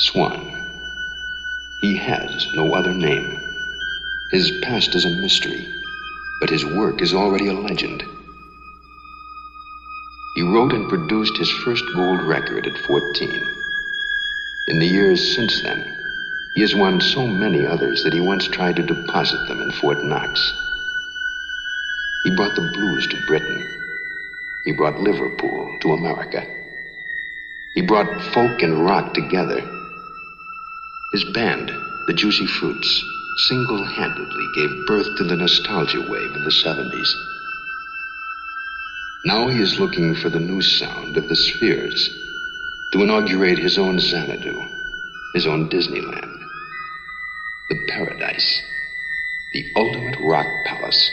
Swan. 0.00 0.50
He 1.82 1.94
has 1.96 2.48
no 2.54 2.74
other 2.74 2.94
name. 2.94 3.38
His 4.32 4.50
past 4.62 4.94
is 4.94 5.04
a 5.04 5.10
mystery, 5.10 5.68
but 6.40 6.50
his 6.50 6.64
work 6.64 7.02
is 7.02 7.14
already 7.14 7.48
a 7.48 7.54
legend. 7.54 8.02
He 10.36 10.42
wrote 10.42 10.72
and 10.72 10.88
produced 10.88 11.36
his 11.36 11.50
first 11.50 11.84
gold 11.94 12.22
record 12.22 12.66
at 12.66 12.78
14. 12.78 13.42
In 14.68 14.78
the 14.78 14.86
years 14.86 15.34
since 15.34 15.60
then, 15.62 15.84
he 16.54 16.62
has 16.62 16.74
won 16.74 17.00
so 17.00 17.26
many 17.26 17.66
others 17.66 18.02
that 18.02 18.14
he 18.14 18.20
once 18.20 18.48
tried 18.48 18.76
to 18.76 18.82
deposit 18.82 19.40
them 19.48 19.60
in 19.60 19.70
Fort 19.70 20.02
Knox. 20.04 20.52
He 22.24 22.30
brought 22.30 22.54
the 22.56 22.70
blues 22.74 23.06
to 23.08 23.26
Britain. 23.26 23.62
He 24.64 24.72
brought 24.72 24.98
Liverpool 24.98 25.68
to 25.82 25.92
America. 25.92 26.46
He 27.74 27.82
brought 27.82 28.22
folk 28.34 28.62
and 28.62 28.84
rock 28.84 29.14
together. 29.14 29.62
His 31.12 31.24
band, 31.24 31.72
the 32.06 32.12
Juicy 32.12 32.46
Fruits, 32.46 33.04
single 33.48 33.84
handedly 33.84 34.46
gave 34.54 34.86
birth 34.86 35.16
to 35.16 35.24
the 35.24 35.34
nostalgia 35.34 36.00
wave 36.08 36.36
in 36.36 36.44
the 36.44 36.50
70s. 36.50 37.12
Now 39.24 39.48
he 39.48 39.60
is 39.60 39.80
looking 39.80 40.14
for 40.14 40.28
the 40.28 40.38
new 40.38 40.62
sound 40.62 41.16
of 41.16 41.28
the 41.28 41.34
spheres 41.34 42.08
to 42.92 43.02
inaugurate 43.02 43.58
his 43.58 43.76
own 43.76 43.98
Xanadu, 43.98 44.62
his 45.34 45.48
own 45.48 45.68
Disneyland, 45.68 46.38
the 47.68 47.86
paradise, 47.88 48.62
the 49.52 49.66
ultimate 49.74 50.16
rock 50.20 50.46
palace. 50.64 51.10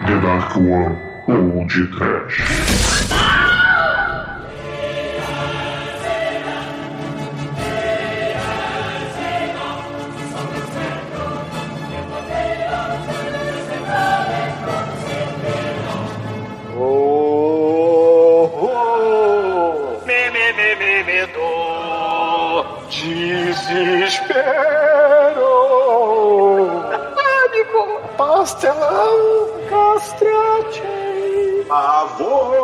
The 0.00 0.20
Dark 0.20 0.56
One 0.56 0.98
ou 1.28 1.66
desespero. 23.86 25.46
Pânico, 27.14 28.00
pastelão, 28.16 29.48
castrate, 29.70 30.82
avô. 31.70 32.56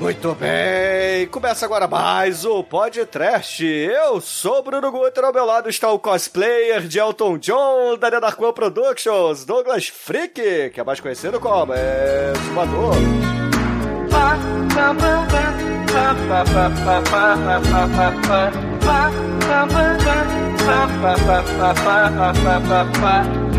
Muito 0.00 0.34
bem, 0.34 1.26
começa 1.28 1.64
agora 1.64 1.86
mais 1.86 2.44
o 2.44 2.64
Podcast. 2.64 3.64
Eu 3.64 4.20
sou 4.20 4.58
o 4.58 4.62
Bruno 4.62 4.90
Guter, 4.90 5.24
ao 5.24 5.32
meu 5.32 5.44
lado 5.44 5.68
está 5.68 5.90
o 5.90 5.98
cosplayer 5.98 6.82
de 6.82 6.98
Elton 6.98 7.38
John 7.38 7.96
da 7.96 8.10
Nenarcoa 8.10 8.52
Productions, 8.52 9.44
Douglas 9.44 9.88
Freak, 9.88 10.70
que 10.70 10.80
é 10.80 10.84
mais 10.84 11.00
conhecido 11.00 11.38
como 11.38 11.72
é, 11.74 12.32
Sumador. 12.46 12.94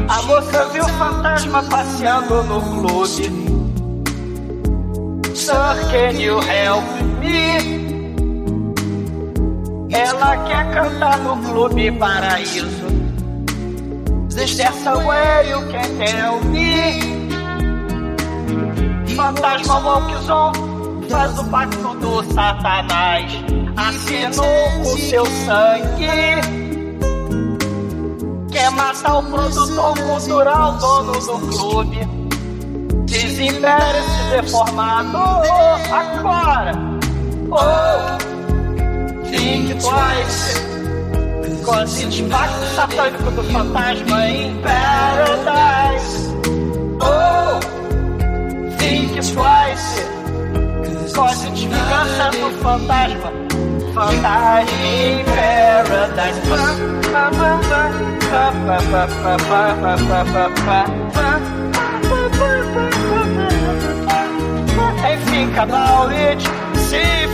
A 0.07 0.21
moça 0.23 0.65
viu 0.65 0.83
fantasma 0.83 1.63
passeando 1.63 2.43
no 2.43 2.61
clube. 2.61 3.31
Sir, 5.33 5.75
can 5.91 6.19
you 6.19 6.39
help 6.41 6.83
me? 7.21 7.85
Ela 9.89 10.37
quer 10.45 10.71
cantar 10.73 11.17
no 11.19 11.37
clube 11.37 11.91
paraíso. 11.93 12.67
There's 14.29 14.59
a 14.59 14.97
way 14.97 15.49
you 15.49 15.61
can 15.71 15.97
tell 15.97 16.41
me. 16.49 16.99
Fantasma 19.15 19.79
Walkzon 19.79 20.74
faz 21.09 21.37
o 21.39 21.43
pacto 21.45 21.95
do 21.95 22.33
Satanás. 22.33 23.31
Assinou 23.77 24.83
com 24.83 24.97
seu 24.97 25.25
sangue. 25.25 26.07
Quer 28.51 28.71
matar 28.71 29.17
o 29.19 29.23
produtor 29.23 29.97
cultural, 29.99 30.77
dono 30.77 31.13
do 31.13 31.57
clube. 31.57 31.99
Desimpere 33.05 33.99
esse 33.99 34.41
deformado 34.41 35.17
agora. 35.91 36.71
Oh, 37.51 38.17
think 39.29 39.75
twice. 39.75 40.65
Cause 41.65 42.03
it's 42.03 42.21
pacto 42.21 42.65
satânico 42.75 43.31
do 43.31 43.43
fantasma 43.43 44.27
em 44.27 44.55
paradise. 44.61 46.29
Oh, 47.01 47.59
think 48.77 49.15
twice. 49.15 50.14
It's 51.17 51.63
vingança 51.63 52.29
do 52.31 52.51
fantasma. 52.61 53.31
Fantasma 53.93 54.85
em 54.85 55.23
paradise. 55.23 56.41
Pa, 56.41 56.57
pa, 57.09 57.31
pa, 57.31 57.57
pa, 58.27 59.07
pa, 59.07 59.37
pa, 59.37 59.45
pa, 59.45 59.75
pa, 59.75 59.95
pa, 59.95 60.25
pa, 60.25 60.25
pa, 60.25 60.49
pa. 60.59 61.05
Enfim, 65.13 65.51
Cadaurit, 65.53 66.41
se 66.89 67.24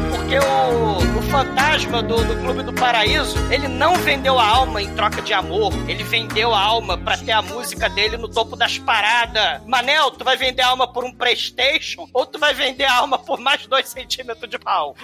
porque 0.00 0.38
o, 0.38 1.18
o 1.18 1.22
fantasma 1.30 2.02
do, 2.02 2.16
do 2.24 2.40
Clube 2.40 2.62
do 2.62 2.72
Paraíso, 2.72 3.36
ele 3.52 3.68
não 3.68 3.94
vendeu 3.96 4.38
a 4.38 4.46
alma 4.46 4.82
em 4.82 4.94
troca 4.94 5.22
de 5.22 5.32
amor, 5.32 5.72
ele 5.88 6.02
vendeu 6.02 6.54
a 6.54 6.60
alma 6.60 6.98
pra 6.98 7.16
ter 7.16 7.32
a 7.32 7.42
música 7.42 7.88
dele 7.88 8.16
no 8.16 8.28
topo 8.28 8.56
das 8.56 8.78
paradas. 8.78 9.62
Manel, 9.66 10.10
tu 10.10 10.24
vai 10.24 10.36
vender 10.36 10.62
a 10.62 10.68
alma 10.68 10.92
por 10.92 11.04
um 11.04 11.12
Playstation 11.12 12.08
ou 12.12 12.26
tu 12.26 12.38
vai 12.38 12.52
vender 12.54 12.84
a 12.84 12.96
alma 12.96 13.18
por 13.18 13.38
mais 13.38 13.66
dois 13.66 13.88
centímetros 13.88 14.50
de 14.50 14.58
pau? 14.58 14.96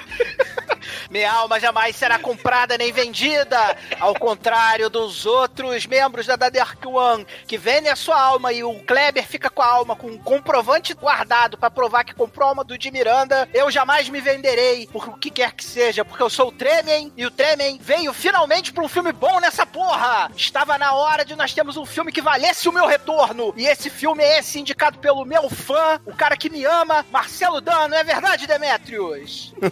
Minha 1.11 1.33
alma 1.33 1.61
jamais 1.61 1.97
será 1.97 2.19
comprada 2.19 2.77
nem 2.77 2.93
vendida, 2.93 3.77
ao 4.01 4.15
contrário 4.15 4.91
dos 4.91 5.25
outros 5.27 5.87
membros 5.87 6.27
da 6.27 6.37
Dark 6.37 6.85
One, 6.85 7.25
que 7.47 7.57
vendem 7.57 7.91
a 7.91 7.97
sua 7.97 8.21
alma 8.21 8.53
e 8.53 8.65
o 8.65 8.75
Kleber 8.81 9.27
fica 9.27 9.49
com 9.49 9.63
a 9.63 9.67
alma 9.67 9.95
com 9.95 10.09
um 10.09 10.19
comprovante 10.19 10.93
guardado 10.95 11.57
pra 11.57 11.71
provar 11.71 12.05
que 12.05 12.15
comprou 12.15 12.47
a 12.47 12.51
alma 12.51 12.65
do 12.65 12.77
de 12.77 12.91
Miranda. 12.91 13.49
Eu 13.55 13.71
jamais 13.71 14.09
me 14.13 14.21
venderei 14.21 14.87
por 14.87 15.09
o 15.09 15.17
que 15.17 15.31
quer 15.31 15.53
que 15.53 15.65
seja, 15.65 16.05
porque 16.05 16.23
eu 16.23 16.31
sou 16.31 16.49
o 16.49 16.53
Tremen 16.53 17.13
e 17.17 17.25
o 17.25 17.31
Tremen 17.31 17.79
veio 17.81 18.13
finalmente 18.13 18.73
pra 18.73 18.85
um 18.85 18.89
filme 18.89 19.11
bom 19.11 19.41
nessa 19.41 19.65
porra. 19.65 20.31
Estava 20.37 20.77
na 20.77 20.93
hora 20.93 21.25
de 21.25 21.35
nós 21.35 21.55
termos 21.55 21.77
um 21.77 21.87
filme 21.87 22.13
que 22.13 22.21
valesse 22.21 22.69
o 22.69 22.73
meu 22.73 22.87
retorno. 22.87 23.55
E 23.57 23.67
esse 23.67 23.89
filme 23.89 24.23
é 24.23 24.39
esse 24.39 24.61
indicado 24.61 24.99
pelo 24.99 25.25
meu 25.25 25.49
fã, 25.49 25.99
o 26.05 26.15
cara 26.15 26.37
que 26.37 26.51
me 26.51 26.65
ama, 26.65 27.05
Marcelo 27.11 27.61
Dano, 27.61 27.95
é 27.95 28.05
verdade, 28.05 28.47
Demetrius? 28.47 29.53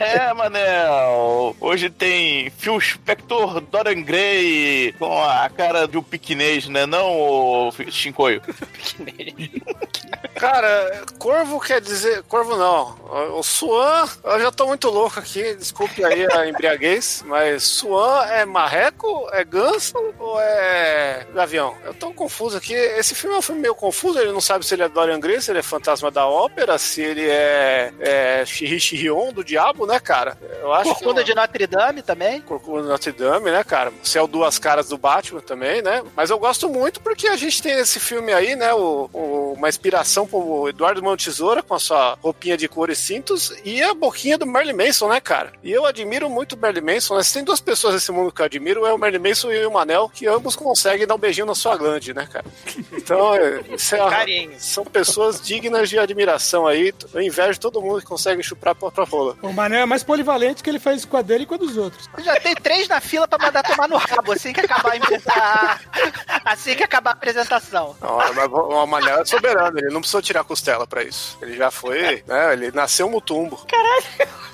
É, 0.00 0.32
Manel. 0.32 1.56
Hoje 1.60 1.90
tem 1.90 2.50
Phil 2.50 2.80
Spector 2.80 3.60
Dorian 3.60 4.02
Gray 4.02 4.92
com 4.98 5.22
a 5.22 5.48
cara 5.48 5.86
de 5.86 5.98
um 5.98 6.02
piquinês, 6.02 6.68
né? 6.68 6.86
Não 6.86 7.12
o 7.20 7.72
Shinkoio. 7.90 8.40
Cara, 10.34 11.04
corvo 11.18 11.60
quer 11.60 11.80
dizer. 11.80 12.22
Corvo 12.24 12.56
não. 12.56 13.33
O 13.36 13.42
Swan, 13.42 14.08
eu 14.24 14.40
já 14.40 14.52
tô 14.52 14.66
muito 14.66 14.88
louco 14.90 15.18
aqui, 15.18 15.54
desculpe 15.54 16.04
aí 16.04 16.26
a 16.32 16.46
embriaguez, 16.48 17.22
mas 17.26 17.62
Swan 17.64 18.24
é 18.26 18.44
marreco, 18.44 19.28
é 19.32 19.44
ganso 19.44 19.94
ou 20.18 20.40
é 20.40 21.26
gavião? 21.34 21.76
Eu 21.84 21.94
tô 21.94 22.12
confuso 22.12 22.56
aqui. 22.56 22.74
Esse 22.74 23.14
filme 23.14 23.34
é 23.34 23.38
um 23.38 23.42
filme 23.42 23.60
meio 23.60 23.74
confuso, 23.74 24.18
ele 24.18 24.32
não 24.32 24.40
sabe 24.40 24.64
se 24.64 24.74
ele 24.74 24.82
é 24.84 24.88
Dorian 24.88 25.18
Gray, 25.18 25.40
se 25.40 25.50
ele 25.50 25.58
é 25.58 25.62
fantasma 25.62 26.10
da 26.10 26.26
ópera, 26.26 26.78
se 26.78 27.00
ele 27.02 27.28
é, 27.28 27.92
é 28.00 28.44
Shiri 28.46 28.78
Shirion 28.78 29.32
do 29.32 29.42
diabo, 29.42 29.86
né, 29.86 29.98
cara? 29.98 30.38
Eu 30.60 30.72
acho 30.72 30.90
Corcunda 30.94 31.22
que. 31.24 31.30
de 31.30 31.34
Notre 31.34 31.66
Dame 31.66 32.02
também. 32.02 32.40
Corcunda 32.42 32.82
de 32.82 32.88
Notre 32.88 33.12
Dame, 33.12 33.50
né, 33.50 33.64
cara? 33.64 33.92
Se 34.02 34.16
é 34.18 34.22
o 34.22 34.26
Duas 34.26 34.58
Caras 34.58 34.88
do 34.88 34.96
Batman 34.98 35.40
também, 35.40 35.82
né? 35.82 36.02
Mas 36.16 36.30
eu 36.30 36.38
gosto 36.38 36.68
muito 36.68 37.00
porque 37.00 37.26
a 37.28 37.36
gente 37.36 37.60
tem 37.62 37.72
esse 37.78 37.98
filme 37.98 38.32
aí, 38.32 38.54
né? 38.54 38.72
O, 38.74 39.10
o- 39.12 39.54
uma 39.56 39.68
inspiração 39.68 40.26
pro 40.26 40.68
Eduardo 40.68 41.02
Mão 41.02 41.16
Tesoura 41.16 41.62
com 41.62 41.74
a 41.74 41.78
sua 41.78 42.16
roupinha 42.22 42.56
de 42.56 42.68
cor 42.68 42.90
e 42.90 42.94
e 43.64 43.82
a 43.82 43.94
boquinha 43.94 44.36
do 44.36 44.46
Merlin 44.46 44.72
Manson, 44.72 45.08
né, 45.08 45.20
cara? 45.20 45.52
E 45.62 45.70
eu 45.70 45.86
admiro 45.86 46.28
muito 46.28 46.54
o 46.54 46.58
Merlin 46.58 46.80
Manson, 46.80 47.16
né? 47.16 47.22
Se 47.22 47.34
tem 47.34 47.44
duas 47.44 47.60
pessoas 47.60 47.94
nesse 47.94 48.12
mundo 48.12 48.32
que 48.32 48.40
eu 48.40 48.46
admiro, 48.46 48.86
é 48.86 48.92
o 48.92 48.98
Merlin 48.98 49.18
Manson 49.28 49.52
e 49.52 49.64
o 49.64 49.72
Manel, 49.72 50.10
que 50.12 50.26
ambos 50.26 50.56
conseguem 50.56 51.06
dar 51.06 51.14
um 51.14 51.18
beijinho 51.18 51.46
na 51.46 51.54
sua 51.54 51.76
glande, 51.76 52.12
né, 52.12 52.28
cara? 52.30 52.44
Então, 52.92 53.34
é, 53.34 53.60
é 53.70 54.58
são 54.58 54.84
pessoas 54.84 55.40
dignas 55.40 55.88
de 55.88 55.98
admiração 55.98 56.66
aí. 56.66 56.92
Eu 57.12 57.22
invejo 57.22 57.58
todo 57.60 57.80
mundo 57.80 58.00
que 58.00 58.06
consegue 58.06 58.42
chupar 58.42 58.72
a 58.72 58.74
própria 58.74 59.04
rola. 59.04 59.36
O 59.42 59.52
Mané 59.52 59.80
é 59.80 59.86
mais 59.86 60.02
polivalente 60.02 60.62
que 60.62 60.70
ele 60.70 60.78
faz 60.78 60.98
isso 60.98 61.08
com 61.08 61.16
a 61.16 61.22
dele 61.22 61.44
e 61.44 61.46
com 61.46 61.54
a 61.54 61.58
dos 61.58 61.76
outros. 61.76 62.08
Já 62.18 62.38
tem 62.40 62.54
três 62.54 62.88
na 62.88 63.00
fila 63.00 63.26
pra 63.26 63.38
mandar 63.38 63.62
tomar 63.62 63.88
no 63.88 63.96
rabo 63.96 64.32
assim 64.32 64.52
que 64.52 64.60
acabar 64.60 64.94
a, 65.28 65.78
assim 66.52 66.74
que 66.74 66.82
acabar 66.82 67.10
a 67.10 67.14
apresentação. 67.14 67.96
Não, 68.00 68.16
mas 68.16 68.52
o 68.52 68.86
Manel 68.86 69.20
é 69.20 69.24
soberano, 69.24 69.78
ele 69.78 69.90
não 69.90 70.00
precisou 70.00 70.22
tirar 70.22 70.44
costela 70.44 70.86
pra 70.86 71.02
isso. 71.02 71.38
Ele 71.40 71.56
já 71.56 71.70
foi, 71.70 72.22
né? 72.26 72.52
Ele 72.52 72.70
nasceu 72.72 73.08
mutumbo. 73.14 73.64
Caralho. 73.66 74.04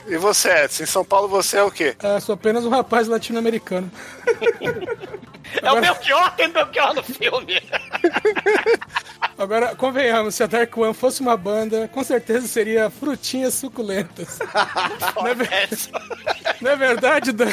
E 0.06 0.16
você, 0.16 0.50
Edson? 0.64 0.82
Em 0.82 0.86
São 0.86 1.04
Paulo 1.04 1.28
você 1.28 1.58
é 1.58 1.62
o 1.62 1.70
quê? 1.70 1.94
Ah, 2.02 2.18
sou 2.20 2.34
apenas 2.34 2.64
um 2.64 2.70
rapaz 2.70 3.06
latino-americano. 3.08 3.90
É 5.62 5.72
o 5.72 5.80
Belchior, 5.80 6.30
tem 6.36 6.48
Belchior 6.48 6.94
no 6.94 7.02
filme. 7.02 7.60
Agora, 9.36 9.74
convenhamos, 9.74 10.36
se 10.36 10.44
a 10.44 10.46
Dark 10.46 10.76
One 10.76 10.94
fosse 10.94 11.20
uma 11.20 11.36
banda, 11.36 11.88
com 11.88 12.04
certeza 12.04 12.46
seria 12.46 12.88
Frutinhas 12.88 13.54
Suculentas. 13.54 14.38
não, 15.16 15.26
é 15.26 15.34
ver- 15.34 15.68
não 16.60 16.70
é 16.70 16.76
verdade, 16.76 17.32
Dan? 17.32 17.50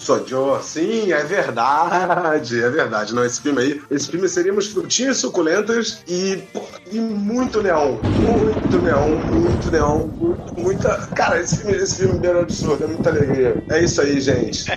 Sou 0.00 0.26
Joe, 0.26 0.62
sim, 0.62 1.12
é 1.12 1.22
verdade, 1.22 2.62
é 2.62 2.70
verdade. 2.70 3.14
Não, 3.14 3.22
esse 3.22 3.42
filme 3.42 3.60
aí, 3.60 3.82
esse 3.90 4.10
filme 4.10 4.26
seríamos 4.30 4.68
frutinhas 4.68 5.18
suculentas 5.18 6.02
e, 6.08 6.42
e 6.90 6.98
muito 6.98 7.62
neon, 7.62 7.98
muito 8.02 8.78
neon, 8.78 9.16
muito 9.30 9.70
neon, 9.70 10.06
muito, 10.06 10.58
muita... 10.58 11.06
Cara, 11.14 11.38
esse 11.38 11.58
filme, 11.58 11.76
esse 11.76 11.96
filme 11.96 12.26
é 12.26 12.34
um 12.34 12.40
absurdo, 12.40 12.84
é 12.84 12.86
muita 12.86 13.10
alegria. 13.10 13.62
É 13.68 13.84
isso 13.84 14.00
aí, 14.00 14.18
gente. 14.22 14.64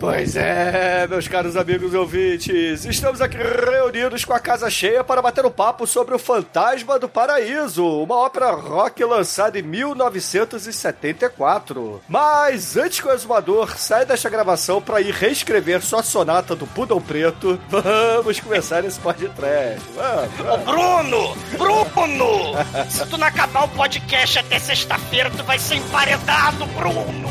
Pois 0.00 0.34
é, 0.34 1.06
meus 1.06 1.28
caros 1.28 1.58
amigos 1.58 1.92
ouvintes, 1.92 2.86
estamos 2.86 3.20
aqui 3.20 3.36
reunidos 3.36 4.24
com 4.24 4.32
a 4.32 4.40
casa 4.40 4.70
cheia 4.70 5.04
para 5.04 5.20
bater 5.20 5.44
um 5.44 5.50
papo 5.50 5.86
sobre 5.86 6.14
o 6.14 6.18
Fantasma 6.18 6.98
do 6.98 7.06
Paraíso, 7.06 7.84
uma 7.84 8.16
ópera 8.16 8.50
rock 8.52 9.04
lançada 9.04 9.58
em 9.58 9.62
1974. 9.62 12.00
Mas 12.08 12.78
antes 12.78 12.98
que 12.98 13.08
o 13.08 13.12
exumador 13.12 13.76
saia 13.76 14.06
desta 14.06 14.30
gravação 14.30 14.59
para 14.84 15.00
ir 15.00 15.14
reescrever 15.14 15.82
sua 15.82 16.02
sonata 16.02 16.54
do 16.54 16.66
Pudão 16.66 17.00
Preto, 17.00 17.58
vamos 17.70 18.40
começar 18.40 18.84
esse 18.84 19.00
podcast. 19.00 19.80
Vamos, 19.94 20.40
Ô, 20.40 20.64
vamos. 20.64 21.34
Bruno! 21.56 21.94
Bruno! 21.94 22.52
Se 22.90 23.06
tu 23.06 23.16
não 23.16 23.26
acabar 23.26 23.64
o 23.64 23.68
podcast 23.68 24.38
até 24.38 24.58
sexta-feira, 24.58 25.30
tu 25.30 25.42
vai 25.44 25.58
ser 25.58 25.76
emparedado, 25.76 26.66
Bruno! 26.66 27.30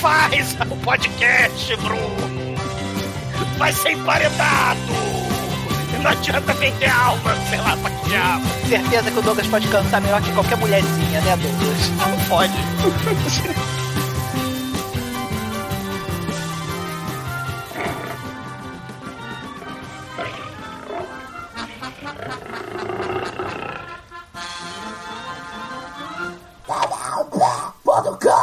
Faz 0.00 0.54
o 0.70 0.76
podcast, 0.84 1.76
Bruno! 1.76 2.56
Vai 3.56 3.72
ser 3.72 3.92
emparedado! 3.92 4.78
E 5.98 6.02
não 6.02 6.10
adianta 6.10 6.52
vender 6.52 6.90
alma, 6.90 7.34
sei 7.48 7.58
lá 7.58 7.74
pra 7.78 7.90
que 7.90 8.08
diabo. 8.10 8.44
Certeza 8.68 9.10
que 9.10 9.18
o 9.18 9.22
Douglas 9.22 9.46
pode 9.46 9.66
cantar 9.68 10.00
melhor 10.02 10.20
que 10.20 10.32
qualquer 10.32 10.58
mulherzinha, 10.58 11.20
né, 11.22 11.36
Douglas? 11.36 11.88
Não 11.96 12.24
pode. 12.28 12.52
Bom, 28.06 28.35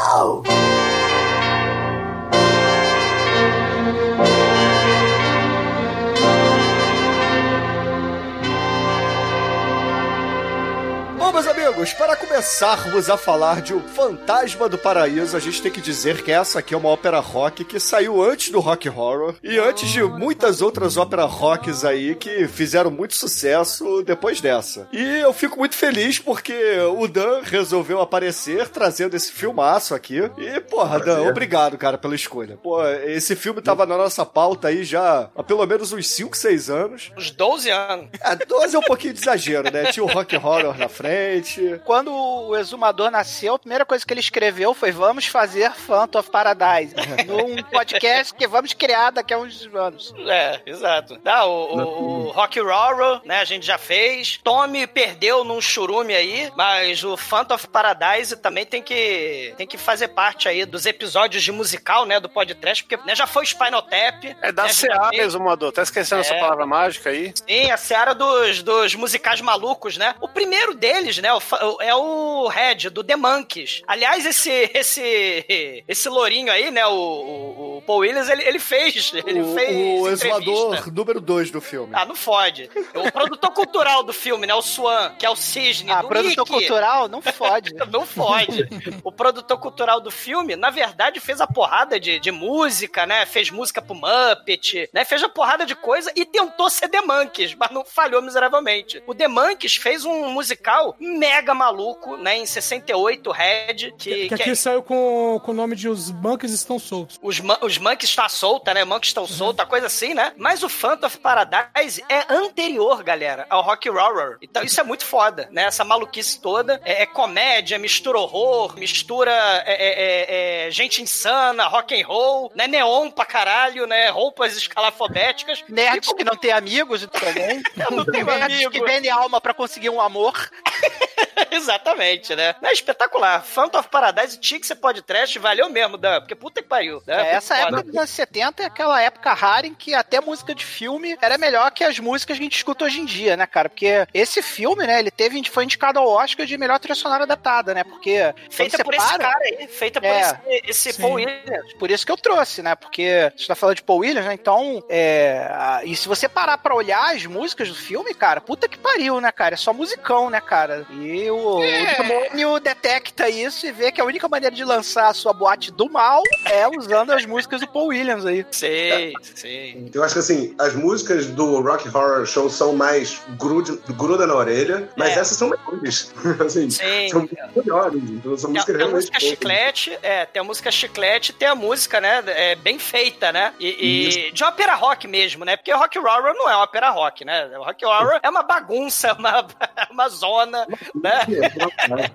começarmos 12.33 13.11
a 13.11 13.15
falar 13.15 13.61
de 13.61 13.75
O 13.75 13.79
Fantasma 13.79 14.67
do 14.67 14.75
Paraíso, 14.75 15.37
a 15.37 15.39
gente 15.39 15.61
tem 15.61 15.71
que 15.71 15.79
dizer 15.79 16.23
que 16.23 16.31
essa 16.31 16.57
aqui 16.57 16.73
é 16.73 16.77
uma 16.77 16.89
ópera 16.89 17.19
rock 17.19 17.63
que 17.63 17.79
saiu 17.79 18.23
antes 18.23 18.49
do 18.49 18.59
rock 18.59 18.89
horror 18.89 19.35
e 19.43 19.59
antes 19.59 19.87
de 19.87 20.01
muitas 20.01 20.59
outras 20.59 20.97
óperas 20.97 21.29
rocks 21.31 21.85
aí 21.85 22.15
que 22.15 22.47
fizeram 22.47 22.89
muito 22.89 23.13
sucesso 23.15 24.01
depois 24.01 24.41
dessa. 24.41 24.87
E 24.91 25.19
eu 25.19 25.31
fico 25.31 25.59
muito 25.59 25.75
feliz 25.75 26.17
porque 26.17 26.55
o 26.97 27.07
Dan 27.07 27.41
resolveu 27.43 28.01
aparecer 28.01 28.67
trazendo 28.67 29.15
esse 29.15 29.31
filmaço 29.31 29.93
aqui. 29.93 30.19
E, 30.35 30.59
porra, 30.61 30.97
Dan, 30.97 31.13
Prazer. 31.13 31.29
obrigado, 31.29 31.77
cara, 31.77 31.99
pela 31.99 32.15
escolha. 32.15 32.57
Pô, 32.57 32.83
esse 33.05 33.35
filme 33.35 33.61
tava 33.61 33.85
na 33.85 33.95
nossa 33.95 34.25
pauta 34.25 34.69
aí 34.69 34.83
já 34.83 35.29
há 35.35 35.43
pelo 35.43 35.63
menos 35.67 35.93
uns 35.93 36.09
5, 36.09 36.35
6 36.35 36.69
anos. 36.71 37.11
Uns 37.15 37.29
12 37.29 37.69
anos. 37.69 38.07
É, 38.21 38.35
12 38.35 38.75
é 38.75 38.79
um 38.79 38.83
pouquinho 38.83 39.13
de 39.13 39.19
exagero, 39.19 39.71
né? 39.71 39.91
Tinha 39.91 40.03
o 40.03 40.11
rock 40.11 40.35
horror 40.35 40.75
na 40.75 40.89
frente. 40.89 41.79
Quando 41.85 42.22
o 42.49 42.55
exumador 42.57 43.11
nasceu, 43.11 43.55
a 43.55 43.59
primeira 43.59 43.85
coisa 43.85 44.05
que 44.05 44.13
ele 44.13 44.19
escreveu 44.19 44.73
foi 44.73 44.91
vamos 44.91 45.25
fazer 45.25 45.71
Phantom 45.71 46.19
of 46.19 46.29
Paradise. 46.31 46.93
num 47.27 47.61
podcast 47.63 48.33
que 48.33 48.47
vamos 48.47 48.73
criar 48.73 49.11
daqui 49.11 49.33
a 49.33 49.37
uns 49.37 49.67
anos. 49.73 50.13
É, 50.27 50.59
exato. 50.65 51.17
Tá, 51.19 51.45
o, 51.45 51.75
o, 51.75 52.27
o 52.27 52.31
Rock 52.31 52.59
Horror, 52.59 53.21
né, 53.25 53.39
a 53.39 53.45
gente 53.45 53.65
já 53.65 53.77
fez. 53.77 54.39
Tommy 54.43 54.87
perdeu 54.87 55.43
num 55.43 55.61
churume 55.61 56.13
aí, 56.15 56.51
mas 56.55 57.03
o 57.03 57.15
Phantom 57.17 57.55
of 57.55 57.67
Paradise 57.67 58.35
também 58.37 58.65
tem 58.65 58.81
que, 58.81 59.53
tem 59.57 59.67
que 59.67 59.77
fazer 59.77 60.09
parte 60.09 60.47
aí 60.47 60.65
dos 60.65 60.85
episódios 60.85 61.43
de 61.43 61.51
musical, 61.51 62.05
né, 62.05 62.19
do 62.19 62.29
podcast, 62.29 62.83
porque 62.83 63.03
né, 63.05 63.15
já 63.15 63.27
foi 63.27 63.45
Spinal 63.45 63.81
Tap. 63.81 64.23
É 64.41 64.51
da 64.51 64.63
né, 64.63 64.69
Seara, 64.69 65.09
fez- 65.09 65.23
exumador. 65.23 65.71
Tá 65.71 65.81
esquecendo 65.83 66.21
essa 66.21 66.33
É. 66.35 66.39
palavra 66.39 66.65
mágica 66.65 67.09
aí? 67.09 67.33
Sim, 67.47 67.71
a 67.71 67.77
seara 67.77 68.13
dos, 68.13 68.61
dos 68.63 68.95
musicais 68.95 69.41
malucos, 69.41 69.97
né? 69.97 70.15
O 70.21 70.27
primeiro 70.27 70.73
deles, 70.73 71.17
né, 71.17 71.33
o 71.33 71.39
fa- 71.39 71.63
o- 71.65 71.77
é 72.13 72.45
o 72.45 72.47
Red, 72.47 72.89
do 72.89 73.03
The 73.03 73.15
Monkeys. 73.15 73.81
Aliás, 73.87 74.25
esse 74.25 74.49
esse 74.73 75.83
esse 75.87 76.09
lourinho 76.09 76.51
aí, 76.51 76.71
né, 76.71 76.85
o, 76.85 76.91
o, 76.93 77.77
o 77.77 77.81
Paul 77.81 77.99
Williams, 77.99 78.29
ele, 78.29 78.43
ele 78.43 78.59
fez, 78.59 79.11
ele 79.25 79.41
o, 79.41 79.53
fez 79.53 80.01
o 80.01 80.09
exumador 80.09 80.91
número 80.93 81.19
2 81.21 81.51
do 81.51 81.61
filme. 81.61 81.93
Ah, 81.95 82.05
não 82.05 82.15
fode. 82.15 82.69
O 82.93 83.11
produtor 83.11 83.51
cultural 83.51 84.03
do 84.03 84.13
filme, 84.13 84.45
né? 84.47 84.53
O 84.53 84.61
Swan, 84.61 85.15
que 85.17 85.25
é 85.25 85.29
o 85.29 85.35
cisne 85.35 85.91
Ah, 85.91 86.01
do 86.01 86.07
produtor 86.07 86.45
Mickey. 86.45 86.59
cultural 86.67 87.07
não 87.07 87.21
fode. 87.21 87.73
Não 87.93 88.05
fode. 88.05 88.67
O 89.03 89.11
produtor 89.11 89.57
cultural 89.59 89.99
do 89.99 90.09
filme, 90.09 90.55
na 90.55 90.69
verdade, 90.69 91.19
fez 91.19 91.39
a 91.41 91.45
porrada 91.47 91.99
de, 91.99 92.19
de 92.19 92.31
música, 92.31 93.05
né? 93.05 93.25
Fez 93.25 93.49
música 93.51 93.81
pro 93.81 93.93
Muppet, 93.95 94.89
né? 94.93 95.05
Fez 95.05 95.21
a 95.23 95.29
porrada 95.29 95.65
de 95.65 95.75
coisa 95.75 96.11
e 96.15 96.25
tentou 96.25 96.69
ser 96.69 96.87
The 96.87 97.01
Monkeys, 97.01 97.53
mas 97.55 97.69
não 97.71 97.85
falhou 97.85 98.21
miseravelmente. 98.21 99.03
O 99.05 99.13
The 99.13 99.27
Monkeys 99.27 99.75
fez 99.75 100.05
um 100.05 100.29
musical 100.31 100.95
mega 100.99 101.53
maluco, 101.53 102.02
né? 102.17 102.37
Em 102.37 102.45
68, 102.45 103.31
Red, 103.31 103.73
que, 103.73 103.91
Que, 103.97 104.27
que 104.29 104.33
aqui 104.33 104.49
é- 104.51 104.55
saiu 104.55 104.81
com, 104.83 105.39
com 105.43 105.51
o 105.51 105.53
nome 105.53 105.75
de 105.75 105.87
Os 105.89 106.11
Monkeys 106.11 106.51
Estão 106.53 106.77
Soltos. 106.79 107.19
os, 107.21 107.41
os 107.61 107.77
monkeys 107.77 108.09
está 108.09 108.27
solta, 108.29 108.73
né? 108.73 108.83
Monkeys 108.83 109.09
estão 109.09 109.25
solta, 109.27 109.65
coisa 109.65 109.87
assim, 109.87 110.13
né? 110.13 110.33
Mas 110.37 110.63
o 110.63 110.69
Phantom 110.69 111.07
of 111.07 111.17
Paradise 111.19 112.03
é 112.09 112.25
anterior, 112.33 113.03
galera, 113.03 113.45
ao 113.49 113.61
Rock 113.61 113.89
Horror. 113.89 114.37
Então 114.41 114.63
isso 114.63 114.79
é 114.79 114.83
muito 114.83 115.05
foda, 115.05 115.47
né? 115.51 115.63
Essa 115.63 115.83
maluquice 115.83 116.39
toda. 116.39 116.79
É, 116.85 117.03
é 117.03 117.05
comédia, 117.05 117.77
mistura 117.79 118.19
horror, 118.19 118.75
mistura 118.77 119.31
é, 119.65 119.73
é, 119.73 120.63
é, 120.63 120.67
é, 120.67 120.71
gente 120.71 121.01
insana, 121.01 121.65
rock 121.67 121.99
and 121.99 122.05
roll, 122.05 122.51
né? 122.55 122.67
Neon 122.67 123.09
pra 123.11 123.25
caralho, 123.25 123.85
né? 123.87 124.09
Roupas 124.09 124.55
escalafobéticas. 124.57 125.63
Nerds 125.69 126.09
E- 126.09 126.15
que 126.15 126.23
não 126.23 126.35
têm 126.35 126.51
amigos 126.51 127.05
também. 127.07 127.61
Eu 127.77 127.91
não 127.95 128.05
tenho 128.05 128.25
Nerds 128.25 128.43
amigo. 128.57 128.71
que 128.71 128.81
vendem 128.83 129.09
alma 129.11 129.39
pra 129.41 129.53
conseguir 129.53 129.89
um 129.89 129.99
amor. 130.01 130.33
Exatamente, 131.51 131.92
né? 131.95 132.55
É 132.61 132.71
espetacular. 132.73 133.43
Phantom 133.43 133.79
of 133.79 133.89
Paradise 133.89 134.37
tinha 134.39 134.59
que 134.59 134.67
ser 134.67 134.75
podcast, 134.75 135.37
valeu 135.39 135.69
mesmo, 135.69 135.97
Dan, 135.97 136.19
porque 136.21 136.35
puta 136.35 136.61
que 136.61 136.67
pariu. 136.67 137.01
Né? 137.05 137.29
É, 137.29 137.35
essa 137.35 137.55
Foda. 137.55 137.67
época 137.67 137.83
dos 137.83 137.95
anos 137.97 138.09
70 138.09 138.63
é 138.63 138.65
aquela 138.65 139.01
época 139.01 139.33
rara 139.33 139.67
em 139.67 139.73
que 139.73 139.93
até 139.93 140.19
música 140.21 140.53
de 140.55 140.65
filme 140.65 141.17
era 141.21 141.37
melhor 141.37 141.71
que 141.71 141.83
as 141.83 141.99
músicas 141.99 142.23
que 142.37 142.41
a 142.41 142.45
gente 142.45 142.55
escuta 142.55 142.85
hoje 142.85 142.99
em 143.01 143.05
dia, 143.05 143.35
né, 143.35 143.45
cara? 143.45 143.69
Porque 143.69 144.07
esse 144.13 144.41
filme, 144.41 144.85
né, 144.87 144.99
ele 144.99 145.11
teve, 145.11 145.41
foi 145.49 145.63
indicado 145.65 145.99
ao 145.99 146.07
Oscar 146.07 146.45
de 146.45 146.57
melhor 146.57 146.79
trilha 146.79 146.95
sonora 146.95 147.23
adaptada, 147.23 147.73
né? 147.73 147.83
Porque 147.83 148.33
Feita 148.49 148.83
por 148.83 148.93
você 148.95 149.01
esse 149.01 149.17
para- 149.17 149.23
cara 149.31 149.39
aí, 149.43 149.67
feita 149.67 149.99
por 150.01 150.07
É. 150.07 150.39
esse, 150.65 150.89
esse. 150.89 151.01
Paul 151.01 151.13
Williams. 151.15 151.73
Por 151.77 151.91
isso 151.91 152.05
que 152.05 152.11
eu 152.11 152.17
trouxe, 152.17 152.61
né? 152.61 152.75
Porque 152.75 153.31
você 153.35 153.47
tá 153.47 153.55
falando 153.55 153.75
de 153.75 153.83
Paul 153.83 153.99
Williams, 153.99 154.25
né? 154.25 154.33
Então, 154.33 154.83
é... 154.89 155.81
E 155.83 155.95
se 155.95 156.07
você 156.07 156.29
parar 156.29 156.57
pra 156.57 156.73
olhar 156.75 157.13
as 157.13 157.25
músicas 157.25 157.67
do 157.67 157.75
filme, 157.75 158.13
cara, 158.13 158.39
puta 158.39 158.67
que 158.67 158.77
pariu, 158.77 159.19
né, 159.19 159.31
cara? 159.31 159.55
É 159.55 159.57
só 159.57 159.73
musicão, 159.73 160.29
né, 160.29 160.39
cara? 160.39 160.85
E 160.91 161.29
o, 161.29 161.61
o 161.83 161.97
demônio 162.03 162.59
detecta 162.59 163.29
isso 163.29 163.65
e 163.65 163.71
vê 163.71 163.91
que 163.91 164.01
a 164.01 164.05
única 164.05 164.27
maneira 164.27 164.55
de 164.55 164.63
lançar 164.63 165.07
a 165.09 165.13
sua 165.13 165.33
boate 165.33 165.71
do 165.71 165.89
mal 165.89 166.21
é 166.45 166.67
usando 166.67 167.11
as 167.11 167.25
músicas 167.25 167.61
do 167.61 167.67
Paul 167.67 167.87
Williams 167.87 168.25
aí. 168.25 168.45
Sei, 168.51 169.13
sei. 169.35 169.89
Eu 169.93 170.03
acho 170.03 170.13
que 170.13 170.19
assim, 170.19 170.55
as 170.59 170.73
músicas 170.73 171.27
do 171.27 171.61
Rock 171.61 171.87
Horror 171.89 172.25
Show 172.25 172.49
são 172.49 172.73
mais 172.73 173.21
grude, 173.37 173.77
gruda 173.95 174.25
na 174.27 174.35
orelha, 174.35 174.89
mas 174.97 175.15
É. 175.17 175.19
essas 175.19 175.37
são 175.37 175.49
melhores. 175.49 176.13
assim, 176.45 176.69
Sim. 176.69 177.09
são 177.09 177.27
melhores. 177.55 178.01
Então 178.09 178.37
são 178.37 178.51
Tem, 178.51 178.61
músicas 178.61 178.65
tem 178.65 178.75
a 178.75 178.77
realmente 178.77 178.93
música 178.95 179.19
boas. 179.19 179.29
chiclete, 179.29 179.99
é, 180.01 180.25
tem 180.25 180.39
a 180.39 180.43
música 180.43 180.71
chiclete, 180.71 181.33
tem 181.33 181.47
a 181.47 181.55
música, 181.55 181.99
né, 182.01 182.23
é, 182.27 182.55
bem 182.55 182.79
feita, 182.79 183.31
né, 183.31 183.53
e, 183.59 184.27
e 184.27 184.31
de 184.31 184.43
ópera 184.43 184.75
rock 184.75 185.07
mesmo, 185.07 185.43
né, 185.45 185.55
porque 185.57 185.71
rock 185.73 185.97
horror 185.99 186.33
não 186.35 186.49
é 186.49 186.55
ópera 186.55 186.89
rock, 186.89 187.23
né, 187.25 187.49
rock 187.57 187.85
horror 187.85 188.19
é 188.21 188.29
uma 188.29 188.43
bagunça, 188.43 189.09
é 189.09 189.13
uma, 189.13 189.45
uma 189.91 190.09
zona, 190.09 190.65
né, 190.95 191.21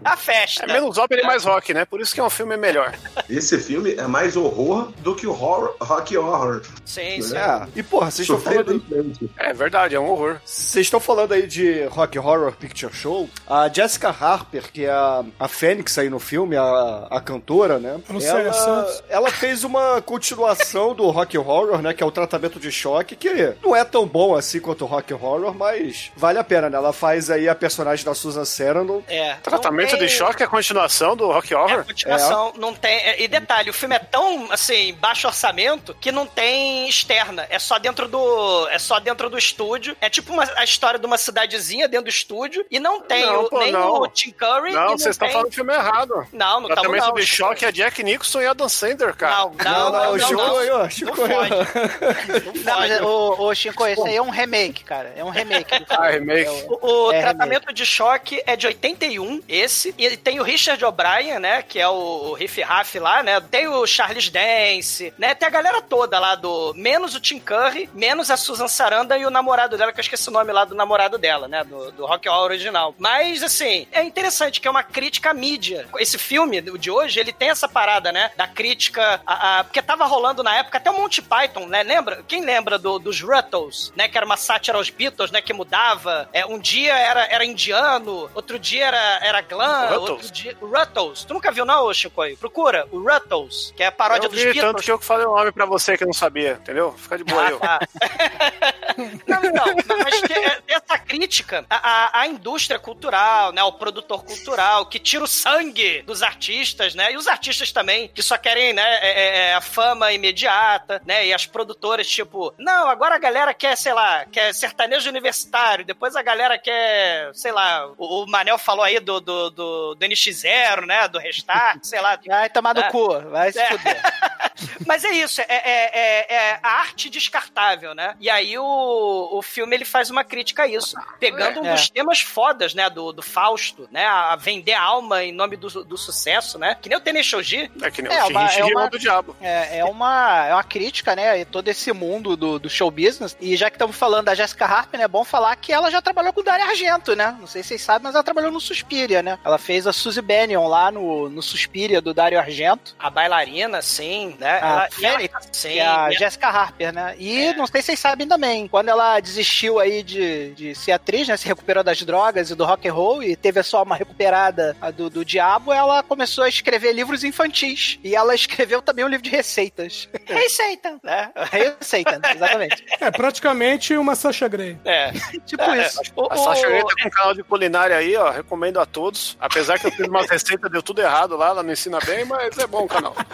A 0.05 0.17
festa. 0.17 0.65
É 0.65 0.73
menos 0.73 0.97
ópera 0.99 1.23
e 1.23 1.27
mais 1.27 1.45
rock, 1.45 1.75
né? 1.75 1.85
Por 1.85 2.01
isso 2.01 2.15
que 2.15 2.21
é 2.21 2.25
um 2.25 2.31
filme 2.31 2.57
melhor. 2.57 2.95
Esse 3.29 3.59
filme 3.59 3.95
é 3.95 4.07
mais 4.07 4.37
horror 4.37 4.93
do 4.99 5.15
que 5.15 5.27
o 5.27 5.31
horror, 5.31 5.77
rock 5.81 6.17
horror. 6.17 6.63
Sim, 6.85 7.21
sim. 7.21 7.37
É. 7.37 7.67
E 7.77 7.83
porra, 7.83 8.11
vocês 8.11 8.29
estão 8.29 8.41
falando 8.41 8.71
aí, 8.91 9.31
É 9.39 9.53
verdade, 9.53 9.95
é 9.95 10.01
um 10.01 10.09
horror. 10.11 10.37
vocês 10.45 10.87
estão 10.87 11.01
falando 11.01 11.33
aí 11.33 11.47
de 11.47 11.85
Rock 11.87 12.19
Horror 12.19 12.53
Picture 12.53 12.93
Show. 12.93 13.29
A 13.47 13.69
Jessica 13.69 14.09
Harper, 14.09 14.73
que 14.73 14.85
é 14.85 14.91
a, 14.91 15.25
a 15.39 15.49
Fênix 15.49 15.99
aí 15.99 16.09
no 16.09 16.19
filme, 16.19 16.57
a, 16.57 17.07
a 17.11 17.21
cantora, 17.21 17.79
né? 17.79 18.01
Luciana 18.09 18.41
Ela, 18.41 18.53
Santos. 18.53 19.03
ela 19.09 19.31
fez 19.31 19.65
uma 19.65 20.01
continuação 20.03 20.95
do 20.95 21.09
Rock 21.11 21.37
Horror, 21.37 21.83
né? 21.83 21.93
Que 21.93 22.03
é 22.03 22.07
o 22.07 22.11
tratamento 22.11 22.59
de 22.61 22.71
choque, 22.71 23.17
que 23.17 23.55
não 23.63 23.75
é 23.75 23.85
tão 23.85 24.07
bom 24.07 24.35
assim 24.35 24.61
quanto 24.61 24.85
o 24.85 24.87
Rock 24.89 25.13
Horror, 25.13 25.55
mas 25.55 26.11
vale 26.17 26.39
a 26.39 26.45
pena, 26.45 26.69
né? 26.71 26.77
Ela 26.77 26.93
faz 26.93 27.31
aí 27.31 27.49
a 27.49 27.55
personagem 27.55 28.05
da 28.05 28.15
Susan 28.15 28.45
Sarandon. 28.45 29.03
É. 29.09 29.35
Tratamento 29.51 29.91
tem- 29.91 29.99
de 30.01 30.09
choque 30.09 30.43
é 30.43 30.47
a 30.47 30.49
continuação 30.49 31.17
do 31.17 31.27
Rock 31.31 31.53
É 31.53 31.57
Horror? 31.57 31.81
a 31.81 31.85
continuação, 31.85 32.53
não 32.57 32.75
tem. 32.75 32.97
é, 32.99 33.23
E 33.23 33.29
detalhe, 33.29 33.71
o 33.71 33.75
filme 33.75 33.95
é 33.97 33.99
tão, 33.99 34.51
assim, 34.53 34.95
baixo 34.95 35.27
orçamento 35.27 35.95
que 36.01 36.11
não 36.13 36.27
tem 36.27 36.89
externa. 36.89 37.47
É 37.51 37.59
só 37.59 37.79
dentro 37.79 38.09
do. 38.09 38.69
É 38.69 38.79
só 38.79 38.99
dentro 39.01 39.29
do 39.31 39.37
estúdio. 39.39 39.97
É 40.01 40.09
tipo 40.11 40.33
uma, 40.33 40.45
a 40.57 40.65
história 40.65 40.99
de 40.99 41.07
uma 41.07 41.19
cidadezinha 41.19 41.89
dentro 41.89 42.05
do 42.07 42.11
estúdio. 42.11 42.65
E 42.71 42.79
não 42.79 43.01
tem 43.01 43.25
Não, 43.27 43.43
o- 43.45 43.49
pô, 43.51 43.59
nem 43.61 43.73
não. 43.73 44.01
o 44.03 44.09
Tim 44.09 44.31
Curry. 44.31 44.73
Não, 44.73 44.91
vocês 44.91 45.11
estão 45.15 45.27
tem- 45.27 45.33
falando 45.33 45.51
do 45.51 45.55
filme 45.55 45.73
errado. 45.75 46.27
Não, 46.33 46.61
não 46.61 46.69
Tratamento 46.69 47.07
não. 47.07 47.15
de 47.15 47.27
choque 47.27 47.65
é 47.65 47.73
Jack 47.73 48.03
Nicholson 48.03 48.41
e 48.43 48.47
Adam 48.47 48.69
Sandler, 48.69 49.15
cara. 49.17 49.37
Não, 49.37 49.51
não, 49.55 49.93
não, 49.93 50.17
não, 50.17 50.19
Chico, 50.19 50.43
não. 50.43 50.91
Chico, 50.91 51.17
Não. 51.29 52.63
Não, 52.65 52.79
mas, 52.81 53.01
ô, 53.01 53.35
ô, 53.47 53.55
Chico, 53.55 53.87
esse 53.87 54.07
aí 54.09 54.17
é 54.17 54.23
um 54.23 54.31
remake, 54.31 54.85
cara. 54.85 55.13
É 55.17 55.25
um 55.25 55.31
remake. 55.31 55.85
Ah, 55.91 56.09
remake. 56.11 56.47
É 56.47 56.51
o- 56.51 56.79
O, 56.81 57.07
o 57.09 57.13
É, 57.13 57.21
tratamento 57.21 57.73
de 57.73 57.85
choque 57.85 58.43
é 58.47 58.57
de 58.57 58.67
81, 58.67 59.28
esse. 59.49 59.95
E 59.99 60.17
tem 60.17 60.41
o 60.41 60.43
Richard 60.43 60.83
O'Brien, 60.85 61.39
né? 61.39 61.63
Que 61.63 61.79
é 61.79 61.89
o 61.89 62.33
Riff 62.35 62.61
Raff 62.63 62.99
lá, 62.99 63.23
né? 63.23 63.41
Tem 63.41 63.69
o 63.69 63.87
Charles 63.87 64.29
Dance, 64.31 65.13
né? 65.19 65.35
Tem 65.35 65.47
a 65.47 65.51
galera 65.51 65.81
toda 65.83 66.19
lá 66.19 66.35
do. 66.35 66.73
Menos 66.77 67.15
o 67.15 67.21
Tim 67.21 67.39
Curry, 67.39 67.89
menos 67.93 68.31
a 68.31 68.37
Susan 68.37 68.69
Sarandon 68.69 69.17
e 69.17 69.27
o 69.27 69.31
namorado 69.31 69.77
dela, 69.77 69.93
que 69.93 69.99
eu 70.01 70.03
esqueci 70.03 70.29
o 70.29 70.33
nome 70.33 70.53
lá 70.53 70.65
do 70.65 70.75
namorado 70.75 71.19
dela, 71.19 71.49
né? 71.49 71.65
Do, 71.65 71.93
do 71.93 72.07
Rock 72.07 72.29
Horror 72.29 72.45
original. 72.45 72.95
Mas, 72.99 73.43
assim, 73.43 73.87
é 73.93 74.03
interessante 74.03 74.61
que 74.61 74.69
é 74.69 74.71
uma 74.71 74.83
crítica 74.83 75.31
à 75.31 75.35
mídia. 75.35 75.87
Esse 75.99 76.19
filme 76.19 76.61
de 76.61 76.91
hoje, 76.91 77.21
ele 77.21 77.33
tem 77.33 77.51
essa 77.51 77.69
parada, 77.69 78.11
né? 78.13 78.31
Da 78.37 78.47
crítica. 78.47 79.21
A, 79.27 79.59
a- 79.61 79.65
porque 79.65 79.83
tava 79.83 80.05
rolando 80.07 80.43
na 80.43 80.55
época 80.57 80.79
até 80.79 80.91
o 80.91 80.97
Monty 80.99 81.21
Python, 81.23 81.67
né? 81.67 81.83
Lembra? 81.83 82.23
Quem 82.27 82.45
lembra 82.45 82.79
do- 82.79 82.99
dos 82.99 83.21
Ruttles, 83.21 83.93
né? 83.97 84.09
Que 84.09 84.17
era 84.17 84.25
uma 84.27 84.37
sátira 84.37 84.79
aos 84.79 84.91
Beatles, 84.91 85.31
né? 85.31 85.41
Que 85.43 85.53
mudava. 85.53 86.29
É, 86.33 86.45
um 86.47 86.59
dia 86.59 86.97
era, 86.97 87.25
era 87.27 87.45
indiano, 87.45 88.31
outro 88.35 88.59
dia 88.59 88.87
era, 88.87 89.18
era 89.23 89.41
glam, 89.41 89.89
Ruttles? 89.89 90.11
outro 90.11 90.31
dia. 90.33 90.57
Ruttles. 90.61 91.25
Tu 91.25 91.35
nunca 91.35 91.51
viu, 91.53 91.65
não, 91.65 91.93
Chico? 91.93 92.23
Procura. 92.39 92.87
O 92.91 92.99
Ruttles, 93.01 93.73
que 93.77 93.83
é 93.83 93.87
a 93.87 93.93
paródia 93.93 94.27
Eu 94.27 94.31
dos 94.31 94.39
vi 94.39 94.45
Beatles. 94.53 94.65
tanto 94.73 94.83
que 94.83 94.91
eu 94.91 94.99
falei 94.99 95.27
o 95.27 95.35
nome 95.37 95.53
pra 95.53 95.67
você 95.67 95.97
que 95.97 96.03
eu 96.05 96.07
não 96.07 96.15
sabia, 96.15 96.53
entendeu? 96.61 96.93
Fica 96.97 97.17
de 97.19 97.25
boa. 97.25 97.43
Ah, 97.63 97.79
tá. 97.79 97.81
não, 99.27 99.43
então, 99.79 99.99
mas 99.99 100.21
tem 100.23 100.45
essa 100.67 100.99
crítica 100.99 101.65
à, 101.71 101.77
à- 101.77 102.21
à 102.21 102.27
indústria 102.27 102.79
cultural, 102.79 103.53
né? 103.53 103.61
Ao 103.61 103.73
produtor 103.73 104.25
cultural, 104.25 104.87
que 104.87 104.99
tira 104.99 105.25
o 105.25 105.29
sangue 105.29 106.03
dos 106.03 106.23
artistas, 106.23 106.95
né? 106.95 107.13
E 107.13 107.17
os 107.17 107.27
artistas 107.29 107.71
também, 107.73 108.09
que 108.09 108.23
só 108.23 108.37
querem, 108.37 108.73
né, 108.73 108.83
é, 109.01 109.09
é, 109.11 109.39
é, 109.51 109.55
a 109.55 109.61
fama 109.61 110.13
imediata, 110.13 111.01
né? 111.07 111.27
E 111.27 111.35
as 111.35 111.47
produtoras, 111.47 112.07
tipo, 112.09 112.53
não, 112.59 112.89
agora 112.89 113.15
a 113.15 113.19
galera 113.19 113.55
quer, 113.55 113.77
sei 113.77 113.93
lá, 113.93 114.25
quer 114.27 114.53
sertanejo 114.55 115.09
universitário, 115.09 115.85
depois 115.85 116.17
a 116.17 116.23
galera 116.23 116.59
quer, 116.59 117.31
sei 117.35 117.53
lá, 117.53 117.87
o, 117.97 118.25
o 118.25 118.27
Manel 118.27 118.59
falou 118.59 118.85
aí 118.85 118.99
do, 119.09 119.21
do, 119.21 119.51
do, 119.51 119.95
do 119.95 120.07
NX0, 120.07 120.85
né? 120.87 121.09
Do 121.09 121.19
Restart, 121.19 121.79
sei 121.83 122.01
lá. 122.01 122.19
Vai 122.27 122.51
tomar 122.51 122.75
no 122.75 122.83
É. 122.83 122.91
cu, 122.91 123.19
vai 123.31 123.51
se 123.51 123.59
É. 123.59 123.67
fuder. 123.67 124.03
Mas 124.87 125.05
é 125.05 125.11
isso, 125.11 125.41
é, 125.41 125.45
é, 125.49 125.99
é- 125.99 126.35
é 126.35 126.61
a 126.63 126.69
arte 126.81 127.09
descartável, 127.09 127.95
né? 127.95 128.15
E 128.21 128.29
aí 128.29 128.59
o, 128.59 129.29
o 129.33 129.41
filme 129.43 129.75
ele 129.77 129.85
faz 129.85 130.11
uma 130.11 130.25
crítica 130.25 130.65
a 130.65 130.67
isso, 130.67 130.97
pegando 131.21 131.61
um 131.61 131.67
É. 131.67 131.73
dos 131.75 131.89
temas 131.91 132.21
fodas, 132.21 132.75
né, 132.75 132.89
do, 132.91 133.13
do 133.13 133.23
Fausto, 133.23 133.89
né, 133.93 134.05
a 134.07 134.35
vender 134.37 134.73
a 134.73 134.83
alma 134.83 135.23
em 135.23 135.33
nome 135.33 135.57
do, 135.57 135.69
do 135.85 135.97
sucesso, 135.97 136.59
né? 136.59 136.75
Que 136.81 136.89
nem 136.89 136.99
o 136.99 137.01
Tênis 137.01 137.27
Shoji. 137.27 137.71
É 137.83 137.91
que 137.91 138.03
nem 138.03 138.13
É, 138.13 138.25
o 138.25 138.29
uma- 138.29 138.49
Shinji 138.49 138.61
é 138.61 138.65
uma- 138.65 138.89
do 138.91 138.99
diabo. 138.99 139.37
É, 139.41 139.79
é 139.79 139.85
uma, 139.85 140.47
é 140.47 140.53
uma 140.55 140.65
crítica, 140.65 141.15
né? 141.15 141.41
E 141.41 141.45
todo 141.45 141.69
esse 141.69 141.93
mundo 141.93 142.37
do, 142.37 142.59
do 142.59 142.69
show 142.71 142.91
business. 142.91 143.37
E 143.41 143.57
já 143.57 143.71
que 143.71 143.77
estamos 143.77 143.95
falando 143.97 144.25
da 144.27 144.35
Jessica 144.35 144.65
Harper, 144.67 144.99
né? 144.99 145.05
É 145.05 145.09
bom 145.09 145.25
falar 145.25 145.55
que 145.57 145.73
ela 145.73 145.91
já 145.91 146.01
trabalhou 146.03 146.33
com 146.33 146.41
o 146.41 146.45
Dario 146.45 146.67
Argento, 146.67 147.15
né? 147.15 147.37
Não 147.39 147.47
sei 147.47 147.63
se 147.63 147.69
vocês 147.71 147.83
sabem, 147.83 148.05
mas 148.05 148.15
ela 148.15 148.25
trabalhou 148.25 148.51
no 148.51 148.61
Suspiria, 148.99 149.23
né? 149.23 149.39
Ela 149.45 149.59
fez 149.59 149.87
a 149.87 149.93
Suzy 149.93 150.21
Bannion 150.21 150.67
lá 150.67 150.91
no, 150.91 151.29
no 151.29 151.41
Suspiria 151.43 152.01
do 152.01 152.13
Dario 152.13 152.39
Argento. 152.39 152.95
A 152.99 153.09
bailarina, 153.09 153.81
sim, 153.81 154.37
né? 154.41 154.59
A 154.61 154.67
Ela- 154.69 154.89
Fênix, 154.91 155.49
sim, 155.53 155.69
que 155.71 155.79
é 155.79 155.87
a 155.87 156.11
e 156.11 156.17
a- 156.17 156.19
Jessica 156.19 156.49
Harper, 156.49 156.93
né? 156.93 157.15
E 157.19 157.47
É. 157.47 157.55
não 157.55 157.67
sei 157.67 157.81
se 157.81 157.87
vocês 157.87 157.99
sabem 158.01 158.27
também, 158.27 158.67
quando 158.69 158.89
ela 158.89 159.21
desistiu 159.21 159.79
aí 159.79 160.03
de, 160.03 160.51
de 160.55 160.75
ser 160.75 160.93
atriz, 160.93 161.29
né? 161.29 161.37
Se 161.37 161.47
recuperou 161.47 161.85
das 161.85 162.03
drogas 162.03 162.51
e 162.51 162.55
do 162.55 162.65
rock 162.65 162.89
and 162.89 162.93
roll 162.93 163.23
e 163.23 163.37
teve 163.37 163.61
a 163.61 163.63
sua 163.63 163.81
alma 163.81 163.95
recuperada 163.97 164.77
a 164.81 164.91
do, 164.91 165.09
do 165.09 165.25
diabo, 165.25 165.73
ela 165.73 166.03
começou 166.03 166.45
a 166.45 166.49
escrever 166.49 166.93
livros 166.93 167.23
infantis. 167.25 167.99
E 168.03 168.15
ela 168.17 168.35
escreveu 168.35 168.83
também 168.83 169.05
um 169.05 169.09
livro 169.09 169.23
de 169.25 169.31
receitas. 169.31 170.09
Receita, 170.27 170.99
né? 171.03 171.31
Receita, 171.51 172.21
exatamente. 172.35 172.85
É 173.01 173.11
praticamente 173.11 173.97
uma 173.97 174.15
Sasha 174.15 174.49
Grey. 174.49 174.77
É. 174.85 175.13
Tipo 175.47 175.63
É, 175.63 175.87
isso. 175.87 176.01
o- 176.17 176.27
A 176.33 176.35
o- 176.35 176.45
Sasha 176.45 176.67
Grey 176.69 176.81
tá 176.85 176.95
com 177.03 177.07
um 177.09 177.11
canal 177.11 177.35
de 177.35 177.43
culinária 177.45 177.97
aí, 177.97 178.17
ó. 178.17 178.31
Recomendo 178.31 178.81
a 178.81 178.87
todos. 178.89 179.37
Apesar 179.41 179.79
que 179.79 179.87
eu 179.87 179.93
fiz 179.93 180.07
umas 180.07 180.29
receitas, 180.29 180.71
deu 180.71 180.83
tudo 180.83 181.01
errado 181.01 181.37
lá, 181.37 181.49
ela 181.49 181.63
não 181.63 181.73
ensina 181.73 181.99
bem, 182.01 182.25
mas 182.25 182.57
é 182.59 182.67
bom 182.67 182.85
o 182.85 182.89
canal. 182.89 183.15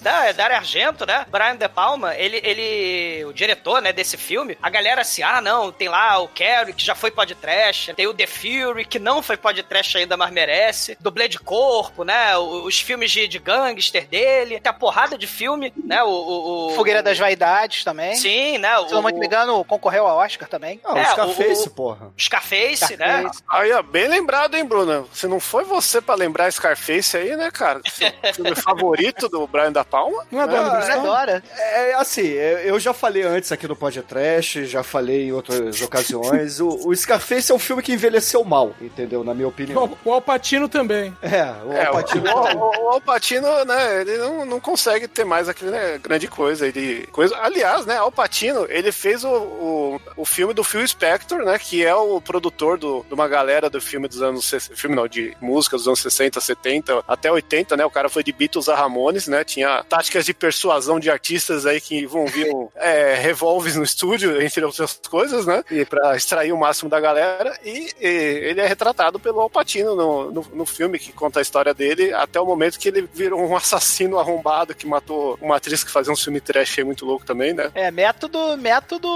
Não, 0.00 0.22
é 0.22 0.32
Dario 0.32 0.56
Argento, 0.56 1.04
né? 1.04 1.26
Brian 1.28 1.56
De 1.56 1.68
Palma, 1.68 2.14
ele, 2.14 2.40
ele, 2.44 3.24
o 3.24 3.32
diretor, 3.32 3.82
né, 3.82 3.92
desse 3.92 4.16
filme, 4.16 4.56
a 4.62 4.70
galera 4.70 5.00
assim, 5.02 5.22
ah, 5.24 5.40
não, 5.40 5.72
tem 5.72 5.88
lá 5.88 6.18
o 6.20 6.28
Carrie, 6.28 6.72
que 6.72 6.84
já 6.84 6.94
foi 6.94 7.10
podcast, 7.10 7.92
tem 7.94 8.06
o 8.06 8.14
The 8.14 8.26
Fury, 8.26 8.84
que 8.84 8.98
não 9.00 9.20
foi 9.22 9.36
podcast 9.36 9.98
ainda, 9.98 10.16
mas 10.16 10.30
merece, 10.30 10.96
dublê 11.00 11.26
de 11.28 11.38
corpo, 11.38 12.04
né, 12.04 12.36
o- 12.36 12.64
os 12.64 12.78
filmes 12.80 13.10
de, 13.10 13.26
de 13.26 13.38
gangster 13.40 14.06
dele, 14.06 14.60
tem 14.60 14.70
a 14.70 14.72
porrada 14.72 15.18
de 15.18 15.26
filme, 15.26 15.72
né, 15.84 16.02
o... 16.04 16.08
o, 16.08 16.68
o- 16.68 16.74
Fogueira 16.76 17.02
das 17.02 17.18
Vaidades 17.18 17.82
também. 17.82 18.14
Sim, 18.14 18.58
né, 18.58 18.76
Se 18.86 18.94
eu 18.94 19.02
não 19.02 19.10
me 19.10 19.26
engano, 19.26 19.64
concorreu 19.64 20.06
ao 20.06 20.18
Oscar 20.18 20.48
também. 20.48 20.80
Ah, 20.84 20.96
É, 20.98 21.02
o 21.02 21.06
Scarface, 21.10 21.68
o- 21.68 21.70
porra. 21.72 22.12
Scarface, 22.16 22.96
né? 22.96 23.18
Scarface. 23.22 23.42
Aí, 23.48 23.72
ó, 23.72 23.82
bem 23.82 24.08
lembrado, 24.18 24.54
hein, 24.56 24.64
Bruna? 24.64 25.04
Se 25.12 25.26
não 25.26 25.38
foi 25.40 25.64
você 25.64 26.00
pra 26.00 26.14
lembrar 26.14 26.50
Scarface 26.52 27.16
aí, 27.16 27.36
né, 27.36 27.50
cara? 27.50 27.80
Seu 27.90 28.10
filme 28.34 28.54
favorito 28.54 29.28
do 29.28 29.46
Brian 29.46 29.72
da 29.72 29.84
Palma? 29.84 30.26
Não 30.30 30.40
adora, 30.40 30.80
Você 30.80 30.86
Bristol? 30.86 31.00
adora. 31.12 31.42
É, 31.56 31.94
assim, 31.94 32.26
é, 32.32 32.62
eu 32.66 32.78
já 32.80 32.92
falei 32.92 33.22
antes 33.22 33.52
aqui 33.52 33.66
no 33.68 33.76
podcast, 33.76 34.64
já 34.66 34.82
falei 34.82 35.28
em 35.28 35.32
outras 35.32 35.80
ocasiões. 35.80 36.60
O, 36.60 36.88
o 36.88 36.94
Scarface 36.96 37.50
é 37.52 37.54
um 37.54 37.58
filme 37.58 37.82
que 37.82 37.92
envelheceu 37.92 38.42
mal, 38.44 38.74
entendeu? 38.80 39.22
Na 39.22 39.34
minha 39.34 39.48
opinião. 39.48 39.96
O, 40.04 40.10
o 40.10 40.12
Alpatino 40.12 40.68
também. 40.68 41.16
É, 41.22 41.44
o 41.64 41.72
É, 41.72 41.86
Al 41.86 41.94
o, 41.94 42.58
o, 42.58 42.84
o 42.86 42.88
Al 42.90 43.00
Pacino, 43.00 43.64
né, 43.64 44.00
ele 44.00 44.18
não, 44.18 44.44
não 44.44 44.60
consegue 44.60 45.06
ter 45.06 45.24
mais 45.24 45.48
aquele 45.48 45.70
né, 45.70 45.98
grande 46.02 46.26
coisa. 46.26 46.66
Ele, 46.66 47.06
coisa. 47.12 47.36
Aliás, 47.38 47.86
né, 47.86 47.96
Al 47.96 48.10
Pacino, 48.10 48.66
ele 48.68 48.90
fez 48.90 49.24
o, 49.24 49.28
o, 49.30 50.00
o 50.16 50.24
filme 50.24 50.52
do 50.52 50.64
Phil 50.64 50.86
Spector, 50.86 51.44
né, 51.44 51.58
que 51.58 51.84
é 51.84 51.94
o 51.94 52.20
produtor 52.20 52.78
do, 52.78 53.04
de 53.06 53.14
uma 53.14 53.28
galera 53.28 53.68
do 53.70 53.80
filme 53.80 54.07
dos 54.08 54.22
anos... 54.22 54.50
Filme 54.74 54.96
não, 54.96 55.06
de 55.06 55.36
música 55.40 55.76
dos 55.76 55.86
anos 55.86 56.00
60, 56.00 56.40
70, 56.40 57.04
até 57.06 57.30
80, 57.30 57.76
né, 57.76 57.84
o 57.84 57.90
cara 57.90 58.08
foi 58.08 58.22
de 58.22 58.32
Beatles 58.32 58.68
a 58.68 58.74
Ramones, 58.74 59.28
né, 59.28 59.44
tinha 59.44 59.84
táticas 59.84 60.24
de 60.24 60.34
persuasão 60.34 60.98
de 60.98 61.10
artistas 61.10 61.66
aí 61.66 61.80
que 61.80 61.98
envolviam 61.98 62.70
é, 62.76 63.14
revólveres 63.14 63.76
no 63.76 63.84
estúdio, 63.84 64.40
entre 64.42 64.64
outras 64.64 65.00
coisas, 65.08 65.46
né, 65.46 65.62
e 65.70 65.84
pra 65.84 66.16
extrair 66.16 66.52
o 66.52 66.58
máximo 66.58 66.90
da 66.90 67.00
galera, 67.00 67.58
e, 67.64 67.90
e 68.00 68.06
ele 68.06 68.60
é 68.60 68.66
retratado 68.66 69.18
pelo 69.20 69.40
Al 69.40 69.50
Pacino 69.50 69.94
no, 69.94 70.30
no, 70.30 70.46
no 70.52 70.66
filme 70.66 70.98
que 70.98 71.12
conta 71.12 71.38
a 71.38 71.42
história 71.42 71.74
dele, 71.74 72.12
até 72.12 72.40
o 72.40 72.46
momento 72.46 72.78
que 72.78 72.88
ele 72.88 73.08
virou 73.12 73.40
um 73.40 73.56
assassino 73.56 74.18
arrombado 74.18 74.74
que 74.74 74.86
matou 74.86 75.38
uma 75.40 75.56
atriz 75.56 75.84
que 75.84 75.90
fazia 75.90 76.12
um 76.12 76.16
filme 76.16 76.40
trash 76.40 76.78
aí 76.78 76.84
muito 76.84 77.04
louco 77.04 77.24
também, 77.24 77.52
né? 77.52 77.70
É, 77.74 77.90
método, 77.90 78.56
método 78.56 79.08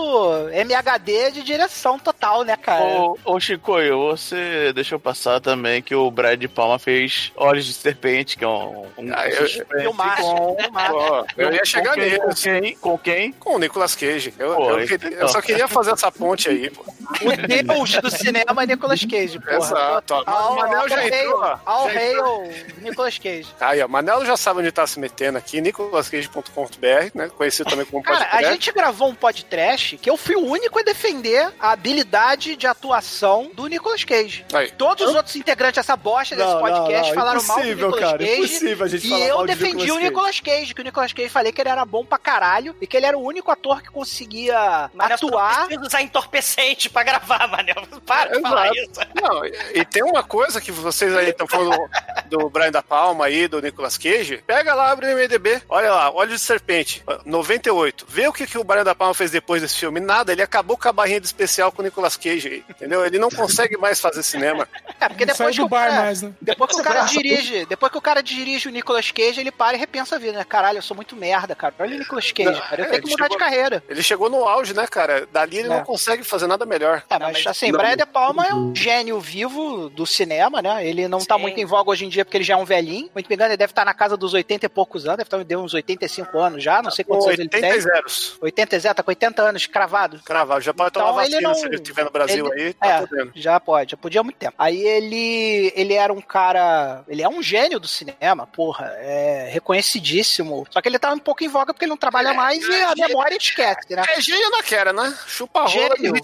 MHD 0.51 1.31
de 1.33 1.43
direção 1.43 1.99
total, 1.99 2.45
né, 2.45 2.57
cara? 2.57 2.85
Ô, 2.85 3.19
ô 3.25 3.41
Chicoio, 3.41 3.99
você 3.99 4.73
deixou 4.83 4.99
passar 4.99 5.41
também 5.41 5.81
que 5.81 5.95
o 5.95 6.11
Brad 6.11 6.45
Palma 6.49 6.79
fez 6.79 7.33
Olhos 7.37 7.65
de 7.67 7.73
Serpente, 7.73 8.37
que 8.37 8.45
é 8.45 8.49
um, 8.49 8.87
um 8.99 9.12
Ah, 9.15 9.29
eu- 9.29 9.47
suspense 9.49 9.83
Filmaço. 9.83 10.23
com 10.23 10.57
demais. 10.57 10.91
Pô, 10.91 11.27
eu 11.37 11.53
ia 11.53 11.65
chegar 11.65 11.95
com 11.95 12.01
quem, 12.01 12.19
com 12.19 12.35
quem? 12.35 12.77
Com 12.77 12.99
quem? 12.99 13.33
Com 13.33 13.55
o 13.57 13.59
Nicolas 13.59 13.95
Cage. 13.95 14.35
Eu, 14.39 14.55
Pô, 14.55 14.71
eu 14.71 14.87
não. 14.87 15.09
eu 15.19 15.29
só 15.29 15.41
queria 15.41 15.67
fazer 15.69 15.93
essa 15.93 16.11
ponte 16.11 16.49
aí, 16.49 16.69
pô. 16.71 16.83
O 17.23 17.47
deus 17.47 17.93
do 18.01 18.11
cinema 18.11 18.62
é 18.62 18.67
Nicolas 18.67 19.05
Cage, 19.05 19.39
porra. 19.39 19.57
Exato. 19.57 20.15
ó. 20.15 20.23
All, 20.27 20.53
O 20.53 20.57
Manel 20.57 20.89
já 20.89 21.07
entrou. 21.07 21.45
hail 21.89 22.53
Nicolas 22.81 23.19
Cage. 23.19 23.47
Aí, 23.61 23.83
ó, 23.83 23.89
Manelo 23.89 24.25
já 24.27 24.37
sabe 24.37 24.61
onde 24.61 24.73
tá 24.73 24.87
se 24.87 24.99
metendo 24.99 25.39
aqui, 25.39 25.61
nicolascage.com.br, 25.61 27.11
né? 27.15 27.31
Conhecido 27.37 27.71
também 27.71 27.87
como 27.87 28.03
Cara, 28.03 28.17
a 28.25 28.29
podcast. 28.29 28.53
gente 28.53 28.73
gravou 28.73 29.09
um 29.09 29.15
podcast 29.15 29.97
que 29.99 30.09
eu 30.11 30.17
fui 30.17 30.35
o 30.37 30.45
único 30.47 30.79
a 30.79 30.83
defender 30.83 31.53
a 31.61 31.73
habilidade 31.73 32.57
de 32.57 32.67
atuação 32.67 33.51
do 33.55 33.67
Nicolas 33.67 34.05
Cage. 34.05 34.45
Aí. 34.53 34.62
Todos 34.71 35.09
os 35.09 35.14
outros 35.14 35.37
integrantes 35.37 35.76
dessa 35.76 35.97
bosta 35.97 36.37
desse 36.37 36.59
podcast 36.59 37.09
não, 37.09 37.14
falaram 37.14 37.42
mal 37.42 37.57
do 37.57 37.62
impossível, 37.62 37.88
Nicolas 37.88 38.11
cara, 38.11 38.19
Cage. 38.19 38.33
impossível 38.33 38.85
a 38.85 38.88
gente 38.88 39.07
e 39.07 39.11
falar 39.11 39.26
eu 39.26 39.47
defendi 39.47 39.76
Nicolas 39.76 39.97
o 39.97 40.00
Nicolas 40.00 40.40
Cage, 40.40 40.75
que 40.75 40.81
o 40.81 40.85
Nicolas 40.85 41.12
Cage 41.12 41.28
falei 41.28 41.52
que 41.52 41.61
ele 41.61 41.69
era 41.69 41.85
bom 41.85 42.04
pra 42.04 42.19
caralho 42.19 42.75
e 42.81 42.87
que 42.87 42.97
ele 42.97 43.07
era 43.07 43.16
o 43.16 43.23
único 43.23 43.50
ator 43.50 43.83
que 43.83 43.90
conseguia 43.90 44.90
não 44.95 45.07
atuar. 45.07 45.66
precisa 45.66 45.87
usar 45.87 46.02
entorpecente 46.02 46.90
pra 46.90 47.02
gravar, 47.02 47.47
Manel. 47.49 47.87
Para 48.07 48.31
de 48.31 48.40
falar 48.40 48.71
isso. 48.73 48.92
Não, 49.21 49.45
e, 49.45 49.52
e 49.75 49.85
tem 49.85 50.02
uma 50.02 50.23
coisa 50.23 50.61
que 50.61 50.73
vocês 50.73 51.14
aí 51.16 51.31
estão 51.31 51.47
falando 51.47 51.88
do 52.26 52.49
Brian 52.49 52.71
da 52.71 52.83
Palma 52.83 53.26
aí, 53.26 53.49
do 53.49 53.61
Nicolas 53.61 53.97
Cage. 53.99 54.42
Pega 54.47 54.75
lá, 54.75 54.90
abre 54.90 55.12
o 55.12 55.16
MDB. 55.16 55.62
Olha 55.69 55.92
lá, 55.92 56.11
Olhos 56.11 56.40
de 56.40 56.47
Serpente, 56.47 57.04
98. 57.25 58.07
Vê 58.09 58.28
o 58.28 58.33
que, 58.33 58.47
que 58.47 58.59
o 58.59 58.64
Brian 58.64 58.85
da 58.85 58.95
Palma 58.95 59.14
fez 59.14 59.31
depois 59.31 59.62
desse 59.62 59.78
filme. 59.78 60.00
Nada, 60.00 60.33
ele 60.33 60.42
acabou 60.42 60.76
com 60.76 60.88
a 60.88 60.92
barrinha 60.92 61.21
de 61.21 61.26
especial 61.26 61.73
com 61.73 61.83
o 61.83 61.85
Nicolas 61.85 62.16
Cage 62.16 62.49
aí, 62.49 62.64
entendeu? 62.69 63.04
Ele 63.04 63.19
não 63.19 63.31
consegue 63.31 63.76
mais 63.76 64.00
fazer 64.00 64.23
cinema. 64.23 64.52
É, 65.01 65.09
porque 65.09 65.25
Não 65.27 65.33
depois 65.33 65.55
que 65.55 65.61
do 65.61 65.67
o 65.67 65.69
bar 65.69 65.89
cara, 65.89 66.03
mais, 66.03 66.23
né? 66.23 66.33
depois 66.41 66.71
que 66.71 66.81
o 66.81 66.85
cara 66.85 67.03
dirige, 67.03 67.67
depois 67.67 67.93
que 67.93 67.99
o 67.99 68.01
cara 68.01 68.23
dirige 68.23 68.69
o 68.69 68.71
Nicolas 68.71 69.11
Cage, 69.11 69.41
ele 69.41 69.51
para 69.51 69.77
e 69.77 69.81
repensa 69.81 70.17
a 70.17 70.19
vida, 70.19 70.39
né? 70.39 70.45
Caralho, 70.45 70.79
eu 70.79 70.83
sou 70.83 70.95
muito 70.95 71.17
merda, 71.17 71.55
cara. 71.55 71.75
Olha 71.79 71.97
o 71.97 71.99
Nicolas 71.99 72.31
Cage, 72.31 72.51
Não, 72.51 72.61
cara. 72.61 72.83
Eu 72.83 72.85
é, 72.87 72.89
tenho 72.91 73.03
que 73.03 73.11
mudar 73.11 73.25
de 73.29 73.33
chegou- 73.35 73.39
carreira. 73.39 73.83
Ele 73.89 74.03
chegou 74.03 74.31
no 74.31 74.45
auge, 74.49 74.75
né, 74.75 74.87
cara? 74.87 75.27
Dali 75.33 75.59
ele 75.59 75.67
É. 75.69 75.71
não 75.71 75.85
consegue 75.85 76.23
fazer 76.23 76.47
nada 76.47 76.65
melhor. 76.67 77.03
É, 77.11 77.19
Não, 77.19 77.31
mas, 77.33 77.47
assim, 77.47 77.71
não. 77.73 77.79
Brian 77.79 77.97
De 77.97 78.07
Palma 78.07 78.47
é 78.47 78.55
um 78.55 78.75
gênio 78.75 79.19
vivo 79.21 79.89
do 79.91 80.07
cinema, 80.07 80.61
né? 80.63 80.87
Ele 80.87 81.09
não 81.09 81.19
tá 81.19 81.37
Sim. 81.37 81.43
muito 81.43 81.59
em 81.59 81.65
voga 81.65 81.91
hoje 81.91 82.05
em 82.05 82.09
dia 82.09 82.25
porque 82.25 82.37
ele 82.37 82.45
já 82.45 82.55
é 82.55 82.57
um 82.57 82.65
velhinho. 82.65 83.11
Muito 83.15 83.29
me 83.29 83.35
engano, 83.35 83.51
ele 83.51 83.57
deve 83.57 83.73
estar 83.73 83.85
na 83.85 83.95
casa 83.95 84.17
dos 84.17 84.35
80 84.35 84.67
e 84.67 84.69
poucos 84.69 85.05
anos, 85.07 85.19
deve 85.19 85.27
estar 85.27 85.43
deu 85.45 85.61
uns 85.61 85.75
85 85.75 86.39
anos 86.39 86.63
já, 86.63 86.81
não 86.83 86.91
sei 86.91 87.05
quantos 87.05 87.27
anos 87.27 87.39
ele 87.39 87.49
80 87.49 87.67
tem. 87.69 87.77
e 87.77 87.81
zeros. 87.81 88.39
80 88.41 88.79
Zé, 88.79 88.95
tá 88.95 89.03
com 89.03 89.11
80 89.11 89.43
anos, 89.43 89.67
cravado. 89.67 90.21
Cravado. 90.25 90.61
Já 90.61 90.73
pode 90.75 90.91
Então, 90.91 91.07
tomar 91.07 91.23
ele 91.25 91.33
vacina 91.33 91.49
não- 91.49 91.55
se 91.55 91.67
ele 91.67 91.75
estiver 91.77 92.05
no 92.05 92.11
Brasil 92.11 92.47
ele- 92.53 92.63
aí, 92.63 92.75
tá 92.75 92.87
é, 92.87 93.01
podendo. 93.01 93.33
já 93.35 93.61
pode, 93.61 93.91
já 93.93 93.97
podia 93.97 94.23
muito 94.23 94.37
tempo. 94.43 94.55
Aí 94.59 94.81
ele 94.83 95.73
ele 95.77 95.95
era 95.95 96.13
um 96.13 96.21
cara, 96.21 97.05
ele 97.09 97.23
é 97.23 97.29
um 97.29 97.43
gênio 97.43 97.79
do 97.79 97.89
cinema, 97.89 98.47
porra, 98.47 98.87
é 98.99 99.49
reconhecidíssimo. 99.53 100.67
Só 100.71 100.81
que 100.81 100.89
ele 100.89 100.99
tá 100.99 101.13
um 101.13 101.19
pouco 101.19 101.45
em 101.45 101.49
voga 101.49 101.73
porque 101.73 101.85
ele 101.85 101.91
não 101.91 101.97
trabalha 101.97 102.35
mais 102.35 102.63
e 102.67 102.83
a 102.83 102.95
memória 103.09 103.37
esquece, 103.37 103.95
né? 103.95 104.03
É 104.09 104.21
gênio 104.21 104.51
naquela, 104.51 104.93
né? 104.93 105.17
Chupa 105.27 105.61
rola 105.61 105.97
Gênio. 105.97 106.15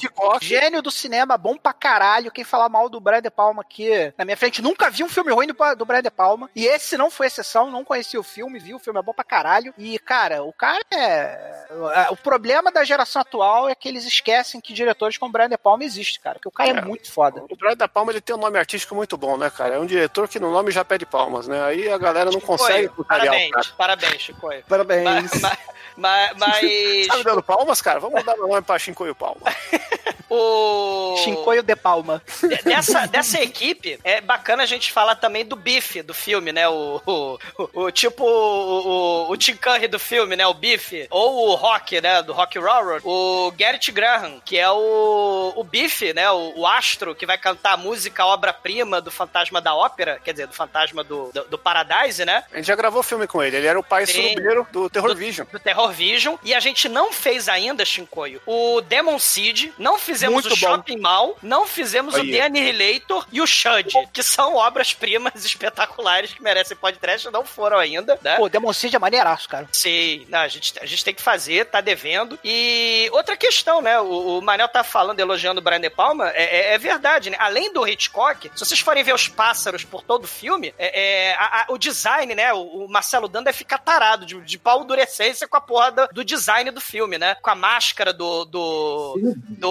Gênio 0.41 0.83
do 0.83 0.91
cinema, 0.91 1.37
bom 1.37 1.57
pra 1.57 1.73
caralho. 1.73 2.31
Quem 2.31 2.45
falar 2.45 2.69
mal 2.69 2.89
do 2.89 3.01
Brian 3.01 3.23
De 3.23 3.31
Palma 3.31 3.63
aqui 3.63 4.13
na 4.17 4.25
minha 4.25 4.37
frente, 4.37 4.61
nunca 4.63 4.91
vi 4.91 5.03
um 5.05 5.09
filme 5.09 5.33
ruim 5.33 5.47
do, 5.47 5.57
do 5.77 5.85
Brian 5.85 6.03
De 6.03 6.11
Palma. 6.11 6.51
E 6.55 6.67
esse 6.67 6.97
não 6.97 7.11
foi 7.11 7.27
exceção, 7.27 7.71
não 7.71 7.85
conheci 7.85 8.17
o 8.19 8.23
filme, 8.23 8.59
vi 8.59 8.75
o 8.75 8.79
filme, 8.79 8.99
é 8.99 9.03
bom 9.03 9.13
pra 9.13 9.25
caralho. 9.25 9.73
E, 9.79 9.99
cara, 9.99 10.43
o 10.43 10.53
cara 10.53 10.83
é. 10.91 11.67
O 12.11 12.17
problema 12.17 12.71
da 12.71 12.85
geração 12.85 13.23
atual 13.23 13.69
é 13.69 13.75
que 13.75 13.89
eles 13.89 14.05
esquecem 14.05 14.61
que 14.61 14.73
diretores 14.73 15.17
como 15.19 15.33
Brian 15.33 15.49
De 15.49 15.59
Palma 15.59 15.85
existem, 15.85 16.21
cara. 16.23 16.37
Porque 16.37 16.49
o 16.49 16.53
cara 16.53 16.71
é, 16.71 16.79
É. 16.79 16.83
muito 16.83 17.11
foda. 17.11 17.45
O 17.49 17.57
Brian 17.57 17.77
da 17.77 17.89
Palma 17.89 18.08
ele 18.11 18.21
tem 18.21 18.35
um 18.35 18.39
nome 18.39 18.59
artístico 18.59 18.95
muito 18.95 19.17
bom, 19.17 19.37
né, 19.37 19.51
cara? 19.51 19.75
É 19.77 19.79
um 19.79 19.87
diretor 19.87 20.29
que 20.29 20.39
no 20.41 20.51
nome 20.51 20.71
já 20.71 20.85
pede 20.85 21.05
palmas, 21.07 21.47
né? 21.49 21.63
Aí 21.65 21.89
a 21.91 21.99
galera 21.99 22.31
não 22.31 22.41
consegue 22.41 22.89
Chicoio, 22.89 23.05
Parabéns, 23.07 23.51
cara. 23.51 23.67
parabéns, 23.77 24.23
Chicoio. 24.23 24.65
Parabéns. 24.69 25.31
Mas, 25.41 25.41
mas, 25.41 26.33
mas, 26.37 26.61
mas 26.61 27.07
Tá 27.09 27.17
me 27.17 27.25
dando 27.25 27.43
palmas, 27.43 27.83
cara? 27.83 27.99
Vamos 27.99 28.21
mudar 28.21 28.37
meu 28.37 28.47
nome 28.47 28.63
pra 28.63 28.79
Shinkoio 28.79 29.15
Palma. 29.17 29.41
o. 30.31 31.17
Chincoio 31.25 31.63
De 31.63 31.75
Palma. 31.75 32.23
De- 32.41 32.63
Dessa, 32.63 33.07
dessa 33.07 33.41
equipe, 33.43 33.99
é 34.05 34.21
bacana 34.21 34.63
a 34.63 34.67
gente 34.67 34.93
falar 34.93 35.17
também 35.17 35.45
do 35.45 35.57
Biff 35.57 36.01
do 36.03 36.15
filme, 36.15 36.53
né? 36.53 36.69
O, 36.69 37.01
o, 37.07 37.39
o- 37.75 37.91
tipo 37.91 38.23
o, 38.25 39.27
o, 39.27 39.31
o 39.33 39.37
Tim 39.37 39.57
Curry 39.57 39.89
do 39.89 39.99
filme, 39.99 40.37
né? 40.37 40.47
O 40.47 40.55
Biff. 40.55 41.07
Ou 41.11 41.49
o 41.51 41.55
Rock, 41.55 42.01
né? 42.01 42.23
Do 42.23 42.33
Rock 42.33 42.59
Horror. 42.59 43.01
O 43.05 43.51
Garrett 43.59 43.91
Graham, 43.91 44.41
que 44.45 44.57
é 44.59 44.71
o, 44.71 45.53
o 45.57 45.65
Biff, 45.65 46.13
né? 46.13 46.31
O, 46.31 46.61
o 46.61 46.67
astro 46.67 47.15
que 47.15 47.27
vai 47.27 47.39
cantar 47.39 47.73
a 47.73 47.77
música 47.77 47.98
obra-prima 48.21 49.01
do 49.01 49.11
Fantasma 49.11 49.61
da 49.61 49.75
Ópera, 49.75 50.21
quer 50.25 50.33
dizer, 50.33 50.47
do 50.47 50.53
Fantasma 50.55 51.03
do, 51.05 51.31
do, 51.33 51.45
do 51.45 51.59
Paradise, 51.59 52.25
né? 52.25 52.45
A 52.53 52.57
gente 52.57 52.67
já 52.67 52.77
gravou 52.77 53.03
filme 53.03 53.27
com 53.27 53.43
ele. 53.43 53.57
Ele 53.57 53.67
era 53.67 53.79
o 53.79 53.83
pai 53.83 54.07
Sim. 54.07 54.23
surubeiro 54.31 54.67
do 54.71 54.89
Terror 54.91 55.15
Vision. 55.15 55.47
do 55.51 55.59
Terror 55.59 55.91
Vision. 55.93 56.37
E 56.43 56.55
a 56.55 56.61
gente 56.61 56.89
não 56.89 57.13
fez 57.13 57.49
ainda, 57.49 57.85
Shinkoio, 57.85 58.41
o 58.47 58.81
Demon 58.81 59.19
Seed, 59.19 59.73
não 59.79 59.99
fizemos 59.99 60.45
Muito 60.45 60.47
o 60.47 60.51
bom. 60.51 60.77
Shopping 60.77 60.99
Mall, 60.99 61.37
não 61.43 61.67
fizemos 61.67 62.15
o 62.15 62.19
Aí. 62.21 62.31
The 62.31 62.43
Annihilator 62.43 63.27
e 63.33 63.41
o 63.41 63.47
Shud, 63.47 63.93
que 64.13 64.23
são 64.23 64.55
obras-primas 64.57 65.33
espetaculares 65.45 66.33
que 66.35 66.43
merecem 66.43 66.77
podcast, 66.77 67.31
não 67.31 67.45
foram 67.45 67.79
ainda, 67.79 68.19
né? 68.23 68.37
Pô, 68.37 68.49
Demon 68.49 68.73
Seed 68.73 68.95
é 68.95 68.99
maneiraço, 68.99 69.49
cara. 69.49 69.69
Sim, 69.73 70.27
não, 70.29 70.41
a, 70.41 70.49
gente, 70.49 70.79
a 70.81 70.87
gente 70.87 71.05
tem 71.05 71.15
que 71.15 71.23
fazer, 71.23 71.67
tá 71.67 71.81
devendo. 71.81 72.39
E 72.45 73.09
outra 73.13 73.37
questão, 73.37 73.81
né? 73.81 73.99
O, 74.01 74.39
o 74.39 74.43
Manel 74.43 74.69
tá 74.69 74.83
falando, 74.85 75.21
elogiando 75.21 75.61
o 75.61 75.63
Brian 75.63 75.81
De 75.81 75.91
Palma, 75.91 76.31
é, 76.31 76.73
é- 76.73 76.75
é 76.75 76.79
verdade, 76.79 77.31
né? 77.31 77.37
Além 77.41 77.73
do 77.73 77.83
Hitchcock, 77.89 78.51
se 78.55 78.65
vocês 78.65 78.81
forem 78.81 79.03
ver 79.03 79.15
os 79.15 79.29
pássaros 79.29 79.85
por 79.85 80.03
todo 80.03 80.25
o 80.25 80.29
filme, 80.29 80.75
é, 80.79 81.29
é, 81.31 81.35
a- 81.35 81.63
a- 81.63 81.67
o 81.71 81.79
design, 81.79 82.35
né? 82.35 82.53
O, 82.53 82.85
o 82.85 82.89
Marcelo 82.89 83.29
Dando 83.29 83.45
vai 83.45 83.53
ficar 83.53 83.79
tarado 83.79 84.25
de, 84.27 84.41
de 84.41 84.59
pau 84.59 84.85
durecência 84.85 85.47
com 85.49 85.57
a 85.57 85.61
porra 85.61 85.91
do, 85.91 86.09
do 86.09 86.25
design 86.25 86.71
do 86.71 86.81
filme, 86.81 87.19
né? 87.19 87.35
Com 87.37 87.51
a 87.51 87.55
máscara 87.55 88.13
do. 88.13 88.45
do. 88.45 89.15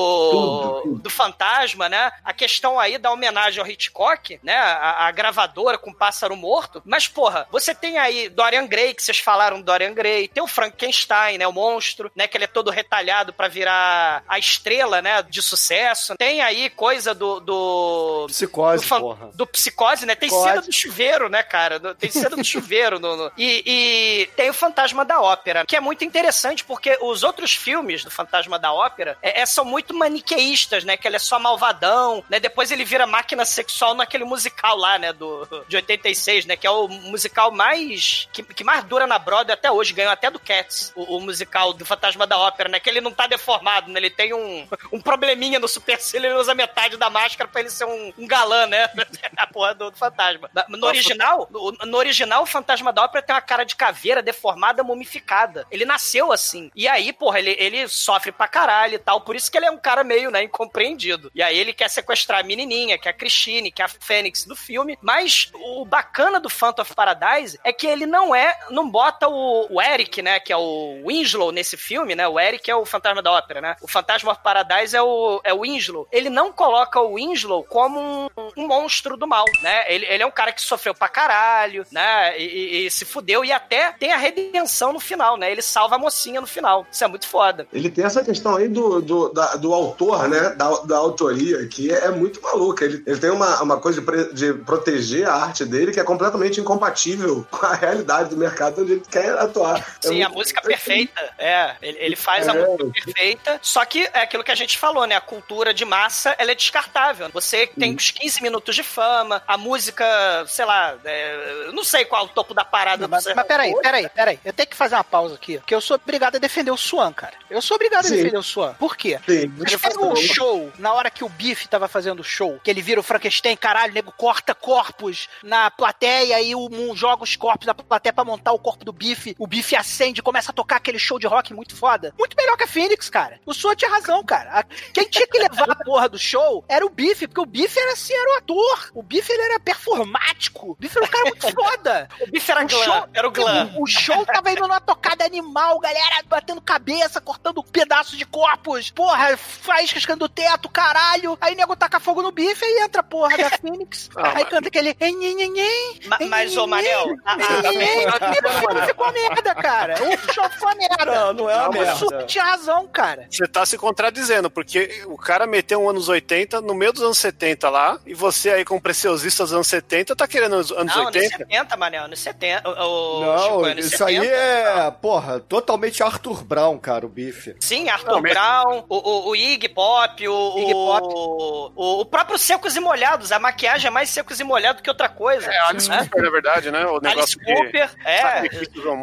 do, 0.02 1.00
do 1.02 1.10
fantasma, 1.10 1.90
né? 1.90 2.12
A 2.24 2.34
questão 2.34 2.80
aí 2.80 2.98
da 2.98 3.12
homenagem 3.12 3.62
ao 3.62 3.68
Hitchcock, 3.68 4.40
né? 4.44 4.56
A, 4.56 5.08
a 5.08 5.12
gravadora 5.12 5.78
com 5.78 5.92
o 5.92 5.96
pássaro 5.96 6.36
morto. 6.36 6.82
Mas, 6.86 7.08
porra, 7.08 7.48
você 7.52 7.74
tem 7.74 7.98
aí 7.98 8.30
Dorian 8.30 8.66
Gray, 8.68 8.94
que 8.94 9.04
vocês 9.04 9.18
falaram 9.20 9.58
do 9.58 9.64
Dorian 9.64 9.94
Gray, 9.94 10.28
tem 10.28 10.44
o 10.44 10.48
Frankenstein, 10.48 11.38
né? 11.38 11.48
O 11.48 11.52
monstro, 11.54 12.12
né? 12.16 12.28
Que 12.28 12.38
ele 12.38 12.44
é 12.46 12.48
todo 12.48 12.72
retalhado 12.72 13.34
pra 13.34 13.48
virar 13.48 14.24
a 14.28 14.38
estrela, 14.40 15.02
né? 15.02 15.22
De 15.24 15.42
sucesso. 15.42 16.16
Tem 16.18 16.42
aí 16.42 16.70
coisa 16.70 17.14
do. 17.14 17.40
do 17.40 18.07
Psicose, 18.28 18.84
do, 18.84 18.88
fan- 18.88 19.00
porra. 19.00 19.30
do 19.34 19.48
psicose, 19.48 20.06
né? 20.06 20.16
Tem 20.16 20.30
Psicose. 20.30 20.50
cena 20.50 20.62
do 20.62 20.72
chuveiro, 20.74 21.30
né, 21.30 21.44
cara? 21.44 21.80
Do- 21.80 21.96
Tem 21.96 22.10
cena 22.12 22.36
do 22.36 22.44
chuveiro. 22.44 23.00
no, 23.00 23.16
no- 23.16 23.32
E, 23.38 23.64
e 23.66 24.26
tem 24.36 24.50
o 24.50 24.54
Fantasma 24.54 25.04
da 25.06 25.22
Ópera, 25.22 25.66
que 25.66 25.76
é 25.76 25.80
muito 25.80 26.04
interessante 26.04 26.64
porque 26.64 26.98
os 27.02 27.24
outros 27.24 27.54
filmes 27.54 28.04
do 28.04 28.12
Fantasma 28.12 28.58
da 28.60 28.72
Ópera 28.74 29.18
é, 29.22 29.42
é- 29.42 29.46
são 29.46 29.64
muito 29.66 29.94
maniqueístas, 29.94 30.84
né? 30.84 30.98
Que 30.98 31.08
ele 31.08 31.16
é 31.16 31.20
só 31.20 31.40
malvadão, 31.40 32.24
né? 32.30 32.40
Depois 32.40 32.72
ele 32.72 32.84
vira 32.86 33.06
máquina 33.08 33.46
sexual 33.46 33.94
naquele 33.94 34.24
musical 34.24 34.76
lá, 34.78 34.98
né? 34.98 35.14
Do, 35.14 35.48
de 35.68 35.76
86, 35.76 36.46
né? 36.46 36.56
Que 36.56 36.68
é 36.68 36.72
o 36.72 36.88
musical 36.88 37.52
mais. 37.52 38.28
que, 38.34 38.44
que 38.44 38.64
mais 38.64 38.84
dura 38.84 39.08
na 39.08 39.18
Broadway 39.20 39.54
até 39.54 39.72
hoje. 39.72 39.94
Ganhou 39.94 40.12
até 40.12 40.30
do 40.30 40.40
Cats, 40.40 40.92
o, 40.96 41.18
o 41.18 41.22
musical 41.22 41.74
do 41.74 41.86
Fantasma 41.86 42.26
da 42.28 42.38
Ópera, 42.38 42.70
né? 42.70 42.80
Que 42.80 42.90
ele 42.90 43.02
não 43.02 43.12
tá 43.12 43.28
deformado, 43.28 43.92
né? 43.92 44.00
Ele 44.00 44.10
tem 44.10 44.34
um, 44.34 44.68
um 44.92 45.02
probleminha 45.02 45.60
no 45.60 45.68
supercílio, 45.68 46.30
ele 46.30 46.40
usa 46.40 46.54
metade 46.54 46.98
da 46.98 47.10
máscara 47.10 47.50
pra 47.50 47.62
ele 47.62 47.70
ser 47.70 47.86
um, 47.86 47.97
um 48.18 48.28
galã, 48.28 48.66
né? 48.68 48.90
A 49.36 49.48
porra 49.48 49.74
do, 49.74 49.92
do 49.92 49.98
fantasma. 49.98 50.50
No 50.70 50.88
original, 50.88 51.48
no, 51.50 51.72
no 51.72 51.98
original, 51.98 52.44
o 52.44 52.46
Fantasma 52.46 52.92
da 52.92 53.04
Ópera 53.04 53.22
tem 53.22 53.36
uma 53.36 53.42
cara 53.42 53.64
de 53.64 53.76
caveira 53.76 54.22
deformada, 54.22 54.84
mumificada. 54.84 55.66
Ele 55.70 55.86
nasceu 55.86 56.32
assim. 56.32 56.72
E 56.76 56.88
aí, 56.88 57.14
porra, 57.14 57.40
ele, 57.40 57.56
ele 57.60 57.88
sofre 57.88 58.32
pra 58.32 58.48
caralho 58.48 58.96
e 58.96 59.00
tal. 59.00 59.22
Por 59.22 59.36
isso 59.36 59.52
que 59.52 59.58
ele 59.58 59.66
é 59.66 59.72
um 59.72 59.78
cara 59.78 60.04
meio, 60.04 60.32
né, 60.32 60.44
incompreendido. 60.44 61.32
E 61.36 61.42
aí 61.42 61.58
ele 61.58 61.74
quer 61.74 61.90
sequestrar 61.90 62.40
a 62.40 62.44
menininha, 62.44 62.98
que 62.98 63.08
é 63.08 63.12
a 63.12 63.14
Christine, 63.14 63.72
que 63.72 63.82
é 63.82 63.86
a 63.86 63.88
Fênix 63.88 64.46
do 64.46 64.56
filme. 64.56 64.98
Mas 65.02 65.52
o 65.54 65.86
bacana 65.86 66.40
do 66.40 66.50
Phantom 66.50 66.82
of 66.82 66.96
Paradise 66.96 67.60
é 67.64 67.72
que 67.72 67.88
ele 67.88 68.06
não 68.06 68.36
é, 68.36 68.58
não 68.70 68.90
bota 68.90 69.28
o, 69.28 69.68
o 69.70 69.82
Eric, 69.82 70.22
né, 70.22 70.40
que 70.40 70.52
é 70.52 70.58
o 70.58 71.04
Winslow 71.06 71.52
nesse 71.52 71.78
filme, 71.78 72.16
né? 72.16 72.28
O 72.28 72.40
Eric 72.40 72.70
é 72.70 72.76
o 72.76 72.86
Fantasma 72.86 73.22
da 73.22 73.32
Ópera, 73.32 73.62
né? 73.62 73.76
O 73.82 73.88
Fantasma 73.88 74.32
of 74.32 74.42
Paradise 74.42 74.96
é 74.96 75.02
o, 75.02 75.42
é 75.44 75.54
o 75.54 75.62
Winslow. 75.62 76.08
Ele 76.12 76.30
não 76.30 76.52
coloca 76.52 77.00
o 77.00 77.16
Winslow 77.16 77.64
como 77.64 77.87
um, 77.88 78.30
um 78.58 78.68
monstro 78.68 79.16
do 79.16 79.28
mal, 79.28 79.46
né? 79.62 79.86
Ele, 79.94 80.06
ele 80.06 80.24
é 80.24 80.26
um 80.26 80.32
cara 80.32 80.52
que 80.52 80.62
sofreu 80.62 80.94
pra 80.94 81.08
caralho, 81.08 81.86
né? 81.92 82.38
E, 82.40 82.44
e- 82.44 82.86
e 82.88 82.92
se 82.92 83.06
fudeu 83.06 83.44
e 83.46 83.52
até 83.52 83.92
tem 83.94 84.12
a 84.14 84.18
redenção 84.18 84.92
no 84.94 85.00
final, 85.00 85.38
né? 85.38 85.52
Ele 85.52 85.62
salva 85.62 85.96
a 85.96 86.00
mocinha 86.00 86.42
no 86.42 86.48
final. 86.48 86.86
Isso 86.92 87.04
é 87.04 87.08
muito 87.08 87.28
foda. 87.28 87.68
Ele 87.72 87.90
tem 87.90 88.04
essa 88.06 88.24
questão 88.24 88.56
aí 88.56 88.68
do, 88.68 89.02
do, 89.02 89.30
da- 89.30 89.56
do 89.56 89.74
autor, 89.74 90.28
né? 90.28 90.50
Da, 90.56 90.70
da 90.82 90.98
autoria, 90.98 91.66
que 91.68 91.92
é, 91.92 92.10
muito 92.10 92.42
maluca. 92.42 92.86
Ele, 92.86 93.04
ele 93.06 93.20
tem 93.20 93.30
uma, 93.30 93.62
uma 93.62 93.80
coisa 93.80 94.00
de, 94.00 94.06
pre- 94.06 94.34
de 94.34 94.54
proteger 94.54 95.28
a 95.28 95.34
arte 95.36 95.66
dele 95.66 95.92
que 95.92 96.00
é 96.00 96.04
completamente 96.04 96.60
incompatível 96.60 97.46
com 97.52 97.66
a 97.66 97.74
realidade 97.74 98.30
do 98.30 98.38
mercado 98.38 98.82
onde 98.82 98.94
ele 98.94 99.04
quer 99.10 99.38
atuar. 99.38 99.80
É 100.04 100.08
Sim, 100.08 100.22
a 100.24 100.28
muito- 100.28 100.38
música 100.40 100.62
perfeita. 100.62 101.34
É, 101.38 101.76
ele, 101.82 101.98
ele 102.00 102.16
faz 102.16 102.48
a 102.48 102.54
É. 102.56 102.66
música 102.66 102.92
perfeita. 103.04 103.60
Só 103.62 103.84
que 103.86 104.10
é 104.14 104.22
aquilo 104.22 104.44
que 104.44 104.52
a 104.52 104.56
gente 104.56 104.78
falou, 104.78 105.06
né? 105.06 105.16
A 105.16 105.22
cultura 105.22 105.74
de 105.74 105.86
massa, 105.86 106.36
ela 106.38 106.52
é 106.52 106.56
descartável. 106.56 107.30
Você 107.34 107.67
tem 107.68 107.96
os 107.96 108.12
15 108.12 108.42
minutos 108.42 108.76
de 108.76 108.84
fama, 108.84 109.42
a 109.48 109.58
música, 109.58 110.06
sei 110.48 110.66
lá, 110.66 110.96
é, 111.04 111.64
eu 111.68 111.74
não 111.74 111.84
sei 111.84 112.06
qual 112.06 112.24
é 112.24 112.26
o 112.26 112.30
topo 112.30 112.54
da 112.54 112.64
parada 112.66 113.08
Mas, 113.08 113.24
do 113.26 113.36
mas 113.36 113.48
peraí, 113.48 113.74
peraí, 113.82 114.10
peraí. 114.10 114.40
Eu 114.44 114.54
tenho 114.54 114.68
que 114.70 114.76
fazer 114.76 114.96
uma 114.96 115.04
pausa 115.04 115.36
aqui, 115.36 115.58
porque 115.58 115.74
eu 115.76 115.82
sou 115.82 115.96
obrigado 115.96 116.36
a 116.36 116.40
defender 116.40 116.72
o 116.72 116.78
Swan, 116.78 117.12
cara. 117.14 117.34
Eu 117.50 117.62
sou 117.62 117.76
obrigado 117.76 118.06
a 118.06 118.08
Sim. 118.10 118.16
defender 118.18 118.38
o 118.38 118.44
Swan. 118.44 118.74
Por 118.76 118.96
quê? 118.96 119.20
Sim, 119.28 119.52
Mas 119.58 119.76
pega 119.76 120.00
o 120.04 120.16
show, 120.16 120.72
na 120.78 120.94
hora 120.94 121.10
que 121.10 121.24
o 121.24 121.30
Biff 121.30 121.68
tava 121.68 121.88
fazendo 121.88 122.20
o 122.20 122.24
show, 122.24 122.60
que 122.64 122.70
ele 122.70 122.82
vira 122.82 123.00
o 123.00 123.04
Frankenstein, 123.04 123.56
caralho, 123.56 123.92
o 123.92 123.96
nego 123.96 124.12
corta 124.12 124.54
corpos 124.54 125.28
na 125.44 125.72
plateia 125.72 126.42
e 126.42 126.54
o 126.56 126.70
Moon 126.70 126.96
joga 126.96 127.24
os 127.24 127.36
corpos 127.36 127.66
da 127.66 127.74
plateia 127.74 128.14
pra 128.14 128.24
montar 128.24 128.52
o 128.52 128.60
corpo 128.60 128.84
do 128.86 128.92
Biff. 128.94 129.36
O 129.40 129.48
Biff 129.48 129.76
acende, 129.76 130.22
começa 130.22 130.52
a 130.52 130.54
tocar 130.54 130.78
aquele 130.78 131.00
show 131.00 131.18
de 131.20 131.28
rock 131.28 131.54
muito 131.54 131.76
foda. 131.76 132.14
Muito 132.18 132.36
melhor 132.38 132.58
que 132.58 132.64
a 132.64 132.68
Phoenix, 132.68 133.10
cara. 133.10 133.40
O 133.46 133.54
Sua 133.54 133.76
tinha 133.76 133.90
razão, 133.90 134.24
cara. 134.24 134.52
A- 134.60 134.64
Quem 134.94 135.08
tinha 135.10 135.28
que 135.28 135.38
levar 135.38 135.70
a 135.70 135.76
porra 135.76 136.10
do 136.10 136.20
show 136.20 136.64
era 136.68 136.86
o 136.86 136.90
Biff, 136.90 137.28
porque 137.28 137.42
o 137.42 137.46
Biff 137.58 137.80
era 137.80 137.94
assim, 137.94 138.14
era 138.14 138.30
o 138.36 138.38
ator. 138.38 138.92
O 138.94 139.02
Biff 139.02 139.32
ele 139.32 139.42
era 139.42 139.60
performático. 139.60 140.72
O 140.72 140.76
Biff 140.76 140.96
era 140.96 141.06
um 141.06 141.10
cara 141.10 141.24
muito 141.26 141.50
foda. 141.54 142.08
O 142.22 142.28
bife 142.32 142.52
era 142.52 142.64
O 142.64 142.68
glam, 142.68 142.84
show- 142.84 143.08
era 143.14 143.28
o 143.28 143.32
glam. 143.32 143.74
O, 143.78 143.84
o 143.84 143.88
show 143.88 144.26
tava 144.26 144.52
indo 144.52 144.62
numa 144.62 144.80
tocada 144.80 145.26
animal, 145.26 145.80
galera 145.80 146.22
batendo 146.28 146.62
cabeça, 146.62 147.20
cortando 147.20 147.64
pedaços 147.64 148.18
de 148.18 148.26
corpos, 148.26 148.92
porra, 148.92 149.36
faíscas 149.38 150.06
caindo 150.06 150.20
do 150.20 150.30
teto, 150.30 150.70
caralho. 150.70 151.38
Aí 151.42 151.56
nego 151.56 151.76
taca 151.76 152.00
fogo 152.00 152.22
no 152.22 152.32
bife 152.32 152.64
e 152.64 152.82
entra 152.84 153.02
a 153.02 153.04
porra 153.04 153.36
da 153.38 153.50
Phoenix. 153.58 154.10
Ah, 154.16 154.28
aí 154.30 154.34
mas- 154.36 154.50
canta 154.50 154.68
aquele. 154.68 154.96
"Ei, 155.00 155.16
nhen, 155.16 155.36
nhen, 155.36 155.52
nhen, 155.52 156.00
Ma- 156.06 156.18
mas, 156.30 156.56
ô, 156.58 156.68
Manel, 156.68 157.16
a- 157.26 157.32
a- 157.32 157.36
a- 157.70 157.74
nhen". 157.74 158.04
E 158.04 158.48
o 158.48 158.60
filme 158.60 158.86
ficou 158.88 159.12
merda, 159.12 159.56
cara. 159.56 159.96
O 159.96 160.34
show 160.34 160.50
ficou 160.50 160.76
merda. 160.76 161.06
Não, 161.06 161.34
não 161.34 161.50
é 161.50 161.56
uma 161.56 161.70
O 161.70 161.74
merda. 161.74 161.96
Super 161.96 162.26
tinha 162.26 162.44
razão, 162.44 162.88
cara. 162.88 163.28
Você 163.32 163.48
tá 163.48 163.66
se 163.66 163.78
contradizendo, 163.78 164.50
porque 164.50 165.04
o 165.08 165.18
cara 165.18 165.48
meteu 165.48 165.82
um 165.82 165.90
anos 165.90 166.08
80 166.10 166.62
no 166.62 166.74
meio 166.76 166.94
dos 166.94 167.02
anos 167.02 167.18
70 167.18 167.47
lá, 167.70 168.00
e 168.06 168.14
você 168.14 168.50
aí, 168.50 168.66
como 168.66 168.82
preciosista 168.82 169.44
dos 169.44 169.54
anos 169.54 169.68
70, 169.68 170.16
tá 170.16 170.28
querendo 170.28 170.58
os 170.58 170.72
anos 170.72 170.96
Não, 170.96 171.06
nos 171.06 171.16
80? 171.16 171.38
70, 171.38 171.78
Manel, 171.78 172.08
nos 172.08 172.20
70. 172.20 172.70
O, 172.70 172.72
o 172.72 173.26
Não, 173.26 173.40
Chico, 173.40 173.76
nos 173.76 173.86
isso 173.86 173.98
70. 173.98 174.22
aí 174.22 174.28
é, 174.28 174.92
porra, 174.92 175.40
totalmente 175.40 176.02
Arthur 176.04 176.44
Brown, 176.44 176.78
cara, 176.78 177.06
o 177.06 177.10
bife. 177.10 177.56
Sim, 177.60 177.90
Arthur 177.90 178.16
Não, 178.16 178.22
Brown, 178.22 178.86
o, 178.90 178.96
o, 178.98 179.30
o 179.30 179.36
Iggy 179.36 179.70
Pop, 179.70 180.28
o, 180.28 180.60
Iggy 180.60 180.74
o, 180.74 181.72
o, 181.76 182.02
o 182.02 182.06
próprio 182.06 182.38
Secos 182.38 182.76
e 182.76 182.80
Molhados. 182.80 183.32
A 183.32 183.40
maquiagem 183.40 183.88
é 183.88 183.92
mais 183.92 184.10
Secos 184.10 184.40
e 184.40 184.44
Molhados 184.44 184.82
que 184.82 184.90
outra 184.90 185.10
coisa. 185.10 185.52
É, 185.52 185.60
Alice 185.60 185.90
né? 185.90 186.00
Cooper, 186.00 186.24
na 186.24 186.30
verdade, 186.30 186.72
né? 186.72 186.86
O 186.86 186.96
Alice 186.98 187.04
negócio 187.04 187.40
que... 187.40 187.46
Cooper, 187.46 187.90
é. 188.06 188.48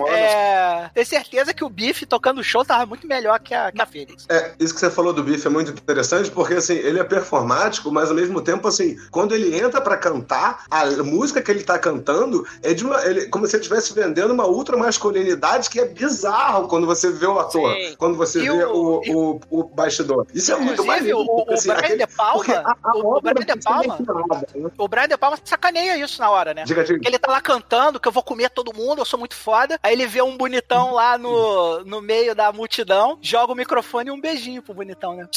É, 0.09 0.90
tenho 0.92 1.07
certeza 1.07 1.54
que 1.54 1.64
o 1.64 1.68
Biff 1.68 2.07
tocando 2.07 2.40
o 2.40 2.44
show 2.44 2.64
tava 2.64 2.87
muito 2.87 3.07
melhor 3.07 3.38
que 3.40 3.54
a, 3.54 3.70
que 3.70 3.80
a 3.80 3.87
Phoenix. 3.87 4.26
É, 4.28 4.52
isso 4.59 4.74
que 4.74 4.80
você 4.80 4.90
falou 4.90 5.12
do 5.12 5.22
Biff 5.22 5.46
é 5.46 5.50
muito 5.50 5.70
interessante, 5.70 6.30
porque 6.30 6.54
assim, 6.54 6.74
ele 6.74 6.98
é 6.98 7.04
performático, 7.04 7.90
mas 7.90 8.09
ao 8.09 8.14
mesmo 8.14 8.34
tempo, 8.42 8.66
assim, 8.68 8.97
quando 9.11 9.35
ele 9.35 9.57
entra 9.59 9.81
pra 9.81 9.97
cantar, 9.97 10.64
a 10.70 10.87
música 11.03 11.42
que 11.42 11.51
ele 11.51 11.62
tá 11.62 11.79
cantando 11.79 12.47
é 12.62 12.73
de 12.75 12.85
uma. 12.85 13.05
Ele, 13.05 13.27
como 13.29 13.47
se 13.47 13.57
ele 13.57 13.62
estivesse 13.62 13.92
vendendo 13.92 14.33
uma 14.33 14.47
ultra 14.47 14.77
masculinidade 14.77 15.68
que 15.70 15.81
é 15.81 15.85
bizarro 15.87 16.68
quando 16.68 16.87
você 16.87 17.11
vê 17.11 17.27
o 17.27 17.38
ator, 17.38 17.75
Sim. 17.75 17.94
quando 17.99 18.16
você 18.16 18.40
E 18.40 18.42
vê 18.49 18.64
o- 18.64 19.01
o, 19.07 19.40
o, 19.51 19.61
o 19.61 19.64
bastidor. 19.64 20.27
Isso 20.35 20.53
é 20.53 20.57
muito 20.57 20.85
maneiro. 20.85 21.18
o, 21.18 21.44
o, 21.49 21.53
assim, 21.53 21.68
Brian 21.68 21.79
aquele- 21.81 22.07
De 22.07 22.12
Palma, 22.14 22.44
a- 22.55 22.77
a 22.83 22.97
o, 22.97 23.20
Brian 23.20 23.35
De 23.35 23.57
Palma, 23.62 23.97
mencionada, 23.99 24.47
né? 24.55 24.70
o 24.79 24.88
Brian 24.88 25.09
De 25.09 25.16
Palma 25.16 25.38
sacaneia 25.44 25.97
isso 25.99 26.20
na 26.20 26.31
hora, 26.31 26.55
né? 26.55 26.64
Diga, 26.64 26.85
diga. 26.85 27.01
Ele 27.07 27.18
tá 27.18 27.31
lá 27.31 27.40
cantando, 27.40 27.99
que 28.01 28.09
eu 28.09 28.12
vou 28.12 28.23
comer 28.23 28.51
todo 28.51 28.75
mundo, 28.75 29.01
eu 29.01 29.05
sou 29.05 29.18
muito 29.18 29.35
foda. 29.35 29.79
Aí 29.83 29.92
ele 29.92 30.07
vê 30.07 30.23
um 30.23 30.37
bonitão 30.37 30.92
lá 30.92 31.16
no, 31.18 31.85
no 31.85 32.01
meio 32.01 32.35
da 32.35 32.53
multidão, 32.53 33.18
joga 33.20 33.53
o 33.53 33.57
microfone 33.57 34.09
e 34.09 34.12
um 34.12 34.20
beijinho 34.20 34.62
pro 34.62 34.75
bonitão, 34.75 35.14
né? 35.16 35.29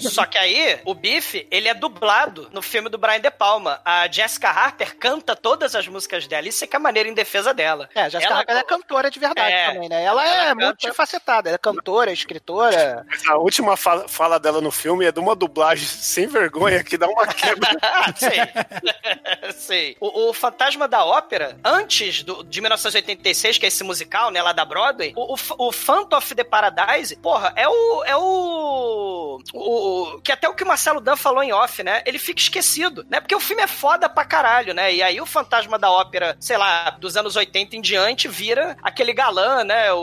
Só 0.00 0.24
que 0.26 0.38
aí, 0.38 0.78
o 0.84 0.94
Biff, 0.94 1.46
ele 1.50 1.68
é 1.68 1.74
dublado 1.74 2.25
no 2.52 2.62
filme 2.62 2.88
do 2.88 2.98
Brian 2.98 3.20
De 3.20 3.30
Palma. 3.30 3.80
A 3.84 4.08
Jessica 4.10 4.48
Harper 4.50 4.96
canta 4.96 5.34
todas 5.36 5.74
as 5.74 5.86
músicas 5.88 6.26
dela. 6.26 6.48
Isso 6.48 6.64
é 6.64 6.66
que 6.66 6.76
é 6.76 6.78
maneira 6.78 7.08
em 7.08 7.14
defesa 7.14 7.52
dela. 7.54 7.88
É, 7.94 8.02
a 8.02 8.08
Jessica 8.08 8.30
Ela- 8.32 8.40
Harper 8.40 8.56
é 8.56 8.62
cantora 8.64 9.10
de 9.10 9.18
verdade 9.18 9.52
É. 9.52 9.72
também, 9.72 9.88
né? 9.88 10.02
Ela, 10.02 10.24
Ela 10.26 10.34
é 10.44 10.48
canta- 10.54 10.66
multifacetada, 10.66 11.48
ela 11.48 11.54
é 11.54 11.58
cantora, 11.58 12.12
escritora. 12.12 13.04
Mas 13.08 13.26
a 13.26 13.36
última 13.36 13.76
fala, 13.76 14.08
fala 14.08 14.38
dela 14.38 14.60
no 14.60 14.70
filme 14.70 15.04
é 15.06 15.12
de 15.12 15.20
uma 15.20 15.34
dublagem 15.34 15.86
sem 15.86 16.26
vergonha 16.26 16.82
que 16.84 16.96
dá 16.96 17.06
uma 17.08 17.26
quebra. 17.26 17.68
sei. 18.16 19.52
sei. 19.52 19.96
O, 20.06 20.30
o 20.30 20.32
Fantasma 20.32 20.86
da 20.88 21.04
Ópera, 21.04 21.58
antes 21.64 22.22
do, 22.22 22.42
de 22.44 22.60
1986, 22.60 23.58
que 23.58 23.64
é 23.64 23.68
esse 23.68 23.82
musical, 23.84 24.30
né, 24.30 24.42
lá 24.42 24.52
da 24.52 24.64
Broadway, 24.64 25.12
o, 25.16 25.34
o, 25.34 25.68
o 25.68 25.72
Phantom 25.72 26.16
of 26.16 26.34
the 26.34 26.44
Paradise, 26.44 27.16
porra, 27.16 27.52
é 27.56 27.68
o. 27.68 28.04
É 28.04 28.16
o, 28.16 29.40
o, 29.52 30.14
o- 30.14 30.20
Que 30.22 30.32
até 30.32 30.48
o 30.48 30.54
que 30.54 30.62
o 30.64 30.66
Marcelo 30.66 31.00
Dan 31.00 31.16
falou 31.16 31.42
em 31.42 31.52
off, 31.52 31.82
né? 31.82 32.02
Ele 32.04 32.15
fica 32.18 32.40
esquecido, 32.40 33.04
né? 33.10 33.20
Porque 33.20 33.34
o 33.34 33.40
filme 33.40 33.62
é 33.62 33.66
foda 33.66 34.08
pra 34.08 34.24
caralho, 34.24 34.72
né? 34.74 34.92
E 34.94 35.02
aí 35.02 35.20
o 35.20 35.26
Fantasma 35.26 35.78
da 35.78 35.90
Ópera, 35.90 36.36
sei 36.40 36.56
lá, 36.56 36.90
dos 36.90 37.16
anos 37.16 37.36
80 37.36 37.76
em 37.76 37.80
diante, 37.80 38.28
vira 38.28 38.76
aquele 38.82 39.12
galã, 39.12 39.64
né? 39.64 39.92
O, 39.92 39.98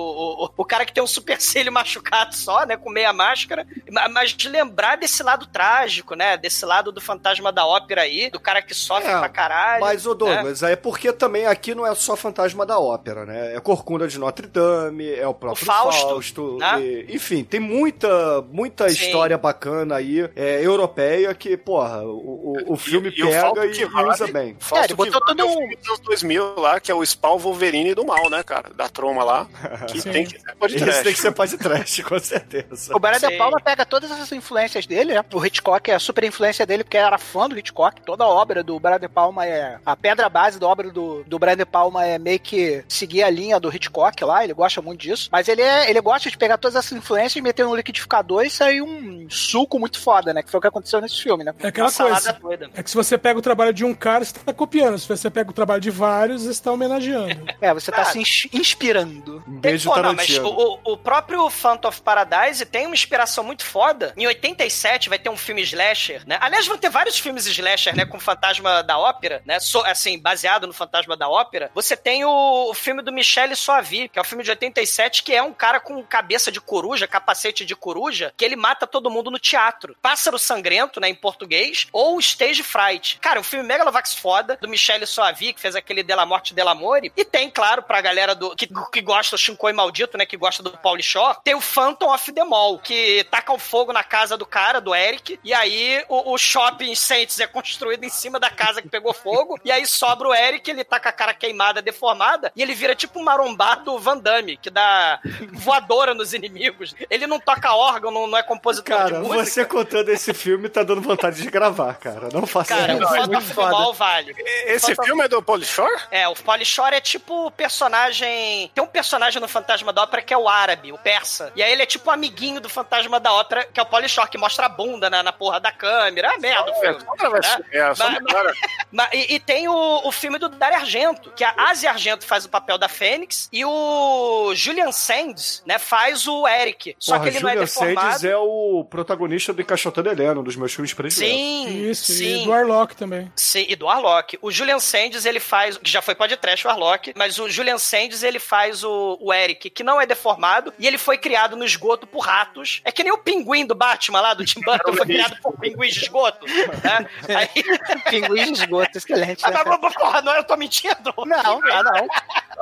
o, 0.46 0.50
o 0.58 0.66
cara 0.66 0.86
que 0.86 0.94
tem 0.94 1.04
um 1.04 1.08
supercílio 1.08 1.72
machucado 1.74 2.36
só, 2.36 2.66
né? 2.66 2.78
Com 2.78 2.90
meia 2.90 3.14
máscara. 3.14 3.66
Ma- 3.92 4.08
Mas 4.10 4.36
lembrar 4.46 4.98
desse 4.98 5.24
lado 5.24 5.46
trágico, 5.48 6.16
né? 6.16 6.38
Desse 6.38 6.66
lado 6.66 6.92
do 6.92 7.02
Fantasma 7.02 7.52
da 7.52 7.66
Ópera 7.66 8.02
aí, 8.02 8.30
do 8.30 8.40
cara 8.40 8.62
que 8.62 8.74
sofre 8.74 9.10
É, 9.12 9.18
pra 9.18 9.30
caralho. 9.30 9.82
Mas, 9.82 10.06
ô 10.06 10.12
né? 10.12 10.16
Douglas, 10.18 10.64
é 10.64 10.76
porque 10.76 11.12
também 11.14 11.46
aqui 11.46 11.74
não 11.76 11.86
é 11.86 11.94
só 11.96 12.16
Fantasma 12.16 12.66
da 12.66 12.80
Ópera, 12.80 13.26
né? 13.26 13.56
É 13.56 13.60
Corcunda 13.60 14.08
de 14.08 14.18
Notre 14.20 14.48
Dame, 14.48 15.10
é 15.14 15.28
o 15.28 15.34
próprio 15.34 15.64
O 15.64 15.66
Fausto, 15.66 16.08
Fausto. 16.10 16.58
né? 16.58 16.82
e- 16.82 17.16
enfim, 17.16 17.44
tem 17.44 17.60
muita, 17.60 18.42
muita 18.52 18.90
Sim. 18.90 18.96
história 19.06 19.38
bacana 19.38 19.96
aí, 19.96 20.30
é, 20.36 20.62
europeia, 20.66 21.34
que, 21.34 21.56
porra, 21.58 22.03
o, 22.04 22.54
o, 22.70 22.74
o 22.74 22.76
filme 22.78 23.10
E- 23.10 23.20
e 23.22 23.24
pega 23.26 23.66
e, 23.66 23.72
que 23.72 23.82
e 23.82 23.86
usa 23.86 24.28
bem. 24.28 24.56
Fausto 24.60 24.82
É, 24.84 24.86
ele 24.88 24.94
botou 24.96 25.22
todo 25.22 25.40
é 25.40 25.46
um- 25.46 25.50
filme 25.58 25.76
dos 25.76 25.88
anos 25.88 26.00
2000 26.02 26.56
lá, 26.60 26.80
que 26.80 26.92
é 26.92 26.96
o 26.96 27.04
Spawn 27.06 27.38
Wolverine 27.38 27.94
do 27.94 28.06
mal, 28.06 28.30
né, 28.30 28.44
cara? 28.44 28.72
Da 28.74 28.88
troma 28.90 29.24
lá. 29.24 29.48
Que 29.88 30.02
Sim. 30.02 30.12
tem 30.12 30.26
que 30.26 30.40
ser 30.40 30.56
pode 30.56 30.76
Esse 30.76 31.04
tem 31.04 31.14
que 31.14 31.20
ser 31.20 31.32
pode 31.32 31.58
trash, 31.58 32.02
com 32.04 32.20
certeza. 32.20 32.96
O 32.96 33.00
Brian 33.00 33.20
De. 33.20 33.38
Palma 33.38 33.60
pega 33.60 33.86
todas 33.86 34.10
essas 34.12 34.32
influências 34.32 34.86
dele, 34.86 35.14
né? 35.14 35.24
O 35.34 35.46
Hitchcock 35.46 35.90
é 35.92 35.96
a 35.96 36.00
super 36.00 36.24
influência 36.24 36.66
dele, 36.66 36.84
porque 36.84 36.98
era 36.98 37.18
fã 37.18 37.48
do 37.50 37.58
Hitchcock. 37.58 38.02
Toda 38.02 38.24
a 38.24 38.28
obra 38.28 38.64
do 38.64 38.80
Brian 38.80 39.00
De 39.00 39.08
Palma 39.08 39.46
é. 39.46 39.78
A 39.86 39.96
pedra 39.96 40.30
base 40.30 40.60
da 40.60 40.68
obra 40.68 40.90
do, 40.92 41.24
do 41.26 41.38
Brian 41.40 41.58
De 41.58 41.66
Palma 41.66 42.06
é 42.06 42.18
meio 42.18 42.40
que 42.40 42.84
seguir 42.88 43.24
a 43.24 43.30
linha 43.30 43.60
do 43.60 43.74
Hitchcock 43.74 44.24
lá. 44.24 44.44
Ele 44.44 44.54
gosta 44.54 44.82
muito 44.82 45.02
disso. 45.02 45.30
Mas 45.32 45.48
ele, 45.48 45.62
é, 45.62 45.90
ele 45.90 46.02
gosta 46.02 46.30
de 46.30 46.38
pegar 46.38 46.58
todas 46.58 46.76
essas 46.76 46.92
influências, 46.98 47.44
meter 47.44 47.66
no 47.66 47.76
liquidificador 47.76 48.44
e 48.44 48.50
sair 48.50 48.82
um 48.82 49.28
suco 49.30 49.80
muito 49.80 50.00
foda, 50.00 50.34
né? 50.34 50.42
Que 50.44 50.50
foi 50.50 50.58
o 50.58 50.62
que 50.62 50.68
aconteceu 50.68 51.02
nesse 51.02 51.22
filme, 51.22 51.44
né? 51.44 51.54
É 51.60 51.68
aquela 51.68 51.90
coisa. 51.98 52.34
doida. 52.34 52.70
É 52.74 52.84
que 52.84 52.90
se 52.90 52.96
você 52.96 53.18
pega 53.18 53.38
o 53.40 53.42
trabalho 53.42 53.74
de 53.74 53.84
um 53.86 53.94
cara, 53.94 54.24
você 54.26 54.34
tá 54.34 54.54
copiando. 54.54 54.98
Se 54.98 55.08
você 55.08 55.30
pega 55.30 55.50
o 55.50 55.54
trabalho 55.54 55.82
de 55.82 55.92
vários, 55.92 56.44
você 56.44 56.52
está 56.52 56.72
homenageando. 56.72 57.46
É, 57.62 57.74
você 57.74 57.92
tá 57.92 58.02
Ah. 58.02 58.06
se 58.06 58.20
ins- 58.20 58.48
inspirando. 58.54 59.38
Um 59.48 59.52
Tem- 59.60 59.72
beijo, 59.72 59.90
pô, 59.90 59.98
não, 60.02 60.14
mas 60.14 60.30
o, 60.38 60.80
o- 60.84 60.98
próprio 60.98 61.50
Phantom 61.50 61.88
of 61.90 62.02
Paradise 62.02 62.66
tem 62.66 62.86
uma 62.86 62.96
inspiração 62.96 63.44
muito 63.44 63.64
foda. 63.66 64.14
Em 64.18 64.26
87 64.28 65.10
vai 65.10 65.20
ter 65.20 65.30
um 65.30 65.38
filme 65.38 65.62
slasher, 65.62 66.24
né? 66.26 66.38
Aliás, 66.42 66.66
vão 66.68 66.78
ter 66.78 66.90
vários 66.90 67.20
filmes 67.20 67.46
slasher, 67.46 67.96
né? 67.96 68.06
Com 68.06 68.20
Fantasma 68.20 68.82
da 68.84 68.98
Ópera, 68.98 69.42
né? 69.46 69.60
So- 69.60 69.84
assim, 69.86 70.20
baseado 70.20 70.66
no 70.68 70.74
Fantasma 70.74 71.16
da 71.18 71.28
Ópera. 71.30 71.70
Você 71.76 71.96
tem 71.98 72.24
o, 72.26 72.70
o 72.70 72.74
filme 72.74 73.02
do 73.02 73.12
Michel 73.12 73.54
Soavi, 73.56 74.08
que 74.10 74.18
é 74.18 74.22
o 74.22 74.26
filme 74.26 74.44
de 74.44 74.50
87, 74.50 75.24
que 75.24 75.34
é 75.34 75.42
um 75.44 75.54
cara 75.54 75.80
com 75.80 76.02
cabeça 76.04 76.52
de 76.52 76.62
coruja, 76.62 77.08
capacete 77.08 77.66
de 77.66 77.76
coruja, 77.76 78.34
que 78.38 78.46
ele 78.46 78.56
mata 78.56 78.88
todo 78.88 79.10
mundo 79.10 79.30
no 79.30 79.40
teatro. 79.40 79.96
Pássaro 80.02 80.40
Sangrento, 80.40 81.00
né? 81.00 81.10
Em 81.10 81.16
português, 81.16 81.73
ou 81.92 82.20
Stage 82.20 82.64
Fright. 82.64 83.20
Cara, 83.20 83.40
um 83.40 83.44
filme 83.44 83.66
Megalovax 83.66 84.14
foda, 84.16 84.58
do 84.62 84.68
Michel 84.68 85.06
Soavi, 85.08 85.54
que 85.54 85.62
fez 85.62 85.76
aquele 85.76 86.04
Della 86.04 86.26
Morte 86.26 86.54
Dell'Amore. 86.54 87.12
E 87.16 87.26
tem, 87.26 87.50
claro, 87.50 87.82
pra 87.84 88.02
galera 88.02 88.36
do 88.36 88.56
que, 88.56 88.68
que 88.92 89.02
gosta 89.02 89.36
do 89.36 89.40
Shinkoi 89.40 89.74
Maldito, 89.74 90.18
né? 90.18 90.26
Que 90.26 90.38
gosta 90.38 90.62
do 90.62 90.72
Pauli 90.72 91.04
Shore, 91.04 91.38
tem 91.44 91.56
o 91.56 91.62
Phantom 91.62 92.14
of 92.14 92.32
the 92.32 92.44
Mall, 92.44 92.80
que 92.80 93.26
taca 93.32 93.54
o 93.54 93.58
fogo 93.58 93.92
na 93.94 94.04
casa 94.04 94.38
do 94.38 94.46
cara, 94.46 94.80
do 94.80 94.94
Eric, 94.94 95.40
e 95.44 95.54
aí 95.54 96.04
o, 96.10 96.34
o 96.34 96.38
shopping 96.38 96.94
Saints 96.96 97.40
é 97.40 97.48
construído 97.48 98.04
em 98.04 98.10
cima 98.10 98.40
da 98.40 98.50
casa 98.50 98.82
que 98.82 98.90
pegou 98.90 99.14
fogo, 99.14 99.60
e 99.64 99.72
aí 99.72 99.86
sobra 99.86 100.28
o 100.28 100.34
Eric, 100.34 100.70
ele 100.70 100.84
tá 100.84 101.00
com 101.00 101.10
a 101.10 101.12
cara 101.12 101.34
queimada, 101.34 101.82
deformada, 101.82 102.52
e 102.56 102.62
ele 102.62 102.74
vira 102.74 102.96
tipo 102.96 103.20
um 103.20 103.24
marombado 103.24 103.98
Van 104.00 104.18
Damme, 104.18 104.58
que 104.58 104.70
dá 104.70 105.20
voadora 105.52 106.14
nos 106.14 106.34
inimigos. 106.34 106.96
Ele 107.10 107.26
não 107.26 107.40
toca 107.40 107.74
órgão, 107.74 108.12
não, 108.12 108.28
não 108.28 108.38
é 108.38 108.44
compositor 108.44 108.98
Cara, 108.98 109.16
de 109.16 109.20
música. 109.20 109.46
você 109.46 109.66
contando 109.66 110.10
esse 110.10 110.34
filme 110.34 110.70
tá 110.70 110.84
dando 110.84 111.02
vontade 111.02 111.42
de 111.42 111.50
gravar, 111.50 111.63
cara. 112.00 112.30
Não 112.34 112.46
faça 112.48 112.76
Cara, 112.76 112.96
o 112.96 113.04
isso. 113.04 113.16
É 113.16 113.28
the 113.28 113.42
foda. 113.42 113.72
Mall 113.72 113.94
vale. 113.94 114.36
Esse 114.66 114.96
filme 114.96 115.24
é 115.24 115.28
do 115.28 115.42
Polishore? 115.42 116.02
É, 116.12 116.28
o 116.28 116.34
Polishore 116.36 116.96
é 116.96 117.02
tipo 117.02 117.48
o 117.48 117.52
personagem. 117.52 118.72
Tem 118.74 118.84
um 118.84 118.88
personagem 118.88 119.42
no 119.42 119.48
Fantasma 119.48 119.94
da 119.94 120.04
Ópera 120.04 120.22
que 120.22 120.34
é 120.34 120.38
o 120.38 120.50
árabe, 120.50 120.92
o 120.92 120.98
persa. 120.98 121.52
E 121.56 121.62
aí 121.64 121.72
ele 121.72 121.84
é 121.84 121.86
tipo 121.86 122.10
o 122.10 122.14
amiguinho 122.14 122.60
do 122.60 122.70
Fantasma 122.70 123.20
da 123.20 123.32
Ópera, 123.34 123.68
que 123.72 123.80
é 123.80 123.84
o 123.84 123.86
Polishore, 123.86 124.30
que 124.30 124.38
mostra 124.38 124.66
a 124.66 124.70
bunda 124.70 125.10
na, 125.10 125.22
na 125.22 125.32
porra 125.34 125.60
da 125.60 125.72
câmera. 125.72 126.34
É 126.34 126.38
merda 126.38 126.72
o 126.72 126.76
filme. 126.80 126.98
Outra 127.08 127.30
vai 127.30 127.40
né? 127.42 127.48
ser- 127.48 127.66
é, 127.78 127.96
só 127.96 128.10
Mas- 128.10 128.24
cara. 128.26 128.54
Mas- 128.92 129.10
e, 129.14 129.36
e 129.36 129.40
tem 129.40 129.68
o, 129.68 130.02
o 130.08 130.12
filme 130.12 130.38
do 130.40 130.50
Dario 130.50 130.78
Argento, 130.78 131.32
que 131.36 131.44
a 131.44 131.54
Asia 131.58 131.90
Argento 131.90 132.26
faz 132.26 132.46
o 132.46 132.50
papel 132.50 132.78
da 132.78 132.88
Fênix 132.90 133.50
e 133.52 133.64
o 133.66 134.52
Julian 134.56 134.92
Sands, 134.92 135.62
né, 135.66 135.78
faz 135.78 136.28
o 136.28 136.48
Eric. 136.48 136.96
Só 136.98 137.14
Porra, 137.18 137.24
que 137.24 137.30
ele 137.38 137.40
não 137.44 137.50
é 137.50 137.54
Julian 137.54 137.66
deformado. 137.66 138.12
Sands 138.12 138.24
é 138.24 138.38
o 138.38 138.54
o 138.64 138.86
protagonista 138.86 139.52
do 139.52 139.62
Encaixotando 139.62 140.10
Helena, 140.10 140.40
um 140.40 140.44
dos 140.44 140.56
meus 140.56 140.74
filmes 140.74 140.94
prediletos. 140.94 141.36
Sim, 141.36 141.53
Isso, 141.68 142.14
sim. 142.14 142.42
e 142.42 142.46
do 142.46 142.54
Arlock 142.54 142.96
também. 142.96 143.32
Sim, 143.36 143.66
e 143.68 143.76
do 143.76 143.88
Arlock. 143.88 144.38
O 144.42 144.52
Julian 144.52 144.80
Sands, 144.80 145.26
ele 145.26 145.40
faz, 145.40 145.78
que 145.78 145.90
já 145.90 146.02
foi 146.02 146.16
podcast 146.16 146.66
o 146.66 146.70
Arlock, 146.70 147.14
mas 147.16 147.40
o 147.40 147.50
Julian 147.50 147.78
Sands, 147.78 148.24
ele 148.24 148.40
faz 148.40 148.84
o, 148.84 149.18
o 149.20 149.34
Eric, 149.34 149.70
que 149.70 149.84
não 149.84 150.00
é 150.00 150.06
deformado, 150.06 150.74
e 150.78 150.88
ele 150.88 150.98
foi 150.98 151.18
criado 151.18 151.56
no 151.56 151.66
esgoto 151.66 152.08
por 152.08 152.20
ratos. 152.20 152.82
É 152.84 152.92
que 152.92 153.04
nem 153.04 153.12
o 153.12 153.18
pinguim 153.18 153.66
do 153.66 153.76
Batman 153.76 154.22
lá, 154.22 154.34
do 154.34 154.46
Tim 154.46 154.62
Burton, 154.66 154.94
foi 154.94 155.06
criado 155.06 155.38
por 155.42 155.58
pinguins 155.60 155.94
de 155.94 156.04
esgoto. 156.04 156.46
Né? 156.46 157.10
Aí, 157.36 157.64
Pinguim 158.10 158.54
de 158.54 158.64
esgoto, 158.64 158.98
excelente. 158.98 159.44
ah, 159.46 159.50
né, 159.50 159.56
mas, 159.58 159.64
cara? 159.64 159.80
mas, 159.82 159.94
porra, 159.96 160.22
não, 160.22 160.36
eu 160.36 160.44
tô 160.44 160.56
mentindo. 160.58 161.14
Não, 161.26 161.62
ah, 161.72 161.84
não. 161.84 162.08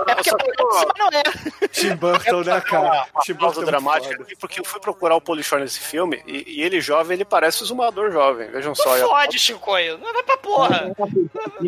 É 0.07 0.15
porque 0.15 0.31
mas 0.31 0.85
não 0.97 1.07
é. 1.07 1.67
Tim 1.67 1.95
Burton, 1.95 2.41
né, 2.43 2.61
cara? 2.61 2.81
uma, 2.81 3.07
uma 3.13 3.21
Tim 3.23 3.33
Burton 3.33 3.61
é 3.61 3.65
dramática 3.65 4.21
aqui, 4.21 4.35
porque 4.35 4.59
eu 4.59 4.65
fui 4.65 4.79
procurar 4.79 5.15
o 5.15 5.21
Polichor 5.21 5.59
nesse 5.59 5.79
filme 5.79 6.21
e, 6.25 6.59
e 6.59 6.63
ele 6.63 6.81
jovem, 6.81 7.15
ele 7.15 7.25
parece 7.25 7.61
o 7.61 7.65
Zumador 7.65 8.11
jovem. 8.11 8.49
Vejam 8.49 8.73
só. 8.73 8.80
Não 8.85 8.95
é- 8.95 8.99
fode, 8.99 9.39
Chicoio. 9.39 9.97
Não 9.97 10.13
vai 10.13 10.23
pra 10.23 10.37
porra. 10.37 10.91
Vai 10.97 11.09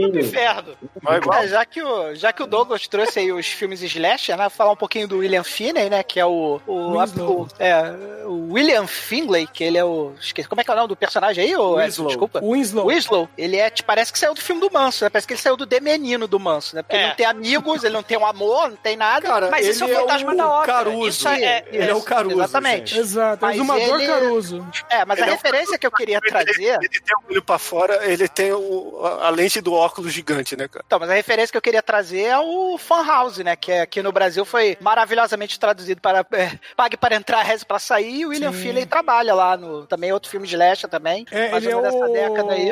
pro 0.10 0.20
inferno. 0.20 0.76
Não 1.02 1.14
é 1.14 1.18
igual. 1.18 1.40
É, 1.40 1.48
já, 1.48 1.66
que 1.66 1.82
o, 1.82 2.16
já 2.16 2.32
que 2.34 2.44
o 2.44 2.48
Douglas 2.48 2.88
trouxe 2.88 3.20
aí 3.20 3.32
os 3.32 3.48
filmes 3.48 3.82
slasher, 3.82 4.38
né? 4.38 4.50
Falar 4.50 4.72
um 4.72 4.76
pouquinho 4.76 5.08
do 5.08 5.18
William 5.20 5.44
Finney, 5.44 5.90
né? 5.90 6.04
Que 6.04 6.20
é 6.20 6.26
o. 6.26 6.60
O, 6.66 7.00
Winslow. 7.00 7.42
o- 7.42 7.48
é, 7.64 7.84
o 8.26 8.54
William 8.54 8.88
Finlay, 8.88 9.48
que 9.48 9.64
ele 9.64 9.78
é 9.78 9.84
o. 9.86 10.14
Esqueci, 10.20 10.48
como 10.48 10.62
é 10.62 10.64
que 10.64 10.70
é 10.72 10.74
o 10.74 10.78
nome 10.78 10.88
do 10.90 10.96
personagem 10.96 11.44
aí? 11.44 11.52
Edson? 11.52 11.76
Winslow. 11.78 12.08
Desculpa. 12.08 12.40
Winslow. 12.42 12.88
Winslow, 12.88 13.30
ele 13.38 13.58
é, 13.58 13.70
tipo, 13.70 13.88
parece 13.88 14.12
que 14.12 14.20
saiu 14.20 14.34
do 14.34 14.42
filme 14.42 14.62
do 14.62 14.72
Manso, 14.72 15.04
né? 15.04 15.10
Parece 15.10 15.28
que 15.28 15.34
ele 15.34 15.42
saiu 15.42 15.58
do 15.58 15.66
The 15.68 15.80
Menino 15.80 16.28
do 16.28 16.40
Manso, 16.40 16.76
né? 16.76 16.82
Porque 16.84 16.96
ele 16.96 17.04
É. 17.06 17.08
não 17.10 17.16
tem 17.16 17.26
amigos, 17.26 17.84
ele 17.84 17.94
não 17.94 18.04
tem 18.04 18.18
um 18.18 18.26
amor, 18.26 18.70
não 18.70 18.78
tem 18.78 18.96
nada. 18.96 19.28
Cara, 19.28 19.50
Mas 19.50 19.62
ele 19.66 19.72
isso 19.74 19.84
é 19.84 19.88
o 19.88 19.92
é 19.92 19.96
fantasma 19.96 20.36
da 20.36 20.50
ópera. 20.50 20.74
Caruso. 20.74 21.08
Isso 21.10 21.28
é- 21.28 21.64
ele 21.72 21.90
é 21.92 21.96
o 21.96 22.02
Caruso, 22.02 22.36
Exatamente. 22.40 22.90
gente. 22.96 23.00
Exato, 23.00 23.46
é 23.46 23.48
o 23.48 23.50
Mas 23.50 23.58
Zumador 23.58 24.00
ele- 24.02 24.08
Caruso. 24.08 24.68
É, 24.90 25.06
mas 25.06 25.18
Ele 25.20 25.30
a 25.30 25.30
é 25.30 25.36
referência 25.36 25.78
que 25.78 25.86
eu 25.88 25.92
queria 25.92 26.20
trazer. 26.22 26.54
Ele, 26.76 26.86
ele 26.92 27.02
tem 27.06 27.16
o 27.16 27.32
olho 27.32 27.44
pra 27.44 27.58
fora, 27.60 28.06
ele 28.10 28.28
tem 28.28 28.52
o- 28.54 29.00
a, 29.04 29.28
a 29.28 29.30
lente 29.30 29.62
do 29.62 29.74
óculos 29.74 30.12
gigante, 30.14 30.56
né, 30.56 30.68
cara? 30.68 30.84
Então, 30.86 31.00
mas 31.00 31.10
a 31.10 31.14
referência 31.14 31.52
que 31.52 31.58
eu 31.58 31.62
queria 31.62 31.82
trazer 31.84 32.22
é 32.24 32.38
o 32.40 32.78
Fan 32.78 33.06
House, 33.06 33.38
né? 33.40 33.56
Que 33.56 33.72
aqui 33.74 34.02
no 34.02 34.12
Brasil 34.12 34.46
foi 34.46 34.78
maravilhosamente 34.82 35.60
traduzido 35.60 36.02
para 36.02 36.26
é, 36.34 36.52
Pague 36.76 36.98
para 36.98 37.16
entrar, 37.16 37.42
reze 37.44 37.66
para 37.66 37.80
sair. 37.80 38.20
E 38.22 38.26
o 38.26 38.30
William 38.30 38.52
Sim. 38.52 38.60
Finlay 38.60 38.86
trabalha 38.86 39.34
lá 39.34 39.58
no. 39.58 39.86
Também 39.88 40.10
é 40.10 40.14
outro 40.14 40.30
filme 40.30 40.48
de 40.48 40.56
Leste 40.58 40.88
também. 40.88 41.26
É, 41.32 41.52
mais 41.52 41.64
ele 41.66 41.74
ou 41.74 41.80
é 41.80 41.84
menos 41.84 42.00
dessa 42.00 42.10
o... 42.10 42.14
década 42.14 42.54
aí. 42.54 42.70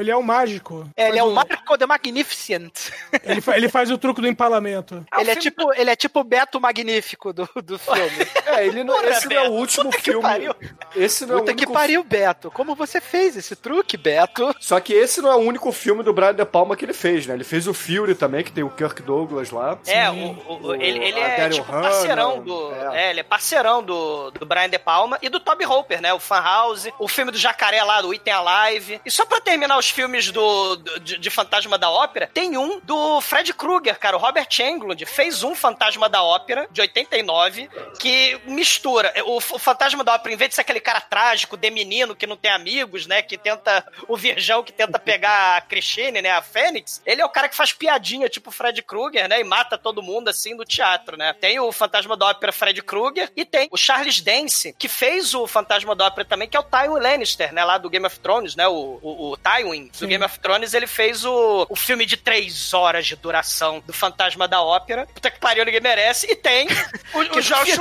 Ele 0.00 0.10
é 0.10 0.16
o 0.16 0.22
mágico. 0.22 0.88
É, 0.96 1.08
ele 1.08 1.18
é 1.18 1.22
Faz 1.22 1.30
o 1.32 1.34
Marco 1.34 1.78
the 1.78 1.86
Magnificent. 1.86 2.72
Ele, 3.24 3.40
fa- 3.40 3.56
ele 3.56 3.68
faz 3.68 3.90
o 3.90 3.98
truque 3.98 4.20
do 4.20 4.28
empalamento. 4.28 5.04
ele, 5.18 5.30
é 5.30 5.36
tipo, 5.36 5.72
ele 5.74 5.90
é 5.90 5.96
tipo 5.96 6.20
o 6.20 6.24
Beto 6.24 6.60
Magnífico 6.60 7.32
do, 7.32 7.48
do 7.64 7.78
filme. 7.78 8.26
É, 8.46 8.66
ele 8.66 8.84
não, 8.84 8.94
Porra, 8.94 9.08
esse 9.10 9.26
não 9.28 9.36
é 9.36 9.40
o 9.40 9.42
Beto, 9.44 9.54
último 9.54 9.90
puta 9.90 10.02
filme. 10.02 10.22
pariu. 10.22 10.54
Esse 10.94 11.26
não 11.26 11.34
é 11.34 11.36
o 11.36 11.40
Puta 11.40 11.54
que 11.54 11.64
único 11.64 11.72
pariu, 11.72 12.04
Beto. 12.04 12.50
Como 12.50 12.74
você 12.74 13.00
fez 13.00 13.36
esse 13.36 13.56
truque, 13.66 13.96
Beto? 13.96 14.54
Só 14.60 14.78
que 14.78 14.92
esse 14.92 15.20
não 15.20 15.30
é 15.30 15.34
o 15.34 15.38
único 15.40 15.72
filme 15.72 16.04
do 16.04 16.12
Brian 16.12 16.32
De 16.34 16.44
Palma 16.44 16.76
que 16.76 16.84
ele 16.84 16.92
fez, 16.92 17.26
né? 17.26 17.34
Ele 17.34 17.42
fez 17.42 17.66
o 17.66 17.74
Fury 17.74 18.14
também, 18.14 18.44
que 18.44 18.52
tem 18.52 18.62
o 18.62 18.70
Kirk 18.70 19.02
Douglas 19.02 19.50
lá. 19.50 19.76
É, 19.86 20.08
o, 20.08 20.14
o- 20.14 20.66
o- 20.68 20.74
ele, 20.76 21.02
ele 21.04 21.18
é 21.18 21.48
tipo 21.48 21.70
Hannah, 21.70 21.88
parceirão 21.88 22.42
do. 22.42 22.72
é. 22.92 23.06
É. 23.06 23.10
ele 23.10 23.20
é 23.20 23.22
parceirão 23.24 23.82
do, 23.82 24.30
do 24.30 24.46
Brian 24.46 24.68
De 24.70 24.78
Palma 24.78 25.18
e 25.20 25.28
do 25.28 25.40
Toby 25.40 25.66
Hopper, 25.66 26.00
né? 26.00 26.12
O 26.14 26.20
Fan 26.20 26.40
House, 26.40 26.86
o 26.98 27.08
filme 27.08 27.32
do 27.32 27.38
Jacaré 27.38 27.82
lá, 27.82 28.00
do 28.00 28.14
Item 28.14 28.32
Alive. 28.34 29.00
E 29.04 29.10
só 29.10 29.24
pra 29.26 29.40
terminar 29.40 29.76
os 29.78 29.90
filmes 29.90 30.30
do, 30.30 30.76
do- 30.76 31.00
de, 31.00 31.18
de 31.18 31.30
Fantasma 31.30 31.76
da 31.76 31.90
Ópera, 31.90 32.30
tem 32.32 32.56
um 32.56 32.78
do 32.84 33.20
Fred 33.20 33.52
Krueger, 33.52 33.98
cara. 33.98 34.16
O 34.16 34.20
Robert 34.20 34.46
Englund 34.60 35.04
fez 35.06 35.42
um 35.42 35.54
Fantasma 35.56 36.08
da 36.08 36.22
Ópera, 36.22 36.68
de 36.70 36.80
89, 36.80 37.68
que 37.98 38.38
mistura. 38.46 39.12
O, 39.24 39.38
o 39.38 39.40
Fantasma 39.58 40.04
da 40.04 40.14
Ópera, 40.14 40.32
em 40.34 40.36
vez 40.36 40.50
de 40.50 40.54
ser 40.54 40.60
aquele 40.60 40.80
cara 40.80 41.00
trágico, 41.00 41.56
de 41.56 41.70
menino, 41.70 42.14
que 42.14 42.26
não 42.26 42.36
tem 42.36 42.50
amigos, 42.50 43.06
né? 43.06 43.22
Que 43.22 43.36
tenta. 43.56 43.84
O 44.08 44.16
virgão 44.16 44.62
que 44.62 44.72
tenta 44.72 44.98
pegar 44.98 45.56
a 45.56 45.60
Christine, 45.60 46.22
né? 46.22 46.30
A 46.30 46.42
Fênix. 46.42 47.02
Ele 47.04 47.20
é 47.20 47.24
o 47.24 47.28
cara 47.28 47.48
que 47.48 47.56
faz 47.56 47.72
piadinha, 47.72 48.28
tipo 48.28 48.50
Fred 48.50 48.82
Krueger, 48.82 49.28
né? 49.28 49.40
E 49.40 49.44
mata 49.44 49.78
todo 49.78 50.02
mundo 50.02 50.28
assim 50.28 50.54
no 50.54 50.64
teatro, 50.64 51.16
né? 51.16 51.32
Tem 51.34 51.58
o 51.58 51.72
Fantasma 51.72 52.16
da 52.16 52.26
Ópera 52.26 52.52
Fred 52.52 52.80
Krueger 52.82 53.30
e 53.36 53.44
tem 53.44 53.68
o 53.70 53.76
Charles 53.76 54.20
Dance, 54.20 54.74
que 54.78 54.88
fez 54.88 55.34
o 55.34 55.46
Fantasma 55.46 55.94
da 55.94 56.06
Ópera 56.06 56.24
também, 56.24 56.48
que 56.48 56.56
é 56.56 56.60
o 56.60 56.62
Tywin 56.62 57.00
Lannister, 57.00 57.52
né? 57.52 57.64
Lá 57.64 57.78
do 57.78 57.90
Game 57.90 58.06
of 58.06 58.18
Thrones, 58.20 58.54
né? 58.56 58.66
O, 58.68 58.98
o, 59.02 59.32
o 59.32 59.36
Tywin 59.36 59.88
do 59.88 59.96
Sim. 59.96 60.08
Game 60.08 60.24
of 60.24 60.38
Thrones, 60.38 60.74
ele 60.74 60.86
fez 60.86 61.24
o, 61.24 61.66
o 61.68 61.76
filme 61.76 62.06
de 62.06 62.16
três 62.16 62.72
horas 62.74 63.06
de 63.06 63.16
duração 63.16 63.82
do 63.86 63.92
Fantasma 63.92 64.46
da 64.46 64.62
Ópera. 64.62 65.06
Puta 65.06 65.30
que 65.30 65.38
pariu, 65.38 65.64
ninguém 65.64 65.80
merece. 65.80 66.30
E 66.30 66.36
tem 66.36 66.66
o, 67.14 67.20
o 67.20 67.30
Que, 67.30 67.40
Josh 67.40 67.78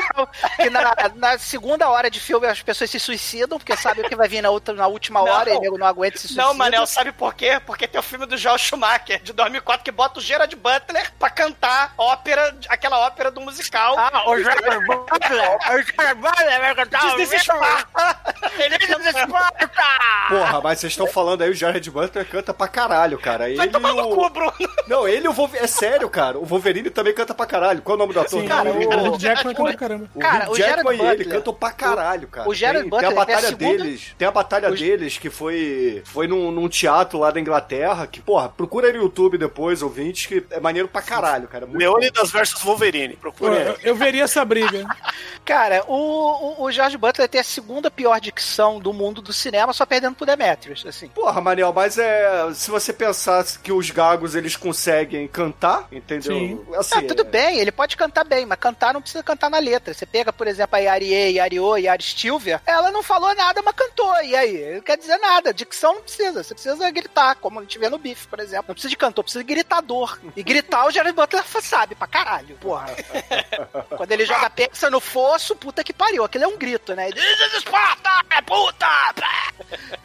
que 0.57 0.69
na, 0.69 0.95
na 1.15 1.37
segunda 1.37 1.89
hora 1.89 2.09
de 2.09 2.19
filme 2.19 2.47
as 2.47 2.61
pessoas 2.61 2.89
se 2.89 2.99
suicidam, 2.99 3.57
porque 3.57 3.75
sabem 3.75 4.05
o 4.05 4.09
que 4.09 4.15
vai 4.15 4.27
vir 4.27 4.41
na, 4.41 4.49
outra, 4.49 4.73
na 4.73 4.87
última 4.87 5.21
Não. 5.25 5.31
hora 5.31 5.57
o 5.57 5.64
nego 5.65 5.77
não 5.77 5.87
aguenta 5.87 6.17
e 6.17 6.19
se 6.19 6.27
suicida. 6.27 6.43
Não, 6.43 6.53
Manel, 6.53 6.85
sabe 6.85 7.11
por 7.11 7.33
quê? 7.33 7.59
Porque 7.65 7.87
tem 7.87 7.99
o 7.99 8.03
filme 8.03 8.25
do 8.25 8.37
Joel 8.37 8.57
Schumacher, 8.57 9.21
de 9.21 9.33
2004, 9.33 9.83
que 9.83 9.91
bota 9.91 10.19
o 10.19 10.21
Gerard 10.21 10.55
Butler 10.55 11.11
pra 11.17 11.29
cantar 11.29 11.93
ópera, 11.97 12.55
aquela 12.69 12.99
ópera 12.99 13.31
do 13.31 13.41
musical. 13.41 13.95
Ah, 13.97 14.29
o 14.29 14.37
Gerard 14.37 14.85
Butler! 14.85 15.57
O 15.57 15.81
Gerard 15.83 16.21
Butler 16.21 16.59
vai 16.61 16.75
cantar 16.75 17.05
o 17.05 17.17
Diz 17.17 17.29
desse 17.29 17.35
Esparta! 17.37 18.19
Ele 18.59 18.77
diz 18.77 18.87
desse 18.97 19.19
Esparta! 19.19 19.71
Porra, 20.29 20.61
mas 20.61 20.79
vocês 20.79 20.93
estão 20.93 21.07
falando 21.07 21.41
aí, 21.41 21.49
o 21.49 21.53
Jared 21.53 21.89
Butler 21.89 22.25
canta 22.27 22.53
pra 22.53 22.67
caralho, 22.67 23.17
cara. 23.19 23.47
Ele 23.47 23.57
Vai 23.57 23.67
tomar 23.67 23.93
no 23.93 24.09
cu, 24.09 24.29
Bruno! 24.29 24.53
Não, 24.87 25.07
ele 25.07 25.25
e 25.25 25.29
o 25.29 25.33
Wolverine. 25.33 25.65
É 25.65 25.67
sério, 25.67 26.09
cara. 26.09 26.37
O 26.37 26.45
Wolverine 26.45 26.89
também 26.89 27.13
canta 27.13 27.33
pra 27.33 27.45
caralho. 27.45 27.81
Qual 27.81 27.93
é 27.93 27.97
o 27.97 27.99
nome 27.99 28.13
do 28.13 28.19
ator? 28.19 28.41
Sim, 28.41 28.47
Cara, 28.47 28.69
o, 28.71 29.13
o- 29.15 29.19
Jackman 29.19 29.53
canta 29.55 29.63
pra 29.69 29.77
caramba. 29.77 30.09
O 30.13 30.19
Cara, 30.19 30.51
o 30.51 30.55
Gerard 30.55 30.75
Jackman 30.77 30.97
e 30.97 31.01
ele 31.01 31.17
Butler- 31.17 31.37
cantam 31.37 31.53
pra 31.53 31.71
caralho, 31.71 32.27
cara. 32.27 32.49
o 32.49 32.53
Gerard 32.53 32.81
tem, 32.81 32.89
Butler 32.89 33.09
tem 33.09 33.17
a 33.17 33.19
batalha 33.25 33.45
é 33.45 33.47
a 33.47 33.49
segunda- 33.49 33.83
deles. 33.83 34.15
Tem 34.17 34.27
a 34.27 34.31
batalha 34.31 34.69
o- 34.69 34.75
deles 34.75 35.17
que 35.17 35.29
foi 35.29 35.44
foi 36.05 36.27
num, 36.27 36.51
num 36.51 36.67
teatro 36.69 37.19
lá 37.19 37.31
da 37.31 37.39
Inglaterra. 37.39 38.07
Que, 38.07 38.21
porra, 38.21 38.49
procura 38.49 38.87
aí 38.87 38.93
no 38.93 39.03
YouTube 39.03 39.37
depois, 39.37 39.81
ouvintes, 39.81 40.25
que 40.25 40.45
é 40.49 40.59
maneiro 40.59 40.87
pra 40.87 41.01
caralho, 41.01 41.47
cara. 41.47 41.65
Muito 41.65 41.79
Leônidas 41.79 42.31
versus 42.31 42.61
Wolverine. 42.61 43.17
Aí. 43.23 43.67
eu, 43.67 43.77
eu 43.83 43.95
veria 43.95 44.23
essa 44.23 44.43
briga. 44.43 44.85
Cara, 45.45 45.83
o, 45.87 45.93
o, 46.61 46.63
o 46.63 46.71
George 46.71 46.97
Butler 46.97 47.29
tem 47.29 47.39
a 47.39 47.43
segunda 47.43 47.91
pior 47.91 48.19
dicção 48.19 48.79
do 48.79 48.91
mundo 48.91 49.21
do 49.21 49.31
cinema, 49.31 49.73
só 49.73 49.85
perdendo 49.85 50.15
pro 50.15 50.25
Demetrius, 50.25 50.83
assim. 50.87 51.07
Porra, 51.09 51.39
Manel, 51.39 51.71
mas 51.71 51.99
é. 51.99 52.51
Se 52.53 52.71
você 52.71 52.91
pensasse 52.91 53.59
que 53.59 53.71
os 53.71 53.91
gagos 53.91 54.33
eles 54.33 54.55
conseguem 54.55 55.27
cantar, 55.27 55.87
entendeu? 55.91 56.35
Sim. 56.35 56.65
Assim, 56.75 56.95
Ah, 56.95 57.01
tudo 57.03 57.21
é- 57.21 57.25
bem, 57.25 57.59
ele 57.59 57.71
pode 57.71 57.95
cantar 57.95 58.23
bem, 58.23 58.45
mas 58.45 58.57
cantar 58.57 58.93
não 58.93 59.01
precisa 59.01 59.23
cantar 59.23 59.49
na 59.51 59.59
letra. 59.59 59.93
Você 59.93 60.05
pega, 60.05 60.33
por 60.33 60.47
exemplo, 60.47 60.75
a 60.75 60.79
Yarie, 60.79 61.35
Yariô, 61.35 61.77
Yari 61.77 62.03
Stilver, 62.03 62.59
ela 62.65 62.89
não 62.89 63.03
falou 63.03 63.33
nada, 63.35 63.61
mas 63.63 63.75
cantou. 63.75 64.15
E 64.23 64.35
aí? 64.35 64.75
Não 64.75 64.81
quer 64.81 64.97
dizer 64.97 65.17
nada. 65.17 65.34
Dicção 65.53 65.95
não 65.95 66.01
precisa. 66.01 66.43
Você 66.43 66.53
precisa 66.53 66.91
gritar, 66.91 67.35
como 67.35 67.59
a 67.59 67.61
gente 67.61 67.79
vê 67.79 67.89
no 67.89 67.97
bife, 67.97 68.27
por 68.27 68.39
exemplo. 68.39 68.65
Não 68.69 68.75
precisa 68.75 68.89
de 68.89 68.97
cantor, 68.97 69.23
precisa 69.23 69.43
de 69.43 69.53
gritador. 69.53 70.17
E 70.35 70.43
gritar 70.43 70.85
o 70.87 70.91
Jared 70.91 71.15
Butler 71.15 71.43
sabe 71.61 71.95
pra 71.95 72.07
caralho, 72.07 72.55
porra. 72.57 72.87
Quando 73.97 74.11
ele 74.11 74.25
joga 74.25 74.49
peça 74.49 74.89
no 74.89 74.99
fosso, 74.99 75.55
puta 75.55 75.83
que 75.83 75.93
pariu. 75.93 76.23
Aquele 76.23 76.43
é 76.43 76.47
um 76.47 76.57
grito, 76.57 76.93
né? 76.93 77.11
This 77.11 77.23
is 77.23 77.61
Sparta, 77.61 78.09
é 78.29 78.41
puta! 78.41 78.85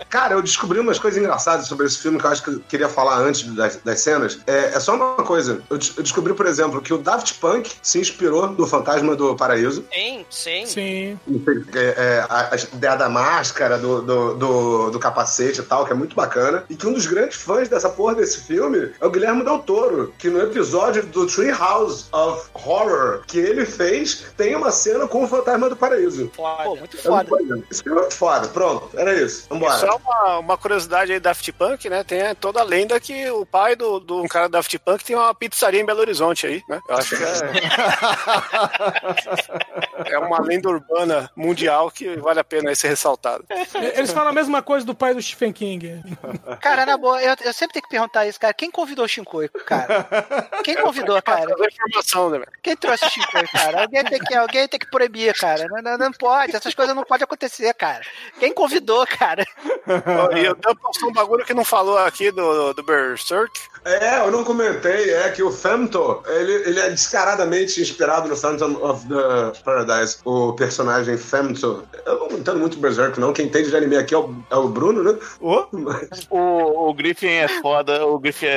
Cara, 0.08 0.34
eu 0.34 0.42
descobri 0.42 0.80
umas 0.80 0.98
coisas 0.98 1.20
engraçadas 1.20 1.66
sobre 1.66 1.86
esse 1.86 1.98
filme 1.98 2.18
que 2.18 2.26
eu 2.26 2.30
acho 2.30 2.42
que 2.42 2.50
eu 2.50 2.60
queria 2.60 2.88
falar 2.88 3.18
antes 3.18 3.42
das, 3.54 3.76
das 3.76 4.00
cenas. 4.00 4.38
É, 4.46 4.74
é 4.74 4.80
só 4.80 4.94
uma 4.96 5.24
coisa. 5.24 5.62
Eu, 5.70 5.78
eu 5.96 6.02
descobri, 6.02 6.34
por 6.34 6.46
exemplo, 6.46 6.80
que 6.82 6.92
o 6.92 6.98
Daft 6.98 7.34
Punk 7.34 7.70
se 7.82 8.00
inspirou 8.00 8.50
no 8.50 8.66
Fantasma 8.66 9.14
do 9.14 9.36
Paraíso. 9.36 9.84
Sim, 9.92 10.26
sim. 10.28 10.66
Sim. 10.66 11.20
É, 11.74 11.94
é, 11.96 12.26
a, 12.28 12.54
a 12.54 12.56
ideia 12.56 12.96
da 12.96 13.08
máscara, 13.08 13.78
do, 13.78 14.02
do, 14.02 14.34
do, 14.34 14.90
do 14.90 14.98
capacete 14.98 15.19
e 15.24 15.62
tal, 15.62 15.86
que 15.86 15.92
é 15.92 15.94
muito 15.94 16.14
bacana. 16.14 16.64
E 16.68 16.76
que 16.76 16.86
um 16.86 16.92
dos 16.92 17.06
grandes 17.06 17.36
fãs 17.36 17.68
dessa 17.68 17.88
porra 17.88 18.14
desse 18.14 18.40
filme 18.42 18.92
é 19.00 19.06
o 19.06 19.10
Guilherme 19.10 19.44
Del 19.44 19.60
Toro, 19.60 20.12
que 20.18 20.28
no 20.28 20.40
episódio 20.40 21.04
do 21.06 21.26
Tree 21.26 21.50
House 21.50 22.08
of 22.12 22.48
Horror 22.54 23.22
que 23.26 23.38
ele 23.38 23.64
fez, 23.64 24.26
tem 24.36 24.54
uma 24.54 24.70
cena 24.70 25.06
com 25.08 25.24
o 25.24 25.28
Fantasma 25.28 25.68
do 25.68 25.76
Paraíso. 25.76 26.30
Pô, 26.36 26.76
muito 26.76 26.96
É 26.96 27.00
foda. 27.00 27.24
filme 27.28 27.52
é 27.86 27.92
muito 27.92 28.14
foda. 28.14 28.48
Pronto, 28.48 28.90
era 28.98 29.14
isso. 29.14 29.46
Vambora. 29.48 29.78
Só 29.78 29.96
uma, 29.96 30.38
uma 30.38 30.58
curiosidade 30.58 31.12
aí 31.12 31.20
da 31.20 31.30
Daft 31.30 31.52
Punk, 31.52 31.88
né? 31.88 32.02
Tem 32.04 32.34
toda 32.34 32.60
a 32.60 32.64
lenda 32.64 32.98
que 33.00 33.30
o 33.30 33.46
pai 33.46 33.76
do, 33.76 34.00
do 34.00 34.22
um 34.22 34.28
cara 34.28 34.48
da 34.48 34.58
Daft 34.58 34.76
Punk 34.78 35.04
tem 35.04 35.16
uma 35.16 35.34
pizzaria 35.34 35.80
em 35.80 35.86
Belo 35.86 36.00
Horizonte 36.00 36.46
aí, 36.46 36.62
né? 36.68 36.80
Eu 36.88 36.96
acho 36.96 37.16
que 37.16 37.22
é, 37.22 37.28
é 40.14 40.18
uma 40.18 40.40
lenda 40.40 40.68
urbana 40.68 41.30
mundial 41.36 41.90
que 41.90 42.16
vale 42.16 42.40
a 42.40 42.44
pena 42.44 42.74
ser 42.74 42.88
ressaltada. 42.88 43.44
Eles 43.94 44.10
falam 44.12 44.30
a 44.30 44.32
mesma 44.32 44.60
coisa 44.62 44.84
do 44.84 44.94
pai 44.94 45.09
do 45.14 45.22
Stephen 45.22 45.52
King. 45.52 46.02
Cara, 46.60 46.86
na 46.86 46.96
boa, 46.96 47.20
eu, 47.22 47.34
eu 47.42 47.52
sempre 47.52 47.74
tenho 47.74 47.82
que 47.82 47.88
perguntar 47.88 48.26
isso, 48.26 48.38
cara. 48.38 48.54
Quem 48.54 48.70
convidou 48.70 49.04
o 49.04 49.08
Shinkoio, 49.08 49.50
cara? 49.66 50.06
Quem 50.62 50.76
convidou, 50.76 51.20
cara? 51.22 51.50
Informação, 51.50 52.30
né? 52.30 52.44
Quem 52.62 52.76
trouxe 52.76 53.06
o 53.06 53.10
Shinkoio, 53.10 53.48
cara? 53.50 53.82
Alguém 53.82 54.04
tem 54.04 54.18
que, 54.18 54.34
alguém 54.34 54.68
tem 54.68 54.80
que 54.80 54.90
proibir, 54.90 55.34
cara. 55.34 55.66
Não, 55.68 55.82
não, 55.82 55.98
não 55.98 56.12
pode, 56.12 56.54
essas 56.54 56.74
coisas 56.74 56.94
não 56.94 57.04
podem 57.04 57.24
acontecer, 57.24 57.72
cara. 57.74 58.02
Quem 58.38 58.52
convidou, 58.52 59.06
cara? 59.06 59.44
E 60.36 60.44
eu 60.44 60.56
passar 60.56 61.06
um 61.06 61.12
bagulho 61.12 61.40
bagulho 61.40 61.44
que 61.44 61.54
não 61.54 61.64
falou 61.64 61.98
aqui 61.98 62.30
do, 62.30 62.72
do 62.72 62.82
Berserk. 62.82 63.52
É, 63.84 64.18
eu 64.20 64.30
não 64.30 64.44
comentei, 64.44 65.14
é 65.14 65.30
que 65.30 65.42
o 65.42 65.50
Femto, 65.50 66.22
ele, 66.26 66.52
ele 66.68 66.80
é 66.80 66.90
descaradamente 66.90 67.80
inspirado 67.80 68.28
no 68.28 68.36
Phantom 68.36 68.76
of 68.82 69.06
the 69.08 69.58
Paradise. 69.64 70.18
O 70.24 70.52
personagem 70.52 71.16
Femto. 71.16 71.82
Eu 72.04 72.28
não 72.28 72.38
entendo 72.38 72.58
muito 72.58 72.78
Berserk, 72.78 73.18
não. 73.18 73.32
Quem 73.32 73.46
entende 73.46 73.70
de 73.70 73.76
anime 73.76 73.96
aqui 73.96 74.14
é 74.14 74.18
o, 74.18 74.34
é 74.50 74.56
o 74.56 74.68
Bruno, 74.68 75.02
né? 75.02 75.18
Ô, 75.40 75.64
Mas- 75.72 76.26
O, 76.28 76.88
o 76.90 76.94
Griffin 76.94 77.28
é 77.28 77.48
foda, 77.48 78.04
o 78.06 78.18
Griffin 78.18 78.46
é, 78.46 78.50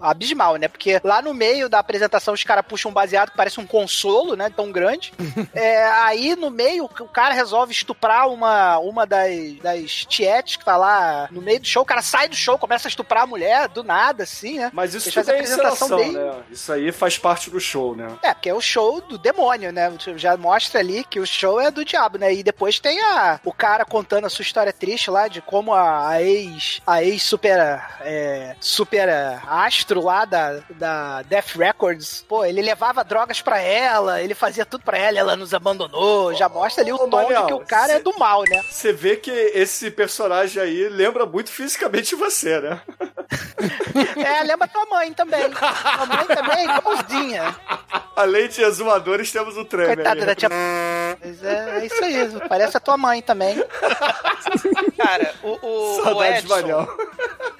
abismal, 0.00 0.56
né? 0.56 0.66
Porque 0.68 0.98
lá 1.04 1.20
no 1.22 1.32
meio 1.34 1.68
da 1.68 1.78
apresentação 1.78 2.32
os 2.34 2.42
caras 2.42 2.64
puxam 2.66 2.90
um 2.90 2.94
baseado 2.94 3.30
que 3.30 3.36
parece 3.36 3.60
um 3.60 3.66
consolo, 3.66 4.34
né? 4.34 4.43
Tão 4.50 4.70
grande. 4.72 5.12
É, 5.54 5.84
aí 5.86 6.34
no 6.34 6.50
meio 6.50 6.84
o 6.84 7.08
cara 7.08 7.32
resolve 7.34 7.72
estuprar 7.72 8.28
uma, 8.28 8.78
uma 8.78 9.06
das, 9.06 9.30
das 9.62 10.04
tietes 10.06 10.56
que 10.56 10.64
tá 10.64 10.76
lá 10.76 11.28
no 11.30 11.40
meio 11.42 11.60
do 11.60 11.66
show. 11.66 11.82
O 11.82 11.86
cara 11.86 12.02
sai 12.02 12.28
do 12.28 12.34
show, 12.36 12.58
começa 12.58 12.88
a 12.88 12.90
estuprar 12.90 13.22
a 13.22 13.26
mulher 13.26 13.68
do 13.68 13.84
nada, 13.84 14.22
assim, 14.24 14.58
né? 14.58 14.70
mas 14.72 14.94
isso 14.94 15.12
faz 15.12 15.28
a 15.28 15.32
apresentação 15.32 15.96
bem- 15.96 16.12
né? 16.12 16.34
Isso 16.50 16.72
aí 16.72 16.90
faz 16.92 17.18
parte 17.18 17.50
do 17.50 17.60
show, 17.60 17.94
né? 17.94 18.08
É, 18.22 18.32
porque 18.34 18.48
é 18.48 18.54
o 18.54 18.60
show 18.60 19.00
do 19.00 19.16
demônio, 19.18 19.72
né? 19.72 19.92
Já 20.16 20.36
mostra 20.36 20.80
ali 20.80 21.04
que 21.04 21.20
o 21.20 21.26
show 21.26 21.60
é 21.60 21.70
do 21.70 21.84
diabo, 21.84 22.18
né? 22.18 22.32
E 22.32 22.42
depois 22.42 22.80
tem 22.80 23.00
a, 23.00 23.38
o 23.44 23.52
cara 23.52 23.84
contando 23.84 24.26
a 24.26 24.30
sua 24.30 24.42
história 24.42 24.72
triste 24.72 25.10
lá 25.10 25.28
de 25.28 25.40
como 25.40 25.72
a, 25.72 26.08
a 26.08 26.22
ex, 26.22 26.80
a 26.86 27.02
ex 27.02 27.22
super, 27.22 27.58
é, 28.00 28.56
super 28.60 29.08
astro 29.46 30.02
lá 30.02 30.24
da, 30.24 30.60
da 30.70 31.22
Death 31.22 31.56
Records, 31.56 32.24
pô, 32.28 32.44
ele 32.44 32.62
levava 32.62 33.04
drogas 33.04 33.40
pra 33.40 33.60
ela, 33.60 34.20
ele 34.22 34.33
fazia 34.34 34.64
tudo 34.66 34.84
pra 34.84 34.98
ela, 34.98 35.18
ela 35.18 35.36
nos 35.36 35.54
abandonou. 35.54 36.34
Já 36.34 36.48
mostra 36.48 36.82
ali 36.82 36.92
o 36.92 36.98
tom 37.08 37.28
de 37.28 37.46
que 37.46 37.52
o 37.52 37.60
cara 37.60 37.86
cê- 37.88 37.92
é 37.94 38.00
do 38.00 38.16
mal, 38.18 38.42
né? 38.48 38.62
Você 38.70 38.92
vê 38.92 39.16
que 39.16 39.30
esse 39.30 39.90
personagem 39.90 40.62
aí 40.62 40.88
lembra 40.88 41.24
muito 41.26 41.50
fisicamente 41.50 42.14
você, 42.16 42.60
né? 42.60 42.80
É, 44.16 44.42
lembra 44.42 44.68
tua 44.68 44.84
mãe 44.86 45.12
também. 45.12 45.48
Tua 45.50 46.06
mãe 46.06 46.26
também 46.26 46.68
é 46.68 46.76
igualzinha. 46.76 47.56
Além 48.16 48.48
de 48.48 48.62
exumadores, 48.62 49.30
temos 49.32 49.56
o 49.56 49.64
Tremer. 49.64 49.94
Coitada 49.96 50.20
aí. 50.20 50.26
da 50.26 50.34
tia. 50.34 50.48
Mas 51.24 51.42
é, 51.44 51.78
é 51.80 51.86
isso 51.86 52.04
aí, 52.04 52.48
parece 52.48 52.76
a 52.76 52.80
tua 52.80 52.96
mãe 52.96 53.22
também. 53.22 53.56
Cara, 54.96 55.34
o, 55.42 55.48
o, 55.66 55.98
o 56.00 56.02
Saudade 56.02 56.42
de 56.46 56.52
Edson. 56.52 56.88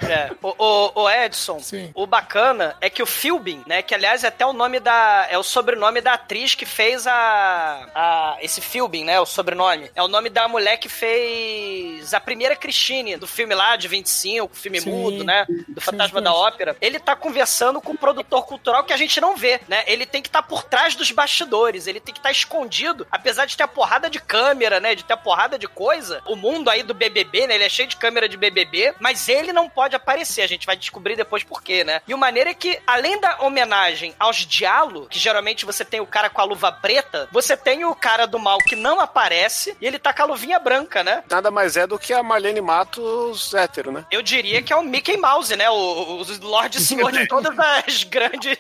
É, 0.03 0.31
o, 0.43 0.55
o, 0.59 1.03
o 1.03 1.11
Edson, 1.11 1.61
Sim. 1.61 1.91
o 1.95 2.07
bacana 2.07 2.77
é 2.81 2.91
que 2.91 3.03
o 3.03 3.07
Philbin, 3.07 3.63
né, 3.67 3.81
que 3.83 3.95
aliás 3.95 4.23
é 4.25 4.29
até 4.29 4.45
o 4.45 4.53
nome 4.53 4.79
da, 4.81 5.27
é 5.31 5.39
o 5.39 5.43
sobrenome 5.43 6.01
da 6.01 6.15
atriz 6.15 6.55
que 6.55 6.64
fez 6.65 7.07
a, 7.07 7.89
a 7.95 8.37
esse 8.41 8.61
Philbin, 8.61 9.05
né, 9.05 9.21
o 9.21 9.27
sobrenome, 9.27 9.91
é 9.95 10.03
o 10.03 10.09
nome 10.09 10.29
da 10.29 10.49
mulher 10.49 10.77
que 10.77 10.89
fez 10.89 12.13
a 12.15 12.21
primeira 12.21 12.57
Christine 12.57 13.17
do 13.17 13.27
filme 13.27 13.55
lá 13.55 13.77
de 13.77 13.89
25, 13.89 14.55
filme 14.57 14.81
Sim. 14.81 14.91
mudo, 14.91 15.25
né, 15.25 15.47
do 15.69 15.81
Fantasma 15.81 16.21
sim. 16.21 16.25
da 16.25 16.35
Ópera. 16.35 16.77
Ele 16.81 16.99
tá 16.99 17.15
conversando 17.17 17.81
com 17.81 17.93
o 17.93 17.99
produtor 17.99 18.47
cultural 18.47 18.85
que 18.85 18.93
a 18.93 18.97
gente 18.97 19.21
não 19.21 19.37
vê, 19.37 19.61
né? 19.69 19.85
Ele 19.87 20.07
tem 20.07 20.23
que 20.23 20.29
estar 20.29 20.43
por 20.43 20.63
trás 20.63 20.95
dos 20.95 21.11
bastidores, 21.11 21.87
ele 21.87 22.01
tem 22.01 22.13
que 22.13 22.21
estar 22.21 22.31
escondido, 22.31 23.07
apesar 23.11 23.47
de 23.47 23.57
ter 23.57 23.63
a 23.63 23.69
porrada 23.69 24.11
de 24.11 24.21
câmera, 24.21 24.81
né, 24.81 24.95
de 24.95 25.05
ter 25.05 25.13
a 25.13 25.17
porrada 25.17 25.59
de 25.59 25.67
coisa. 25.67 26.23
O 26.27 26.37
mundo 26.37 26.69
aí 26.71 26.83
do 26.83 26.95
BBB, 26.95 27.47
né, 27.47 27.55
ele 27.55 27.65
é 27.65 27.69
cheio 27.69 27.89
de 27.89 27.97
câmera 27.97 28.29
de 28.29 28.37
BBB, 28.37 28.95
mas 29.01 29.29
ele 29.29 29.53
não 29.53 29.69
pode 29.69 29.97
aparecer, 29.97 30.43
a 30.43 30.47
gente 30.47 30.67
vai 30.67 30.77
descobrir 30.77 31.17
depois 31.17 31.43
por 31.43 31.63
quê, 31.63 31.85
né? 31.85 32.01
E 32.07 32.15
o 32.15 32.19
maneiro 32.19 32.51
é 32.51 32.55
que, 32.55 32.79
além 32.87 33.21
da 33.21 33.39
homenagem 33.41 34.15
aos 34.19 34.39
Diallo, 34.39 35.07
que 35.09 35.19
geralmente 35.19 35.65
você 35.65 35.85
tem 35.85 36.01
o 36.01 36.07
cara 36.07 36.31
com 36.31 36.41
a 36.41 36.45
luva 36.55 36.71
preta, 36.73 37.29
você 37.33 37.57
tem 37.57 37.85
o 37.85 37.95
cara 37.95 38.27
do 38.27 38.39
mal 38.39 38.59
que 38.59 38.77
não 38.77 39.01
aparece 39.01 39.77
e 39.81 39.87
ele 39.87 39.99
tá 39.99 40.13
com 40.13 40.23
a 40.23 40.27
luvinha 40.27 40.59
branca, 40.59 41.03
né? 41.03 41.23
Nada 41.29 41.51
mais 41.51 41.77
é 41.77 41.87
do 41.87 41.99
que 41.99 42.13
a 42.13 42.23
Marlene 42.23 42.61
Matos 42.61 43.53
hétero, 43.53 43.91
né? 43.91 44.07
Eu 44.11 44.23
diria 44.23 44.63
que 44.63 44.73
é 44.73 44.77
o 44.77 44.83
Mickey 44.83 45.17
Mouse, 45.17 45.55
né? 45.57 45.69
O, 45.69 45.75
o, 45.75 46.23
o 46.23 46.47
Lorde 46.47 46.81
Senhor 46.83 47.11
de 47.13 47.27
todas 47.27 47.59
as 47.59 48.05
grandes 48.05 48.57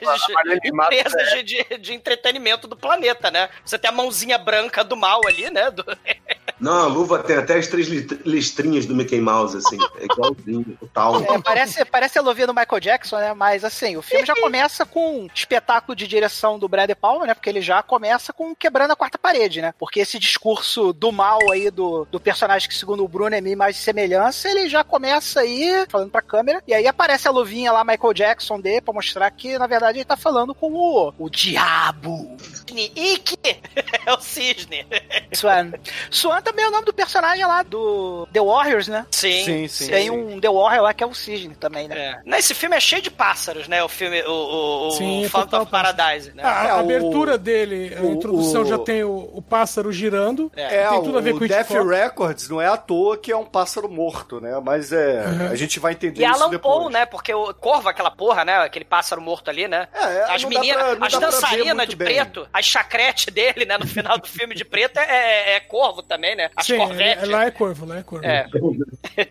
empresas 0.64 1.30
de, 1.30 1.42
de, 1.42 1.78
de 1.78 1.94
entretenimento 1.94 2.66
do 2.66 2.76
planeta, 2.76 3.30
né? 3.30 3.48
Você 3.64 3.78
tem 3.78 3.88
a 3.88 3.92
mãozinha 3.92 4.36
branca 4.38 4.82
do 4.82 4.96
mal 4.96 5.20
ali, 5.26 5.50
né? 5.50 5.70
Do- 5.70 5.84
Não, 6.64 6.84
a 6.84 6.86
luva 6.86 7.22
tem 7.22 7.36
até 7.36 7.58
as 7.58 7.66
três 7.66 7.88
listrinhas 8.24 8.86
do 8.86 8.96
Mickey 8.96 9.20
Mouse, 9.20 9.54
assim. 9.54 9.76
É 10.00 10.06
igualzinho, 10.06 10.78
o 10.80 10.86
tal. 10.86 11.20
É, 11.20 11.38
parece, 11.38 11.84
parece 11.84 12.18
a 12.18 12.22
luvinha 12.22 12.46
do 12.46 12.54
Michael 12.54 12.80
Jackson, 12.80 13.18
né? 13.18 13.34
Mas 13.34 13.64
assim, 13.64 13.98
o 13.98 14.02
filme 14.02 14.24
já 14.24 14.34
começa 14.34 14.86
com 14.86 15.24
um 15.24 15.28
espetáculo 15.34 15.94
de 15.94 16.08
direção 16.08 16.58
do 16.58 16.66
Brad 16.66 16.90
Palmer, 16.92 17.26
né? 17.26 17.34
Porque 17.34 17.50
ele 17.50 17.60
já 17.60 17.82
começa 17.82 18.32
com 18.32 18.54
quebrando 18.54 18.92
a 18.92 18.96
quarta 18.96 19.18
parede, 19.18 19.60
né? 19.60 19.74
Porque 19.78 20.00
esse 20.00 20.18
discurso 20.18 20.94
do 20.94 21.12
mal 21.12 21.38
aí 21.52 21.70
do, 21.70 22.06
do 22.10 22.18
personagem 22.18 22.66
que, 22.66 22.74
segundo 22.74 23.04
o 23.04 23.08
Bruno, 23.08 23.36
é 23.36 23.42
meio 23.42 23.58
mais 23.58 23.76
de 23.76 23.82
semelhança, 23.82 24.48
ele 24.48 24.66
já 24.66 24.82
começa 24.82 25.40
aí 25.40 25.84
falando 25.90 26.10
pra 26.10 26.22
câmera. 26.22 26.62
E 26.66 26.72
aí 26.72 26.86
aparece 26.86 27.28
a 27.28 27.30
luvinha 27.30 27.72
lá, 27.72 27.84
Michael 27.84 28.14
Jackson 28.14 28.58
dele, 28.58 28.80
pra 28.80 28.94
mostrar 28.94 29.30
que, 29.30 29.58
na 29.58 29.66
verdade, 29.66 29.98
ele 29.98 30.04
tá 30.06 30.16
falando 30.16 30.54
com 30.54 30.72
o, 30.72 31.12
o 31.18 31.28
diabo. 31.28 32.34
Ike! 32.82 33.38
É 34.06 34.12
o 34.12 34.20
cisne. 34.20 34.86
Swan. 35.32 35.72
Swan 36.10 36.42
também 36.42 36.64
é 36.64 36.68
o 36.68 36.70
nome 36.70 36.84
do 36.84 36.92
personagem 36.92 37.44
lá 37.46 37.62
do 37.62 38.28
The 38.32 38.40
Warriors, 38.40 38.86
né? 38.88 39.06
Sim. 39.10 39.42
Sim, 39.44 39.68
sim. 39.68 39.88
Tem 39.90 40.10
um 40.10 40.38
The 40.38 40.48
Warrior 40.50 40.82
lá 40.82 40.92
que 40.92 41.02
é 41.02 41.06
o 41.06 41.14
Cisne 41.14 41.54
também, 41.54 41.88
né? 41.88 42.20
É. 42.26 42.38
Esse 42.38 42.52
filme 42.52 42.76
é 42.76 42.80
cheio 42.80 43.00
de 43.00 43.10
pássaros, 43.10 43.66
né? 43.66 43.82
O 43.82 43.88
filme, 43.88 44.20
o, 44.24 44.30
o, 44.30 44.88
o 44.88 44.90
Sim, 44.90 45.26
Phantom 45.30 45.44
total 45.46 45.62
of 45.62 45.70
Paradise, 45.70 46.32
né? 46.34 46.42
A, 46.44 46.66
É, 46.66 46.70
a 46.70 46.76
o- 46.76 46.80
abertura 46.80 47.38
dele, 47.38 47.94
a 47.96 48.02
o- 48.02 48.12
introdução 48.12 48.62
o- 48.62 48.66
já 48.66 48.76
tem 48.78 49.02
o, 49.04 49.30
o 49.32 49.40
pássaro 49.40 49.90
girando. 49.90 50.52
É, 50.54 50.86
tem 50.88 51.02
tudo 51.02 51.16
a 51.16 51.20
ver 51.22 51.34
o 51.34 51.38
com 51.38 51.46
Death 51.46 51.70
Hitchcock. 51.70 51.88
Records 51.88 52.48
não 52.50 52.60
é 52.60 52.66
à 52.66 52.76
toa 52.76 53.16
que 53.16 53.32
é 53.32 53.36
um 53.36 53.46
pássaro 53.46 53.88
morto, 53.88 54.38
né? 54.40 54.60
Mas 54.62 54.92
é. 54.92 55.24
A 55.50 55.54
gente 55.54 55.80
vai 55.80 55.92
entender 55.92 56.22
E 56.22 56.30
isso 56.30 56.42
Alan 56.42 56.50
depois. 56.50 56.82
Poe, 56.84 56.92
né? 56.92 57.06
Porque 57.06 57.32
o 57.32 57.54
Corvo, 57.54 57.88
aquela 57.88 58.10
porra, 58.10 58.44
né? 58.44 58.56
Aquele 58.58 58.84
pássaro 58.84 59.22
morto 59.22 59.48
ali, 59.48 59.66
né? 59.66 59.88
É, 59.94 60.34
as 60.34 60.42
não 60.42 60.50
dá 60.50 60.60
meninas, 60.60 60.98
as 61.00 61.12
dançarinas 61.18 61.88
de 61.88 61.96
bem. 61.96 62.08
preto, 62.08 62.46
as 62.52 62.63
chacrete 62.64 63.30
dele, 63.30 63.64
né? 63.64 63.78
No 63.78 63.86
final 63.86 64.18
do 64.18 64.26
filme 64.26 64.54
de 64.54 64.64
preto 64.64 64.98
é, 64.98 65.04
é- 65.04 65.56
é 65.56 65.60
Corvo 65.60 66.02
também, 66.02 66.34
né? 66.36 66.50
As 66.56 66.66
Sim, 66.66 66.78
é, 67.00 67.24
lá 67.26 67.44
é 67.46 67.50
corvo, 67.50 67.86
lá 67.86 67.98
é 67.98 68.02
corvo. 68.02 68.24
É. 68.24 68.46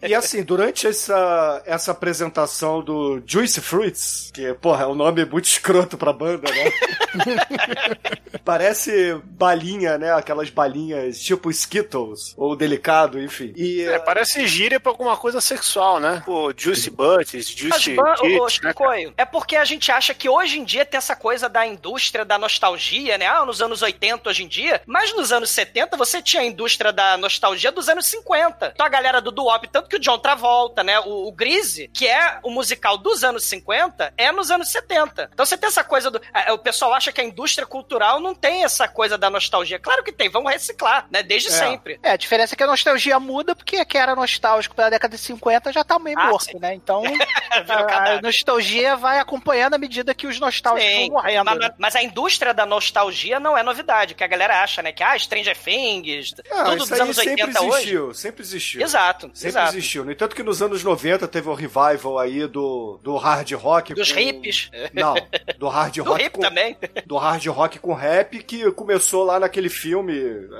E 0.08 0.13
assim, 0.15 0.43
durante 0.43 0.88
essa, 0.88 1.62
essa 1.65 1.91
apresentação 1.91 2.82
do 2.82 3.22
Juice 3.26 3.60
Fruits, 3.62 4.32
que, 4.34 4.54
porra, 4.56 4.84
é 4.84 4.88
um 4.88 4.96
nome 4.96 5.26
muito 5.26 5.46
escroto 5.46 5.98
pra 5.98 6.13
banda, 6.13 6.50
né? 6.52 6.72
Parece 8.43 9.15
balinha, 9.26 9.98
né? 9.98 10.12
Aquelas 10.13 10.50
balinhas 10.50 11.19
tipo 11.22 11.50
Skittles, 11.50 12.34
ou 12.38 12.56
delicado, 12.56 13.22
enfim. 13.22 13.54
E 13.56 13.82
É, 13.84 14.00
parece 14.00 14.46
gíria 14.48 14.80
pra 14.80 14.91
alguma 14.91 15.15
coisa 15.15 15.39
sexual, 15.39 16.00
né? 16.00 16.22
Pô, 16.26 16.54
Juicy 16.56 16.89
Butts, 16.89 17.50
Juicy 17.50 17.98
ô, 18.00 18.15
Tits, 18.15 18.62
né? 18.62 18.69
Chicoio, 18.69 19.13
é 19.17 19.26
porque 19.26 19.56
a 19.56 19.63
gente 19.65 19.91
acha 19.91 20.13
que 20.13 20.28
hoje 20.30 20.60
em 20.60 20.63
dia 20.63 20.86
tem 20.86 20.98
essa 20.98 21.15
coisa 21.15 21.48
da 21.48 21.65
indústria 21.65 22.26
da 22.26 22.38
nostalgia, 22.38 23.17
né? 23.17 23.22
Né? 23.23 23.29
Ah, 23.29 23.45
nos 23.45 23.62
anos 23.62 23.81
80 23.81 24.29
hoje 24.29 24.43
em 24.43 24.47
dia, 24.47 24.81
mas 24.86 25.13
nos 25.13 25.31
anos 25.31 25.49
70 25.49 25.95
você 25.97 26.21
tinha 26.21 26.41
a 26.41 26.45
indústria 26.45 26.91
da 26.91 27.17
nostalgia 27.17 27.71
dos 27.71 27.88
anos 27.89 28.05
50. 28.07 28.71
Então 28.73 28.86
a 28.86 28.89
galera 28.89 29.21
do 29.21 29.31
Duop, 29.31 29.67
tanto 29.69 29.89
que 29.89 29.95
o 29.95 29.99
John 29.99 30.19
Travolta, 30.19 30.83
né? 30.83 30.99
O, 30.99 31.27
o 31.27 31.31
Grease, 31.31 31.88
que 31.93 32.07
é 32.07 32.39
o 32.43 32.49
musical 32.51 32.97
dos 32.97 33.23
anos 33.23 33.43
50, 33.45 34.13
é 34.17 34.31
nos 34.31 34.51
anos 34.51 34.69
70. 34.71 35.29
Então 35.33 35.45
você 35.45 35.57
tem 35.57 35.67
essa 35.67 35.83
coisa 35.83 36.12
do. 36.12 36.21
é, 36.33 36.51
O 36.51 36.57
pessoal 36.57 36.93
acha 36.93 37.12
que 37.12 37.21
a 37.21 37.23
indústria 37.23 37.65
cultural 37.65 38.19
não 38.19 38.36
tem 38.36 38.63
essa 38.63 38.88
coisa 38.88 39.17
da 39.17 39.29
nostalgia. 39.29 39.79
Claro 39.79 40.03
que 40.03 40.12
tem, 40.12 40.29
vamos 40.29 40.51
reciclar, 40.51 41.07
né? 41.09 41.23
Desde 41.23 41.51
sempre. 41.51 41.99
É, 42.03 42.12
a 42.12 42.17
diferença 42.17 42.55
é 42.55 42.57
que 42.57 42.63
a 42.63 42.67
nostalgia 42.67 43.19
muda, 43.19 43.55
porque 43.55 43.83
quem 43.86 44.01
era 44.01 44.15
nostálgico 44.15 44.75
pela 44.75 44.89
década 44.89 45.15
de 45.15 45.21
50 45.21 45.71
já 45.71 45.83
tá 45.83 45.97
meio 45.99 46.19
Ah, 46.19 46.27
morto, 46.29 46.51
sim. 46.51 46.59
né? 46.59 46.73
Então, 46.73 47.03
a, 47.69 48.13
a 48.17 48.21
nostalgia 48.21 48.95
vai 48.95 49.19
acompanhando 49.19 49.75
à 49.75 49.77
medida 49.77 50.13
que 50.13 50.27
os 50.27 50.39
nostálgicos 50.39 50.91
Sim, 50.91 51.07
vão 51.09 51.17
morrendo. 51.21 51.45
mas, 51.45 51.59
né? 51.59 51.73
mas 51.77 51.95
a 51.95 52.03
indústria 52.03 52.53
da 52.53 52.65
nostalgia 52.65 53.03
não 53.39 53.58
é 53.58 53.63
novidade, 53.63 54.13
que 54.16 54.24
a 54.24 54.28
galera 54.28 54.62
acha, 54.64 54.82
né? 54.82 54.91
Que, 54.91 55.04
ah, 55.04 55.18
Stranger 55.18 55.58
Things, 55.58 56.34
Ah, 56.51 56.66
tudo 56.66 56.78
dos 56.78 56.91
anos 56.91 57.16
sempre 57.16 57.43
80 57.43 57.62
hoje. 57.64 57.74
existiu, 57.76 58.14
sempre 58.14 58.41
existiu. 58.43 58.82
Exato, 58.82 59.32
Sempre 59.34 59.47
exato. 59.49 59.70
existiu. 59.78 60.06
No 60.06 60.12
entanto 60.12 60.36
que 60.36 60.43
nos 60.43 60.62
anos 60.62 60.84
90 60.84 61.28
teve 61.28 61.49
o 61.49 61.54
revival 61.54 62.20
aí 62.20 62.47
do, 62.47 62.99
do 63.04 63.16
hard 63.18 63.51
rock. 63.54 63.93
Dos 63.93 64.12
com- 64.12 64.20
hippies. 64.20 64.70
Não, 64.93 65.16
do 65.58 65.68
hard 65.68 65.93
Do 66.04 66.04
rock 66.04 66.24
hip 66.24 66.30
com, 66.32 66.41
também. 66.41 66.78
do 67.06 67.18
hard 67.18 67.45
rock 67.47 67.80
com 67.80 67.93
rap, 67.93 68.43
que 68.43 68.72
começou 68.72 69.24
lá 69.24 69.39
naquele 69.39 69.70
filme, 69.70 70.14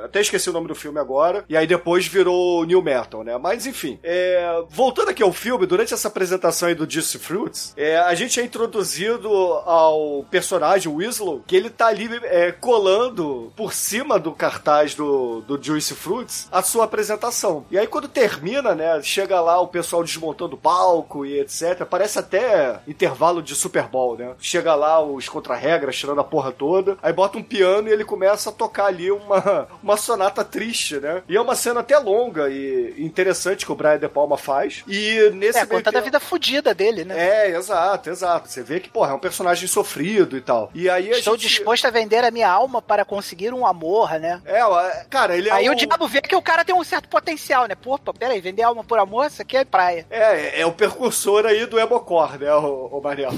até 0.04 0.22
esqueci 0.22 0.50
o 0.50 0.54
nome 0.54 0.68
do 0.68 0.76
filme 0.76 1.00
agora, 1.00 1.44
e 1.50 1.56
aí 1.58 1.66
depois 1.68 2.06
virou 2.08 2.64
New 2.66 2.82
Metal, 2.82 3.24
né? 3.24 3.38
Mas 3.38 3.66
enfim, 3.66 4.00
é, 4.04 4.62
voltando 4.70 5.10
aqui 5.10 5.24
ao 5.24 5.32
filme, 5.34 5.66
durante 5.66 5.94
essa 5.94 6.08
apresentação 6.08 6.68
aí 6.70 6.76
do 6.76 6.90
Juicy 6.90 7.18
Fruits, 7.20 7.74
é, 7.78 7.98
a 7.98 8.14
gente 8.16 8.40
é 8.40 8.44
introduzido 8.44 9.28
ao 9.66 10.26
personagem 10.30 10.94
Winslow, 10.96 11.44
que 11.46 11.56
ele 11.56 11.70
tá 11.70 11.88
ali 11.88 12.08
é, 12.34 12.52
colando 12.52 13.52
por 13.56 13.74
cima 13.74 14.18
do 14.20 14.32
cartaz 14.32 14.96
do, 14.96 15.42
do 15.42 15.62
Juicy 15.62 15.94
Fruits 15.94 16.48
a 16.52 16.62
sua 16.62 16.86
apresentação. 16.86 17.66
E 17.70 17.78
aí 17.78 17.88
quando 17.88 18.08
termina, 18.08 18.74
né, 18.74 19.02
chega 19.04 19.40
lá 19.40 19.60
o 19.60 19.68
pessoal 19.68 20.04
desmontando 20.04 20.56
o 20.56 20.58
palco 20.58 21.26
e 21.26 21.40
etc, 21.40 21.86
parece 21.90 22.20
até 22.20 22.80
intervalo 22.88 23.42
de 23.42 23.56
Super 23.56 23.84
Bowl, 23.84 24.18
né? 24.18 24.34
Chega 24.40 24.74
lá 24.76 25.04
os 25.04 25.30
contra-regras, 25.30 25.96
tirando 25.98 26.22
a 26.22 26.24
porra 26.24 26.52
toda, 26.52 26.98
aí 27.02 27.14
bota 27.14 27.38
um 27.38 27.44
piano 27.44 27.88
e 27.88 27.92
ele 27.92 28.04
começa 28.04 28.50
a 28.50 28.54
tocar 28.54 28.86
ali 28.86 29.12
uma, 29.12 29.68
uma 29.84 29.98
sonata 29.98 30.44
triste, 30.44 30.98
né? 31.00 31.22
E 31.30 31.36
é 31.38 31.42
uma 31.42 31.56
cena 31.56 31.82
até 31.82 31.98
longa 31.98 32.50
e 32.50 32.96
interessante 32.98 33.66
que 33.66 33.72
o 33.72 33.76
Brian 33.76 34.00
De 34.00 34.08
Palma 34.10 34.38
faz. 34.38 34.84
E 34.88 35.30
nesse 35.34 35.60
É, 35.60 35.66
meio 35.66 35.70
contando 35.78 35.88
a 35.96 36.00
tempo- 36.00 36.06
vida 36.06 36.20
fudida 36.20 36.74
dele, 36.74 37.06
né? 37.06 37.16
É, 37.18 37.56
exato, 37.56 38.10
exato. 38.10 38.50
Você 38.50 38.64
vê 38.64 38.80
que, 38.80 38.90
porra, 38.90 39.12
é 39.12 39.16
um 39.16 39.20
personagem 39.20 39.68
sofrido 39.68 40.36
e 40.38 40.42
tal. 40.42 40.72
E 40.74 40.90
aí 40.90 41.10
a 41.14 41.18
Estou 41.18 41.36
gente... 41.38 41.48
disposto 41.50 41.86
a 41.86 41.90
vender 41.92 42.23
a 42.28 42.32
minha 42.32 42.50
alma 42.50 42.82
para 42.82 43.06
conseguir 43.06 43.54
um 43.54 43.66
amor, 43.66 44.20
né? 44.20 44.42
É, 44.46 44.62
cara, 45.10 45.36
ele 45.36 45.50
é 45.50 45.52
Aí 45.52 45.70
o... 45.70 45.74
o 45.74 45.76
diabo 45.76 46.08
vê 46.08 46.22
que 46.22 46.36
o 46.36 46.42
cara 46.42 46.66
tem 46.66 46.76
um 46.76 46.84
certo 46.84 47.08
potencial, 47.10 47.68
né? 47.68 47.76
Pô, 47.76 47.98
pô, 47.98 48.14
peraí, 48.14 48.42
vender 48.42 48.64
alma 48.64 48.84
por 48.84 49.00
amor, 49.00 49.28
isso 49.28 49.42
aqui 49.42 49.58
é 49.58 49.66
praia. 49.66 50.06
É, 50.10 50.62
é 50.62 50.66
o 50.66 50.72
percursor 50.72 51.46
aí 51.46 51.66
do 51.66 51.80
Ebocor, 51.80 52.38
né, 52.38 52.54
o, 52.56 52.88
o 52.92 53.02
Mariel? 53.02 53.32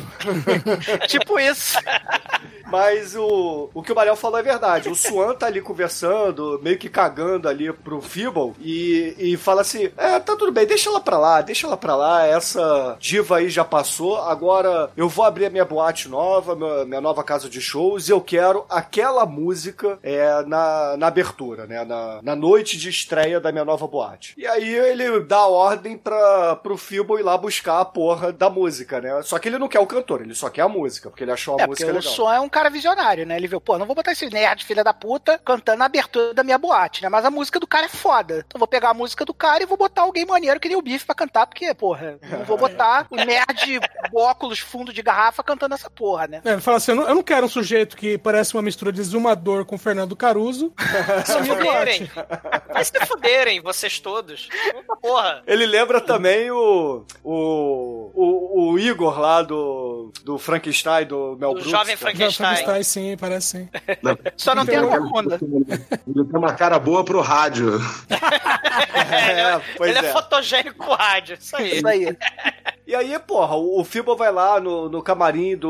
tipo 1.07 1.39
isso. 1.39 1.77
Mas 2.67 3.15
o, 3.15 3.69
o 3.73 3.81
que 3.83 3.91
o 3.91 3.95
Mariel 3.95 4.15
falou 4.15 4.39
é 4.39 4.43
verdade. 4.43 4.89
O 4.89 4.95
Swan 4.95 5.33
tá 5.35 5.45
ali 5.47 5.61
conversando, 5.61 6.59
meio 6.63 6.77
que 6.77 6.89
cagando 6.89 7.47
ali 7.47 7.71
pro 7.71 8.01
Feeble 8.01 8.53
e, 8.59 9.15
e 9.17 9.37
fala 9.37 9.61
assim: 9.61 9.89
É, 9.97 10.19
tá 10.19 10.35
tudo 10.35 10.51
bem, 10.51 10.65
deixa 10.65 10.89
ela 10.89 10.99
pra 10.99 11.17
lá, 11.17 11.41
deixa 11.41 11.67
ela 11.67 11.77
pra 11.77 11.95
lá. 11.95 12.25
Essa 12.25 12.95
diva 12.99 13.37
aí 13.37 13.49
já 13.49 13.63
passou. 13.63 14.17
Agora 14.17 14.89
eu 14.97 15.07
vou 15.07 15.25
abrir 15.25 15.45
a 15.45 15.49
minha 15.49 15.65
boate 15.65 16.09
nova, 16.09 16.55
minha, 16.55 16.85
minha 16.85 17.01
nova 17.01 17.23
casa 17.23 17.49
de 17.49 17.61
shows, 17.61 18.07
e 18.07 18.11
eu 18.11 18.21
quero 18.21 18.65
aquela 18.69 19.25
música 19.25 19.99
é, 20.03 20.43
na, 20.45 20.95
na 20.97 21.07
abertura, 21.07 21.65
né? 21.65 21.83
Na, 21.85 22.19
na 22.21 22.35
noite 22.35 22.77
de 22.77 22.89
estreia 22.89 23.39
da 23.39 23.51
minha 23.51 23.65
nova 23.65 23.87
boate. 23.87 24.33
E 24.37 24.45
aí 24.47 24.73
ele 24.73 25.19
dá 25.21 25.37
a 25.37 25.47
ordem 25.47 25.97
pra, 25.97 26.55
pro 26.57 26.77
Feeble 26.77 27.19
ir 27.19 27.23
lá 27.23 27.37
buscar 27.37 27.79
a 27.79 27.85
porra 27.85 28.31
da 28.31 28.49
música, 28.49 28.99
né? 28.99 29.21
Só 29.23 29.37
que 29.39 29.47
ele 29.49 29.57
não 29.59 29.67
quer 29.67 29.79
o 29.79 29.87
cantor, 29.87 30.21
ele 30.21 30.35
só 30.35 30.49
quer 30.49 30.61
a 30.61 30.69
música, 30.69 31.09
porque 31.09 31.23
ele 31.23 31.31
achou 31.31 31.57
a 31.59 31.63
É, 31.63 31.67
música 31.67 31.85
o 31.91 31.93
legal. 31.95 32.01
som 32.11 32.31
é 32.31 32.39
um 32.39 32.49
cara 32.55 32.69
visionário, 32.69 33.25
né? 33.25 33.35
Ele 33.35 33.49
viu, 33.49 33.59
pô, 33.59 33.77
não 33.77 33.85
vou 33.85 33.93
botar 33.93 34.13
esse 34.13 34.29
nerd 34.29 34.63
filha 34.63 34.81
da 34.81 34.93
puta 34.93 35.37
cantando 35.43 35.79
na 35.79 35.85
abertura 35.85 36.33
da 36.33 36.41
minha 36.41 36.57
boate, 36.57 37.03
né? 37.03 37.09
Mas 37.09 37.25
a 37.25 37.29
música 37.29 37.59
do 37.59 37.67
cara 37.67 37.87
é 37.87 37.89
foda. 37.89 38.45
Então 38.47 38.57
vou 38.57 38.67
pegar 38.67 38.91
a 38.91 38.93
música 38.93 39.25
do 39.25 39.33
cara 39.33 39.61
e 39.61 39.65
vou 39.65 39.77
botar 39.77 40.03
alguém 40.03 40.25
maneiro 40.25 40.57
que 40.57 40.69
nem 40.69 40.77
o 40.77 40.81
Bife 40.81 41.05
pra 41.05 41.13
cantar, 41.13 41.47
porque, 41.47 41.73
porra, 41.73 42.17
não 42.31 42.45
vou 42.45 42.57
botar 42.57 43.07
o 43.11 43.17
nerd 43.17 43.81
óculos 44.13 44.59
fundo 44.59 44.93
de 44.93 45.01
garrafa 45.01 45.43
cantando 45.43 45.75
essa 45.75 45.89
porra, 45.89 46.27
né? 46.27 46.41
É, 46.45 46.53
ele 46.53 46.61
fala 46.61 46.77
assim: 46.77 46.91
eu 46.91 46.95
não, 46.95 47.09
eu 47.09 47.15
não 47.15 47.23
quero 47.23 47.45
um 47.45 47.49
sujeito 47.49 47.97
que 47.97 48.17
parece 48.17 48.53
uma 48.53 48.63
mistura 48.63 48.93
de 48.93 49.03
Zumador 49.03 49.65
com 49.65 49.77
Fernando 49.77 50.15
Caruso. 50.15 50.71
Se 51.25 51.43
fuderem. 51.43 52.09
Vai 52.71 52.85
se 52.85 53.05
fuderem, 53.05 53.59
vocês 53.59 53.99
todos. 53.99 54.47
Puta 54.71 54.95
porra. 54.95 55.43
Ele 55.45 55.65
lembra 55.65 55.99
também 55.99 56.49
o, 56.51 57.05
o, 57.21 58.11
o, 58.13 58.71
o 58.71 58.79
Igor 58.79 59.19
lá 59.19 59.41
do, 59.41 60.13
do 60.23 60.37
Frankenstein, 60.37 61.05
do 61.05 61.35
Mel 61.37 61.53
Do 61.53 61.59
Brooks. 61.59 61.71
jovem 61.71 61.97
cara. 61.97 62.44
Frankenstein, 62.47 62.83
sim, 62.83 63.17
parece 63.17 63.47
sim. 63.47 63.69
Só 64.37 64.53
não 64.53 64.65
tem 64.65 64.77
a 64.77 64.85
Wakanda. 64.85 65.39
Ele 65.41 66.25
tem 66.25 66.39
uma 66.39 66.53
cara 66.53 66.77
boa 66.79 67.03
pro 67.03 67.21
rádio. 67.21 67.79
É, 69.05 69.59
pois 69.77 69.95
Ele 69.95 70.05
é, 70.05 70.09
é. 70.09 70.13
fotogênico 70.13 70.93
rádio, 70.93 71.37
isso 71.39 71.55
aí. 71.55 71.77
Isso 71.77 71.87
aí. 71.87 72.17
E 72.87 72.93
aí, 72.95 73.17
porra, 73.19 73.55
o, 73.55 73.79
o 73.81 73.83
Fibo 73.83 74.15
vai 74.15 74.31
lá 74.31 74.59
no, 74.59 74.87
no 74.89 75.01
camarim 75.01 75.57
do, 75.57 75.69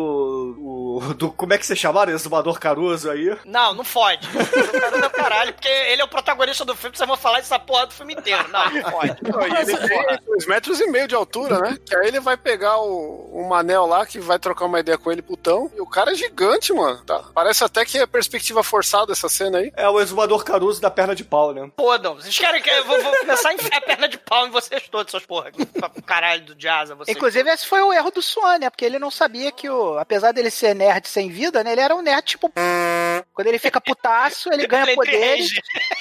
o- 1.01 1.13
do. 1.13 1.31
Como 1.31 1.53
é 1.53 1.57
que 1.57 1.65
você 1.65 1.75
chamaram 1.75 2.13
esse 2.13 2.23
Zumador 2.25 2.59
Caruso 2.59 3.09
aí? 3.09 3.37
Não, 3.45 3.73
não 3.73 3.83
fode. 3.85 4.27
O 4.27 4.79
cara 4.81 5.01
do 5.01 5.09
caralho, 5.09 5.53
porque 5.53 5.67
ele 5.67 6.01
é 6.01 6.05
o 6.05 6.09
protagonista 6.09 6.65
do 6.65 6.75
filme, 6.75 6.95
vocês 6.97 7.07
vão 7.07 7.15
falar 7.17 7.39
essa 7.39 7.57
porra 7.57 7.87
do 7.87 7.93
filme 7.93 8.13
inteiro. 8.13 8.47
Não, 8.49 8.69
não 8.69 8.91
pode. 8.91 9.15
Não, 9.23 9.41
e 9.47 9.61
ele 9.61 9.77
tem 9.87 10.19
dois 10.27 10.45
metros 10.45 10.79
e 10.81 10.87
meio 10.87 11.07
de 11.07 11.15
altura, 11.15 11.59
né? 11.59 11.77
Que 11.85 11.95
aí 11.95 12.07
ele 12.07 12.19
vai 12.19 12.35
pegar 12.37 12.77
o, 12.79 13.29
o 13.33 13.47
Manel 13.47 13.85
lá, 13.85 14.05
que 14.05 14.19
vai 14.19 14.37
trocar 14.37 14.65
uma 14.65 14.79
ideia 14.79 14.97
com 14.97 15.11
ele, 15.11 15.21
putão. 15.21 15.71
E 15.75 15.81
o 15.81 15.85
cara 15.87 16.11
é 16.11 16.15
gigante, 16.15 16.73
mano. 16.73 17.03
Tá? 17.05 17.23
Parece 17.33 17.63
até 17.63 17.85
que 17.85 17.97
é 17.97 18.05
perspectiva 18.05 18.63
forçada 18.63 19.11
essa 19.13 19.29
cena 19.29 19.59
aí. 19.59 19.71
É 19.75 19.87
o 19.89 19.99
exumador 20.01 20.43
Caruso 20.43 20.81
da 20.81 20.91
perna 20.91 21.15
de 21.15 21.23
pau, 21.23 21.53
né? 21.53 21.69
Fodam. 21.77 22.15
Vocês 22.15 22.37
querem 22.37 22.61
que 22.61 22.69
eu 22.69 22.85
vou, 22.85 23.01
vou 23.01 23.15
começar 23.19 23.49
a 23.49 23.53
enfiar 23.53 23.77
a 23.77 23.81
perna 23.81 24.07
de 24.07 24.17
pau 24.17 24.47
em 24.47 24.51
vocês 24.51 24.83
todos, 24.89 25.11
seus 25.11 25.25
porra. 25.25 25.51
Caralho 26.05 26.43
do 26.45 26.55
jazz, 26.55 26.89
vocês. 26.89 27.04
Inclusive, 27.07 27.49
esse 27.49 27.65
foi 27.65 27.81
o 27.81 27.93
erro 27.93 28.11
do 28.11 28.21
Swan, 28.21 28.59
né? 28.59 28.69
Porque 28.69 28.85
ele 28.85 28.99
não 28.99 29.11
sabia 29.11 29.51
que, 29.51 29.69
o, 29.69 29.97
apesar 29.97 30.31
dele 30.31 30.49
ser 30.49 30.73
nerd 30.73 31.07
sem 31.07 31.29
vida, 31.29 31.63
né? 31.63 31.71
Ele 31.71 31.81
era 31.81 31.95
um 31.95 32.01
nerd 32.01 32.25
tipo. 32.25 32.51
Quando 33.35 33.47
ele 33.47 33.59
fica 33.59 33.81
putaço, 33.81 34.49
ele 34.51 34.65
ganha 34.65 34.85
Ele 34.85 34.95
poderes. 34.95 35.49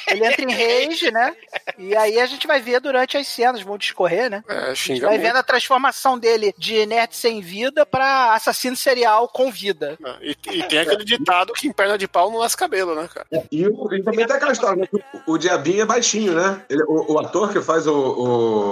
Ele 0.09 0.25
entra 0.25 0.43
em 0.45 0.53
rage, 0.53 1.11
né? 1.11 1.35
E 1.77 1.97
aí 1.97 2.21
a 2.21 2.27
gente 2.27 2.47
vai 2.47 2.61
ver 2.61 2.81
durante 2.81 3.17
as 3.17 3.27
cenas, 3.27 3.61
vão 3.61 3.77
discorrer, 3.77 4.31
né? 4.31 4.45
É, 4.49 4.55
A 4.57 4.67
gente 4.69 4.77
xinga 4.77 5.07
vai 5.09 5.17
muito. 5.19 5.27
vendo 5.29 5.37
a 5.39 5.43
transformação 5.43 6.17
dele 6.19 6.55
de 6.57 6.87
nerd 6.87 7.15
sem 7.17 7.41
vida 7.41 7.85
pra 7.85 8.35
assassino 8.35 8.77
serial 8.77 9.29
com 9.29 9.51
vida. 9.51 9.99
Ah, 10.05 10.17
E, 10.23 10.37
e 10.53 10.63
tem 10.63 10.79
aquele 10.79 11.05
ditado 11.05 11.53
que 11.55 11.67
em 11.67 11.73
perna 11.73 11.99
de 11.99 12.07
pau 12.07 12.31
não 12.31 12.39
nasce 12.41 12.57
cabelo, 12.57 12.95
né, 12.95 13.09
cara? 13.13 13.27
E, 13.51 13.67
o, 13.67 13.93
e 13.95 14.03
também 14.03 14.25
tem 14.27 14.37
aquela 14.37 14.53
história, 14.53 14.77
né? 14.83 14.89
O, 15.27 15.33
o 15.33 15.39
Diabinho 15.39 15.83
é 15.83 15.87
baixinho, 15.87 16.35
né? 16.35 16.63
Ele- 16.71 16.85
o, 16.87 17.15
o 17.15 17.19
ator 17.19 17.53
que 17.53 17.61
faz 17.61 17.87
o, 17.89 17.95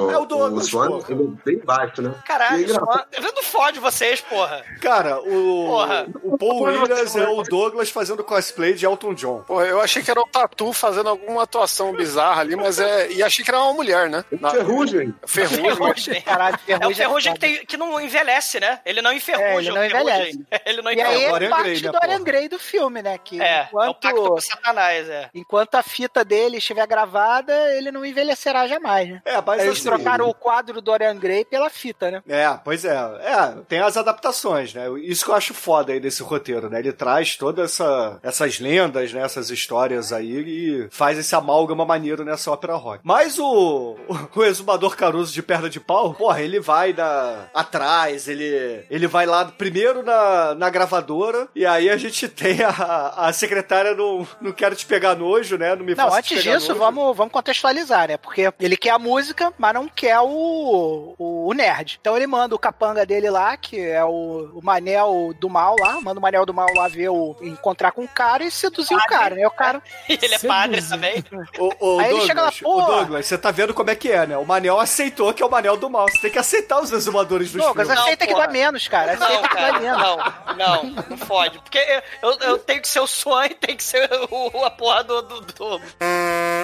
o, 0.06 0.10
É 0.12 0.18
o 0.18 0.24
Douglas, 0.24 0.66
Swan, 0.66 0.86
porra. 0.88 1.06
ele 1.10 1.22
é 1.24 1.44
bem 1.44 1.58
baixo, 1.64 2.00
né? 2.00 2.14
É 2.16 2.26
Caralho, 2.26 2.62
engraçado. 2.62 3.06
só... 3.16 3.32
não 3.34 3.42
fode 3.42 3.80
vocês, 3.80 4.20
porra. 4.20 4.62
Cara, 4.80 5.18
o, 5.20 5.66
Porra. 5.66 6.06
o 6.22 6.38
Paul 6.38 6.62
Williams 6.62 7.16
é 7.16 7.28
o 7.28 7.42
Douglas 7.42 7.90
fazendo 7.90 8.22
cosplay 8.22 8.51
de 8.74 8.84
Elton 8.86 9.14
John. 9.14 9.42
Porra, 9.42 9.64
eu 9.66 9.80
achei 9.80 10.02
que 10.02 10.10
era 10.10 10.20
o 10.20 10.26
Tatu 10.26 10.72
fazendo 10.72 11.08
alguma 11.08 11.42
atuação 11.44 11.92
bizarra 11.94 12.40
ali, 12.42 12.56
mas 12.56 12.78
é. 12.78 13.10
E 13.12 13.22
achei 13.22 13.44
que 13.44 13.50
era 13.50 13.60
uma 13.60 13.72
mulher, 13.72 14.08
né? 14.08 14.24
Na- 14.40 14.50
Ferrugem. 14.50 15.14
Ferrugem. 15.26 15.62
Ferrugem. 15.76 16.22
Caralho, 16.22 16.58
É 16.66 16.74
o 16.76 16.78
ferrugem. 16.78 16.94
ferrugem 16.96 17.32
que, 17.34 17.38
tem- 17.40 17.66
que 17.66 17.76
não 17.76 18.00
envelhece, 18.00 18.60
né? 18.60 18.80
Ele 18.84 19.00
não 19.02 19.12
enferruja. 19.12 19.46
É, 19.46 19.56
ele 19.58 19.70
não 19.70 19.86
o 19.86 19.90
ferrugem. 19.90 20.10
envelhece. 20.12 20.46
Ele 20.66 20.82
não 20.82 20.92
E 20.92 21.00
aí 21.00 21.24
é 21.24 21.48
parte 21.48 21.62
Gray, 21.62 21.74
né, 21.82 21.90
do 21.90 21.92
Dorian? 22.00 22.22
Gray 22.22 22.48
do 22.48 22.58
filme, 22.58 23.02
né? 23.02 23.18
Que 23.18 23.40
É, 23.40 23.44
é 23.44 23.62
o 23.62 23.66
enquanto, 23.66 24.00
pacto 24.00 24.28
com 24.28 24.40
Satanás, 24.40 25.08
é. 25.08 25.28
enquanto 25.34 25.74
a 25.74 25.82
fita 25.82 26.24
dele 26.24 26.58
estiver 26.58 26.86
gravada, 26.86 27.52
ele 27.76 27.90
não 27.90 28.04
envelhecerá 28.04 28.66
jamais, 28.66 29.08
né? 29.08 29.22
É, 29.24 29.40
mas 29.44 29.62
Eles 29.62 29.78
assim, 29.78 29.84
trocaram 29.88 30.28
o 30.28 30.34
quadro 30.34 30.74
do 30.74 30.80
Dorian 30.82 31.16
Gray 31.16 31.44
pela 31.44 31.68
fita, 31.70 32.10
né? 32.10 32.22
É, 32.28 32.48
pois 32.64 32.84
é. 32.84 32.94
É, 32.96 33.54
tem 33.68 33.80
as 33.80 33.96
adaptações, 33.96 34.72
né? 34.74 34.86
Isso 35.02 35.24
que 35.24 35.30
eu 35.30 35.34
acho 35.34 35.52
foda 35.54 35.92
aí 35.92 36.00
desse 36.00 36.22
roteiro, 36.22 36.68
né? 36.70 36.78
Ele 36.78 36.92
traz 36.92 37.36
todas 37.36 37.72
essa, 37.72 38.18
essas 38.42 38.58
lendas, 38.58 39.12
né? 39.12 39.22
Essas 39.22 39.50
histórias 39.50 40.12
aí 40.12 40.32
e 40.32 40.88
faz 40.90 41.18
esse 41.18 41.34
amálgama 41.34 41.84
maneiro 41.84 42.24
nessa 42.24 42.50
ópera 42.50 42.74
rock. 42.74 43.00
Mas 43.04 43.38
o, 43.38 43.96
o, 44.08 44.28
o 44.40 44.44
exumador 44.44 44.96
Caruso 44.96 45.32
de 45.32 45.42
perna 45.42 45.70
de 45.70 45.80
pau, 45.80 46.14
porra, 46.14 46.40
ele 46.40 46.60
vai 46.60 46.92
na, 46.92 47.46
atrás, 47.54 48.28
ele, 48.28 48.84
ele 48.90 49.06
vai 49.06 49.26
lá 49.26 49.44
primeiro 49.44 50.02
na, 50.02 50.54
na 50.54 50.70
gravadora, 50.70 51.48
e 51.54 51.64
aí 51.64 51.88
a 51.88 51.96
gente 51.96 52.28
tem 52.28 52.62
a, 52.62 53.14
a 53.16 53.32
secretária 53.32 53.94
no 53.94 54.26
Não 54.40 54.52
Quero 54.52 54.76
Te 54.76 54.86
Pegar 54.86 55.14
Nojo, 55.14 55.56
né? 55.56 55.74
Não 55.74 55.84
me 55.84 55.94
Não, 55.94 56.12
antes 56.12 56.42
disso, 56.42 56.68
nojo. 56.68 56.80
vamos, 56.80 57.16
vamos 57.16 57.32
contextualizar, 57.32 58.08
né? 58.08 58.16
Porque 58.16 58.52
ele 58.60 58.76
quer 58.76 58.90
a 58.90 58.98
música, 58.98 59.52
mas 59.58 59.74
não 59.74 59.88
quer 59.88 60.18
o, 60.20 61.14
o, 61.18 61.48
o 61.48 61.52
nerd. 61.52 61.98
Então 62.00 62.16
ele 62.16 62.26
manda 62.26 62.54
o 62.54 62.58
capanga 62.58 63.06
dele 63.06 63.30
lá, 63.30 63.56
que 63.56 63.80
é 63.80 64.04
o, 64.04 64.50
o 64.54 64.60
Manel 64.62 65.34
do 65.38 65.48
Mal 65.48 65.76
lá, 65.78 66.00
manda 66.00 66.18
o 66.18 66.22
Manel 66.22 66.46
do 66.46 66.54
Mal 66.54 66.68
lá 66.74 66.88
ver 66.88 67.08
o. 67.08 67.36
encontrar 67.42 67.92
com 67.92 68.04
o 68.04 68.08
cara 68.08 68.31
e 68.40 68.50
seduzir 68.50 68.94
o 68.94 69.04
cara, 69.06 69.34
né? 69.34 69.46
O 69.46 69.50
cara. 69.50 69.82
Ele 70.08 70.34
é 70.34 70.38
padre 70.38 70.80
também. 70.82 71.22
O, 71.58 71.94
o 71.96 71.98
Aí 72.00 72.06
ele 72.06 72.10
Douglas, 72.20 72.26
chega 72.26 72.42
lá, 72.42 72.48
o 72.48 72.52
"Pô." 72.62 72.82
Douglas, 72.82 73.26
você 73.26 73.36
tá 73.36 73.50
vendo 73.50 73.74
como 73.74 73.90
é 73.90 73.94
que 73.94 74.10
é, 74.10 74.26
né? 74.26 74.36
O 74.38 74.44
Manel 74.46 74.80
aceitou 74.80 75.34
que 75.34 75.42
é 75.42 75.46
o 75.46 75.50
Manel 75.50 75.76
do 75.76 75.90
mal. 75.90 76.08
Você 76.08 76.20
tem 76.20 76.30
que 76.30 76.38
aceitar 76.38 76.80
os 76.80 76.90
exumadores 76.92 77.50
dos 77.52 77.62
Douglas, 77.62 77.86
filmes. 77.86 78.02
aceita 78.02 78.26
que 78.26 78.32
porra. 78.32 78.46
dá 78.46 78.52
menos, 78.52 78.88
cara. 78.88 79.16
Não, 79.16 79.26
Aceita 79.26 79.48
que 79.48 79.54
dá 79.54 79.60
cara, 79.60 79.80
menos. 79.80 79.98
não, 80.02 80.16
não, 80.56 80.84
não 81.10 81.16
fode. 81.18 81.58
Porque 81.58 82.02
eu, 82.22 82.30
eu 82.40 82.58
tenho 82.58 82.80
que 82.80 82.88
ser 82.88 83.00
o 83.00 83.06
Swan 83.06 83.46
e 83.46 83.54
tem 83.54 83.76
que 83.76 83.82
ser 83.84 84.08
o, 84.30 84.64
a 84.64 84.70
porra 84.70 85.04
do, 85.04 85.22
do, 85.22 85.40
do- 85.40 85.80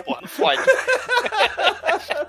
Porra, 0.09 0.21
não 0.23 0.29
fode. 0.29 0.63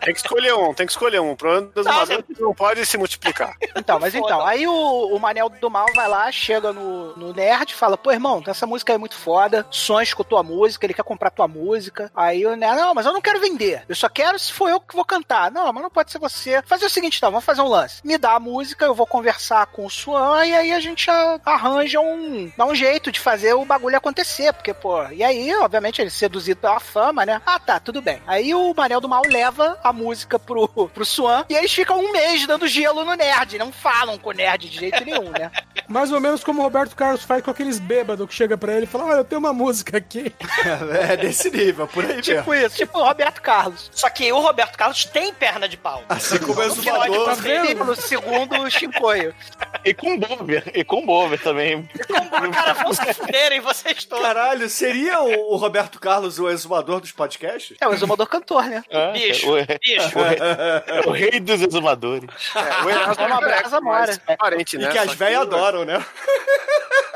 Tem 0.02 0.14
que 0.14 0.20
escolher 0.20 0.54
um, 0.54 0.74
tem 0.74 0.86
que 0.86 0.92
escolher 0.92 1.20
um. 1.20 1.32
O 1.32 1.36
problema 1.36 1.70
dos 1.74 1.86
Não, 1.86 2.06
que 2.06 2.42
não 2.42 2.54
pode 2.54 2.86
se 2.86 2.98
multiplicar. 2.98 3.56
Então, 3.76 4.00
mas 4.00 4.14
Foda. 4.14 4.26
então, 4.26 4.46
aí 4.46 4.66
o, 4.66 5.16
o 5.16 5.20
Manel 5.20 5.50
do 5.50 5.70
Mal 5.70 5.86
vai 5.94 6.08
lá, 6.08 6.32
chega 6.32 6.72
no, 6.74 7.16
no 7.16 7.34
nerd 7.34 7.72
e 7.72 7.76
fala: 7.76 7.98
Pô, 7.98 8.12
irmão, 8.12 8.42
essa 8.48 8.66
música 8.66 8.94
é 8.94 8.98
muito 8.98 9.16
foda. 9.16 9.66
Son 9.70 10.02
escutou 10.02 10.38
a 10.38 10.44
música, 10.44 10.86
ele 10.86 10.94
quer 10.94 11.04
comprar 11.04 11.30
tua 11.30 11.48
música. 11.48 12.12
Aí 12.16 12.46
o 12.46 12.56
nerd, 12.56 12.78
não, 12.78 12.94
mas 12.94 13.06
eu 13.06 13.14
não 13.14 13.22
quero 13.22 13.40
vender. 13.40 13.84
Eu 13.88 13.96
só 13.96 14.10
quero 14.10 14.40
se 14.40 14.52
for 14.52 14.70
eu 14.70 14.80
que 14.80 14.96
vou 14.96 15.06
cantar. 15.06 15.52
Não, 15.52 15.72
mas 15.72 15.84
não 15.84 15.90
pode 15.90 16.12
ser 16.12 16.20
você. 16.20 16.62
Fazer 16.66 16.86
o 16.86 16.90
seguinte, 16.90 17.18
então, 17.18 17.32
vamos 17.32 17.46
fazer 17.46 17.62
um 17.62 17.68
lance. 17.68 18.02
Me 18.04 18.18
dá 18.18 18.34
a 18.34 18.40
música, 18.40 18.86
eu 18.86 18.96
vou 18.96 19.06
conversar 19.06 19.66
com 19.68 19.86
o 19.86 19.90
Swan 19.90 20.46
e 20.46 20.56
aí 20.56 20.72
a 20.72 20.80
gente 20.80 21.10
arranja 21.46 22.00
um. 22.00 22.52
dá 22.58 22.66
um 22.66 22.76
jeito 22.76 23.12
de 23.12 23.20
fazer 23.20 23.54
o 23.54 23.66
bagulho 23.66 23.98
acontecer. 23.98 24.54
Porque, 24.54 24.74
pô, 24.74 25.04
e 25.10 25.24
aí, 25.24 25.54
obviamente, 25.56 26.02
ele 26.02 26.10
seduzido 26.10 26.62
pela 26.62 26.80
fama, 26.80 27.26
né? 27.26 27.42
Ah, 27.46 27.60
tá, 27.70 27.80
tudo 27.80 28.02
bem. 28.02 28.20
Aí 28.26 28.56
o 28.56 28.74
Manel 28.76 29.00
do 29.00 29.08
Mal 29.08 29.22
leva 29.28 29.78
a 29.84 29.94
música 29.94 30.40
pro, 30.40 30.68
pro 30.68 31.06
Swan 31.06 31.46
e 31.48 31.54
eles 31.54 31.72
ficam 31.72 32.00
um 32.00 32.12
mês 32.12 32.48
dando 32.48 32.68
gelo 32.68 33.06
no 33.06 33.14
nerd. 33.14 33.60
Não 33.60 33.72
falam 33.72 34.18
com 34.18 34.32
o 34.32 34.34
nerd 34.34 34.68
de 34.68 34.80
jeito 34.80 35.06
nenhum, 35.06 35.30
né? 35.30 35.52
Mais 35.88 36.12
ou 36.12 36.20
menos 36.20 36.44
como 36.44 36.62
o 36.62 36.64
Roberto 36.64 36.96
Carlos 36.96 37.24
faz 37.24 37.44
com 37.44 37.52
aqueles 37.52 37.78
bêbados 37.78 38.28
que 38.28 38.34
chega 38.34 38.58
pra 38.58 38.74
ele 38.74 38.86
e 38.86 38.88
fala: 38.88 39.06
Olha, 39.06 39.18
eu 39.18 39.24
tenho 39.24 39.40
uma 39.40 39.54
música 39.54 39.98
aqui. 39.98 40.34
É 41.10 41.16
desse 41.18 41.50
nível, 41.50 41.88
por 41.88 42.04
aí 42.04 42.18
mesmo. 42.18 42.36
Tipo 42.36 42.54
isso, 42.54 42.76
tipo 42.76 43.00
o 43.00 43.04
Roberto 43.04 43.42
Carlos. 43.42 43.90
Só 43.94 44.10
que 44.10 44.32
o 44.32 44.40
Roberto 44.40 44.78
Carlos 44.78 45.06
tem 45.06 45.34
perna 45.34 45.68
de 45.68 45.78
pau. 45.78 46.04
Assim 46.10 46.38
como 46.38 46.60
o 46.60 46.64
exumador. 46.64 47.26
Tá 47.26 47.34
vendo? 47.36 47.86
No 47.86 47.96
segundo 47.96 48.70
Chicoio. 48.70 49.34
E 49.84 49.94
com 49.94 50.18
Bover, 50.18 50.72
e 50.74 50.84
com 50.84 51.06
Bover 51.06 51.42
também. 51.42 51.90
Cara, 52.52 52.74
vão 52.74 52.94
se 52.94 53.14
fuderem 53.14 53.60
vocês 53.62 54.04
todos. 54.06 54.26
Caralho, 54.26 54.70
seria 54.70 55.22
o, 55.22 55.54
o 55.54 55.56
Roberto 55.56 56.00
Carlos 56.00 56.40
o 56.40 56.50
exumador 56.50 57.00
dos 57.00 57.12
podcasts? 57.12 57.59
É 57.80 57.88
o 57.88 57.94
exumador 57.94 58.28
cantor, 58.28 58.64
né? 58.66 58.84
Ah, 58.92 59.12
Bicho, 59.12 59.52
o, 59.52 59.56
bicho. 59.58 60.20
o 61.08 61.12
rei 61.12 61.40
dos 61.40 61.62
exumadores. 61.62 62.30
É, 62.56 62.84
o 62.86 62.90
Erasmo 62.90 63.24
É 63.24 63.28
uma 63.28 63.38
é 63.38 63.40
brasa 63.42 63.82
mais 63.82 64.18
mora. 64.26 64.38
parente, 64.38 64.76
E 64.76 64.80
né? 64.80 64.92
que 64.92 64.98
as 64.98 65.14
velhas 65.14 65.42
adoram, 65.42 65.86
né? 65.86 66.04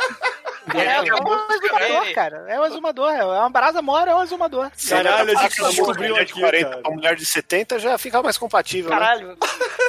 É, 0.73 0.79
é, 0.85 0.95
a 0.97 1.01
o 1.01 1.03
exumador, 1.05 2.07
é- 2.07 2.13
cara. 2.13 2.45
É 2.47 2.59
o 2.59 2.65
exumador. 2.65 3.11
É 3.11 3.23
uma 3.25 3.49
brasa 3.49 3.81
mora, 3.81 4.11
é 4.11 4.15
o 4.15 4.23
exumador. 4.23 4.71
Caralho, 4.89 5.37
a 5.37 5.41
gente 5.43 5.61
descobriu 5.61 6.09
mulher 6.11 6.25
de 6.25 6.31
aqui, 6.31 6.39
40 6.41 6.69
cara. 6.69 6.81
pra 6.81 6.91
mulher 6.91 7.15
de 7.15 7.25
70 7.25 7.79
já 7.79 7.97
fica 7.97 8.21
mais 8.21 8.37
compatível, 8.37 8.89
né? 8.89 8.97
Caralho. 8.97 9.37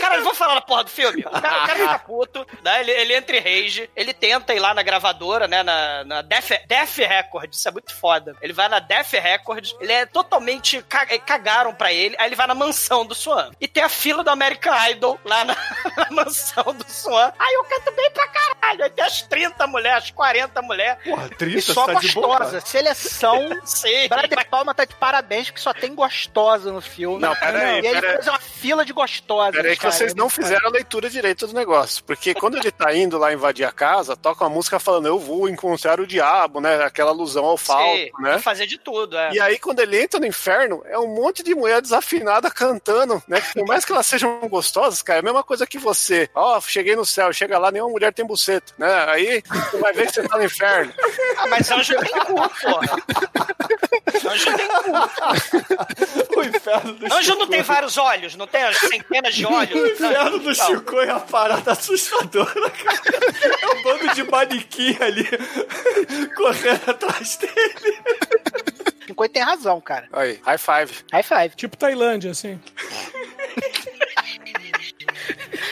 Caralho, 0.01 0.23
vamos 0.23 0.39
falar 0.39 0.55
da 0.57 0.61
porra 0.61 0.85
do 0.85 0.91
filme. 0.91 1.21
O 1.23 1.31
cara, 1.31 1.63
o 1.65 1.67
cara 1.67 1.79
fica 1.79 1.99
puto, 2.07 2.47
né? 2.63 2.81
Ele, 2.81 2.91
ele 2.91 3.15
entra 3.15 3.37
em 3.37 3.41
rage, 3.41 3.91
ele 3.95 4.13
tenta 4.13 4.55
ir 4.55 4.59
lá 4.59 4.75
na 4.75 4.83
gravadora, 4.83 5.47
né? 5.49 5.63
Na, 5.63 6.05
na 6.05 6.23
Def, 6.23 6.51
Def 6.67 6.99
Records, 6.99 7.59
isso 7.59 7.69
é 7.69 7.73
muito 7.73 7.95
foda. 7.95 8.35
Ele 8.43 8.53
vai 8.53 8.69
na 8.69 8.79
Def 8.79 9.13
Records, 9.13 9.75
ele 9.81 9.93
é 9.93 10.07
totalmente. 10.07 10.83
ca- 10.83 11.07
Cagaram 11.25 11.75
pra 11.75 11.93
ele, 11.93 12.15
aí 12.19 12.27
ele 12.27 12.37
vai 12.37 12.47
na 12.47 12.55
mansão 12.55 13.05
do 13.07 13.15
Swan. 13.15 13.51
E 13.61 13.69
tem 13.69 13.83
a 13.83 13.89
fila 13.89 14.23
do 14.25 14.31
American 14.31 14.75
Idol 14.91 15.19
lá 15.25 15.45
na, 15.45 15.55
na 15.97 16.11
mansão 16.11 16.65
do 16.75 16.85
Swan. 16.89 17.33
Aí 17.39 17.55
eu 17.55 17.65
canto 17.65 17.93
bem 17.93 18.11
pra 18.11 18.27
caralho. 18.29 18.85
Aí 18.85 18.91
tem 18.91 19.05
as 19.05 19.23
30 19.23 19.67
mulheres, 19.67 20.05
as 20.05 20.11
40 20.11 20.61
mulheres. 20.65 21.03
Porra, 21.05 21.27
E 21.27 21.35
30, 21.37 21.61
só 21.73 21.87
tá 21.87 21.95
gostosa. 21.95 22.61
Seleção. 22.61 23.49
Sim. 23.65 24.09
Brad 24.09 24.31
Palma 24.51 24.75
tá 24.75 24.85
de 24.85 24.95
parabéns, 24.95 25.47
porque 25.49 25.61
só 25.61 25.73
tem 25.73 25.95
gostosa 25.95 26.73
no 26.73 26.81
filme. 26.81 27.21
Não, 27.21 27.35
pera 27.35 27.59
aí, 27.59 27.75
E 27.83 27.87
ele 27.87 27.95
pera 28.01 28.09
aí. 28.09 28.15
fez 28.17 28.29
uma 28.29 28.39
fila 28.39 28.85
de 28.85 28.93
gostosas. 28.93 29.55
Peraí 29.57 29.77
que 29.77 29.85
vocês 29.87 30.15
não 30.15 30.29
fizeram 30.29 30.69
a 30.69 30.71
leitura 30.71 31.09
direito 31.11 31.47
do 31.47 31.55
negócio. 31.55 32.05
Porque 32.05 32.35
quando 32.35 32.57
ele 32.57 32.71
tá 32.71 32.95
indo 32.95 33.19
lá 33.19 33.33
invadir 33.33 33.65
a 33.65 33.73
casa, 33.73 34.17
toca 34.17 34.45
uma 34.45 34.51
música 34.51 34.79
falando 34.79 35.07
eu 35.07 35.19
vou 35.19 35.49
encontrar 35.49 36.01
o 36.01 36.07
diabo, 36.07 36.61
né? 36.61 36.83
Aquela 36.85 37.11
alusão 37.11 37.45
ao 37.45 37.59
Sim, 37.59 37.65
falso, 37.65 38.11
né? 38.21 38.39
fazer 38.39 38.67
de 38.67 38.79
tudo, 38.79 39.17
é. 39.17 39.33
E 39.33 39.41
aí, 39.41 39.59
quando 39.59 39.81
ele 39.81 40.01
entra 40.01 40.21
no 40.21 40.27
inferno, 40.27 40.83
é 40.87 40.99
um 40.99 41.15
monte 41.15 41.43
de 41.43 41.55
mulher 41.55 41.81
desafinada 41.81 42.51
cantando, 42.51 43.23
né? 43.27 43.41
Que 43.41 43.55
Por 43.55 43.67
mais 43.67 43.85
que 43.85 43.93
elas 43.93 44.07
sejam 44.07 44.39
gostosas, 44.49 45.03
cara, 45.03 45.19
é 45.19 45.21
a 45.21 45.25
mesma 45.25 45.43
coisa 45.43 45.67
que 45.67 45.79
você. 45.79 46.29
Ó, 46.35 46.61
cheguei 46.61 46.95
no 46.97 47.05
céu, 47.05 47.33
chega 47.33 47.59
lá, 47.59 47.71
nenhuma 47.71 47.91
mulher 47.91 48.13
tem 48.13 48.25
buceta, 48.27 48.73
né? 48.79 49.05
Aí 49.09 49.43
você 49.71 49.79
vai 49.79 49.93
ver 49.93 50.07
que 50.07 50.13
você 50.15 50.23
tá 50.29 50.37
no 50.37 50.45
inferno. 50.45 50.54
Ah, 51.37 51.47
mas 51.49 51.71
anjo 51.71 51.95
tem 51.99 52.13
cu, 52.21 52.35
porra. 52.35 52.97
Anjo 54.31 54.57
tem 54.57 54.69
cu. 54.69 56.39
O 56.39 56.43
inferno 56.45 56.93
do 56.95 57.07
Anjo 57.07 57.23
Chico. 57.23 57.39
não 57.39 57.47
tem 57.49 57.63
vários 57.63 57.97
olhos, 57.99 58.35
não 58.37 58.47
tem 58.47 58.63
as 58.63 58.77
centenas 58.79 59.35
de 59.35 59.45
olhos. 59.47 59.75
O 59.75 59.87
inferno 59.87 60.39
do 60.39 60.55
Chico 60.55 61.01
é 61.01 61.11
a 61.11 61.21
parada 61.21 61.73
assustadora, 61.73 62.71
cara. 62.71 63.01
É 63.63 63.67
um 63.67 63.83
bando 63.83 64.15
de 64.15 64.23
manequim 64.25 64.97
ali 65.01 65.29
correndo 66.37 66.91
atrás 66.91 67.37
dele. 67.37 67.99
Chicoio 69.07 69.29
tem 69.31 69.43
razão, 69.43 69.81
cara. 69.81 70.09
Aí, 70.13 70.41
high 70.45 70.59
five. 70.59 71.05
High 71.13 71.23
five. 71.23 71.57
Tipo 71.57 71.77
Tailândia, 71.77 72.31
assim. 72.31 72.61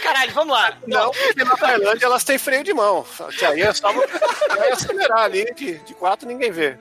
Caralho, 0.03 0.33
vamos 0.33 0.55
lá. 0.55 0.77
Não, 0.87 1.11
porque 1.11 1.45
na 1.45 1.57
Tailândia 1.57 2.07
elas 2.07 2.25
têm 2.25 2.39
freio 2.39 2.65
de 2.65 2.73
mão. 2.73 3.05
Que 3.39 3.45
aí 3.45 3.63
é 3.63 3.73
só 3.73 3.93
vai 3.93 4.71
acelerar 4.73 5.21
ali 5.21 5.45
de, 5.55 5.75
de 5.79 5.95
quatro 5.95 6.27
ninguém 6.29 6.51
vê. 6.51 6.77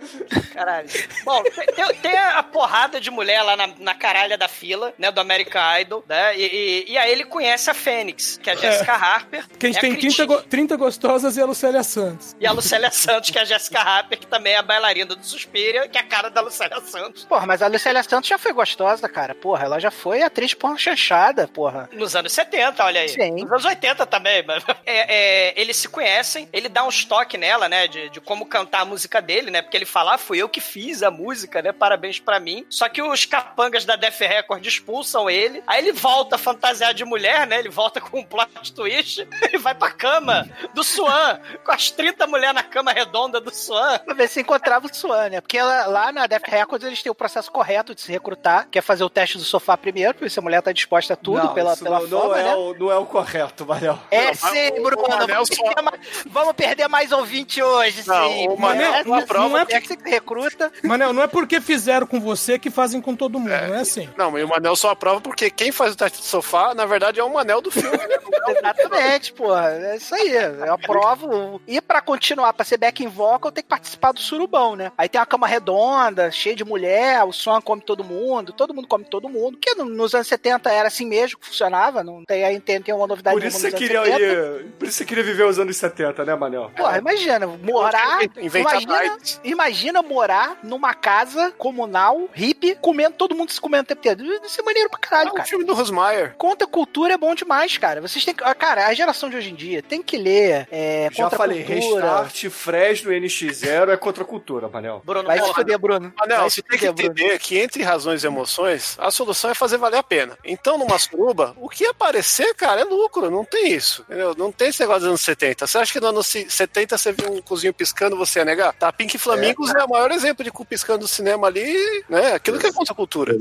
Caralho. 0.54 0.88
Bom, 1.24 1.44
tem, 1.44 1.96
tem- 2.02 2.18
a 2.18 2.44
porrada 2.44 3.00
de 3.00 3.10
mulher 3.10 3.42
lá 3.44 3.56
na, 3.56 3.68
na 3.80 3.96
caralha 3.96 4.38
da 4.38 4.48
fila, 4.48 4.94
né, 4.98 5.12
do 5.12 5.20
American 5.20 5.62
Idol, 5.80 6.04
né? 6.08 6.38
E, 6.38 6.86
e- 6.88 6.92
e 6.92 6.98
aí 6.98 7.12
ele 7.12 7.24
conhece 7.26 7.70
a 7.70 7.74
Fênix, 7.74 8.38
que 8.42 8.50
é 8.50 8.54
a 8.54 8.56
Jessica 8.56 8.94
Harper. 8.94 9.46
Que 9.58 9.66
a 9.68 9.70
gente 9.70 9.78
é 9.78 9.82
tem 9.82 9.92
30, 9.92 10.02
crítica. 10.02 10.26
go- 10.26 10.42
30 10.44 10.76
gostosas 10.78 11.38
e 11.38 11.42
a 11.42 11.46
Lucélia 11.46 11.84
Santos. 11.84 12.36
E 12.40 12.46
a 12.46 12.52
Lucélia 12.52 12.92
Santos, 12.92 13.30
que 13.30 13.38
é 13.38 13.42
a 13.42 13.46
Jessica 13.46 13.80
Harper, 13.80 14.20
que 14.20 14.28
também 14.28 14.54
é 14.54 14.58
a 14.58 14.62
bailarina 14.62 15.16
do 15.16 15.26
Suspiria, 15.26 15.88
que 15.88 15.98
é 15.98 16.02
a 16.02 16.04
cara 16.06 16.30
da 16.30 16.42
Lucélia 16.42 16.80
Santos. 16.82 17.26
Porra, 17.26 17.46
mas 17.46 17.62
a 17.62 17.68
Lucélia 17.68 18.04
Santos 18.04 18.30
já 18.30 18.38
foi 18.38 18.54
gostosa, 18.54 19.08
cara. 19.10 19.34
Porra, 19.36 19.66
ela 19.66 19.80
já 19.80 19.92
foi 19.92 20.22
atriz 20.22 20.54
porra 20.54 20.78
chanchada, 20.78 21.48
porra. 21.48 21.90
Nos 21.94 22.16
anos 22.16 22.32
70, 22.34 22.61
olha 22.80 23.02
aí. 23.02 23.10
Sim. 23.10 23.32
Nos 23.42 23.52
anos 23.52 23.66
80 23.66 24.06
também. 24.06 24.44
Mas, 24.46 24.64
é, 24.86 25.50
é, 25.50 25.62
eles 25.62 25.78
se 25.78 25.88
conhecem, 25.88 26.48
ele 26.54 26.70
dá 26.70 26.84
um 26.84 26.90
estoque 26.90 27.38
nela, 27.38 27.68
né? 27.68 27.88
De, 27.88 28.10
de 28.10 28.22
como 28.22 28.46
cantar 28.46 28.82
a 28.82 28.86
música 28.86 29.22
dele, 29.22 29.52
né? 29.52 29.62
Porque 29.62 29.78
ele 29.78 29.86
fala, 29.86 30.16
ah, 30.16 30.18
fui 30.18 30.38
eu 30.38 30.50
que 30.50 30.62
fiz 30.62 31.04
a 31.04 31.12
música, 31.12 31.62
né? 31.62 31.72
Parabéns 31.72 32.20
pra 32.20 32.40
mim. 32.40 32.66
Só 32.70 32.88
que 32.90 33.02
os 33.02 33.26
capangas 33.26 33.86
da 33.86 33.96
Def 33.96 34.20
Record 34.20 34.66
expulsam 34.66 35.30
ele. 35.30 35.64
Aí 35.68 35.80
ele 35.82 35.92
volta 35.92 36.38
fantasiado 36.38 36.94
de 36.94 37.06
mulher, 37.06 37.48
né? 37.48 37.60
Ele 37.60 37.70
volta 37.70 38.00
com 38.02 38.20
um 38.20 38.24
plot 38.24 38.74
twist 38.74 39.28
e 39.52 39.58
vai 39.58 39.74
pra 39.76 39.92
cama 39.92 40.50
do 40.74 40.84
Swan, 40.84 41.40
com 41.64 41.72
as 41.72 41.90
30 41.92 42.28
mulheres 42.28 42.56
na 42.56 42.64
cama 42.64 42.92
redonda 42.92 43.40
do 43.40 43.54
Swan. 43.54 44.00
Pra 44.00 44.14
ver 44.14 44.28
se 44.28 44.42
encontrava 44.42 44.88
o 44.88 44.94
Swan, 44.94 45.30
né? 45.30 45.42
Porque 45.42 45.58
ela- 45.58 45.86
lá 45.88 46.12
na 46.12 46.28
Def 46.28 46.44
Records 46.46 46.86
eles 46.86 47.02
têm 47.02 47.12
o 47.12 47.16
processo 47.16 47.52
correto 47.52 47.94
de 47.96 48.02
se 48.02 48.12
recrutar, 48.12 48.68
que 48.70 48.78
é 48.80 48.82
fazer 48.82 49.04
o 49.04 49.10
teste 49.10 49.38
do 49.38 49.44
sofá 49.44 49.78
primeiro, 49.78 50.18
ver 50.20 50.30
se 50.30 50.40
a 50.40 50.42
mulher 50.42 50.62
tá 50.62 50.72
disposta 50.72 51.14
a 51.14 51.18
tudo 51.18 51.38
Não, 51.44 51.54
pela, 51.54 51.76
pela 51.78 52.00
não, 52.02 52.08
fama, 52.08 52.28
não 52.28 52.36
é 52.36 52.44
né? 52.44 52.51
O, 52.56 52.74
não 52.74 52.92
é 52.92 52.98
o 52.98 53.06
correto, 53.06 53.66
Manel. 53.66 53.98
É 54.10 54.28
Não, 54.28 54.34
sim, 54.34 54.72
Bruno. 54.82 55.08
Manel 55.08 55.28
vamos, 55.28 55.50
só- 55.50 55.64
perder 55.64 55.82
mais, 55.82 56.00
vamos 56.26 56.54
perder 56.54 56.88
mais 56.88 57.12
ouvinte 57.12 57.62
hoje, 57.62 58.04
Não, 58.08 58.30
sim. 58.30 58.48
o 58.50 58.58
Manel 58.58 58.94
é, 58.94 59.00
aprova 59.00 59.50
não 59.50 59.58
é 59.58 59.66
porque- 59.66 59.80
porque 59.96 60.04
você 60.04 60.10
recruta. 60.10 60.72
Manel, 60.84 61.14
não 61.14 61.24
é 61.24 61.28
porque 61.28 61.60
fizeram 61.62 62.06
com 62.08 62.20
você 62.20 62.58
que 62.60 62.70
fazem 62.70 63.02
com 63.02 63.16
todo 63.16 63.40
mundo, 63.40 63.50
não 63.50 63.76
é 63.76 63.80
assim. 63.82 64.10
Não, 64.18 64.32
mas 64.32 64.44
o 64.44 64.48
Manel 64.48 64.76
só 64.76 64.90
aprova 64.92 65.22
porque 65.22 65.50
quem 65.50 65.72
faz 65.72 65.94
o 65.94 65.98
teste 65.98 66.20
do 66.20 66.24
sofá, 66.26 66.74
na 66.74 66.86
verdade, 66.86 67.20
é 67.20 67.24
o 67.24 67.34
Manel 67.34 67.62
do 67.62 67.72
filme. 67.72 67.98
né? 67.98 68.08
Exatamente, 68.48 69.34
porra. 69.34 69.72
É 69.72 69.96
isso 69.98 70.14
aí. 70.16 70.32
Eu 70.36 70.74
aprovo. 70.74 71.62
E 71.68 71.82
pra 71.82 72.02
continuar, 72.02 72.54
pra 72.54 72.66
ser 72.66 72.78
back 72.78 73.04
in 73.04 73.08
vocal, 73.08 73.52
tem 73.52 73.64
que 73.64 73.70
participar 73.70 74.12
do 74.12 74.20
surubão, 74.20 74.76
né? 74.76 74.92
Aí 74.98 75.08
tem 75.10 75.20
uma 75.20 75.26
cama 75.26 75.48
redonda, 75.48 76.32
cheia 76.32 76.56
de 76.56 76.64
mulher, 76.64 77.24
o 77.24 77.32
som 77.32 77.62
come 77.62 77.82
todo 77.82 78.04
mundo, 78.04 78.54
todo 78.54 78.74
mundo 78.74 78.88
come 78.88 79.04
todo 79.06 79.30
mundo. 79.30 79.58
Que 79.58 79.76
no- 79.76 79.86
nos 79.86 80.14
anos 80.14 80.28
70 80.28 80.72
era 80.72 80.88
assim 80.88 81.06
mesmo 81.06 81.38
que 81.40 81.48
funcionava, 81.48 82.04
não 82.04 82.24
tem 82.26 82.41
aí 82.44 82.60
tem, 82.60 82.82
tem 82.82 82.94
uma 82.94 83.08
novidade 83.08 83.36
Por 83.36 83.46
isso, 83.46 83.60
você 83.60 83.72
queria 83.72 84.00
anos 84.02 84.12
70. 84.14 84.24
ir, 84.34 84.66
por 84.80 84.88
isso 84.88 84.98
você 84.98 85.06
queria 85.06 85.24
viver 85.24 85.44
os 85.46 85.60
anos 85.60 85.78
70, 85.78 86.26
né, 86.26 86.36
Manel? 86.36 86.72
Porra, 86.76 86.98
imagina, 86.98 87.48
morar. 87.48 88.24
Inventar 88.38 88.82
Imagina, 88.82 89.18
imagina 89.44 90.02
morar 90.02 90.58
numa 90.64 90.94
casa 90.94 91.52
comunal, 91.58 92.30
hippie, 92.34 92.76
comendo, 92.82 93.16
todo 93.18 93.36
mundo 93.36 93.52
se 93.52 93.60
comendo 93.62 93.84
o 93.84 93.88
tempo 93.88 94.00
inteiro. 94.00 94.46
Isso 94.46 94.60
é 94.62 94.64
maneiro 94.64 94.90
pra 94.90 95.00
caralho, 95.00 95.30
É 95.30 95.32
um 95.32 95.36
cara. 95.36 95.48
filme 95.48 95.66
do 95.66 95.74
Rosmaier. 95.74 96.36
Conta 96.38 96.66
cultura 96.68 97.14
é 97.14 97.18
bom 97.18 97.34
demais, 97.36 97.78
cara. 97.78 98.02
Vocês 98.02 98.24
têm 98.26 98.34
que. 98.34 98.44
ah, 98.44 98.56
Cara, 98.56 98.88
a 98.88 98.94
geração 98.94 99.30
de 99.30 99.36
hoje 99.38 99.50
em 99.52 99.56
dia 99.56 99.82
tem 99.82 100.02
que 100.04 100.18
ler. 100.18 100.68
É, 100.72 101.10
Já 101.12 101.24
contra 101.24 101.38
falei, 101.38 101.64
cultura. 101.64 102.02
Restart, 102.24 102.50
Fresno 102.50 103.12
NX0 103.12 103.90
é 103.90 103.98
contra 103.98 104.24
a 104.24 104.28
cultura, 104.28 104.70
Manel. 104.70 105.02
Bruno, 105.04 105.28
Vai 105.28 105.42
se 105.42 105.54
fuder, 105.54 105.80
Bruno. 105.80 106.14
Vai 106.18 106.50
você 106.50 106.62
tem 106.62 106.78
que 106.78 106.86
fuder, 106.88 106.94
Bruno. 107.10 107.12
entender 107.20 107.40
que 107.40 107.58
entre 107.58 107.82
razões 107.84 108.24
e 108.24 108.28
emoções, 108.28 108.96
a 109.00 109.10
solução 109.12 109.50
é 109.52 109.54
fazer 109.56 109.78
valer 109.78 109.98
a 109.98 110.04
pena. 110.04 110.38
Então, 110.44 110.78
numa 110.78 110.98
suruba, 111.00 111.54
o 111.58 111.68
que 111.70 111.86
aparecer, 111.86 112.31
cara, 112.56 112.82
é 112.82 112.84
lucro, 112.84 113.30
não 113.30 113.44
tem 113.44 113.74
isso. 113.74 114.04
Entendeu? 114.04 114.34
Não 114.38 114.52
tem 114.52 114.70
esse 114.70 114.80
negócio 114.80 115.02
dos 115.02 115.10
anos 115.10 115.22
70. 115.22 115.68
Você 115.68 115.78
acha 115.78 115.94
que 115.94 116.00
nos 116.00 116.10
anos 116.10 116.28
70 116.28 116.98
você 116.98 117.12
viu 117.12 117.32
um 117.32 117.42
cozinho 117.42 117.74
piscando, 117.74 118.18
você 118.18 118.40
ia 118.40 118.46
negar? 118.46 118.74
Tá, 118.74 118.92
Pink 118.92 119.18
Flamingos 119.18 119.74
é, 119.74 119.84
o 119.84 119.90
maior 119.90 120.12
exemplo 120.12 120.44
de 120.44 120.52
cu 120.52 120.66
piscando 120.66 121.02
no 121.02 121.08
cinema 121.08 121.48
ali, 121.48 122.04
né? 122.10 122.34
Aquilo 122.34 122.60
que 122.60 122.68
é 122.68 122.72
contra 122.72 122.94
a 122.94 122.96
cultura. 122.96 123.36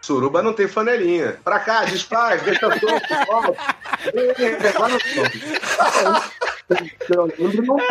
Suruba 0.00 0.42
não 0.42 0.52
tem 0.52 0.68
flanelinha. 0.68 1.38
Pra 1.42 1.58
cá, 1.60 1.84
desfaz, 1.84 2.42
deixa 2.42 2.66
solto, 2.78 3.14
não. 3.28 3.56
Eu 4.12 4.34
lembro, 4.38 4.68
não. 7.66 7.78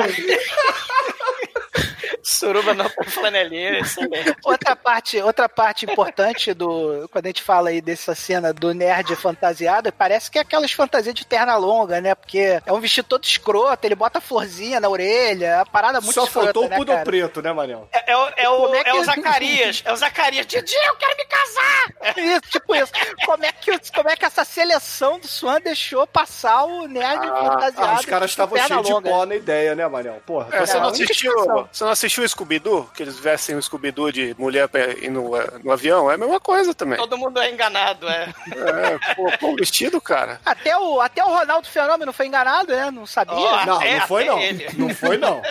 Suruba 2.23 2.73
não 2.73 2.89
com 2.89 3.03
flanelinha, 3.03 3.79
isso 3.79 3.99
mesmo. 4.09 4.35
Outra 4.43 4.75
parte, 4.75 5.21
outra 5.21 5.49
parte 5.49 5.85
importante 5.85 6.53
do. 6.53 7.07
Quando 7.11 7.25
a 7.25 7.29
gente 7.29 7.41
fala 7.43 7.69
aí 7.69 7.81
dessa 7.81 8.15
cena 8.15 8.53
do 8.53 8.73
nerd 8.73 9.15
fantasiado, 9.15 9.91
parece 9.91 10.31
que 10.31 10.37
é 10.37 10.41
aquelas 10.41 10.71
fantasias 10.71 11.13
de 11.13 11.25
terna 11.25 11.55
longa, 11.57 11.99
né? 11.99 12.15
Porque 12.15 12.61
é 12.65 12.71
um 12.73 12.79
vestido 12.79 13.07
todo 13.07 13.23
escroto, 13.25 13.85
ele 13.85 13.95
bota 13.95 14.21
florzinha 14.21 14.79
na 14.79 14.87
orelha, 14.89 15.45
é 15.47 15.55
uma 15.57 15.65
parada 15.65 15.99
muito 15.99 16.13
Só 16.13 16.23
escrota, 16.23 16.45
faltou 16.45 16.65
o 16.65 16.69
né, 16.69 16.77
pudor 16.77 17.03
preto, 17.03 17.41
né, 17.41 17.51
Manel? 17.51 17.87
É, 17.91 18.11
é 18.11 18.17
o, 18.17 18.29
é 18.37 18.49
o, 18.49 18.75
é 18.75 18.79
é 18.79 18.83
que- 18.83 18.91
o 18.91 19.03
Zacarias. 19.03 19.81
É 19.85 19.91
o 19.91 19.95
Zacarias. 19.95 20.45
Didi, 20.45 20.75
eu 20.87 20.95
quero 20.95 21.17
me 21.17 21.25
casar! 21.25 22.17
Isso, 22.17 22.41
tipo 22.51 22.75
isso. 22.75 22.91
Como 23.25 23.43
é, 23.45 23.51
que, 23.51 23.91
como 23.93 24.09
é 24.09 24.15
que 24.15 24.25
essa 24.25 24.45
seleção 24.45 25.19
do 25.19 25.27
Swan 25.27 25.59
deixou 25.59 26.05
passar 26.07 26.63
o 26.63 26.87
nerd 26.87 27.25
fantasiado? 27.27 27.91
Ah, 27.91 27.99
os 27.99 28.05
caras 28.05 28.29
estavam 28.31 28.57
cheios 28.57 28.85
de 28.85 29.01
pó 29.01 29.25
na 29.25 29.35
ideia, 29.35 29.75
né, 29.75 29.87
Manel? 29.87 30.21
Porra, 30.25 30.47
É, 30.51 30.59
você, 30.65 30.73
É, 30.73 30.77
a 30.77 30.81
não 30.81 30.89
assistiu, 30.89 31.33
você 31.71 31.83
não 31.83 31.91
assistiu 31.91 32.12
o 32.21 32.27
Scooby-Doo? 32.29 32.89
Que 32.93 33.03
eles 33.03 33.17
vestem 33.19 33.55
o 33.55 33.61
Scooby-Doo 33.61 34.11
de 34.11 34.35
mulher 34.37 34.67
pra 34.67 34.91
ir 34.91 35.09
no, 35.09 35.35
eh, 35.35 35.47
no 35.63 35.71
avião? 35.71 36.09
É 36.11 36.15
a 36.15 36.17
mesma 36.17 36.39
coisa 36.39 36.73
também. 36.73 36.97
Todo 36.97 37.17
mundo 37.17 37.39
é 37.39 37.51
enganado, 37.51 38.07
é. 38.07 38.33
É, 38.51 39.13
pô, 39.15 39.31
pô, 39.39 39.47
o 39.53 39.55
vestido, 39.55 39.99
cara. 40.01 40.39
Até 40.45 40.77
o, 40.77 40.99
até 41.01 41.23
o 41.23 41.27
Ronaldo 41.27 41.67
Fenômeno 41.67 42.13
foi 42.13 42.27
enganado, 42.27 42.73
né? 42.73 42.91
Não 42.91 43.05
sabia. 43.05 43.35
Ó, 43.35 43.65
Não, 43.65 43.81
É, 43.81 43.99
não 43.99 44.07
foi 44.07 44.25
não. 44.25 44.39
ele. 44.39 44.67
Não 44.77 44.89
foi 44.89 45.17
não. 45.17 45.41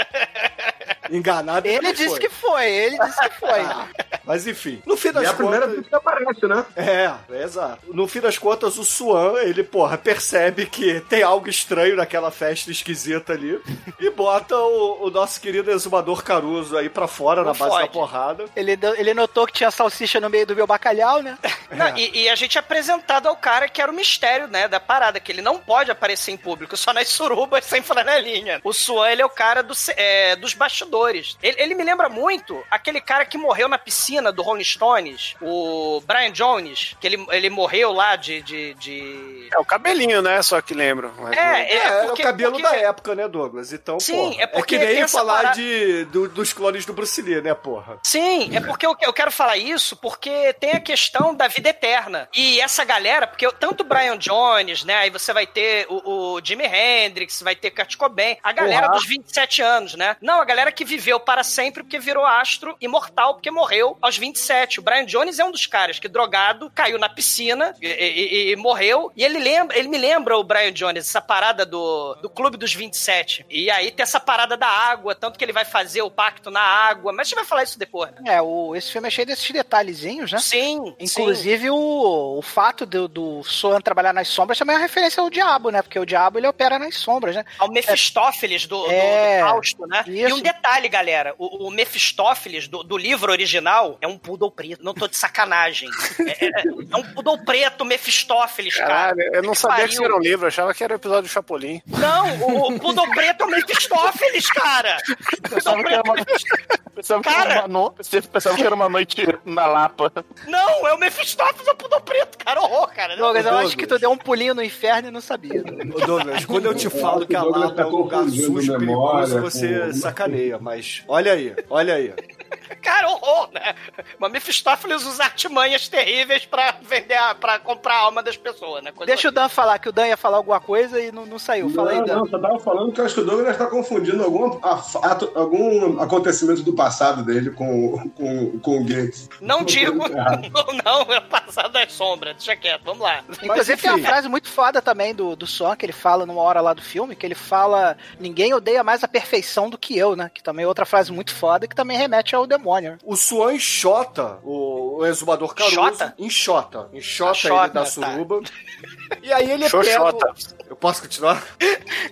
Enganado 1.10 1.66
Ele 1.66 1.92
disse 1.92 2.08
foi. 2.10 2.18
que 2.20 2.28
foi, 2.30 2.70
ele 2.70 2.98
disse 2.98 3.20
que 3.28 3.38
foi. 3.40 3.60
Ah, 3.60 3.88
Mas 4.24 4.46
enfim, 4.46 4.80
no 4.86 4.96
fim 4.96 5.08
E 5.08 5.12
das 5.12 5.24
é 5.24 5.26
a 5.28 5.34
primeira 5.34 5.66
contas... 5.66 5.74
vez 5.74 5.88
que 5.88 5.94
aparece, 5.94 6.46
né? 6.46 6.64
É, 6.76 7.12
é 7.34 7.42
exato. 7.42 7.78
No 7.92 8.06
fim 8.08 8.20
das 8.20 8.38
contas, 8.38 8.78
o 8.78 8.84
Swan, 8.84 9.34
ele, 9.42 9.62
porra, 9.62 9.98
percebe 9.98 10.64
que 10.66 11.00
tem 11.02 11.22
algo 11.22 11.48
estranho 11.50 11.96
naquela 11.96 12.30
festa 12.30 12.70
esquisita 12.70 13.32
ali 13.34 13.60
e 14.00 14.08
bota 14.10 14.56
o, 14.56 15.06
o 15.06 15.10
nosso 15.10 15.40
querido 15.40 15.70
exumador 15.70 16.22
Caruso 16.52 16.76
aí 16.76 16.88
pra 16.88 17.06
fora, 17.08 17.42
Não 17.42 17.52
na 17.52 17.58
base 17.58 17.78
da 17.78 17.86
porrada. 17.86 18.44
Ele, 18.54 18.78
ele 18.96 19.14
notou 19.14 19.46
que 19.46 19.52
tinha 19.54 19.70
salsicha 19.70 20.20
no 20.20 20.28
meio 20.28 20.46
do 20.46 20.54
meu 20.54 20.66
bacalhau, 20.66 21.22
né? 21.22 21.38
Não, 21.72 21.96
e, 21.96 22.24
e 22.24 22.28
a 22.28 22.34
gente 22.34 22.58
é 22.58 22.60
apresentado 22.60 23.26
ao 23.28 23.36
cara 23.36 23.66
que 23.68 23.80
era 23.80 23.90
o 23.90 23.94
mistério, 23.94 24.46
né, 24.46 24.68
da 24.68 24.78
parada, 24.78 25.18
que 25.18 25.32
ele 25.32 25.40
não 25.40 25.56
pode 25.58 25.90
aparecer 25.90 26.30
em 26.30 26.36
público, 26.36 26.76
só 26.76 26.92
nas 26.92 27.08
surubas 27.08 27.64
sem 27.64 27.80
flanelinha. 27.80 28.60
O 28.62 28.74
Swan, 28.74 29.08
ele 29.08 29.22
é 29.22 29.24
o 29.24 29.30
cara 29.30 29.62
do, 29.62 29.72
é, 29.96 30.36
dos 30.36 30.52
bastidores. 30.52 31.38
Ele, 31.42 31.56
ele 31.62 31.74
me 31.74 31.82
lembra 31.82 32.10
muito 32.10 32.62
aquele 32.70 33.00
cara 33.00 33.24
que 33.24 33.38
morreu 33.38 33.68
na 33.68 33.78
piscina 33.78 34.30
do 34.30 34.42
Rolling 34.42 34.62
Stones, 34.64 35.34
o 35.40 36.02
Brian 36.06 36.30
Jones, 36.30 36.94
que 37.00 37.06
ele, 37.06 37.24
ele 37.30 37.48
morreu 37.48 37.90
lá 37.92 38.16
de... 38.16 38.42
de, 38.42 38.74
de... 38.74 39.48
É 39.50 39.58
o 39.58 39.64
cabelinho, 39.64 40.20
né? 40.20 40.42
Só 40.42 40.60
que 40.60 40.74
lembro. 40.74 41.10
É, 41.34 41.38
É, 41.38 41.76
é, 41.76 42.06
porque- 42.06 42.22
o 42.22 42.24
cabelo 42.26 42.52
porque- 42.52 42.68
da 42.68 42.76
época, 42.76 43.14
né, 43.14 43.26
Douglas? 43.28 43.72
Então, 43.72 43.98
Sim, 43.98 44.14
porra, 44.32 44.42
é 44.42 44.46
porque 44.46 44.78
que 44.78 44.84
tem 44.86 44.94
nem 44.96 45.08
falar 45.08 45.36
parada- 45.36 45.54
de, 45.56 46.04
do- 46.06 46.28
dos 46.42 46.52
clones 46.52 46.84
do 46.84 46.92
Bruce 46.92 47.20
Lee, 47.22 47.40
né, 47.40 47.54
porra? 47.54 47.98
Sim, 48.02 48.54
é 48.56 48.60
porque 48.60 48.84
eu, 48.86 48.96
eu 49.00 49.12
quero 49.12 49.30
falar 49.30 49.56
isso 49.56 49.96
porque 49.96 50.52
tem 50.54 50.72
a 50.72 50.80
questão 50.80 51.34
da 51.34 51.46
vida 51.48 51.68
eterna. 51.68 52.28
E 52.34 52.60
essa 52.60 52.84
galera, 52.84 53.26
porque 53.26 53.46
eu- 53.46 53.52
tanto 53.52 53.82
o 53.82 53.84
Brian 53.84 54.18
Jones, 54.18 54.84
né? 54.84 54.96
Aí 54.96 55.10
você 55.10 55.32
vai 55.32 55.46
ter 55.46 55.86
o, 55.88 56.34
o 56.36 56.40
Jimi 56.44 56.64
Hendrix, 56.66 57.40
vai 57.42 57.54
ter 57.54 57.70
Kurt 57.70 57.96
Cobain, 57.96 58.36
a 58.42 58.52
galera 58.52 58.86
Porra. 58.88 58.98
dos 58.98 59.06
27 59.06 59.62
anos, 59.62 59.94
né? 59.94 60.16
Não, 60.20 60.40
a 60.40 60.44
galera 60.44 60.72
que 60.72 60.84
viveu 60.84 61.20
para 61.20 61.44
sempre 61.44 61.82
porque 61.82 61.98
virou 61.98 62.24
astro 62.26 62.76
imortal, 62.80 63.34
porque 63.34 63.50
morreu 63.50 63.96
aos 64.02 64.16
27. 64.18 64.80
O 64.80 64.82
Brian 64.82 65.04
Jones 65.06 65.38
é 65.38 65.44
um 65.44 65.50
dos 65.52 65.66
caras 65.66 65.98
que, 65.98 66.08
drogado, 66.08 66.70
caiu 66.74 66.98
na 66.98 67.08
piscina 67.08 67.74
e, 67.80 67.86
e- 67.86 68.50
e 68.52 68.56
morreu. 68.56 69.12
E 69.16 69.24
ele 69.24 69.38
lembra, 69.38 69.78
ele 69.78 69.88
me 69.88 69.98
lembra 69.98 70.36
o 70.36 70.44
Brian 70.44 70.72
Jones, 70.72 71.06
essa 71.08 71.20
parada 71.20 71.64
do, 71.64 72.14
do 72.16 72.28
Clube 72.30 72.56
dos 72.56 72.74
27. 72.74 73.46
E 73.48 73.70
aí 73.70 73.90
tem 73.90 74.02
essa 74.02 74.18
parada 74.20 74.56
da 74.56 74.66
água, 74.68 75.14
tanto 75.14 75.38
que 75.38 75.44
ele 75.44 75.52
vai 75.52 75.64
fazer 75.64 76.02
o 76.02 76.10
pacto 76.32 76.50
na 76.50 76.60
água. 76.60 77.12
Mas 77.12 77.26
a 77.26 77.28
gente 77.28 77.34
vai 77.36 77.44
falar 77.44 77.62
isso 77.64 77.78
depois, 77.78 78.10
né? 78.12 78.34
É, 78.36 78.42
o, 78.42 78.74
esse 78.74 78.90
filme 78.90 79.08
é 79.08 79.10
cheio 79.10 79.26
desses 79.26 79.50
detalhezinhos, 79.50 80.32
né? 80.32 80.38
Sim, 80.38 80.94
Inclusive, 80.98 81.70
o, 81.70 82.38
o 82.38 82.42
fato 82.42 82.86
do, 82.86 83.06
do 83.08 83.42
Soan 83.44 83.80
trabalhar 83.80 84.12
nas 84.12 84.28
sombras 84.28 84.58
também 84.58 84.74
é 84.74 84.78
uma 84.78 84.82
referência 84.82 85.20
ao 85.22 85.28
diabo, 85.30 85.70
né? 85.70 85.82
Porque 85.82 85.98
o 85.98 86.06
diabo 86.06 86.38
ele 86.38 86.46
opera 86.46 86.78
nas 86.78 86.96
sombras, 86.96 87.36
né? 87.36 87.44
Ao 87.58 87.70
Mefistófeles 87.70 88.66
do, 88.66 88.82
do- 88.84 88.90
É, 88.90 89.40
do 89.42 89.46
Fausto, 89.48 89.86
né? 89.86 90.04
E 90.06 90.22
isso. 90.22 90.34
um 90.36 90.40
detalhe, 90.40 90.88
galera: 90.88 91.34
o, 91.38 91.66
o 91.66 91.70
Mefistófeles 91.70 92.66
do, 92.68 92.82
do 92.82 92.96
livro 92.96 93.30
original 93.30 93.98
é 94.00 94.06
um 94.06 94.16
poodle 94.18 94.50
preto. 94.50 94.82
Não 94.84 94.94
tô 94.94 95.06
de 95.08 95.16
sacanagem. 95.16 95.88
É, 96.22 96.46
é- 96.46 96.62
é 96.92 96.96
um 96.96 97.02
poodle 97.14 97.38
preto, 97.44 97.84
Mefistófeles, 97.84 98.74
cara. 98.76 98.88
Caralho, 98.88 99.20
eu 99.34 99.42
não 99.42 99.52
Que 99.52 99.58
sabia 99.58 99.76
que 99.76 99.82
pariu. 99.82 99.92
isso 99.94 100.04
era 100.04 100.16
um 100.16 100.20
livro, 100.20 100.44
eu 100.44 100.48
achava 100.48 100.72
que 100.74 100.82
era 100.84 100.92
o 100.94 100.96
episódio 100.96 101.22
do 101.22 101.28
Chapolin. 101.28 101.82
Não, 101.86 102.38
o, 102.42 102.68
o 102.74 102.78
poodle 102.80 103.08
preto 103.10 103.42
é 103.42 103.46
o 103.46 103.50
Mefistófeles, 103.50 104.50
cara. 104.50 104.96
Que 105.04 105.54
era 105.92 106.02
uma, 106.12 106.24
pensava 106.94 107.22
que 107.22 107.28
era 107.28 107.44
Cara. 107.44 107.60
uma, 107.60 107.68
no... 107.68 107.90
pensava 108.32 108.56
que 108.56 108.62
era 108.62 108.74
uma 108.74 108.88
noite 108.88 109.26
na 109.44 109.66
Lapa. 109.66 110.12
Não, 110.46 110.86
é 110.86 110.94
o 110.94 110.98
Mefistófeles, 110.98 111.66
é 111.66 111.70
o 111.70 111.74
poodle 111.74 112.00
preto, 112.00 112.38
cara. 112.38 112.60
Horror, 112.60 112.88
cara. 112.94 113.16
Não, 113.16 113.22
Douglas, 113.24 113.44
eu 113.44 113.50
Douglas. 113.50 113.68
acho 113.68 113.76
que 113.76 113.86
tu 113.86 113.98
deu 113.98 114.10
um 114.10 114.16
pulinho 114.18 114.54
no 114.54 114.62
inferno 114.62 115.08
e 115.08 115.10
não 115.10 115.20
sabia. 115.20 115.62
Ô, 115.62 116.06
Douglas, 116.06 116.44
quando 116.44 116.66
eu 116.66 116.74
te 116.74 116.88
falo 116.90 117.26
que 117.26 117.34
a 117.36 117.42
Lapa 117.42 117.72
é 117.72 117.76
tá 117.84 117.86
um 117.86 117.90
lugar 117.90 118.24
sujo 118.28 118.74
e 118.74 118.78
perigoso, 118.78 119.40
você 119.40 119.80
com- 119.86 119.92
sacaneia, 119.94 120.58
mas 120.60 121.02
olha 121.08 121.32
aí, 121.32 121.54
olha 121.70 121.94
aí. 121.94 122.14
Cara, 122.82 123.08
horror, 123.10 123.50
né? 123.52 123.74
Mas 124.18 124.32
Mefistófeles 124.32 125.04
usa 125.06 125.24
artimanhas 125.24 125.88
terríveis 125.88 126.44
pra 126.44 126.74
vender, 126.82 127.14
a, 127.14 127.34
pra 127.34 127.58
comprar 127.58 127.94
a 127.94 127.98
alma 128.00 128.22
das 128.22 128.36
pessoas, 128.36 128.82
né? 128.82 128.92
Coisa 128.92 129.06
Deixa 129.12 129.28
o 129.28 129.32
Dan 129.32 129.48
falar, 129.48 129.78
que 129.78 129.88
o 129.88 129.92
Dan 129.92 130.08
ia 130.08 130.16
falar 130.16 130.36
alguma 130.38 130.60
coisa 130.60 131.00
e 131.00 131.10
não, 131.12 131.26
não 131.26 131.38
saiu. 131.38 131.70
Fala 131.70 131.90
aí, 131.92 131.98
Não, 131.98 132.04
Dan. 132.06 132.16
não, 132.16 132.26
só 132.26 132.38
tava 132.38 132.58
falando 132.60 132.92
que 132.92 133.00
eu 133.00 133.04
acho 133.04 133.14
que 133.14 133.20
o 133.20 133.24
Douglas 133.24 133.56
tá 133.56 133.66
confundindo 133.66 134.22
algum, 134.22 134.58
ato- 134.62 135.32
algum 135.34 136.00
acontecimento 136.00 136.62
do 136.62 136.72
passado 136.74 137.24
dele 137.24 137.50
com, 137.50 138.10
com, 138.10 138.58
com 138.58 138.78
o 138.80 138.84
Gates. 138.84 139.28
Não 139.40 139.64
digo, 139.64 140.08
não, 140.08 140.66
não, 140.84 141.02
é 141.12 141.20
passado 141.20 141.72
das 141.72 141.92
sombras, 141.92 142.36
deixa 142.36 142.56
quieto, 142.56 142.82
vamos 142.84 143.00
lá. 143.02 143.22
Inclusive 143.42 143.80
tem 143.80 143.90
uma 143.90 143.98
frase 144.06 144.28
muito 144.28 144.48
foda 144.48 144.80
também 144.82 145.14
do, 145.14 145.34
do 145.36 145.46
Son, 145.46 145.74
que 145.76 145.86
ele 145.86 145.92
fala 145.92 146.26
numa 146.26 146.40
hora 146.42 146.60
lá 146.60 146.72
do 146.74 146.82
filme, 146.82 147.14
que 147.16 147.24
ele 147.26 147.34
fala 147.34 147.96
ninguém 148.18 148.52
odeia 148.54 148.82
mais 148.82 149.02
a 149.04 149.08
perfeição 149.08 149.68
do 149.70 149.78
que 149.78 149.96
eu, 149.96 150.14
né? 150.16 150.30
Que 150.32 150.42
também 150.42 150.64
é 150.64 150.68
outra 150.68 150.84
frase 150.84 151.12
muito 151.12 151.34
foda, 151.34 151.66
que 151.66 151.74
também 151.74 151.96
remete 151.96 152.34
ao 152.34 152.41
demônio. 152.46 152.98
O 153.04 153.16
Swan 153.16 153.54
enxota 153.54 154.38
o, 154.42 154.98
o 154.98 155.06
exumador 155.06 155.54
Caruso. 155.54 155.74
Enxota? 155.74 156.14
Enxota. 156.18 156.90
Enxota 156.92 157.48
ele 157.48 157.68
da 157.68 157.84
tá. 157.84 158.16
E 159.22 159.32
aí 159.32 159.50
ele 159.50 159.68
Xoxota. 159.68 160.26
pega... 160.26 160.62
Eu 160.70 160.76
posso 160.76 161.02
continuar? 161.02 161.42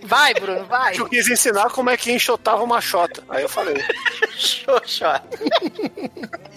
Vai, 0.02 0.34
Bruno, 0.34 0.64
vai. 0.66 0.98
Eu 0.98 1.08
quis 1.08 1.28
ensinar 1.28 1.70
como 1.70 1.88
é 1.90 1.96
que 1.96 2.12
enxotava 2.12 2.62
uma 2.62 2.80
xota. 2.80 3.22
Aí 3.28 3.42
eu 3.42 3.48
falei. 3.48 3.76
Xoxa. 4.36 5.22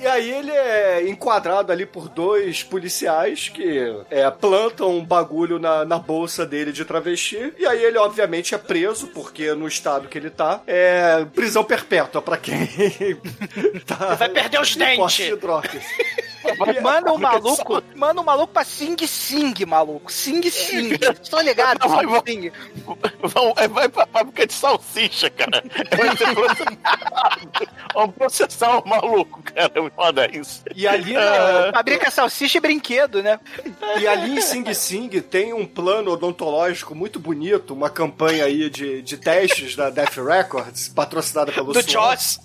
E 0.01 0.05
aí 0.07 0.29
ele 0.31 0.51
é 0.51 1.07
enquadrado 1.07 1.71
ali 1.71 1.85
por 1.85 2.09
dois 2.09 2.61
policiais 2.61 3.47
que 3.47 3.79
é, 4.09 4.29
plantam 4.29 4.97
um 4.97 5.05
bagulho 5.05 5.59
na, 5.59 5.85
na 5.85 5.97
bolsa 5.97 6.45
dele 6.45 6.71
de 6.73 6.83
travesti. 6.83 7.53
E 7.57 7.65
aí 7.65 7.81
ele, 7.83 7.97
obviamente, 7.97 8.53
é 8.53 8.57
preso, 8.57 9.07
porque 9.07 9.53
no 9.53 9.67
estado 9.67 10.07
que 10.09 10.17
ele 10.17 10.29
tá, 10.29 10.61
é 10.67 11.25
prisão 11.33 11.63
perpétua 11.63 12.21
pra 12.21 12.37
quem 12.37 12.67
tá 13.87 14.15
Vai 14.15 14.29
perder 14.29 14.59
os 14.59 14.75
dentes. 14.75 15.15
de 15.15 15.35
drogas. 15.37 15.83
Manda 16.81 17.13
um 17.13 17.17
maluco, 17.17 17.83
manda 17.95 18.21
um 18.21 18.23
maluco 18.23 18.53
pra 18.53 18.63
Sing 18.63 18.95
Sing, 19.07 19.53
maluco. 19.65 20.11
Sing 20.11 20.41
Sing. 20.49 20.97
Tô 21.29 21.39
ligado, 21.41 21.87
Vai, 21.87 22.05
vai. 22.05 22.21
Sing 22.25 22.41
Sing. 22.41 22.51
Vão, 23.21 23.53
é, 23.57 23.67
vai 23.67 23.87
pra 23.89 24.05
fábrica 24.07 24.45
de 24.47 24.53
salsicha, 24.53 25.29
cara. 25.29 25.63
Vai 25.95 26.17
ser 26.17 26.33
processado. 26.33 27.69
Vamos 27.93 28.15
processar 28.15 28.77
o 28.79 28.87
maluco, 28.87 29.41
cara. 29.43 29.71
Foda 29.95 30.29
isso. 30.35 30.63
E 30.75 30.87
ali, 30.87 31.13
na- 31.13 31.71
Fabrica 31.73 32.09
salsicha 32.11 32.57
e 32.57 32.61
brinquedo, 32.61 33.21
né? 33.23 33.39
e 33.99 34.07
ali 34.07 34.37
em 34.37 34.41
Sing 34.41 34.73
Sing 34.73 35.09
tem 35.21 35.53
um 35.53 35.65
plano 35.65 36.11
odontológico 36.11 36.93
muito 36.95 37.19
bonito, 37.19 37.73
uma 37.73 37.89
campanha 37.89 38.45
aí 38.45 38.69
de, 38.69 39.01
de 39.01 39.17
testes 39.17 39.75
da 39.75 39.89
Death 39.89 40.17
Records, 40.17 40.89
patrocinada 40.89 41.51
pelo 41.51 41.71
Do. 41.73 41.81
Joss. 41.81 42.39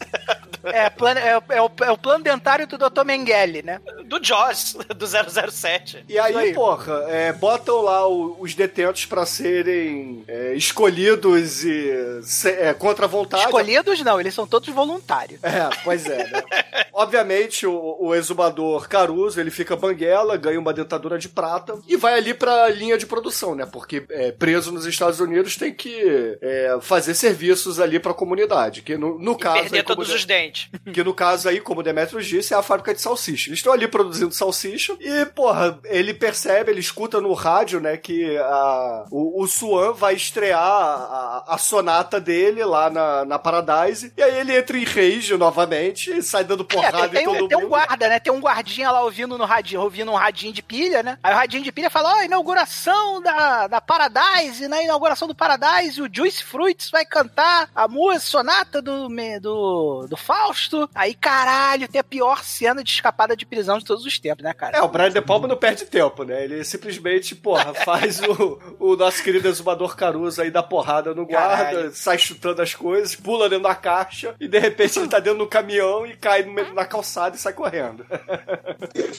É, 0.64 0.90
plano, 0.90 1.20
é, 1.20 1.30
é 1.50 1.62
o, 1.62 1.70
é 1.82 1.90
o 1.92 1.96
plano 1.98 2.22
dentário 2.24 2.66
do 2.66 2.76
Dr. 2.76 3.04
Mengele, 3.04 3.62
né? 3.62 3.80
Do 4.04 4.22
Jaws, 4.22 4.76
do 4.96 5.06
007. 5.06 6.04
E 6.08 6.18
aí, 6.18 6.34
aí. 6.36 6.54
porra, 6.54 7.04
é, 7.08 7.32
botam 7.32 7.80
lá 7.82 8.06
o- 8.08 8.36
os 8.40 8.54
detentos 8.54 9.04
pra 9.06 9.26
serem 9.26 10.24
é, 10.26 10.54
escolhidos 10.54 11.64
e 11.64 12.20
se- 12.22 12.50
é, 12.50 12.72
contra 12.74 13.04
a 13.04 13.08
vontade. 13.08 13.44
Escolhidos 13.44 14.00
não, 14.02 14.20
eles 14.20 14.34
são 14.34 14.46
todos 14.46 14.68
voluntários. 14.70 15.42
É, 15.42 15.68
pois 15.84 16.06
é, 16.06 16.24
né? 16.30 16.42
Obviamente, 16.98 17.64
o, 17.64 17.96
o 18.00 18.12
exumador 18.14 18.88
Caruso, 18.88 19.40
ele 19.40 19.52
fica 19.52 19.76
banguela, 19.76 20.36
ganha 20.36 20.58
uma 20.58 20.72
dentadura 20.72 21.16
de 21.16 21.28
prata 21.28 21.78
e 21.86 21.96
vai 21.96 22.14
ali 22.14 22.34
pra 22.34 22.68
linha 22.68 22.98
de 22.98 23.06
produção, 23.06 23.54
né? 23.54 23.64
Porque 23.64 24.04
é, 24.10 24.32
preso 24.32 24.72
nos 24.72 24.84
Estados 24.84 25.20
Unidos 25.20 25.56
tem 25.56 25.72
que 25.72 26.36
é, 26.42 26.76
fazer 26.80 27.14
serviços 27.14 27.78
ali 27.78 28.00
pra 28.00 28.12
comunidade. 28.12 28.82
Que 28.82 28.96
no, 28.96 29.16
no 29.18 29.38
caso. 29.38 29.60
perder 29.62 29.76
aí, 29.78 29.82
todos 29.84 30.08
de- 30.08 30.14
os 30.14 30.24
dentes. 30.24 30.68
que 30.92 31.04
no 31.04 31.14
caso 31.14 31.48
aí, 31.48 31.60
como 31.60 31.80
o 31.80 31.84
Demetrius 31.84 32.26
disse, 32.26 32.52
é 32.52 32.56
a 32.56 32.62
fábrica 32.62 32.92
de 32.92 33.00
salsicha. 33.00 33.48
Eles 33.48 33.60
estão 33.60 33.72
ali 33.72 33.86
produzindo 33.86 34.34
salsicha 34.34 34.96
e, 35.00 35.24
porra, 35.26 35.78
ele 35.84 36.12
percebe, 36.12 36.72
ele 36.72 36.80
escuta 36.80 37.20
no 37.20 37.32
rádio, 37.32 37.78
né, 37.78 37.96
que 37.96 38.36
a, 38.38 39.04
o, 39.10 39.42
o 39.42 39.46
Swan 39.46 39.92
vai 39.92 40.14
estrear 40.14 40.60
a, 40.60 41.44
a 41.46 41.58
sonata 41.58 42.20
dele 42.20 42.64
lá 42.64 42.90
na, 42.90 43.24
na 43.24 43.38
Paradise. 43.38 44.12
E 44.16 44.22
aí 44.22 44.38
ele 44.40 44.56
entra 44.56 44.76
em 44.76 44.84
rage 44.84 45.36
novamente 45.36 46.10
e 46.10 46.22
sai 46.22 46.42
dando 46.42 46.66
É, 46.87 46.87
porrada 46.90 47.08
tem, 47.18 47.28
um, 47.28 47.48
tem 47.48 47.58
um 47.58 47.68
guarda, 47.68 48.08
né? 48.08 48.18
Tem 48.18 48.32
um 48.32 48.40
guardinha 48.40 48.90
lá 48.90 49.02
ouvindo 49.02 49.36
no 49.38 49.44
radinho, 49.44 49.80
ouvindo 49.82 50.10
um 50.10 50.16
radinho 50.16 50.52
de 50.52 50.62
pilha, 50.62 51.02
né? 51.02 51.18
Aí 51.22 51.32
o 51.32 51.36
radinho 51.36 51.62
de 51.62 51.72
pilha 51.72 51.90
fala: 51.90 52.14
Ó, 52.16 52.22
inauguração 52.22 53.20
da, 53.22 53.66
da 53.66 53.80
Paradise, 53.80 54.66
na 54.68 54.82
inauguração 54.82 55.28
do 55.28 55.34
Paradise, 55.34 56.00
o 56.02 56.08
Juice 56.12 56.42
Fruits 56.42 56.90
vai 56.90 57.04
cantar 57.04 57.68
a 57.74 57.86
música 57.86 58.18
sonata 58.20 58.80
do, 58.82 59.08
do, 59.40 60.06
do 60.08 60.16
Fausto. 60.16 60.88
Aí, 60.94 61.14
caralho, 61.14 61.88
tem 61.88 62.00
a 62.00 62.04
pior 62.04 62.42
cena 62.42 62.82
de 62.82 62.90
escapada 62.90 63.36
de 63.36 63.46
prisão 63.46 63.78
de 63.78 63.84
todos 63.84 64.04
os 64.04 64.18
tempos, 64.18 64.42
né, 64.44 64.52
cara? 64.52 64.78
É, 64.78 64.82
o 64.82 64.88
Brian 64.88 65.10
De 65.10 65.20
Palma 65.20 65.46
não 65.46 65.56
perde 65.56 65.84
tempo, 65.86 66.24
né? 66.24 66.44
Ele 66.44 66.64
simplesmente, 66.64 67.34
porra, 67.34 67.72
faz 67.84 68.20
o, 68.20 68.58
o 68.78 68.96
nosso 68.96 69.22
querido 69.22 69.48
exumador 69.48 69.96
Caruso 69.96 70.40
aí 70.42 70.50
dar 70.50 70.62
porrada 70.62 71.14
no 71.14 71.26
guarda, 71.26 71.64
Caralho. 71.64 71.92
sai 71.94 72.18
chutando 72.18 72.62
as 72.62 72.74
coisas, 72.74 73.14
pula 73.14 73.48
dentro 73.48 73.64
da 73.64 73.74
caixa 73.74 74.34
e 74.40 74.48
de 74.48 74.58
repente 74.58 74.98
ele 74.98 75.08
tá 75.08 75.18
dentro 75.18 75.38
do 75.40 75.46
caminhão 75.46 76.06
e 76.06 76.16
cai 76.16 76.42
no 76.42 76.52
meio- 76.52 76.72
na 76.78 76.84
calçada 76.86 77.36
e 77.36 77.38
sai 77.38 77.52
correndo. 77.52 78.04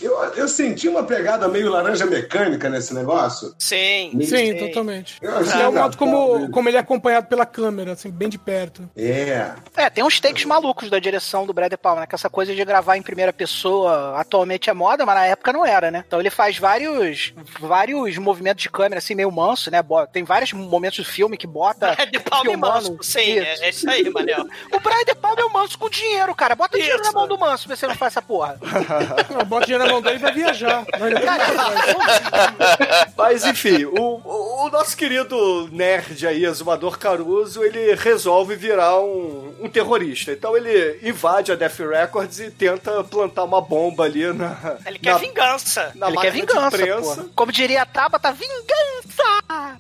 Eu, 0.02 0.14
eu 0.36 0.48
senti 0.48 0.88
uma 0.88 1.04
pegada 1.04 1.48
meio 1.48 1.70
laranja 1.70 2.06
mecânica 2.06 2.70
nesse 2.70 2.94
negócio. 2.94 3.54
Sim. 3.60 4.18
Sim, 4.24 4.56
totalmente. 4.56 5.18
Eu 5.22 5.38
achei 5.38 5.62
É 5.62 5.68
o 5.68 5.74
modo 5.74 5.98
como, 5.98 6.28
engraçado. 6.28 6.52
como 6.52 6.70
ele 6.70 6.78
é 6.78 6.80
acompanhado 6.80 7.28
pela 7.28 7.46
câmera, 7.46 7.92
assim, 7.94 8.10
bem 8.10 8.30
de 8.30 8.38
perto. 8.38 8.90
É. 8.96 9.52
É, 9.76 9.90
tem 9.90 10.04
uns 10.04 10.20
takes 10.20 10.46
malucos 10.46 10.90
da 10.90 10.98
direção 11.00 11.46
do 11.46 11.54
Brad 11.54 11.74
Palma, 11.74 12.02
né? 12.02 12.08
Que 12.08 12.16
essa 12.16 12.30
coisa 12.30 12.56
de 12.56 12.64
gravar 12.64 12.96
em 12.98 13.02
primeira 13.02 13.34
pessoa 13.34 14.18
atualmente 14.20 14.70
é 14.70 14.74
moda, 14.74 15.06
mas 15.06 15.16
na 15.16 15.26
época 15.26 15.52
não 15.52 15.66
era, 15.66 15.92
né? 15.92 16.04
Então 16.08 16.20
ele 16.20 16.30
faz 16.30 16.58
vários 16.58 17.34
vários 17.60 18.18
movimentos 18.18 18.64
de 18.64 18.70
câmera, 18.70 19.00
assim, 19.00 19.16
meio 19.16 19.32
manso, 19.32 19.70
né? 19.70 19.80
Tem 20.12 20.24
vários 20.24 20.54
momentos 20.54 21.00
do 21.00 21.06
filme 21.06 21.38
que 21.38 21.48
bota. 21.48 21.96
É 21.98 22.06
de 22.06 22.20
palma 22.20 22.46
e 22.46 22.50
filmando. 22.52 22.74
manso. 22.92 22.98
Sim, 23.02 23.40
é, 23.40 23.66
é 23.66 23.70
isso 23.70 23.90
aí, 23.90 24.10
Manel. 24.10 24.46
O 24.72 24.80
Brian 24.80 25.04
De 25.06 25.16
Palma 25.16 25.42
é 25.42 25.46
o 25.46 25.52
manso 25.52 25.78
com 25.78 25.90
dinheiro, 25.90 26.34
cara. 26.34 26.56
Bota 26.56 26.78
dinheiro 26.78 27.00
na 27.00 27.06
Isso. 27.10 27.14
mão 27.14 27.28
do 27.28 27.38
manso, 27.38 27.49
vê 27.58 27.76
se 27.76 27.86
ele 27.86 27.94
não 27.94 27.98
faz 27.98 28.14
essa 28.14 28.22
porra. 28.22 28.58
Não, 29.30 29.46
bota 29.46 29.66
dinheiro 29.66 29.86
na 29.86 29.92
mão 29.92 30.02
dele 30.02 30.16
e 30.16 30.20
vai 30.20 30.32
viajar. 30.34 30.86
Vai 30.98 31.12
Mas 33.18 33.46
enfim, 33.46 33.86
o, 33.86 34.22
o- 34.24 34.66
o 34.66 34.70
nosso 34.70 34.96
querido 34.96 35.70
nerd 35.72 36.26
aí, 36.28 36.46
exumador 36.46 36.98
Caruso, 36.98 37.64
ele 37.64 37.94
resolve 37.96 38.56
virar 38.56 39.00
um, 39.00 39.54
um 39.62 39.70
terrorista. 39.70 40.32
Então 40.32 40.56
ele 40.58 41.00
invade 41.02 41.52
a 41.52 41.56
Def 41.56 41.80
Records 41.80 42.40
e 42.40 42.52
tenta 42.52 43.04
plantar 43.04 43.44
uma 43.44 43.62
bomba 43.62 44.04
ali 44.06 44.32
na. 44.34 44.78
Ele 44.86 45.00
quer 45.00 45.14
na, 45.14 45.18
vingança. 45.18 45.92
na 45.96 46.08
ele 46.08 46.18
quer 46.18 46.34
máquina 46.34 46.46
de 46.46 46.54
vingança, 46.82 47.02
porra. 47.16 47.26
Como 47.36 47.52
diria 47.52 47.82
a 47.82 47.86
Tabata, 47.86 48.32
vingança! 48.32 49.80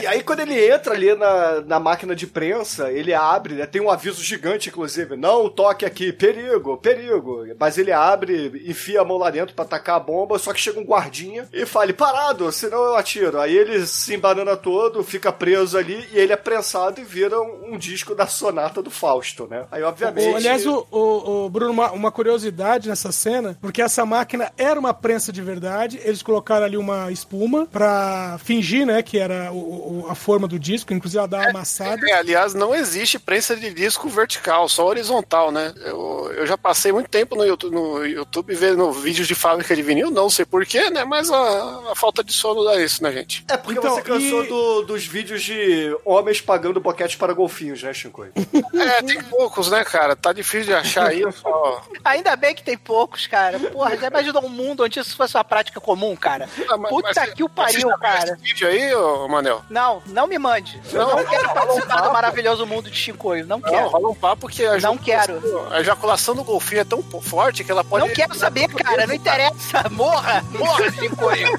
E 0.00 0.06
aí, 0.06 0.22
quando 0.22 0.40
ele 0.40 0.68
entra 0.70 0.94
ali 0.94 1.14
na, 1.14 1.60
na 1.62 1.78
máquina 1.80 2.14
de 2.14 2.26
prensa, 2.26 2.90
ele 2.90 3.12
abre, 3.14 3.54
né? 3.54 3.66
Tem 3.66 3.80
um 3.82 3.90
aviso 3.90 4.22
gigante, 4.22 4.68
inclusive. 4.68 5.16
Não 5.16 5.48
toque 5.48 5.84
aqui, 5.84 6.12
perigo, 6.12 6.76
perigo. 6.78 7.44
Mas 7.58 7.78
ele 7.78 7.92
abre, 7.92 8.64
enfia 8.66 9.00
a 9.00 9.04
mão 9.04 9.18
lá 9.18 9.30
dentro 9.30 9.54
pra 9.54 9.64
tacar 9.64 9.96
a 9.96 10.00
bomba, 10.00 10.38
só 10.38 10.52
que 10.52 10.60
chega 10.60 10.80
um 10.80 10.84
guardinha 10.84 11.48
e 11.52 11.64
fala, 11.66 11.92
parado, 11.92 12.50
senão 12.52 12.78
eu 12.82 12.96
atiro. 12.96 13.40
Aí 13.40 13.56
ele 13.56 13.86
se 13.86 14.14
embanana 14.14 14.56
todo, 14.56 15.02
fica 15.04 15.32
preso 15.32 15.76
ali, 15.78 16.08
e 16.12 16.18
ele 16.18 16.32
é 16.32 16.36
prensado 16.36 17.00
e 17.00 17.04
vira 17.04 17.40
um, 17.40 17.72
um 17.74 17.78
disco 17.78 18.14
da 18.14 18.26
sonata 18.26 18.82
do 18.82 18.90
Fausto, 18.90 19.46
né? 19.48 19.64
Aí, 19.70 19.82
obviamente... 19.82 20.28
O- 20.32 20.36
aliás, 20.36 20.66
o, 20.66 20.86
o- 20.90 21.44
o 21.46 21.50
Bruno, 21.50 21.72
uma, 21.72 21.90
uma 21.92 22.10
curiosidade 22.12 22.88
nessa 22.88 23.10
cena, 23.12 23.56
porque 23.60 23.80
essa 23.80 24.04
máquina 24.04 24.52
era 24.56 24.78
uma 24.78 24.92
prensa 24.92 25.32
de 25.32 25.40
verdade, 25.42 26.00
eles 26.04 26.22
colocaram 26.22 26.66
ali 26.66 26.76
uma 26.76 27.10
espuma 27.10 27.66
pra 27.66 28.38
fingir, 28.44 28.84
né, 28.86 29.02
que 29.02 29.18
era 29.18 29.50
o- 29.52 30.02
o- 30.04 30.06
a 30.10 30.14
forma 30.14 30.46
do 30.46 30.58
disco, 30.58 30.92
inclusive 30.92 31.18
ela 31.18 31.28
dá 31.28 31.38
uma 31.38 31.50
amassada. 31.50 32.00
É, 32.08 32.12
aliás, 32.12 32.52
não 32.54 32.74
existe 32.74 33.18
prensa 33.18 33.56
de 33.56 33.72
disco 33.72 34.08
vertical, 34.08 34.68
só 34.68 34.86
horizontal, 34.86 35.50
né? 35.50 35.72
Eu, 35.84 36.30
eu 36.36 36.46
já 36.46 36.57
passei 36.58 36.92
muito 36.92 37.08
tempo 37.08 37.34
no 37.36 37.44
YouTube, 37.44 37.74
no 37.74 38.04
YouTube 38.06 38.54
vendo 38.54 38.90
vídeos 38.92 39.26
de 39.26 39.34
fábrica 39.34 39.74
de 39.74 39.82
vinil, 39.82 40.10
não 40.10 40.28
sei 40.28 40.44
porquê, 40.44 40.90
né? 40.90 41.04
Mas 41.04 41.30
a, 41.30 41.90
a 41.90 41.94
falta 41.94 42.22
de 42.22 42.32
sono 42.32 42.64
dá 42.64 42.76
isso, 42.82 43.02
né, 43.02 43.12
gente? 43.12 43.44
É 43.48 43.56
porque 43.56 43.78
Então, 43.78 43.94
você 43.94 44.02
cansou 44.02 44.44
e- 44.44 44.48
do- 44.48 44.82
dos 44.82 45.06
vídeos 45.06 45.42
de 45.42 45.96
homens 46.04 46.40
pagando 46.40 46.80
boquete 46.80 47.16
para 47.16 47.32
golfinhos, 47.32 47.82
né, 47.82 47.92
Shinkoi? 47.94 48.30
É, 48.74 49.02
tem 49.02 49.22
poucos, 49.22 49.70
né, 49.70 49.84
cara? 49.84 50.14
Tá 50.16 50.32
difícil 50.32 50.66
de 50.66 50.74
achar 50.74 51.06
aí. 51.08 51.22
Só... 51.32 51.82
Ainda 52.04 52.34
bem 52.36 52.54
que 52.54 52.62
tem 52.62 52.76
poucos, 52.76 53.26
cara. 53.26 53.58
Porra, 53.58 53.96
já 53.96 54.06
imaginou 54.08 54.44
um 54.44 54.48
mundo 54.48 54.84
onde 54.84 54.98
isso 55.00 55.16
fosse 55.16 55.36
uma 55.36 55.44
prática 55.44 55.80
comum, 55.80 56.14
cara? 56.16 56.48
Ah, 56.68 56.76
mas- 56.76 56.90
Puta 56.90 57.10
mas- 57.14 57.34
que 57.34 57.42
o 57.44 57.48
pariu, 57.48 57.88
cara. 57.98 58.32
Esse 58.34 58.42
vídeo 58.42 58.68
aí, 58.68 58.94
ô, 58.94 59.28
Manel? 59.28 59.62
Não, 59.70 60.02
não 60.06 60.26
me 60.26 60.38
mande. 60.38 60.80
Eu 60.92 61.06
Não, 61.06 61.16
não 61.16 61.24
quero 61.24 61.46
não, 61.46 61.54
participar 61.54 61.88
não, 61.94 62.02
do 62.02 62.06
não. 62.06 62.12
maravilhoso 62.12 62.66
mundo 62.66 62.90
de 62.90 62.96
Chicoio. 62.96 63.46
Não 63.46 63.58
Não, 63.58 63.70
quero. 63.70 63.88
rola 63.88 64.08
um 64.08 64.14
papo 64.14 64.48
que 64.48 64.64
a 64.64 64.78
Não 64.78 64.94
ejaculação- 64.96 65.72
A 65.72 65.80
ejaculação 65.80 66.34
do 66.34 66.42
golfinho 66.48 66.80
é 66.80 66.84
tão 66.84 67.02
forte 67.02 67.62
que 67.62 67.70
ela 67.70 67.84
pode. 67.84 68.06
Não 68.06 68.14
quero 68.14 68.34
saber, 68.34 68.68
cara. 68.72 69.06
Não 69.06 69.14
interessa. 69.14 69.88
Morra. 69.92 70.42
Morra, 70.58 70.90
Chicoio. 70.92 71.58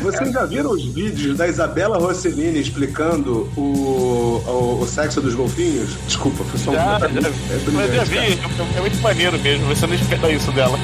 Vocês 0.00 0.32
já 0.32 0.44
viram 0.46 0.70
os 0.70 0.84
vídeos 0.86 1.36
da 1.36 1.48
Isabela 1.48 1.98
Rossellini 1.98 2.60
explicando 2.60 3.50
o, 3.56 4.42
o, 4.46 4.78
o 4.80 4.86
sexo 4.86 5.20
dos 5.20 5.34
golfinhos? 5.34 5.90
Desculpa, 6.06 6.44
foi 6.44 6.58
só 6.58 6.70
um 6.70 6.74
Já, 6.74 6.98
já, 6.98 7.06
É 7.06 7.70
mas 7.72 7.94
já 7.94 8.04
vi, 8.04 8.36
cara. 8.36 8.52
é, 8.74 8.78
é 8.78 8.80
muito 8.80 8.98
maneiro 9.02 9.38
mesmo, 9.40 9.66
você 9.66 9.86
não 9.86 9.94
espera 9.94 10.30
isso 10.30 10.52
dela. 10.52 10.78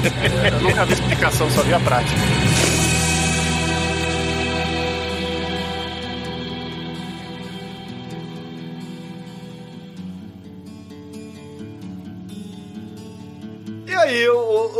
Eu 0.51 0.61
nunca 0.61 0.85
vi 0.85 0.93
explicação, 0.93 1.49
só 1.51 1.61
vi 1.63 1.73
a 1.73 1.79
prática. 1.79 2.19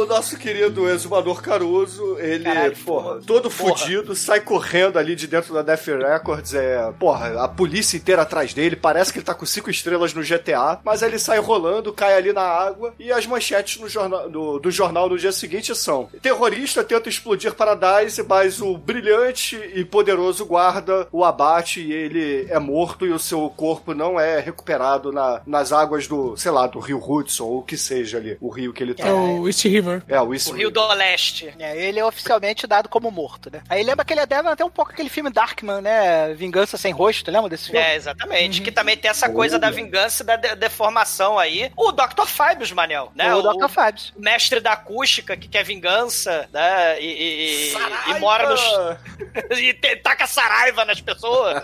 O, 0.02 0.06
nosso 0.06 0.38
querido 0.38 0.90
exumador 0.90 1.42
Caruso, 1.42 2.18
ele, 2.20 2.44
Caralho, 2.44 2.76
porra, 2.86 3.20
todo 3.26 3.50
Porra. 3.50 3.76
fudido, 3.78 4.16
sai 4.16 4.40
correndo 4.42 4.98
ali 4.98 5.16
de 5.16 5.28
dentro 5.28 5.54
da 5.54 5.62
Def 5.62 5.88
Records, 5.88 6.54
é, 6.54 6.92
porra, 7.00 7.44
a 7.44 7.48
polícia 7.48 7.98
inteira 7.98 8.22
atrás 8.22 8.54
dele, 8.54 8.76
parece 8.76 9.12
que 9.12 9.20
ele 9.20 9.26
tá 9.26 9.34
com 9.34 9.46
cinco 9.46 9.70
estrelas 9.70 10.14
no 10.14 10.22
GTA, 10.24 10.80
mas 10.84 11.02
ele 11.02 11.20
sai 11.20 11.40
rolando, 11.40 11.92
cai 11.94 12.16
ali 12.16 12.34
na 12.34 12.42
água, 12.44 12.94
e 13.00 13.12
as 13.12 13.26
manchetes 13.26 13.80
no 13.82 13.88
jornal, 13.90 14.30
do, 14.30 14.60
do 14.60 14.72
jornal 14.72 15.10
no 15.10 15.18
dia 15.18 15.32
seguinte 15.32 15.74
são 15.76 16.10
terrorista 16.22 16.84
tenta 16.84 17.10
explodir 17.10 17.54
Paradise, 17.54 18.24
mas 18.28 18.62
o 18.62 18.78
brilhante 18.78 19.56
e 19.76 19.84
poderoso 19.86 20.46
guarda 20.46 21.08
o 21.12 21.24
abate 21.24 21.82
e 21.82 21.92
ele 21.94 22.48
é 22.50 22.60
morto 22.60 23.06
e 23.06 23.12
o 23.12 23.20
seu 23.20 23.50
corpo 23.50 23.94
não 23.94 24.20
é 24.20 24.40
recuperado 24.40 25.12
na- 25.12 25.42
nas 25.46 25.72
águas 25.72 26.08
do, 26.08 26.36
sei 26.38 26.52
lá, 26.52 26.68
do 26.68 26.80
rio 26.80 27.02
Hudson, 27.04 27.46
ou 27.46 27.60
o 27.60 27.64
que 27.64 27.78
seja 27.78 28.18
ali, 28.18 28.38
o 28.42 28.50
rio 28.50 28.74
que 28.74 28.84
ele 28.84 28.94
tá. 28.94 29.08
É 29.08 29.14
o 29.14 29.48
East 29.48 29.64
River. 29.64 29.87
É, 30.08 30.22
o 30.22 30.34
East 30.34 30.48
O 30.48 30.54
Rio 30.54 30.70
do 30.72 30.86
Leste. 30.94 31.54
É, 31.60 31.78
ele 31.78 32.00
é 32.00 32.06
oficialmente 32.06 32.66
dado 32.68 32.90
como 32.90 33.10
morto, 33.12 33.50
né? 33.52 33.62
Aí 33.70 33.84
lembra 33.84 34.04
que 34.06 34.14
ele 34.14 34.26
deve 34.26 34.48
até 34.50 34.64
um 34.64 34.70
pouco 34.70 34.92
aquele 34.92 35.10
filme 35.10 35.30
Darkman, 35.32 35.82
né? 35.82 36.34
Vingança 36.34 36.78
Sem 36.78 36.94
Rosto, 36.94 37.32
lembra 37.32 37.50
desse 37.50 37.66
filme? 37.66 37.80
É, 37.80 37.96
exatamente. 37.96 38.62
Que 38.62 38.72
também 38.72 38.98
tem 38.98 39.10
essa 39.10 39.30
coisa 39.30 39.58
da 39.60 39.70
vingança 39.70 40.24
e 40.24 40.26
da 40.26 40.36
de- 40.36 40.56
deformação 40.56 41.38
aí. 41.40 41.72
O 41.76 41.92
Dr. 41.92 42.26
Fives, 42.26 42.72
Manel, 42.72 43.12
né? 43.16 43.34
o 43.34 43.42
Dr. 43.42 43.68
Fabs. 43.70 44.14
mestre 44.18 44.60
da 44.60 44.74
acústica 44.74 45.36
que 45.38 45.48
quer 45.48 45.64
vingança, 45.64 46.48
né? 46.52 47.00
E, 47.02 47.06
e- 47.06 47.74
e- 47.74 48.12
e 48.12 48.20
mora 48.20 48.50
nos. 48.50 48.62
e 49.60 49.74
te- 49.74 49.96
taca 49.98 50.26
saraiva 50.28 50.86
nas 50.86 51.02
pessoas. 51.02 51.62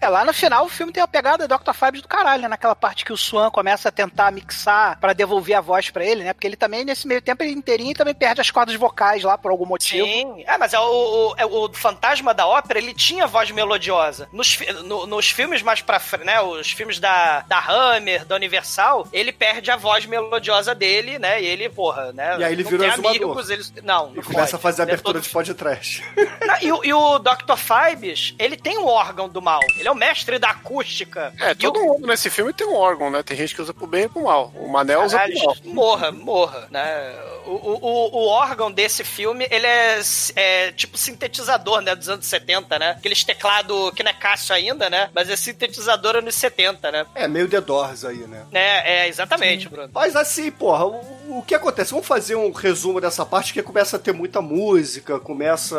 É, 0.00 0.08
lá 0.08 0.24
no 0.24 0.32
final 0.32 0.64
o 0.64 0.68
filme 0.68 0.92
tem 0.92 1.02
a 1.02 1.08
pegada 1.08 1.46
Dr. 1.48 1.72
Fabs 1.72 2.02
do 2.02 2.08
caralho, 2.08 2.42
né? 2.42 2.48
Naquela 2.48 2.74
parte 2.76 3.04
que 3.04 3.12
o 3.12 3.16
Swan 3.16 3.50
começa 3.50 3.88
a 3.88 3.92
tentar 3.92 4.30
mixar 4.32 4.98
pra 4.98 5.12
devolver 5.12 5.56
a 5.56 5.60
voz 5.60 5.90
pra 5.90 6.04
ele, 6.04 6.24
né? 6.24 6.32
Porque 6.32 6.46
ele 6.46 6.56
também, 6.56 6.84
nesse 6.84 7.06
meio 7.06 7.20
tempo 7.22 7.37
ele 7.44 7.52
inteirinho 7.52 7.94
também 7.94 8.14
perde 8.14 8.40
as 8.40 8.50
cordas 8.50 8.74
vocais 8.74 9.22
lá 9.22 9.36
por 9.38 9.50
algum 9.50 9.66
motivo. 9.66 10.06
Sim. 10.06 10.44
Ah, 10.46 10.58
mas 10.58 10.72
é 10.72 10.78
o, 10.80 10.82
o, 11.30 11.34
é 11.36 11.46
o 11.46 11.72
fantasma 11.72 12.32
da 12.34 12.46
ópera, 12.46 12.78
ele 12.78 12.94
tinha 12.94 13.26
voz 13.26 13.50
melodiosa. 13.50 14.28
Nos, 14.32 14.58
no- 14.84 15.06
nos 15.06 15.30
filmes 15.30 15.62
mais 15.62 15.80
pra 15.82 15.98
frente, 16.00 16.24
né? 16.24 16.40
Os 16.40 16.70
filmes 16.72 16.98
da, 16.98 17.40
da 17.40 17.58
Hammer, 17.58 18.24
da 18.24 18.34
Universal, 18.36 19.06
ele 19.12 19.32
perde 19.32 19.70
a 19.70 19.76
voz 19.76 20.04
melodiosa 20.06 20.74
dele, 20.74 21.18
né? 21.18 21.40
E 21.42 21.46
ele, 21.46 21.68
porra, 21.68 22.12
né? 22.12 22.36
E 22.38 22.44
aí 22.44 22.52
ele 22.52 22.64
virou 22.64 22.90
amigos, 22.90 23.50
eles. 23.50 23.72
Não, 23.82 24.12
E 24.12 24.16
não 24.16 24.22
começa 24.22 24.52
pode. 24.52 24.54
a 24.56 24.58
fazer 24.58 24.82
a 24.82 24.84
Ele 24.84 24.90
é 24.90 24.94
abertura 24.94 25.14
todo- 25.14 25.22
de 25.24 25.30
podcast. 25.30 26.04
Não, 26.46 26.56
e, 26.60 26.72
o- 26.72 26.84
e 26.84 26.92
o 26.92 27.18
Dr. 27.18 27.56
Fibes, 27.56 28.34
ele 28.38 28.56
tem 28.56 28.78
um 28.78 28.86
órgão 28.86 29.28
do 29.28 29.40
mal. 29.42 29.60
Ele 29.76 29.86
é 29.88 29.90
o 29.90 29.94
mestre 29.94 30.38
da 30.38 30.50
acústica. 30.50 31.32
É, 31.40 31.52
E 31.52 31.54
todo 31.54 31.80
mundo 31.80 32.06
nesse 32.06 32.30
filme 32.30 32.52
tem 32.52 32.66
um 32.66 32.74
órgão, 32.76 33.10
né? 33.10 33.22
Tem 33.22 33.36
gente 33.36 33.54
que 33.54 33.62
usa 33.62 33.72
pro 33.74 33.86
bem 33.86 34.04
e 34.04 34.08
pro 34.08 34.24
mal. 34.24 34.52
O 34.56 34.68
Manel 34.68 35.02
usa 35.02 35.16
Caralho, 35.18 35.34
pro 35.34 35.44
mal. 35.46 35.56
morra, 35.74 36.12
morra, 36.12 36.68
né? 36.70 37.14
O, 37.46 37.50
o, 37.50 38.16
o- 38.24 38.26
órgão 38.28 38.70
desse 38.70 39.02
filme, 39.02 39.46
ele 39.50 39.66
é, 39.66 40.00
é 40.36 40.72
tipo 40.72 40.98
sintetizador, 40.98 41.80
né? 41.80 41.94
Dos 41.94 42.08
anos 42.08 42.26
70, 42.26 42.78
né? 42.78 42.90
Aqueles 42.90 43.24
teclado 43.24 43.90
que 43.92 44.02
não 44.02 44.10
é 44.10 44.14
Cássio 44.14 44.54
ainda, 44.54 44.90
né? 44.90 45.10
Mas 45.14 45.30
é 45.30 45.36
sintetizador 45.36 46.16
anos 46.16 46.34
70, 46.34 46.90
né? 46.92 47.06
É, 47.14 47.26
meio 47.26 47.48
The 47.48 47.60
Doors 47.60 48.04
aí, 48.04 48.18
né? 48.18 48.44
É, 48.52 49.04
é 49.04 49.08
exatamente, 49.08 49.68
Bruno. 49.68 49.90
Mas 49.92 50.14
assim, 50.14 50.50
porra, 50.50 50.84
o, 50.86 51.38
o 51.38 51.42
que 51.46 51.54
acontece? 51.54 51.90
Vamos 51.92 52.06
fazer 52.06 52.34
um 52.36 52.52
resumo 52.52 53.00
dessa 53.00 53.24
parte 53.24 53.52
que 53.52 53.62
começa 53.62 53.96
a 53.96 53.98
ter 53.98 54.12
muita 54.12 54.40
música, 54.42 55.18
começa. 55.18 55.78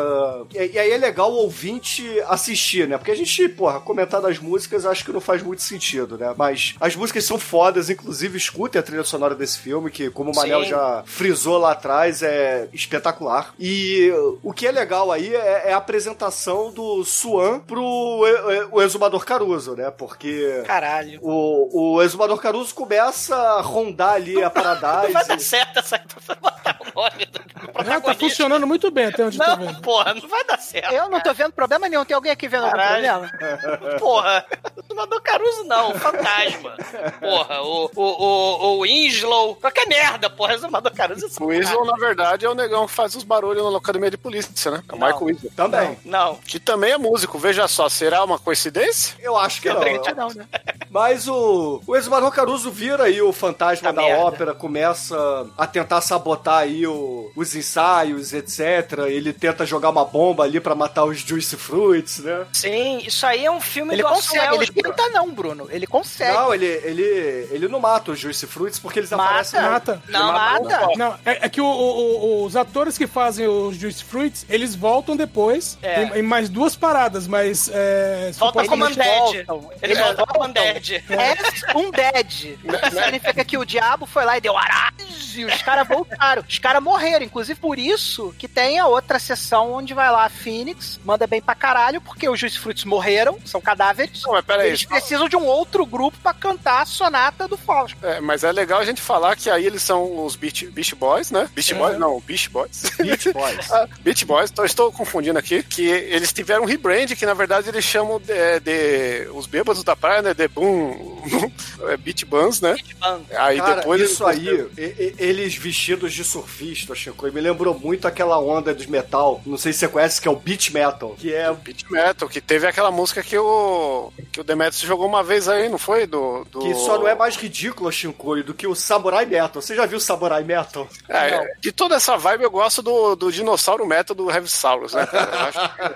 E, 0.52 0.72
e 0.74 0.78
aí 0.78 0.90
é 0.90 0.98
legal 0.98 1.30
o 1.32 1.36
ouvinte 1.36 2.04
assistir, 2.26 2.88
né? 2.88 2.98
Porque 2.98 3.10
a 3.12 3.16
gente, 3.16 3.48
porra, 3.48 3.80
comentar 3.80 4.20
das 4.20 4.38
músicas 4.38 4.84
acho 4.84 5.04
que 5.04 5.12
não 5.12 5.20
faz 5.20 5.42
muito 5.42 5.62
sentido, 5.62 6.18
né? 6.18 6.34
Mas 6.36 6.74
as 6.80 6.96
músicas 6.96 7.24
são 7.24 7.38
fodas, 7.38 7.88
inclusive 7.90 8.36
escutem 8.36 8.78
a 8.78 8.82
trilha 8.82 9.04
sonora 9.04 9.34
desse 9.34 9.58
filme, 9.58 9.90
que, 9.90 10.10
como 10.10 10.32
o 10.32 10.34
Manel 10.34 10.62
Sim. 10.64 10.70
já 10.70 11.02
frisou 11.06 11.39
lá 11.58 11.72
atrás, 11.72 12.22
é 12.22 12.68
espetacular. 12.72 13.52
E 13.58 14.10
o 14.42 14.52
que 14.52 14.66
é 14.66 14.70
legal 14.72 15.10
aí 15.12 15.34
é, 15.34 15.70
é 15.70 15.72
a 15.72 15.76
apresentação 15.76 16.70
do 16.72 17.04
Swan 17.04 17.60
pro 17.60 18.22
e- 18.26 18.56
e- 18.56 18.68
o 18.70 18.82
Exumador 18.82 19.24
Caruso, 19.24 19.74
né? 19.76 19.90
Porque. 19.90 20.62
Caralho. 20.66 21.18
O, 21.22 21.94
o 21.96 22.02
Exumador 22.02 22.38
Caruso 22.40 22.74
começa 22.74 23.34
a 23.36 23.60
rondar 23.60 24.14
ali 24.14 24.42
a 24.42 24.50
Não 24.54 24.62
vai 24.62 24.64
dar 24.64 25.12
Paradise. 25.12 25.44
certo 25.48 25.78
essa 25.78 25.98
pra 26.26 26.34
botar 26.36 26.78
o 26.80 27.00
nome 27.00 27.26
do 27.26 27.40
Ah, 27.74 28.00
tá 28.00 28.14
funcionando 28.14 28.66
muito 28.66 28.90
bem 28.90 29.06
até 29.06 29.24
onde 29.24 29.38
eu 29.38 29.44
tô 29.44 29.50
Não, 29.56 29.66
vendo. 29.66 29.80
porra, 29.82 30.14
não 30.14 30.28
vai 30.28 30.44
dar 30.44 30.58
certo. 30.58 30.92
Eu 30.92 31.08
não 31.08 31.20
tô 31.20 31.32
vendo 31.32 31.52
problema 31.52 31.88
nenhum. 31.88 32.04
Tem 32.04 32.14
alguém 32.14 32.32
aqui 32.32 32.48
vendo 32.48 32.64
algum 32.64 32.76
Caralho. 32.76 33.28
problema? 33.30 33.98
Porra, 33.98 34.44
o 34.76 34.82
Zumador 34.86 35.20
Caruso 35.22 35.64
não, 35.64 35.90
o 35.92 35.98
fantasma. 35.98 36.76
Porra, 37.20 37.62
o, 37.62 37.90
o, 37.94 38.02
o, 38.02 38.78
o 38.78 38.82
Winslow, 38.82 39.54
qualquer 39.56 39.86
merda, 39.86 40.28
porra, 40.28 40.54
o 40.54 40.58
Zumador 40.58 40.92
Caruso 40.94 41.28
O. 41.38 41.46
Winslow, 41.48 41.84
na 41.84 41.96
verdade, 41.96 42.44
é 42.44 42.48
o 42.48 42.54
negão 42.54 42.86
que 42.86 42.92
faz 42.92 43.14
os 43.14 43.22
barulhos 43.24 43.70
na 43.70 43.78
academia 43.78 44.10
de 44.10 44.16
polícia, 44.16 44.70
né? 44.70 44.82
É 44.88 44.94
o 44.94 44.98
Não. 44.98 45.06
Michael 45.06 45.26
Winslow. 45.26 45.52
Também. 45.54 45.98
Não, 46.04 46.34
Que 46.36 46.58
também 46.58 46.92
é 46.92 46.98
músico, 46.98 47.38
veja 47.38 47.66
só, 47.68 47.88
será 47.88 48.24
uma 48.24 48.38
coincidência? 48.38 49.14
Eu 49.20 49.36
acho 49.36 49.60
que 49.60 49.68
não. 49.68 49.76
acredito 49.76 50.04
que 50.04 50.14
não, 50.14 50.28
né? 50.30 50.46
Mas 50.90 51.28
o, 51.28 51.80
o 51.86 51.96
Exumador 51.96 52.30
Caruso 52.32 52.70
vira 52.70 53.04
aí 53.04 53.22
o 53.22 53.32
fantasma 53.32 53.90
Tá 53.92 54.00
da 54.00 54.02
merda. 54.02 54.24
ópera, 54.24 54.54
começa 54.54 55.46
a 55.56 55.66
tentar 55.66 56.00
sabotar 56.00 56.58
aí 56.58 56.86
o- 56.86 57.30
os 57.36 57.54
ensaios, 57.54 58.32
etc. 58.32 58.98
Ele 59.08 59.32
tenta 59.32 59.64
jogar 59.64 59.90
uma 59.90 60.04
bomba 60.04 60.44
ali 60.44 60.58
pra 60.60 60.74
matar 60.74 61.04
os 61.04 61.18
Juice 61.20 61.56
Fruits, 61.56 62.18
né? 62.20 62.46
Sim, 62.52 62.98
isso 62.98 63.24
aí 63.26 63.44
é 63.44 63.50
um 63.50 63.60
filme 63.60 63.94
Ele 63.94 64.02
do 64.02 64.08
consegue, 64.08 64.38
ele 64.46 64.50
Welles, 64.58 64.70
Bruno. 64.70 64.94
tenta 64.96 65.08
não, 65.10 65.30
Bruno. 65.32 65.68
Ele 65.70 65.86
consegue. 65.86 66.36
Não, 66.36 66.52
ele, 66.54 66.66
ele, 66.66 67.48
ele 67.52 67.68
não 67.68 67.78
mata 67.78 68.10
os 68.10 68.18
Juice 68.18 68.46
Fruits 68.46 68.78
porque 68.78 68.98
eles 68.98 69.10
Mata. 69.10 69.22
aparecem. 69.24 69.60
Mata. 69.60 70.02
Não, 70.08 70.32
mata. 70.32 70.88
Não, 70.96 71.14
é, 71.24 71.46
é 71.46 71.48
que 71.48 71.60
o- 71.60 71.64
o- 71.66 72.24
o- 72.42 72.44
os 72.44 72.56
atores 72.56 72.96
que 72.98 73.06
fazem 73.06 73.46
os 73.46 73.76
Juice 73.76 74.02
Fruits, 74.04 74.46
eles 74.48 74.74
voltam 74.74 75.16
depois 75.16 75.78
É. 75.82 76.04
em, 76.04 76.18
em 76.18 76.22
mais 76.22 76.48
duas 76.48 76.74
paradas, 76.76 77.26
mas 77.26 77.70
é, 77.72 78.30
Volta 78.34 78.64
como 78.66 78.84
Undead. 78.86 79.44
voltam. 79.46 79.70
Ele 79.82 79.92
Eles 79.92 79.98
volta 79.98 80.26
como 80.26 80.44
voltam. 80.44 80.62
Undead. 80.62 81.04
É 81.10 81.76
um 81.78 81.90
dead. 81.90 82.32
Isso 82.32 83.02
significa 83.02 83.44
que 83.44 83.58
o 83.58 83.64
diabo 83.64 84.06
foi 84.06 84.24
lá 84.24 84.36
e 84.36 84.40
deu 84.40 84.56
arás 84.56 84.90
e 85.36 85.44
os 85.44 85.62
caras 85.62 85.86
voltaram. 85.86 86.42
Os 86.48 86.58
caras 86.58 86.82
morreram. 86.82 87.24
Inclusive 87.24 87.58
por 87.60 87.78
isso 87.78 88.34
que 88.38 88.48
tem 88.48 88.78
a 88.78 88.86
outra 88.86 89.18
sessão 89.18 89.72
onde 89.72 89.94
vai 89.94 90.10
lá 90.10 90.24
a 90.24 90.30
Phoenix, 90.30 90.98
manda 91.04 91.26
bem 91.26 91.40
pra 91.40 91.54
caralho, 91.54 92.00
porque 92.00 92.28
os 92.28 92.38
Juice 92.38 92.58
Fruits 92.58 92.84
morreram, 92.84 93.38
são 93.44 93.60
cadáveres. 93.60 94.22
Não, 94.24 94.32
mas 94.32 94.44
peraí. 94.44 94.68
Eles 94.68 94.84
precisam 94.84 95.28
de 95.28 95.36
um 95.36 95.44
outro 95.46 95.84
grupo 95.86 96.16
pra 96.22 96.32
cantar 96.34 96.82
a 96.82 96.86
sonata 96.86 97.46
do 97.46 97.56
Fausto. 97.56 97.96
É, 98.04 98.20
mas 98.20 98.44
é 98.44 98.50
legal 98.52 98.80
a 98.80 98.84
gente 98.84 99.00
falar 99.00 99.36
que 99.36 99.50
aí 99.50 99.66
eles 99.66 99.82
são 99.82 100.24
os 100.24 100.36
Beach, 100.36 100.66
Beach 100.66 100.94
Boys, 100.94 101.09
né? 101.30 101.48
Beach 101.54 101.74
Boys? 101.74 101.98
Não, 101.98 102.20
Beach 102.20 102.48
Boys. 102.50 102.82
Beach 102.98 103.32
Boys. 103.32 103.70
Ah, 103.72 103.86
Beach 104.00 104.24
Boys, 104.24 104.50
então 104.50 104.64
estou 104.64 104.90
confundindo 104.92 105.38
aqui, 105.38 105.62
que 105.62 105.82
eles 105.86 106.32
tiveram 106.32 106.62
um 106.62 106.66
rebrand, 106.66 107.06
que 107.16 107.24
na 107.26 107.34
verdade 107.34 107.68
eles 107.68 107.84
chamam 107.84 108.18
de, 108.20 108.60
de- 108.60 109.28
os 109.32 109.46
bêbados 109.46 109.84
da 109.84 109.94
praia, 109.94 110.22
né? 110.22 110.34
De 110.34 110.48
Boom, 110.48 111.20
é, 111.88 111.96
Beach 111.96 112.24
Buns, 112.24 112.60
né? 112.60 112.76
Band. 112.98 113.20
Aí 113.36 113.58
Cara, 113.58 113.76
depois 113.76 114.00
isso 114.02 114.28
eles- 114.28 114.48
aí, 114.48 114.68
e- 114.76 114.82
e- 114.82 115.14
eles 115.18 115.54
vestidos 115.54 116.12
de 116.12 116.24
surfista, 116.24 116.94
Chico, 116.94 117.26
e 117.28 117.30
me 117.30 117.40
lembrou 117.40 117.78
muito 117.78 118.06
aquela 118.08 118.38
onda 118.40 118.74
dos 118.74 118.86
metal, 118.86 119.40
não 119.46 119.56
sei 119.58 119.72
se 119.72 119.80
você 119.80 119.88
conhece, 119.88 120.20
que 120.20 120.28
é 120.28 120.30
o 120.30 120.36
beat 120.36 120.70
metal, 120.70 121.14
que 121.18 121.32
é 121.32 121.52
Beat 121.52 121.84
Metal, 121.90 122.28
que 122.28 122.40
teve 122.40 122.66
aquela 122.66 122.90
música 122.90 123.22
que 123.22 123.36
o 123.38 124.12
que 124.32 124.40
o 124.40 124.44
Demetrius 124.44 124.82
jogou 124.82 125.06
uma 125.06 125.22
vez 125.22 125.48
aí, 125.48 125.68
não 125.68 125.78
foi? 125.78 126.06
Do, 126.06 126.44
do... 126.50 126.60
que 126.60 126.74
só 126.74 126.98
não 126.98 127.06
é 127.08 127.14
mais 127.14 127.36
ridículo, 127.36 127.90
Shinkoi, 127.90 128.42
do 128.42 128.54
que 128.54 128.66
o 128.66 128.74
Samurai 128.74 129.26
Metal. 129.26 129.60
Você 129.62 129.74
já 129.74 129.86
viu 129.86 129.98
Samurai 130.00 130.42
Metal? 130.44 130.88
É, 131.08 131.54
de 131.60 131.72
toda 131.72 131.96
essa 131.96 132.16
vibe 132.16 132.44
eu 132.44 132.50
gosto 132.50 132.82
do, 132.82 133.14
do 133.16 133.32
dinossauro 133.32 133.86
metal 133.86 134.14
do 134.14 134.30
Heavysaurus, 134.30 134.92
né? 134.94 135.06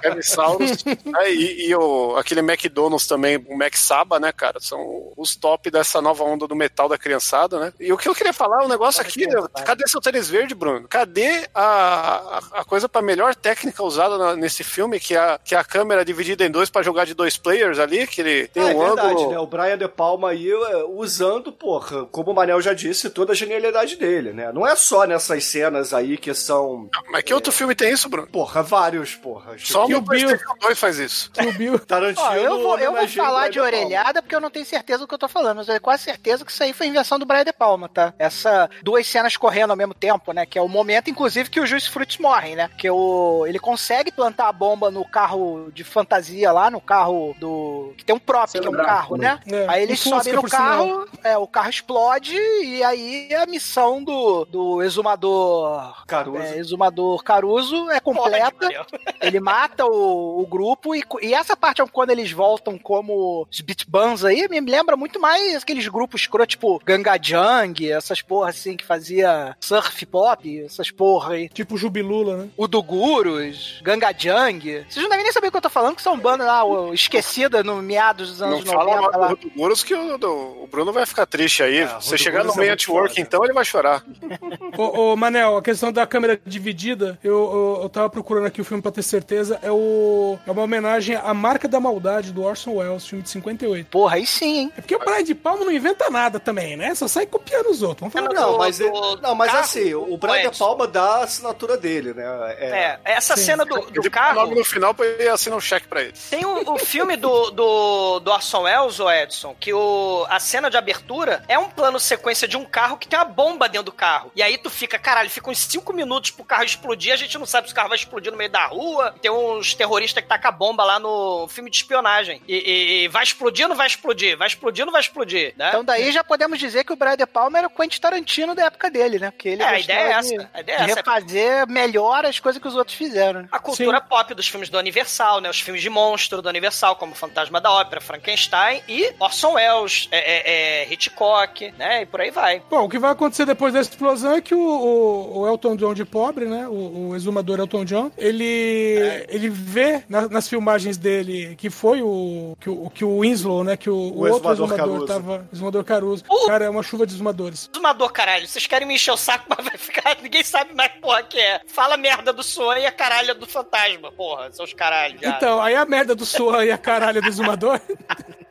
o 0.02 0.06
Heavysaurus 0.06 0.84
né, 0.84 1.30
e, 1.32 1.68
e 1.68 1.74
o, 1.76 2.16
aquele 2.16 2.40
McDonald's 2.40 3.06
também, 3.06 3.36
o 3.48 3.56
Mac 3.56 3.74
Saba, 3.76 4.18
né, 4.18 4.32
cara? 4.32 4.58
São 4.60 5.12
os 5.16 5.36
top 5.36 5.70
dessa 5.70 6.00
nova 6.02 6.24
onda 6.24 6.46
do 6.46 6.56
metal 6.56 6.88
da 6.88 6.98
criançada, 6.98 7.58
né? 7.58 7.72
E 7.78 7.92
o 7.92 7.96
que 7.98 8.08
eu 8.08 8.14
queria 8.14 8.32
falar, 8.32 8.64
um 8.64 8.68
negócio 8.68 9.00
aqui, 9.00 9.26
né? 9.26 9.34
cadê 9.64 9.86
seu 9.86 10.00
tênis 10.00 10.28
verde, 10.28 10.54
Bruno? 10.54 10.88
Cadê 10.88 11.48
a, 11.54 11.62
a, 11.64 12.60
a 12.60 12.64
coisa 12.64 12.88
pra 12.88 13.02
melhor 13.02 13.34
técnica 13.34 13.82
usada 13.82 14.18
na- 14.18 14.36
nesse 14.36 14.64
filme, 14.64 14.98
que 15.00 15.14
é, 15.14 15.18
a, 15.18 15.38
que 15.42 15.54
é 15.54 15.58
a 15.58 15.64
câmera 15.64 16.04
dividida 16.04 16.44
em 16.44 16.50
dois 16.50 16.70
pra 16.70 16.82
jogar 16.82 17.04
de 17.06 17.14
dois 17.14 17.36
players 17.36 17.78
ali, 17.78 18.06
que 18.06 18.20
ele 18.20 18.48
tem 18.48 18.62
Ah, 18.62 18.70
é 18.72 18.74
um 18.74 18.78
verdade, 18.86 19.08
ângulo... 19.14 19.30
né? 19.30 19.38
O 19.38 19.46
Brian 19.46 19.78
De 19.78 19.88
Palma 19.88 20.30
aí 20.30 20.50
é, 20.50 20.84
usando, 20.88 21.52
porra, 21.52 22.04
como 22.06 22.30
o 22.30 22.34
Manel 22.34 22.60
já 22.60 22.72
disse, 22.72 23.10
toda 23.10 23.32
a 23.32 23.36
genialidade 23.36 23.96
dele, 23.96 24.32
né? 24.32 24.52
Não 24.52 24.66
é 24.66 24.74
só 24.84 25.06
nessas 25.06 25.44
cenas 25.44 25.92
aí 25.94 26.16
que 26.16 26.34
são, 26.34 26.88
Mas 27.10 27.22
que 27.22 27.34
outro 27.34 27.52
filme 27.52 27.74
tem 27.74 27.92
isso, 27.92 28.08
Bruno? 28.08 28.28
porra, 28.28 28.62
vários, 28.62 29.14
porra. 29.14 29.56
Só 29.58 29.88
no 29.88 30.00
Bill. 30.00 30.28
2 30.60 30.78
faz 30.78 30.98
isso. 30.98 31.30
Que 31.30 31.46
o 31.46 31.52
Bill. 31.52 31.78
Tarantino. 31.86 32.26
Ó, 32.26 32.34
eu 32.34 32.62
vou, 32.62 32.78
eu 32.78 32.92
vou 32.92 33.04
o 33.04 33.08
falar 33.08 33.48
de 33.48 33.60
orelhada 33.60 34.20
porque 34.22 34.34
eu 34.34 34.40
não 34.40 34.50
tenho 34.50 34.66
certeza 34.66 35.00
do 35.00 35.08
que 35.08 35.14
eu 35.14 35.18
tô 35.18 35.28
falando, 35.28 35.58
mas 35.58 35.68
eu 35.68 35.72
tenho 35.74 35.80
quase 35.82 36.02
certeza 36.02 36.44
que 36.44 36.50
isso 36.50 36.62
aí 36.62 36.72
foi 36.72 36.86
invenção 36.86 37.18
do 37.18 37.26
Brian 37.26 37.44
De 37.44 37.52
Palma, 37.52 37.88
tá? 37.88 38.12
Essa 38.18 38.68
duas 38.82 39.06
cenas 39.06 39.36
correndo 39.36 39.70
ao 39.70 39.76
mesmo 39.76 39.94
tempo, 39.94 40.32
né? 40.32 40.44
Que 40.46 40.58
é 40.58 40.62
o 40.62 40.68
momento, 40.68 41.10
inclusive, 41.10 41.50
que 41.50 41.60
os 41.60 41.68
Juice 41.68 41.88
Fruits 41.88 42.18
morrem, 42.18 42.56
né? 42.56 42.70
Que 42.76 42.90
o, 42.90 43.44
ele 43.46 43.58
consegue 43.58 44.12
plantar 44.12 44.48
a 44.48 44.52
bomba 44.52 44.90
no 44.90 45.04
carro 45.04 45.70
de 45.72 45.84
fantasia 45.84 46.52
lá, 46.52 46.70
no 46.70 46.80
carro 46.80 47.34
do. 47.38 47.94
Que 47.96 48.04
tem 48.04 48.14
um 48.14 48.18
prop, 48.18 48.50
que 48.50 48.66
é 48.66 48.70
um 48.70 48.72
carro, 48.72 49.16
né? 49.16 49.38
É, 49.46 49.66
Aí 49.68 49.82
eles 49.82 50.00
sobem 50.00 50.32
no 50.34 50.42
carro, 50.42 51.08
é, 51.22 51.36
o 51.38 51.46
carro 51.46 51.70
explode 51.70 52.34
e 52.36 52.82
aí 52.82 53.34
a 53.34 53.46
missão 53.46 54.02
do, 54.02 54.44
do 54.44 54.73
exumador. 54.82 56.04
Caruso. 56.06 56.38
é, 56.38 56.58
exumador 56.58 57.22
Caruso 57.22 57.90
é 57.90 58.00
completa. 58.00 58.68
Ele 59.20 59.40
mata 59.40 59.86
o, 59.86 60.42
o 60.42 60.46
grupo 60.46 60.94
e, 60.94 61.02
e 61.22 61.34
essa 61.34 61.56
parte 61.56 61.80
é 61.80 61.86
quando 61.86 62.10
eles 62.10 62.30
voltam 62.32 62.78
como 62.78 63.46
os 63.50 63.60
beat 63.60 63.84
bands 63.88 64.24
aí, 64.24 64.46
me 64.48 64.60
lembra 64.60 64.96
muito 64.96 65.18
mais 65.20 65.62
aqueles 65.62 65.86
grupos 65.88 66.22
escroto, 66.22 66.46
tipo 66.48 66.80
Ganga 66.84 67.18
Jang, 67.20 67.90
essas 67.90 68.20
porra 68.22 68.50
assim 68.50 68.76
que 68.76 68.84
fazia 68.84 69.56
surf 69.60 70.04
pop, 70.06 70.60
essas 70.64 70.90
porra 70.90 71.34
aí. 71.34 71.48
Tipo 71.48 71.76
Jubilula, 71.76 72.36
né? 72.36 72.48
O 72.56 72.66
Dugurus, 72.66 73.80
Ganga 73.82 74.12
Jang. 74.16 74.84
Vocês 74.88 75.02
não 75.02 75.08
devem 75.08 75.24
nem 75.24 75.32
saber 75.32 75.48
o 75.48 75.50
que 75.50 75.56
eu 75.56 75.62
tô 75.62 75.70
falando, 75.70 75.96
que 75.96 76.02
são 76.02 76.18
bandas 76.18 76.46
lá, 76.46 76.62
esquecida 76.92 77.62
no 77.62 77.76
meados 77.82 78.30
dos 78.30 78.40
Não 78.40 78.48
anos 78.48 78.64
fala 78.70 78.84
90 78.96 79.10
mal 79.12 79.20
lá. 79.20 79.28
do 79.28 79.36
que 79.84 79.94
o, 79.94 80.18
do- 80.18 80.62
o 80.62 80.68
Bruno 80.70 80.92
vai 80.92 81.06
ficar 81.06 81.26
triste 81.26 81.62
aí. 81.62 81.78
É, 81.78 81.88
Se 82.00 82.08
você 82.08 82.18
chegar 82.18 82.44
no 82.44 82.52
é 82.52 82.56
meio 82.56 82.70
network, 82.70 83.20
então 83.20 83.44
ele 83.44 83.52
vai 83.52 83.64
chorar. 83.64 84.04
Ô, 84.76 85.12
ô, 85.12 85.16
Manel, 85.16 85.56
a 85.56 85.62
questão 85.62 85.92
da 85.92 86.06
câmera 86.06 86.40
dividida, 86.44 87.18
eu, 87.22 87.32
eu, 87.32 87.80
eu 87.82 87.88
tava 87.88 88.08
procurando 88.10 88.46
aqui 88.46 88.60
o 88.60 88.64
filme 88.64 88.82
pra 88.82 88.90
ter 88.92 89.02
certeza, 89.02 89.58
é, 89.62 89.70
o, 89.70 90.38
é 90.46 90.50
uma 90.50 90.62
homenagem 90.62 91.16
à 91.16 91.32
Marca 91.34 91.68
da 91.68 91.78
Maldade 91.80 92.32
do 92.32 92.42
Orson 92.42 92.72
Welles, 92.74 93.06
filme 93.06 93.22
de 93.22 93.30
58. 93.30 93.86
Porra, 93.90 94.16
aí 94.16 94.26
sim, 94.26 94.58
hein? 94.58 94.72
É 94.76 94.80
porque 94.80 94.94
o 94.96 94.98
Brian 94.98 95.22
de 95.22 95.34
Palma 95.34 95.64
não 95.64 95.72
inventa 95.72 96.08
nada 96.10 96.38
também, 96.40 96.76
né? 96.76 96.94
Só 96.94 97.06
sai 97.08 97.26
copiando 97.26 97.70
os 97.70 97.82
outros. 97.82 98.00
Vamos 98.00 98.12
falar 98.12 98.40
Não. 98.40 98.52
Não, 98.52 98.58
mas, 98.58 98.78
do- 98.78 98.84
ele- 98.84 99.20
não, 99.22 99.34
mas 99.34 99.50
carro, 99.50 99.62
assim, 99.64 99.94
o 99.94 100.14
o 100.14 100.18
Brian 100.18 100.50
De. 100.50 100.58
Palma 100.58 100.86
dá 100.86 101.02
a 101.16 101.24
assinatura 101.24 101.76
dele, 101.76 102.12
né? 102.14 102.24
É, 102.58 102.98
essa 103.04 103.36
Sim. 103.36 103.44
cena 103.44 103.64
do, 103.64 103.74
do 103.80 104.00
Ele 104.00 104.10
carro. 104.10 104.40
logo 104.40 104.54
no 104.54 104.64
final 104.64 104.92
pra 104.94 105.06
ele 105.06 105.28
assinar 105.28 105.56
um 105.58 105.60
cheque 105.60 105.88
pra 105.88 106.02
ele. 106.02 106.14
Tem 106.30 106.44
o, 106.44 106.72
o 106.74 106.78
filme 106.78 107.16
do, 107.16 107.50
do, 107.50 108.20
do 108.20 108.30
Orson 108.30 108.62
Welles, 108.62 109.00
o 109.00 109.10
Edson, 109.10 109.54
que 109.58 109.72
o, 109.72 110.26
a 110.28 110.38
cena 110.38 110.68
de 110.70 110.76
abertura 110.76 111.42
é 111.48 111.58
um 111.58 111.68
plano 111.68 111.98
sequência 111.98 112.46
de 112.46 112.56
um 112.56 112.64
carro 112.64 112.96
que 112.96 113.08
tem 113.08 113.18
uma 113.18 113.24
bomba 113.24 113.68
dentro 113.68 113.86
do 113.86 113.92
carro. 113.92 114.30
E 114.36 114.42
aí 114.42 114.53
tu 114.58 114.70
fica, 114.70 114.98
caralho, 114.98 115.30
fica 115.30 115.50
uns 115.50 115.58
5 115.58 115.92
minutos 115.92 116.30
pro 116.30 116.44
carro 116.44 116.64
explodir, 116.64 117.12
a 117.12 117.16
gente 117.16 117.36
não 117.38 117.46
sabe 117.46 117.66
se 117.68 117.72
o 117.72 117.76
carro 117.76 117.88
vai 117.88 117.96
explodir 117.98 118.30
no 118.32 118.38
meio 118.38 118.50
da 118.50 118.66
rua. 118.66 119.14
Tem 119.20 119.30
uns 119.30 119.74
terroristas 119.74 120.22
que 120.22 120.28
tacam 120.28 120.48
a 120.48 120.52
bomba 120.52 120.84
lá 120.84 120.98
no 120.98 121.46
filme 121.48 121.70
de 121.70 121.76
espionagem. 121.76 122.40
E, 122.48 122.54
e- 122.56 123.04
e 123.04 123.08
vai 123.08 123.22
explodir 123.24 123.64
ou 123.64 123.68
não 123.70 123.76
vai 123.76 123.86
explodir? 123.86 124.36
Vai 124.36 124.48
explodir 124.48 124.82
ou 124.82 124.86
não 124.86 124.92
vai 124.92 125.00
explodir? 125.00 125.54
Né? 125.56 125.68
Então 125.68 125.84
daí 125.84 126.12
já 126.12 126.22
podemos 126.24 126.58
dizer 126.58 126.84
que 126.84 126.92
o 126.92 126.96
Brian 126.96 127.16
De 127.16 127.26
Palma 127.26 127.58
era 127.58 127.66
o 127.66 127.70
Quentin 127.70 128.00
Tarantino 128.00 128.54
da 128.54 128.64
época 128.66 128.90
dele, 128.90 129.18
né? 129.18 129.30
Porque 129.30 129.48
ele 129.48 129.62
É, 129.62 129.66
a 129.66 129.78
ideia 129.80 129.98
é 129.98 130.20
de, 130.20 130.34
essa, 130.34 130.50
a 130.54 130.60
ideia 130.60 130.76
é 130.76 130.84
de 130.84 130.90
essa. 130.90 131.00
refazer 131.00 131.68
melhor 131.68 132.24
as 132.26 132.38
coisas 132.40 132.60
que 132.60 132.68
os 132.68 132.74
outros 132.74 132.96
fizeram. 132.96 133.42
né? 133.42 133.48
A 133.50 133.58
cultura 133.58 134.00
pop 134.00 134.34
dos 134.34 134.48
filmes 134.48 134.68
do 134.68 134.78
Universal, 134.78 135.40
né? 135.40 135.48
Os 135.50 135.60
filmes 135.60 135.82
de 135.82 135.90
monstro 135.90 136.40
do 136.42 136.48
Universal, 136.48 136.96
como 136.96 137.14
Fantasma 137.14 137.60
da 137.60 137.70
Ópera, 137.72 138.00
Frankenstein 138.00 138.82
e 138.88 139.12
Orson 139.18 139.52
Welles, 139.54 140.08
é, 140.10 140.18
é, 140.18 140.82
é, 140.84 140.92
Hitchcock, 140.92 141.72
né? 141.78 142.02
E 142.02 142.06
por 142.06 142.20
aí 142.20 142.30
vai. 142.30 142.62
Bom, 142.70 142.84
o 142.84 142.88
que 142.88 142.98
vai 142.98 143.12
acontecer 143.12 143.44
depois 143.46 143.72
dessa 143.72 143.90
explosão 143.90 144.32
é 144.34 144.40
que 144.44 144.54
o, 144.54 144.58
o- 144.60 145.38
o 145.40 145.48
Elton 145.48 145.74
John 145.76 145.94
de 145.94 146.04
pobre, 146.04 146.44
né? 146.44 146.68
O, 146.68 147.08
o 147.10 147.16
exumador 147.16 147.58
Elton 147.58 147.84
John, 147.84 148.12
ele, 148.16 149.24
ele 149.28 149.48
vê 149.48 150.04
na- 150.08 150.28
nas 150.28 150.48
filmagens 150.48 150.96
dele 150.96 151.54
que 151.56 151.70
foi 151.70 152.02
o 152.02 152.56
que 152.60 152.70
o, 152.70 152.90
que 152.90 153.04
o 153.04 153.20
Winslow, 153.20 153.64
né? 153.64 153.76
Que 153.76 153.90
o, 153.90 153.94
o 153.96 154.28
outro 154.28 154.52
exumador 154.52 154.76
Caruso. 154.76 155.06
tava. 155.06 155.48
Exumador 155.52 155.84
Caruso. 155.84 156.24
O- 156.28 156.46
Cara, 156.46 156.66
é 156.66 156.70
uma 156.70 156.82
chuva 156.82 157.06
de 157.06 157.14
exumadores. 157.14 157.68
Exumador, 157.72 158.12
caralho. 158.12 158.46
Vocês 158.46 158.66
querem 158.66 158.86
me 158.86 158.94
encher 158.94 159.12
o 159.12 159.16
saco, 159.16 159.46
mas 159.56 159.64
vai 159.64 159.76
ficar. 159.78 160.16
Ninguém 160.22 160.44
sabe 160.44 160.74
mais 160.74 160.92
porra 161.00 161.22
que 161.22 161.38
é. 161.38 161.60
Fala 161.66 161.96
merda 161.96 162.32
do 162.32 162.42
Swan 162.42 162.78
e 162.78 162.86
a 162.86 162.92
caralha 162.92 163.34
do 163.34 163.46
fantasma, 163.46 164.12
porra. 164.12 164.52
Seus 164.52 164.72
caralhos. 164.74 165.20
já. 165.20 165.30
Então, 165.30 165.60
aí 165.62 165.74
a 165.74 165.84
merda 165.84 166.14
do 166.14 166.26
Swan 166.26 166.64
e 166.64 166.70
a 166.70 166.78
caralha 166.78 167.20
do 167.20 167.28
exumador. 167.28 167.80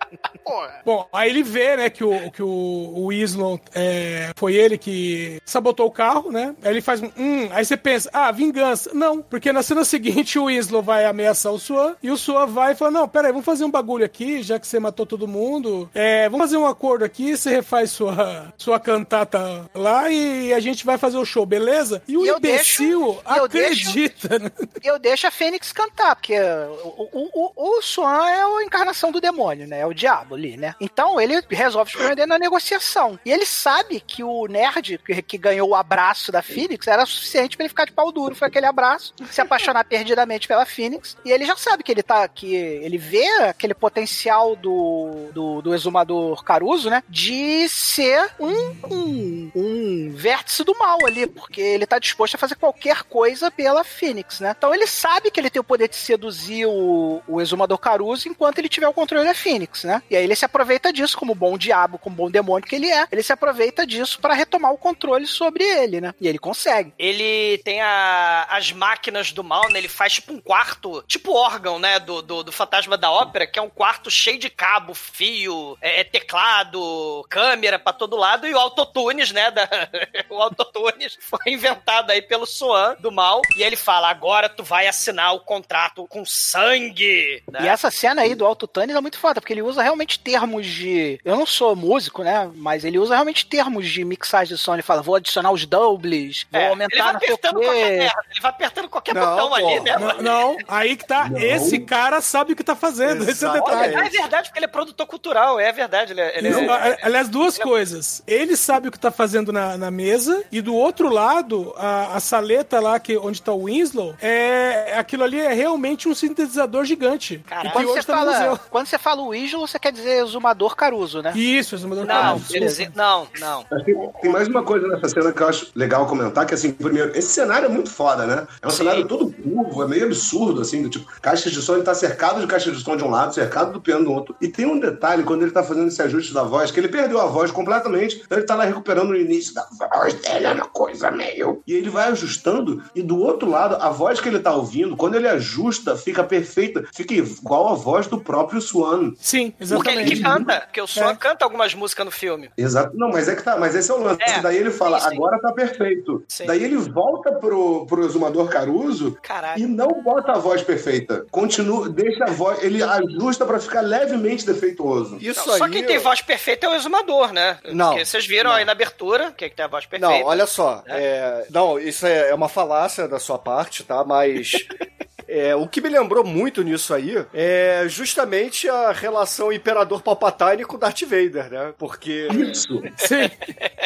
Porra. 0.43 0.81
Bom, 0.85 1.07
aí 1.13 1.29
ele 1.29 1.43
vê, 1.43 1.77
né, 1.77 1.89
que 1.89 2.03
o, 2.03 2.31
que 2.31 2.43
o, 2.43 2.47
o 2.47 3.07
Winslow 3.07 3.59
é, 3.73 4.31
foi 4.35 4.55
ele 4.55 4.77
que 4.77 5.41
sabotou 5.45 5.87
o 5.87 5.91
carro, 5.91 6.31
né? 6.31 6.55
Aí 6.63 6.71
ele 6.71 6.81
faz 6.81 7.01
um. 7.01 7.09
Hum, 7.17 7.47
aí 7.51 7.63
você 7.63 7.77
pensa, 7.77 8.09
ah, 8.11 8.31
vingança. 8.31 8.91
Não, 8.93 9.21
porque 9.21 9.51
na 9.53 9.63
cena 9.63 9.85
seguinte 9.85 10.37
o 10.39 10.45
Winslow 10.45 10.81
vai 10.81 11.05
ameaçar 11.05 11.51
o 11.53 11.59
Swan 11.59 11.95
e 12.03 12.11
o 12.11 12.17
Swan 12.17 12.45
vai 12.47 12.73
e 12.73 12.75
fala: 12.75 12.91
Não, 12.91 13.07
peraí, 13.07 13.31
vamos 13.31 13.45
fazer 13.45 13.63
um 13.63 13.71
bagulho 13.71 14.05
aqui, 14.05 14.43
já 14.43 14.59
que 14.59 14.67
você 14.67 14.79
matou 14.79 15.05
todo 15.05 15.27
mundo. 15.27 15.89
É, 15.93 16.27
vamos 16.29 16.45
fazer 16.45 16.57
um 16.57 16.65
acordo 16.67 17.05
aqui, 17.05 17.35
você 17.37 17.49
refaz 17.49 17.91
sua, 17.91 18.53
sua 18.57 18.79
cantata 18.79 19.69
lá 19.73 20.09
e 20.09 20.53
a 20.53 20.59
gente 20.59 20.85
vai 20.85 20.97
fazer 20.97 21.17
o 21.17 21.25
show, 21.25 21.45
beleza? 21.45 22.01
E 22.07 22.17
o 22.17 22.25
eu 22.25 22.37
imbecil 22.37 22.99
deixo- 23.13 23.37
eu 23.37 23.45
acredita, 23.45 24.39
né? 24.39 24.51
Eu 24.83 24.99
deixo 24.99 25.27
a 25.27 25.31
Fênix 25.31 25.71
cantar, 25.71 26.15
porque 26.15 26.37
o, 26.39 27.09
o, 27.13 27.29
o, 27.55 27.77
o 27.77 27.81
Swan 27.81 28.27
é 28.29 28.41
a 28.43 28.63
encarnação 28.63 29.11
do 29.11 29.21
demônio, 29.21 29.67
né? 29.67 29.79
É 29.79 29.85
o 29.85 29.93
diabo 29.93 30.32
ali, 30.33 30.57
né? 30.57 30.75
Então 30.79 31.19
ele 31.19 31.41
resolve 31.49 31.91
problemas 31.91 32.15
dele 32.15 32.27
na 32.27 32.39
negociação. 32.39 33.19
E 33.25 33.31
ele 33.31 33.45
sabe 33.45 33.99
que 33.99 34.23
o 34.23 34.45
nerd 34.47 34.99
que, 34.99 35.21
que 35.21 35.37
ganhou 35.37 35.69
o 35.69 35.75
abraço 35.75 36.31
da 36.31 36.41
Fênix 36.41 36.87
era 36.87 37.05
suficiente 37.05 37.55
pra 37.55 37.63
ele 37.63 37.69
ficar 37.69 37.85
de 37.85 37.91
pau 37.91 38.11
duro. 38.11 38.35
Foi 38.35 38.47
aquele 38.47 38.65
abraço, 38.65 39.13
se 39.29 39.41
apaixonar 39.41 39.83
perdidamente 39.85 40.47
pela 40.47 40.65
Fênix. 40.65 41.17
E 41.25 41.31
ele 41.31 41.45
já 41.45 41.55
sabe 41.55 41.83
que 41.83 41.91
ele 41.91 42.03
tá. 42.03 42.27
que 42.27 42.53
ele 42.55 42.97
vê 42.97 43.25
aquele 43.43 43.73
potencial 43.73 44.55
do, 44.55 45.29
do, 45.33 45.61
do 45.61 45.73
exumador 45.73 46.43
Caruso, 46.43 46.89
né? 46.89 47.03
De 47.09 47.67
ser 47.69 48.29
um, 48.39 48.75
um, 48.89 49.51
um 49.55 50.11
vértice 50.11 50.63
do 50.63 50.77
mal 50.77 51.05
ali, 51.05 51.27
porque 51.27 51.61
ele 51.61 51.85
tá 51.85 51.99
disposto 51.99 52.35
a 52.35 52.37
fazer 52.37 52.55
qualquer 52.55 53.03
coisa 53.03 53.51
pela 53.51 53.83
Fênix, 53.83 54.39
né? 54.39 54.53
Então 54.57 54.73
ele 54.73 54.87
sabe 54.87 55.31
que 55.31 55.39
ele 55.39 55.49
tem 55.49 55.59
o 55.59 55.63
poder 55.63 55.87
de 55.87 55.95
seduzir 55.95 56.65
o, 56.65 57.21
o 57.27 57.41
exumador 57.41 57.77
Caruso 57.77 58.27
enquanto 58.27 58.59
ele 58.59 58.69
tiver 58.69 58.87
o 58.87 58.93
controle 58.93 59.25
da 59.25 59.33
Fênix, 59.33 59.83
né? 59.83 60.01
E 60.09 60.15
aí 60.15 60.22
ele 60.23 60.35
se 60.35 60.45
aproveita 60.45 60.91
disso, 60.93 61.17
como 61.17 61.35
bom 61.35 61.57
diabo, 61.57 61.97
como 61.97 62.15
bom 62.15 62.29
demônio 62.31 62.67
que 62.67 62.75
ele 62.75 62.89
é, 62.91 63.07
ele 63.11 63.23
se 63.23 63.33
aproveita 63.33 63.85
disso 63.85 64.19
para 64.19 64.33
retomar 64.33 64.71
o 64.71 64.77
controle 64.77 65.27
sobre 65.27 65.63
ele, 65.63 65.99
né? 66.01 66.13
E 66.19 66.27
ele 66.27 66.39
consegue. 66.39 66.93
Ele 66.97 67.57
tem 67.63 67.81
a- 67.81 68.47
as 68.49 68.71
máquinas 68.71 69.31
do 69.31 69.43
mal, 69.43 69.69
né? 69.69 69.79
Ele 69.79 69.87
faz 69.87 70.13
tipo 70.13 70.33
um 70.33 70.39
quarto, 70.41 71.03
tipo 71.07 71.33
órgão, 71.33 71.79
né? 71.79 71.99
Do, 71.99 72.21
do, 72.21 72.43
do 72.43 72.51
Fantasma 72.51 72.97
da 72.97 73.11
Ópera, 73.11 73.47
que 73.47 73.59
é 73.59 73.61
um 73.61 73.69
quarto 73.69 74.09
cheio 74.11 74.39
de 74.39 74.49
cabo, 74.49 74.93
fio, 74.93 75.77
é, 75.81 76.01
é 76.01 76.03
teclado, 76.03 77.25
câmera 77.29 77.77
pra 77.79 77.93
todo 77.93 78.15
lado 78.15 78.47
e 78.47 78.53
o 78.53 78.57
autotunes, 78.57 79.31
né? 79.31 79.51
Da, 79.51 79.67
o 80.29 80.41
autotunes 80.41 81.17
foi 81.19 81.39
inventado 81.53 82.11
aí 82.11 82.21
pelo 82.21 82.45
Swan 82.45 82.95
do 82.99 83.11
mal. 83.11 83.41
E 83.57 83.63
ele 83.63 83.75
fala: 83.75 84.09
agora 84.09 84.49
tu 84.49 84.63
vai 84.63 84.87
assinar 84.87 85.33
o 85.33 85.39
contrato 85.41 86.05
com 86.07 86.23
sangue. 86.25 87.43
né? 87.51 87.61
E 87.63 87.67
essa 87.67 87.89
cena 87.91 88.21
aí 88.21 88.35
do 88.35 88.45
Alto 88.45 88.67
Tânis 88.67 88.95
é 88.95 89.01
muito 89.01 89.17
foda, 89.17 89.39
porque 89.41 89.53
ele 89.53 89.61
usa 89.61 89.81
realmente 89.81 90.12
termos 90.17 90.65
de. 90.65 91.19
Eu 91.23 91.35
não 91.35 91.45
sou 91.45 91.75
músico, 91.75 92.23
né? 92.23 92.49
Mas 92.55 92.83
ele 92.83 92.97
usa 92.99 93.13
realmente 93.15 93.45
termos 93.45 93.87
de 93.87 94.03
mixagem 94.03 94.55
de 94.55 94.61
som. 94.61 94.73
Ele 94.73 94.81
fala, 94.81 95.01
vou 95.01 95.15
adicionar 95.15 95.51
os 95.51 95.65
doubles, 95.65 96.45
vou 96.51 96.59
É, 96.59 96.63
ele 96.65 96.69
aumentar 96.71 97.03
vai 97.03 97.13
não 97.13 97.19
sei 97.19 97.29
o 97.29 97.33
apertando 97.33 97.53
qualquer 97.61 97.89
quê. 97.91 97.97
merda, 97.97 98.23
ele 98.31 98.41
vai 98.41 98.51
apertando 98.51 98.89
qualquer 98.89 99.15
Não, 99.15 99.21
botão 99.21 99.53
ali, 99.53 99.77
pô, 99.77 99.83
né? 99.83 99.97
Não, 99.97 100.21
não, 100.21 100.57
aí 100.67 100.95
que 100.95 101.05
tá. 101.07 101.29
Esse 101.35 101.79
cara 101.79 102.21
sabe 102.21 102.53
o 102.53 102.55
que 102.55 102.63
tá 102.63 102.75
fazendo. 102.75 103.29
Esse 103.29 103.45
é 103.45 103.49
o 103.49 103.53
detalhe. 103.53 103.95
Olha, 103.95 104.05
é 104.07 104.09
verdade, 104.09 104.49
porque 104.49 104.59
ele 104.59 104.65
é 104.65 104.69
produtor 104.69 105.05
cultural, 105.07 105.59
é 105.59 105.71
verdade. 105.71 106.13
Ele 106.13 106.21
é, 106.21 106.37
ele 106.37 106.47
é- 106.47 106.51
Não, 106.51 106.73
a- 106.73 106.97
Aliás, 107.01 107.29
duas 107.29 107.57
coisas. 107.57 108.23
Ele 108.27 108.55
sabe 108.55 108.87
o 108.87 108.91
que 108.91 108.99
tá 108.99 109.11
fazendo 109.11 109.51
na, 109.51 109.77
na 109.77 109.91
mesa, 109.91 110.43
e 110.51 110.61
do 110.61 110.75
outro 110.75 111.09
lado, 111.09 111.73
a, 111.77 112.15
a 112.15 112.19
saleta 112.19 112.79
lá, 112.79 112.99
que, 112.99 113.17
onde 113.17 113.41
tá 113.41 113.51
o 113.53 113.65
Winslow, 113.65 114.15
é 114.21 114.95
aquilo 114.97 115.23
ali 115.23 115.39
é 115.39 115.53
realmente 115.53 116.07
um 116.07 116.15
sintetizador 116.15 116.85
gigante. 116.85 117.35
E 117.35 117.37
que 117.37 117.69
Quando 117.71 117.85
você, 117.87 117.99
hoje 117.99 118.07
tá 118.07 118.15
no 118.15 118.19
fala, 118.31 118.31
museu. 118.49 118.59
quando 118.69 118.87
você 118.87 118.97
fala 118.97 119.21
o 119.21 119.33
Islo, 119.35 119.67
você 119.67 119.79
quer 119.79 119.91
dizer 119.91 120.02
exumador 120.05 120.75
Caruso, 120.75 121.21
né? 121.21 121.31
Isso, 121.35 121.75
exumador 121.75 122.05
Não, 122.05 122.15
Caruso. 122.15 122.51
beleza. 122.51 122.91
Não, 122.95 123.27
não. 123.39 123.63
Tem, 123.83 123.95
tem 124.21 124.31
mais 124.31 124.47
uma 124.47 124.63
coisa 124.63 124.87
nessa 124.87 125.09
cena 125.09 125.31
que 125.31 125.41
eu 125.41 125.47
acho 125.47 125.71
legal 125.75 126.05
comentar, 126.05 126.45
que 126.45 126.53
assim, 126.53 126.71
primeiro, 126.71 127.11
esse 127.17 127.29
cenário 127.29 127.65
é 127.65 127.69
muito 127.69 127.89
foda, 127.89 128.25
né? 128.25 128.47
É 128.61 128.67
um 128.67 128.69
cenário 128.69 129.07
todo 129.07 129.31
curvo, 129.31 129.83
é 129.83 129.87
meio 129.87 130.05
absurdo, 130.05 130.61
assim, 130.61 130.81
do 130.83 130.89
tipo, 130.89 131.05
caixas 131.21 131.51
de 131.51 131.61
som, 131.61 131.75
ele 131.75 131.83
tá 131.83 131.93
cercado 131.93 132.41
de 132.41 132.47
caixas 132.47 132.75
de 132.75 132.83
som 132.83 132.95
de 132.95 133.03
um 133.03 133.09
lado, 133.09 133.33
cercado 133.33 133.73
do 133.73 133.81
piano 133.81 134.05
do 134.05 134.11
outro. 134.11 134.35
E 134.41 134.47
tem 134.47 134.65
um 134.65 134.79
detalhe, 134.79 135.23
quando 135.23 135.43
ele 135.43 135.51
tá 135.51 135.63
fazendo 135.63 135.87
esse 135.87 136.01
ajuste 136.01 136.33
da 136.33 136.43
voz, 136.43 136.71
que 136.71 136.79
ele 136.79 136.87
perdeu 136.87 137.19
a 137.19 137.25
voz 137.25 137.51
completamente, 137.51 138.21
então 138.25 138.37
ele 138.37 138.47
tá 138.47 138.55
lá 138.55 138.65
recuperando 138.65 139.11
o 139.11 139.15
início 139.15 139.53
da 139.53 139.65
voz 139.89 140.13
dele, 140.15 140.45
é 140.45 140.51
uma 140.53 140.65
coisa 140.65 141.11
meio... 141.11 141.61
E 141.65 141.73
ele 141.73 141.89
vai 141.89 142.09
ajustando, 142.09 142.83
e 142.95 143.01
do 143.01 143.19
outro 143.19 143.49
lado, 143.49 143.77
a 143.79 143.89
voz 143.89 144.19
que 144.19 144.27
ele 144.27 144.39
tá 144.39 144.53
ouvindo, 144.53 144.95
quando 144.95 145.15
ele 145.15 145.27
ajusta, 145.27 145.95
fica 145.95 146.23
perfeita, 146.23 146.83
fica 146.93 147.13
igual 147.13 147.69
a 147.69 147.75
voz 147.75 148.07
do 148.07 148.19
próprio 148.19 148.61
Swan. 148.61 149.13
Sim, 149.17 149.53
Porque 149.69 149.89
ele 149.93 150.09
que 150.15 150.21
canta, 150.21 150.61
porque 150.61 150.81
o 150.81 150.87
Swan 150.87 151.11
É. 151.11 151.15
canta 151.15 151.45
algumas 151.45 151.73
músicas 151.73 152.05
no 152.05 152.11
filme. 152.11 152.49
Exato. 152.57 152.95
Não, 152.95 153.09
mas 153.09 153.27
é 153.27 153.35
que 153.35 153.43
tá, 153.43 153.57
mas 153.57 153.75
esse 153.75 153.89
é 153.89 153.93
o 153.93 154.01
lance. 154.01 154.19
É, 154.21 154.39
Daí 154.41 154.57
ele 154.57 154.71
fala, 154.71 154.99
sim, 154.99 155.09
sim. 155.09 155.15
agora 155.15 155.39
tá 155.39 155.51
perfeito. 155.51 156.23
Sim. 156.27 156.45
Daí 156.45 156.63
ele 156.63 156.75
volta 156.77 157.31
pro, 157.33 157.85
pro 157.85 158.05
exumador 158.05 158.49
Caruso 158.49 159.17
Caralho. 159.21 159.61
e 159.61 159.65
não 159.65 159.87
bota 160.03 160.33
a 160.33 160.37
voz 160.37 160.61
perfeita. 160.61 161.25
Continua, 161.31 161.89
deixa 161.89 162.25
a 162.25 162.31
voz, 162.31 162.61
ele 162.63 162.81
ajusta 162.83 163.45
pra 163.45 163.59
ficar 163.59 163.81
levemente 163.81 164.45
defeituoso. 164.45 165.17
Isso 165.21 165.45
Não, 165.47 165.53
aí. 165.53 165.59
só 165.59 165.69
quem 165.69 165.83
tem 165.85 165.97
voz 165.99 166.21
perfeita 166.21 166.65
é 166.65 166.69
o 166.69 166.75
exumador, 166.75 167.31
né? 167.33 167.59
Não. 167.71 167.89
Porque 167.91 168.05
vocês 168.05 168.25
viram 168.25 168.51
aí 168.51 168.65
na 168.65 168.71
abertura, 168.71 169.31
quem 169.35 169.45
é 169.45 169.49
que 169.49 169.55
tem 169.55 169.65
a 169.65 169.67
voz 169.67 169.85
perfeita. 169.85 170.19
Não, 170.19 170.25
olha 170.27 170.45
só. 170.45 170.83
é, 170.87 171.45
não, 171.49 171.79
isso 171.79 172.05
é, 172.05 172.29
é 172.29 172.33
uma 172.35 172.49
falácia 172.49 173.07
da 173.07 173.19
sua 173.19 173.37
parte, 173.37 173.83
tá? 173.83 174.03
Mas. 174.03 174.51
é, 175.33 175.55
o 175.55 175.67
que 175.67 175.81
me 175.81 175.89
lembrou 175.89 176.23
muito 176.23 176.61
nisso 176.61 176.93
aí 176.93 177.25
é 177.33 177.85
justamente 177.87 178.69
a 178.69 178.91
relação 178.91 179.51
Imperador 179.51 180.03
Palpatine 180.03 180.63
com 180.63 180.77
Darth 180.77 181.01
Vader, 181.01 181.49
né? 181.49 181.73
Porque 181.75 182.27
Isso. 182.51 182.83
Sim. 182.97 183.31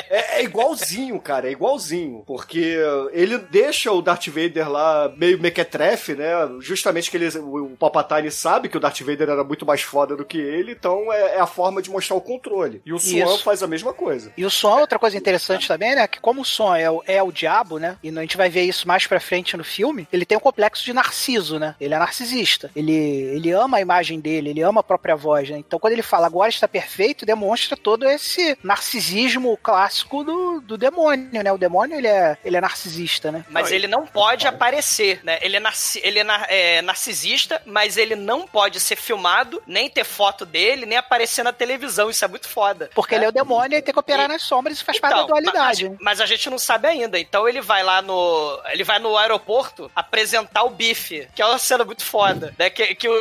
é, 0.09 0.39
é 0.39 0.43
igualzinho, 0.43 1.17
cara, 1.21 1.47
é 1.47 1.51
igualzinho. 1.51 2.23
Porque 2.27 2.77
ele 3.13 3.37
deixa 3.37 3.91
o 3.93 4.01
Darth 4.01 4.27
Vader 4.27 4.69
lá 4.69 5.09
meio 5.15 5.39
mequetrefe, 5.39 6.15
né? 6.15 6.31
Justamente 6.59 7.09
que 7.09 7.15
ele, 7.15 7.29
o, 7.39 7.65
o 7.65 7.77
Palpatine 7.77 8.29
sabe 8.29 8.67
que 8.67 8.75
o 8.75 8.79
Darth 8.79 8.99
Vader 8.99 9.29
era 9.29 9.43
muito 9.43 9.65
mais 9.65 9.81
foda 9.81 10.17
do 10.17 10.25
que 10.25 10.37
ele, 10.37 10.73
então 10.73 11.13
é, 11.13 11.35
é 11.35 11.39
a 11.39 11.47
forma 11.47 11.81
de 11.81 11.89
mostrar 11.89 12.17
o 12.17 12.21
controle. 12.21 12.81
E 12.85 12.91
o 12.91 12.99
Swan 12.99 13.35
Isso. 13.35 13.43
faz 13.43 13.63
a 13.63 13.67
mesma 13.67 13.93
coisa. 13.93 14.33
E 14.35 14.45
o 14.45 14.49
som, 14.49 14.79
outra 14.79 14.99
coisa 14.99 15.15
interessante 15.15 15.65
também, 15.65 15.95
né? 15.95 16.05
Que 16.07 16.19
como 16.19 16.41
o 16.41 16.45
som 16.45 16.75
é 16.75 16.91
o, 16.91 17.01
é 17.07 17.23
o 17.23 17.31
diabo, 17.31 17.79
né? 17.79 17.97
E 18.03 18.09
a 18.09 18.21
gente 18.21 18.35
vai 18.35 18.49
ver 18.49 18.63
isso 18.63 18.85
mais 18.85 19.07
pra 19.07 19.19
frente 19.19 19.55
no 19.55 19.63
filme, 19.63 20.07
ele 20.11 20.25
tem 20.25 20.37
um 20.37 20.41
complexo 20.41 20.83
de 20.83 20.91
Narciso. 20.91 21.36
Narciso, 21.37 21.59
né? 21.59 21.75
Ele 21.79 21.93
é 21.93 21.97
narcisista. 21.97 22.69
Ele, 22.75 22.93
ele 22.93 23.51
ama 23.51 23.77
a 23.77 23.81
imagem 23.81 24.19
dele, 24.19 24.49
ele 24.49 24.61
ama 24.61 24.81
a 24.81 24.83
própria 24.83 25.15
voz, 25.15 25.49
né? 25.49 25.57
Então 25.57 25.79
quando 25.79 25.93
ele 25.93 26.01
fala 26.01 26.27
agora 26.27 26.49
está 26.49 26.67
perfeito, 26.67 27.25
demonstra 27.25 27.77
todo 27.77 28.07
esse 28.07 28.57
narcisismo 28.63 29.57
clássico 29.61 30.23
do, 30.23 30.61
do 30.61 30.77
demônio, 30.77 31.43
né? 31.43 31.51
O 31.51 31.57
demônio, 31.57 31.97
ele 31.97 32.07
é, 32.07 32.37
ele 32.43 32.57
é 32.57 32.61
narcisista, 32.61 33.31
né? 33.31 33.45
Mas 33.49 33.71
ele 33.71 33.87
não 33.87 34.05
pode 34.05 34.47
aparecer, 34.47 35.21
né? 35.23 35.39
Ele, 35.41 35.57
é, 35.57 35.59
narci 35.59 36.01
ele 36.03 36.19
é, 36.19 36.23
nar 36.23 36.45
é 36.49 36.81
narcisista, 36.81 37.61
mas 37.65 37.97
ele 37.97 38.15
não 38.15 38.47
pode 38.47 38.79
ser 38.79 38.95
filmado, 38.95 39.61
nem 39.67 39.89
ter 39.89 40.03
foto 40.03 40.45
dele, 40.45 40.85
nem 40.85 40.97
aparecer 40.97 41.43
na 41.43 41.53
televisão. 41.53 42.09
Isso 42.09 42.23
é 42.23 42.27
muito 42.27 42.47
foda. 42.47 42.89
Porque 42.95 43.15
ele 43.15 43.25
é 43.25 43.29
o 43.29 43.31
demônio 43.31 43.77
e 43.77 43.81
tem 43.81 43.93
que 43.93 43.99
operar 43.99 44.25
E- 44.25 44.27
nas 44.29 44.43
sombras, 44.43 44.77
isso 44.77 44.85
faz 44.85 44.99
parte 44.99 45.13
Então, 45.13 45.27
da 45.27 45.33
dualidade. 45.33 45.89
Mas, 45.89 45.97
mas 46.01 46.21
a 46.21 46.25
gente 46.25 46.49
não 46.49 46.57
sabe 46.57 46.87
ainda. 46.87 47.19
Então 47.19 47.47
ele 47.47 47.61
vai 47.61 47.83
lá 47.83 48.01
no. 48.01 48.59
Ele 48.71 48.83
vai 48.83 48.99
no 48.99 49.17
aeroporto 49.17 49.91
apresentar 49.95 50.63
o 50.63 50.69
bife, 50.69 51.26
que 51.35 51.41
é 51.41 51.45
uma 51.45 51.57
cena 51.57 51.83
muito 51.83 52.03
foda. 52.03 52.53
Né? 52.57 52.69
Que, 52.69 52.95
que 52.95 53.07
o, 53.07 53.13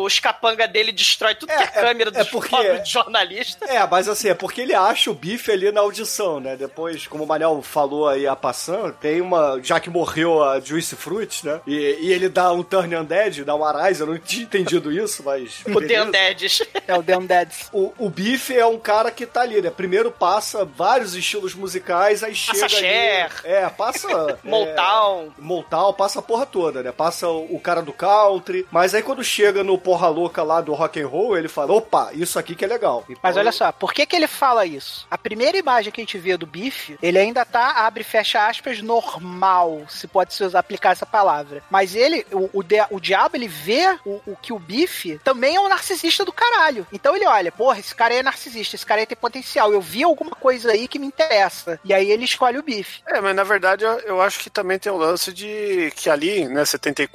o, 0.00 0.02
os 0.04 0.18
capanga 0.18 0.66
dele 0.66 0.92
destrói 0.92 1.34
tudo 1.34 1.48
que 1.48 1.62
é 1.62 1.66
câmera 1.66 2.10
é 2.10 2.12
dos 2.12 2.28
porque- 2.28 2.48
pobres 2.50 2.84
de 2.84 2.90
jornalista. 2.90 3.64
É, 3.66 3.86
mas 3.86 4.08
assim, 4.08 4.28
é 4.28 4.34
porque 4.34 4.60
ele 4.60 4.74
acha 4.74 5.10
o 5.10 5.14
bife 5.14 5.50
ali 5.50 5.70
na 5.72 5.80
audição, 5.80 6.40
né? 6.40 6.56
Depois, 6.56 7.06
como 7.06 7.24
o 7.24 7.26
Manel 7.26 7.60
falou 7.62 8.08
aí 8.08 8.26
a 8.26 8.34
passando, 8.36 8.92
tem 8.94 9.20
uma. 9.20 9.60
Já 9.62 9.78
que 9.80 9.90
morreu 9.90 10.42
a 10.42 10.60
Juice 10.60 10.96
Fruit, 10.96 11.44
né? 11.46 11.60
E, 11.66 11.74
e 12.00 12.12
ele 12.12 12.28
dá 12.28 12.52
um 12.52 12.62
Turn 12.62 12.94
Undead, 12.96 13.44
dá 13.44 13.54
um 13.54 13.64
Arise, 13.64 14.00
eu 14.00 14.06
não 14.06 14.18
tinha 14.18 14.42
entendido 14.44 14.90
isso, 14.92 15.22
mas. 15.24 15.62
O 15.74 15.80
The. 15.86 16.02
Undeads. 16.02 16.62
É 16.86 16.94
o 16.96 17.02
The 17.02 17.18
Undeads. 17.18 17.68
O, 17.72 17.92
o 17.98 18.08
Biff 18.08 18.56
é 18.56 18.64
um 18.64 18.78
cara 18.78 19.10
que 19.10 19.26
tá 19.26 19.40
ali, 19.42 19.60
né? 19.60 19.70
Primeiro 19.70 20.10
passa 20.10 20.64
vários 20.64 21.14
estilos 21.14 21.54
musicais, 21.54 22.22
aí 22.22 22.30
Passa 22.34 22.54
chega 22.54 22.68
Cher. 22.68 23.32
ali... 23.44 23.52
É, 23.52 23.68
passa... 23.68 24.38
Motown. 24.44 25.26
É, 25.36 25.42
Motown, 25.42 25.92
passa 25.92 26.18
a 26.20 26.22
porra 26.22 26.46
toda, 26.46 26.82
né? 26.82 26.92
Passa 26.92 27.23
o, 27.26 27.56
o 27.56 27.60
cara 27.60 27.82
do 27.82 27.92
country, 27.92 28.66
mas 28.70 28.94
aí 28.94 29.02
quando 29.02 29.22
chega 29.24 29.62
no 29.62 29.78
porra 29.78 30.08
louca 30.08 30.42
lá 30.42 30.60
do 30.60 30.72
rock 30.72 31.00
and 31.00 31.08
roll, 31.08 31.36
ele 31.36 31.48
fala, 31.48 31.72
opa, 31.72 32.10
isso 32.12 32.38
aqui 32.38 32.54
que 32.54 32.64
é 32.64 32.68
legal. 32.68 33.04
Então, 33.08 33.20
Mas 33.22 33.36
olha 33.36 33.52
só, 33.52 33.72
por 33.72 33.92
que 33.92 34.06
que 34.06 34.16
ele 34.16 34.26
fala 34.26 34.66
isso? 34.66 35.06
A 35.10 35.18
primeira 35.18 35.56
imagem 35.56 35.92
que 35.92 36.00
a 36.00 36.04
gente 36.04 36.18
vê 36.18 36.36
do 36.36 36.46
bife, 36.46 36.98
ele 37.02 37.18
ainda 37.18 37.44
tá, 37.44 37.86
abre 37.86 38.02
e 38.02 38.04
fecha 38.04 38.46
aspas, 38.46 38.80
normal, 38.80 39.82
se 39.88 40.06
pode 40.06 40.34
se 40.34 40.44
aplicar 40.56 40.92
essa 40.92 41.06
palavra. 41.06 41.62
Mas 41.70 41.94
ele, 41.94 42.26
o, 42.32 42.60
o, 42.60 42.64
o 42.90 43.00
diabo, 43.00 43.36
ele 43.36 43.48
vê 43.48 43.98
o, 44.04 44.20
o 44.26 44.36
que 44.40 44.52
o 44.52 44.58
bife 44.58 45.18
também 45.24 45.56
é 45.56 45.60
um 45.60 45.68
narcisista 45.68 46.24
do 46.24 46.32
caralho. 46.32 46.86
Então 46.92 47.16
ele 47.16 47.26
olha, 47.26 47.50
porra, 47.50 47.78
esse 47.78 47.94
cara 47.94 48.14
aí 48.14 48.20
é 48.20 48.22
narcisista, 48.22 48.76
esse 48.76 48.86
cara 48.86 49.00
aí 49.00 49.06
tem 49.06 49.16
potencial, 49.16 49.72
eu 49.72 49.80
vi 49.80 50.02
alguma 50.02 50.32
coisa 50.32 50.72
aí 50.72 50.88
que 50.88 50.98
me 50.98 51.06
interessa. 51.06 51.78
E 51.84 51.92
aí 51.92 52.10
ele 52.10 52.24
escolhe 52.24 52.58
o 52.58 52.62
bife. 52.62 53.02
É, 53.06 53.20
mas 53.20 53.34
na 53.34 53.44
verdade 53.44 53.84
eu, 53.84 53.98
eu 54.00 54.22
acho 54.22 54.40
que 54.40 54.50
também 54.50 54.78
tem 54.78 54.92
o 54.92 54.96
lance 54.96 55.32
de 55.32 55.92
que 55.96 56.10
ali, 56.10 56.46
né, 56.48 56.64
74, 56.64 57.13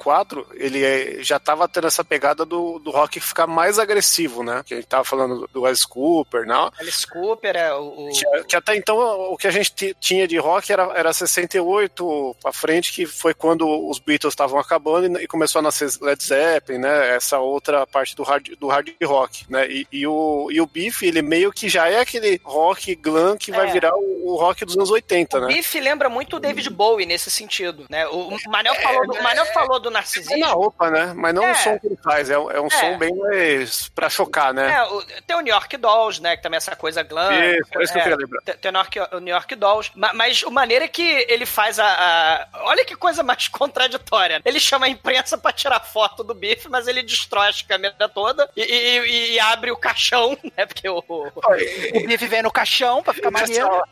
ele 0.54 0.82
é- 0.84 1.18
já 1.22 1.38
tava 1.38 1.68
tendo 1.68 1.86
essa 1.86 2.02
pegada 2.04 2.44
do, 2.44 2.78
do 2.78 2.90
rock 2.90 3.20
ficar 3.20 3.46
mais 3.46 3.78
agressivo, 3.78 4.42
né? 4.42 4.62
Que 4.64 4.74
a 4.74 4.76
gente 4.76 4.86
tava 4.88 5.04
falando 5.04 5.48
do 5.52 5.62
Wes 5.62 5.84
Cooper, 5.84 6.46
não? 6.46 6.70
Alice 6.78 7.06
Cooper 7.06 7.56
é 7.56 7.74
o. 7.74 8.08
Que, 8.12 8.44
que 8.44 8.56
até 8.56 8.76
então 8.76 8.96
o 8.98 9.36
que 9.36 9.46
a 9.46 9.50
gente 9.50 9.72
ti- 9.72 9.96
tinha 10.00 10.26
de 10.26 10.38
rock 10.38 10.72
era, 10.72 10.84
era 10.94 11.12
68 11.12 12.36
pra 12.40 12.52
frente, 12.52 12.92
que 12.92 13.06
foi 13.06 13.34
quando 13.34 13.66
os 13.88 13.98
Beatles 13.98 14.32
estavam 14.32 14.58
acabando 14.58 15.18
e, 15.18 15.24
e 15.24 15.26
começou 15.26 15.58
a 15.58 15.62
nascer 15.62 15.90
Led 16.00 16.22
Zeppelin, 16.22 16.78
né? 16.78 17.14
Essa 17.14 17.38
outra 17.38 17.86
parte 17.86 18.14
do 18.16 18.22
hard, 18.22 18.48
do 18.58 18.68
hard 18.68 18.90
rock, 19.04 19.44
né? 19.50 19.66
E, 19.68 19.86
e 19.92 20.06
o, 20.06 20.48
e 20.50 20.60
o 20.60 20.66
Biff, 20.66 21.04
ele 21.06 21.22
meio 21.22 21.52
que 21.52 21.68
já 21.68 21.88
é 21.88 22.00
aquele 22.00 22.40
rock 22.44 22.94
glam 22.94 23.36
que 23.36 23.50
vai 23.50 23.68
É. 23.68 23.72
virar 23.72 23.94
o, 23.94 24.32
o 24.32 24.36
rock 24.36 24.64
dos 24.64 24.76
anos 24.76 24.90
80, 24.90 25.36
O 25.36 25.40
né? 25.42 25.46
Biff 25.48 25.80
lembra 25.80 26.08
muito 26.08 26.36
o 26.36 26.40
David 26.40 26.70
Bowie 26.70 27.06
nesse 27.06 27.30
sentido, 27.30 27.86
né? 27.90 28.06
O 28.08 28.30
o 28.30 28.50
Manel 28.50 28.74
falou 28.76 29.06
do, 29.06 29.14
o 29.14 29.22
Manel 29.22 29.46
falou 29.46 29.80
do 29.80 29.89
É 29.90 29.92
na 29.92 29.98
narcisismo. 30.00 30.46
roupa, 30.54 30.90
né? 30.90 31.12
Mas 31.16 31.34
não 31.34 31.44
É. 31.44 31.52
o 31.52 31.54
som 31.56 31.78
que 31.78 31.86
ele 31.86 31.98
faz, 32.02 32.30
é, 32.30 32.38
um- 32.38 32.50
é 32.50 32.60
um 32.60 32.66
É. 32.66 32.70
som 32.70 32.98
bem 32.98 33.14
mais 33.14 33.88
pra 33.90 34.08
chocar, 34.08 34.52
né? 34.54 34.72
É, 34.72 34.82
o- 34.84 35.02
tem 35.26 35.36
o 35.36 35.40
New 35.40 35.52
York 35.54 35.76
Dolls, 35.76 36.20
né? 36.22 36.36
Que 36.36 36.42
também 36.42 36.56
é 36.56 36.58
essa 36.58 36.74
coisa 36.76 37.02
glam. 37.02 37.32
Isso, 37.32 37.68
é 37.78 37.82
isso 37.82 37.92
que 37.92 37.98
eu 37.98 38.02
queria 38.02 38.16
lembrar. 38.16 38.42
Tem, 38.42 38.56
tem 38.56 38.70
o, 38.70 38.72
New 38.72 38.80
York, 38.82 39.00
o 39.16 39.20
New 39.20 39.34
York 39.34 39.54
Dolls. 39.56 39.90
Ma- 39.94 40.12
Mas, 40.14 40.42
o 40.42 40.50
maneiro 40.50 40.84
é 40.84 40.88
que 40.88 41.02
ele 41.28 41.46
faz 41.46 41.78
a, 41.78 41.86
a- 41.86 42.48
Olha 42.64 42.84
que 42.84 42.94
coisa 42.96 43.22
mais 43.22 43.48
contraditória. 43.48 44.40
Ele 44.44 44.60
chama 44.60 44.86
a 44.86 44.88
imprensa 44.88 45.36
pra 45.38 45.52
tirar 45.52 45.80
foto 45.80 46.22
do 46.22 46.34
bife, 46.34 46.68
mas 46.68 46.86
ele 46.86 47.02
destrói 47.02 47.48
as 47.48 47.62
câmeras 47.62 47.96
toda 48.14 48.48
e, 48.56 48.62
e- 48.62 49.32
e 49.34 49.40
abre 49.40 49.70
o 49.70 49.76
caixão, 49.76 50.36
né? 50.56 50.66
Porque 50.66 50.88
o. 50.88 50.98
O 50.98 52.06
bife 52.06 52.26
vem 52.26 52.42
no 52.42 52.50
caixão 52.50 53.02
pra 53.02 53.12
ficar 53.14 53.30
maneiro. 53.30 53.66
hora- 53.66 53.84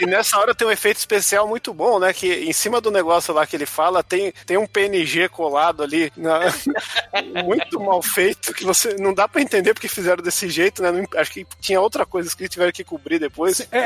e 0.00 0.06
nessa 0.06 0.38
hora 0.38 0.54
tem 0.54 0.66
um 0.66 0.70
efeito 0.70 0.98
especial 0.98 1.46
muito 1.46 1.72
bom, 1.72 1.98
né? 1.98 2.12
Que 2.12 2.44
em 2.44 2.52
cima 2.52 2.80
do 2.80 2.90
negócio 2.90 3.32
lá 3.32 3.46
que 3.46 3.56
ele 3.56 3.66
fala, 3.66 4.02
tem, 4.02 4.32
tem 4.46 4.56
um 4.56 4.66
PNG 4.66 5.28
colado 5.30 5.82
ali, 5.82 6.12
na- 6.16 6.40
muito 7.44 7.80
mal 7.80 8.02
feito, 8.02 8.52
que 8.52 8.64
você 8.64 8.96
não 8.98 9.14
dá 9.14 9.26
pra 9.28 9.40
entender 9.42 9.74
porque 9.74 9.88
fizeram 9.88 10.22
desse 10.22 10.48
jeito, 10.48 10.82
né? 10.82 10.90
Não- 10.90 11.06
acho 11.20 11.30
que 11.32 11.46
tinha 11.60 11.80
outra 11.80 12.04
coisa 12.06 12.34
que 12.36 12.48
tiveram 12.48 12.72
que 12.72 12.84
cobrir 12.84 13.18
depois. 13.18 13.60
É, 13.72 13.78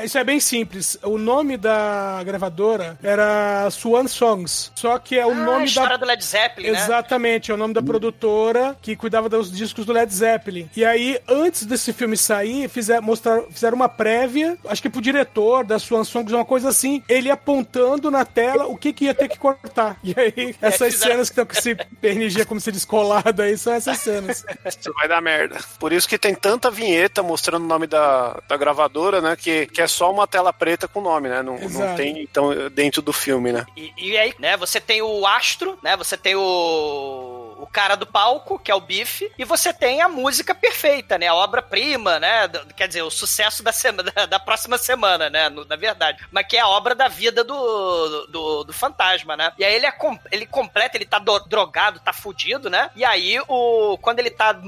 é, 0.00 0.04
isso 0.04 0.18
é 0.18 0.24
bem 0.24 0.40
simples. 0.40 0.98
O 1.02 1.18
nome 1.18 1.56
da 1.56 2.20
gravadora 2.24 2.98
era 3.02 3.68
Swan 3.70 4.06
Songs. 4.06 4.72
Só 4.74 4.98
que 4.98 5.18
é 5.18 5.26
o 5.26 5.30
Ah, 5.30 5.32
a 5.32 5.36
nome 5.36 5.64
história 5.66 5.90
da. 5.90 6.04
do 6.04 6.06
Led 6.06 6.24
Zeppelin, 6.24 6.70
né? 6.70 6.78
Exatamente, 6.78 7.50
é 7.50 7.54
o 7.54 7.56
nome 7.56 7.74
da 7.74 7.82
produtora 7.82 8.76
que 8.80 8.96
cuidava 8.96 9.28
dos 9.28 9.50
discos 9.50 9.84
do 9.84 9.92
Led 9.92 10.12
Zeppelin. 10.12 10.68
E 10.76 10.84
aí, 10.84 11.18
antes 11.28 11.64
desse 11.66 11.92
filme 11.92 12.16
sair, 12.16 12.68
fizer, 12.68 13.00
mostrar, 13.00 13.42
fizeram 13.50 13.76
uma 13.76 13.88
prévia, 13.88 14.56
acho 14.68 14.82
que 14.82 14.88
pro 14.90 15.00
diretor 15.00 15.64
da 15.64 15.78
Swan 15.78 16.04
Songs, 16.04 16.32
uma 16.32 16.44
coisa 16.44 16.68
assim, 16.68 17.02
ele 17.08 17.30
apontando 17.30 18.10
na 18.10 18.24
tela 18.24 18.66
o 18.66 18.76
que, 18.76 18.92
que 18.92 19.04
ia 19.06 19.14
ter 19.14 19.28
que 19.28 19.38
cortar. 19.38 19.98
E 20.02 20.14
aí, 20.18 20.54
essas 20.88 20.94
fizeram- 20.94 21.14
cenas 21.14 21.28
que 21.28 21.32
estão 21.40 21.46
com 21.46 21.52
esse 21.52 21.74
PNG 22.00 22.44
como 22.44 22.60
se 22.60 22.72
descolado 22.72 23.42
aí, 23.42 23.56
são 23.58 23.72
essas 23.72 23.98
cenas. 23.98 24.44
Isso 24.66 24.92
vai 24.94 25.08
dar 25.08 25.20
merda. 25.20 25.58
Por 25.78 25.92
isso 25.92 26.08
que 26.08 26.18
tem 26.18 26.34
tanta 26.34 26.70
vinheta 26.70 27.22
mostrando 27.22 27.64
o 27.64 27.68
nome 27.68 27.86
da, 27.86 28.40
da 28.48 28.56
gravadora, 28.56 29.20
né? 29.20 29.36
Que, 29.36 29.66
que 29.66 29.82
é 29.82 29.86
só 29.86 30.10
uma 30.12 30.26
tela 30.26 30.52
preta 30.52 30.86
com 30.88 31.00
o 31.00 31.02
nome, 31.02 31.28
né? 31.28 31.42
Não, 31.42 31.58
não 31.58 31.94
tem, 31.96 32.22
então, 32.22 32.50
dentro 32.70 33.00
do 33.02 33.12
filme, 33.12 33.52
né? 33.52 33.64
E, 33.76 33.92
e 33.96 34.16
aí, 34.16 34.34
né, 34.38 34.56
você 34.56 34.80
tem 34.80 35.02
o 35.02 35.26
astro, 35.26 35.78
né? 35.82 35.96
Você 35.96 36.16
tem 36.16 36.34
o 36.36 37.35
o 37.58 37.66
cara 37.66 37.96
do 37.96 38.06
palco, 38.06 38.58
que 38.58 38.70
é 38.70 38.74
o 38.74 38.80
Biff, 38.80 39.30
e 39.38 39.44
você 39.44 39.72
tem 39.72 40.02
a 40.02 40.08
música 40.08 40.54
perfeita, 40.54 41.18
né? 41.18 41.26
A 41.28 41.34
obra-prima, 41.34 42.18
né? 42.18 42.48
Quer 42.76 42.88
dizer, 42.88 43.02
o 43.02 43.10
sucesso 43.10 43.62
da, 43.62 43.72
semana, 43.72 44.12
da, 44.28 44.38
próxima 44.38 44.78
semana, 44.78 45.30
né? 45.30 45.48
na 45.48 45.76
verdade. 45.76 46.24
Mas 46.30 46.46
que 46.46 46.56
é 46.56 46.60
a 46.60 46.68
obra 46.68 46.94
da 46.94 47.08
vida 47.08 47.42
do, 47.42 48.26
do, 48.26 48.64
do 48.64 48.72
fantasma, 48.72 49.36
né? 49.36 49.52
E 49.58 49.64
aí 49.64 49.74
ele, 49.74 49.86
é 49.86 49.94
ele 50.30 50.46
completa, 50.46 50.96
ele 50.96 51.06
tá 51.06 51.18
do- 51.18 51.38
drogado, 51.40 52.00
tá 52.00 52.12
fudido, 52.12 52.68
né? 52.68 52.90
E 52.94 53.04
aí, 53.04 53.38
o, 53.48 53.98
quando 53.98 54.18
ele 54.18 54.30
tá 54.30 54.58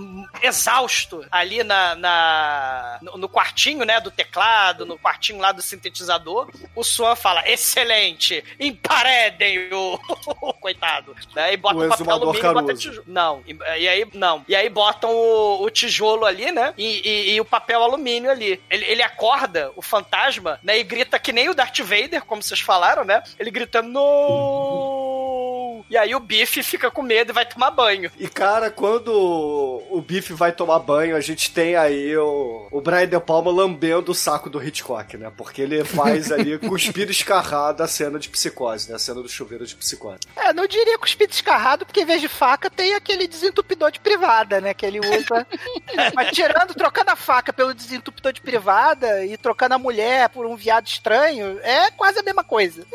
exausto 0.42 1.24
ali 1.30 1.62
na, 1.62 1.94
na- 1.94 2.98
no, 3.02 3.18
no 3.18 3.28
quartinho, 3.28 3.84
né? 3.84 4.00
Do 4.00 4.10
teclado, 4.10 4.86
no 4.86 4.98
quartinho 4.98 5.40
lá 5.40 5.52
do 5.52 5.62
sintetizador, 5.62 6.50
o 6.74 6.82
Swan 6.82 7.14
fala: 7.16 7.48
excelente, 7.48 8.42
emparedem 8.58 9.72
o, 9.72 9.98
coitado. 10.60 11.14
Né? 11.34 11.52
E 11.52 11.56
bota 11.56 11.76
O 11.76 11.80
papel 11.80 11.94
exumador 11.94 12.28
alumínio 12.28 12.50
e 12.50 12.54
bota. 12.54 12.77
Tijolo. 12.78 13.04
Não, 13.06 13.42
e, 13.46 13.56
e 13.80 13.88
aí, 13.88 14.06
não. 14.14 14.44
E 14.48 14.54
aí 14.56 14.68
botam 14.68 15.10
o, 15.10 15.62
o 15.62 15.70
tijolo 15.70 16.24
ali, 16.24 16.50
né? 16.52 16.72
E, 16.78 17.34
e- 17.34 17.40
o 17.40 17.44
papel 17.44 17.82
alumínio 17.82 18.30
ali. 18.30 18.60
Ele, 18.70 18.84
ele 18.86 19.02
acorda 19.02 19.70
o 19.76 19.82
fantasma, 19.82 20.58
né? 20.62 20.78
E 20.78 20.82
grita 20.84 21.18
que 21.18 21.32
nem 21.32 21.48
o 21.48 21.54
Darth 21.54 21.78
Vader, 21.80 22.24
como 22.24 22.42
vocês 22.42 22.60
falaram, 22.60 23.04
né? 23.04 23.22
Ele 23.38 23.50
grita, 23.50 23.82
no. 23.82 25.67
E 25.88 25.96
aí 25.96 26.14
o 26.14 26.20
Biff 26.20 26.62
fica 26.62 26.90
com 26.90 27.02
medo 27.02 27.30
e 27.30 27.34
vai 27.34 27.46
tomar 27.46 27.70
banho. 27.70 28.10
E 28.18 28.28
cara, 28.28 28.70
quando 28.70 29.12
o 29.12 30.00
Biff 30.00 30.32
vai 30.32 30.52
tomar 30.52 30.78
banho, 30.78 31.16
a 31.16 31.20
gente 31.20 31.52
tem 31.52 31.76
aí 31.76 32.16
o, 32.16 32.68
o 32.70 32.80
Brian 32.80 33.06
De 33.06 33.20
Palma 33.20 33.50
lambendo 33.50 34.12
o 34.12 34.14
saco 34.14 34.50
do 34.50 34.62
Hitchcock, 34.62 35.16
né? 35.16 35.32
Porque 35.36 35.62
ele 35.62 35.84
faz 35.84 36.30
ali 36.30 36.58
cuspir 36.60 37.10
escarrado 37.10 37.82
a 37.82 37.88
cena 37.88 38.18
de 38.18 38.28
psicose, 38.28 38.88
né? 38.88 38.96
A 38.96 38.98
cena 38.98 39.22
do 39.22 39.28
chuveiro 39.28 39.66
de 39.66 39.74
psicose. 39.76 40.20
É, 40.36 40.52
não 40.52 40.66
diria 40.66 40.98
cuspido 40.98 41.32
escarrado, 41.32 41.84
porque 41.84 42.00
em 42.00 42.06
vez 42.06 42.20
de 42.20 42.28
faca 42.28 42.70
tem 42.70 42.94
aquele 42.94 43.26
desentupidor 43.26 43.90
de 43.90 44.00
privada, 44.00 44.60
né? 44.60 44.74
Que 44.74 44.86
ele 44.86 45.00
usa. 45.00 45.46
Mas 46.14 46.30
tirando, 46.32 46.74
trocando 46.74 47.10
a 47.10 47.16
faca 47.16 47.52
pelo 47.52 47.74
desentupidor 47.74 48.32
de 48.32 48.40
privada 48.40 49.24
e 49.24 49.36
trocando 49.36 49.74
a 49.74 49.78
mulher 49.78 50.28
por 50.30 50.46
um 50.46 50.56
viado 50.56 50.86
estranho, 50.86 51.58
é 51.62 51.90
quase 51.90 52.18
a 52.18 52.22
mesma 52.22 52.44
coisa. 52.44 52.86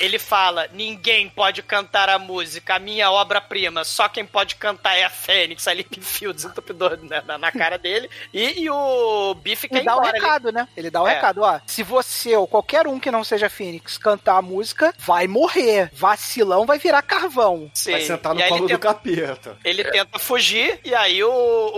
Ele 0.00 0.18
fala: 0.18 0.68
ninguém 0.72 1.28
pode 1.28 1.62
cantar 1.62 2.08
a 2.08 2.18
música, 2.18 2.74
a 2.76 2.78
minha 2.78 3.10
obra-prima. 3.10 3.84
Só 3.84 4.08
quem 4.08 4.24
pode 4.24 4.54
cantar 4.56 4.96
é 4.96 5.04
a 5.04 5.10
Fênix. 5.10 5.66
Ali 5.68 5.80
ele 5.90 5.98
enfia 6.00 6.30
o 6.30 6.32
desentupidor 6.34 6.98
na, 7.02 7.22
na- 7.22 7.38
na 7.38 7.52
cara 7.52 7.78
dele. 7.78 8.08
E, 8.32 8.62
e 8.62 8.70
o 8.70 9.34
Biff 9.34 9.68
quer 9.68 9.76
Ele 9.78 9.84
dá 9.84 9.96
o. 9.96 10.02
Ele- 10.04 10.12
recado, 10.12 10.52
né? 10.52 10.68
Ele 10.76 10.90
dá 10.90 11.02
o 11.02 11.08
É. 11.08 11.14
recado, 11.14 11.42
ó. 11.42 11.60
Se 11.66 11.82
você 11.82 12.36
ou 12.36 12.46
qualquer 12.46 12.86
um 12.86 12.98
que 13.00 13.10
não 13.10 13.24
seja 13.24 13.48
Phoenix 13.48 13.96
cantar 13.98 14.36
a 14.36 14.42
música, 14.42 14.94
vai 14.98 15.26
morrer. 15.26 15.90
Vacilão 15.92 16.66
vai 16.66 16.78
virar 16.78 17.02
carvão. 17.02 17.70
Sim. 17.74 17.92
Vai 17.92 18.00
sentar 18.02 18.34
no 18.34 18.40
colo 18.42 18.54
ele 18.66 18.74
do 18.74 18.78
tenta- 18.78 18.78
capeta. 18.94 19.56
Ele 19.64 19.84
tenta 19.84 20.18
fugir, 20.18 20.80
e 20.84 20.94
aí 20.94 21.22
o, 21.24 21.30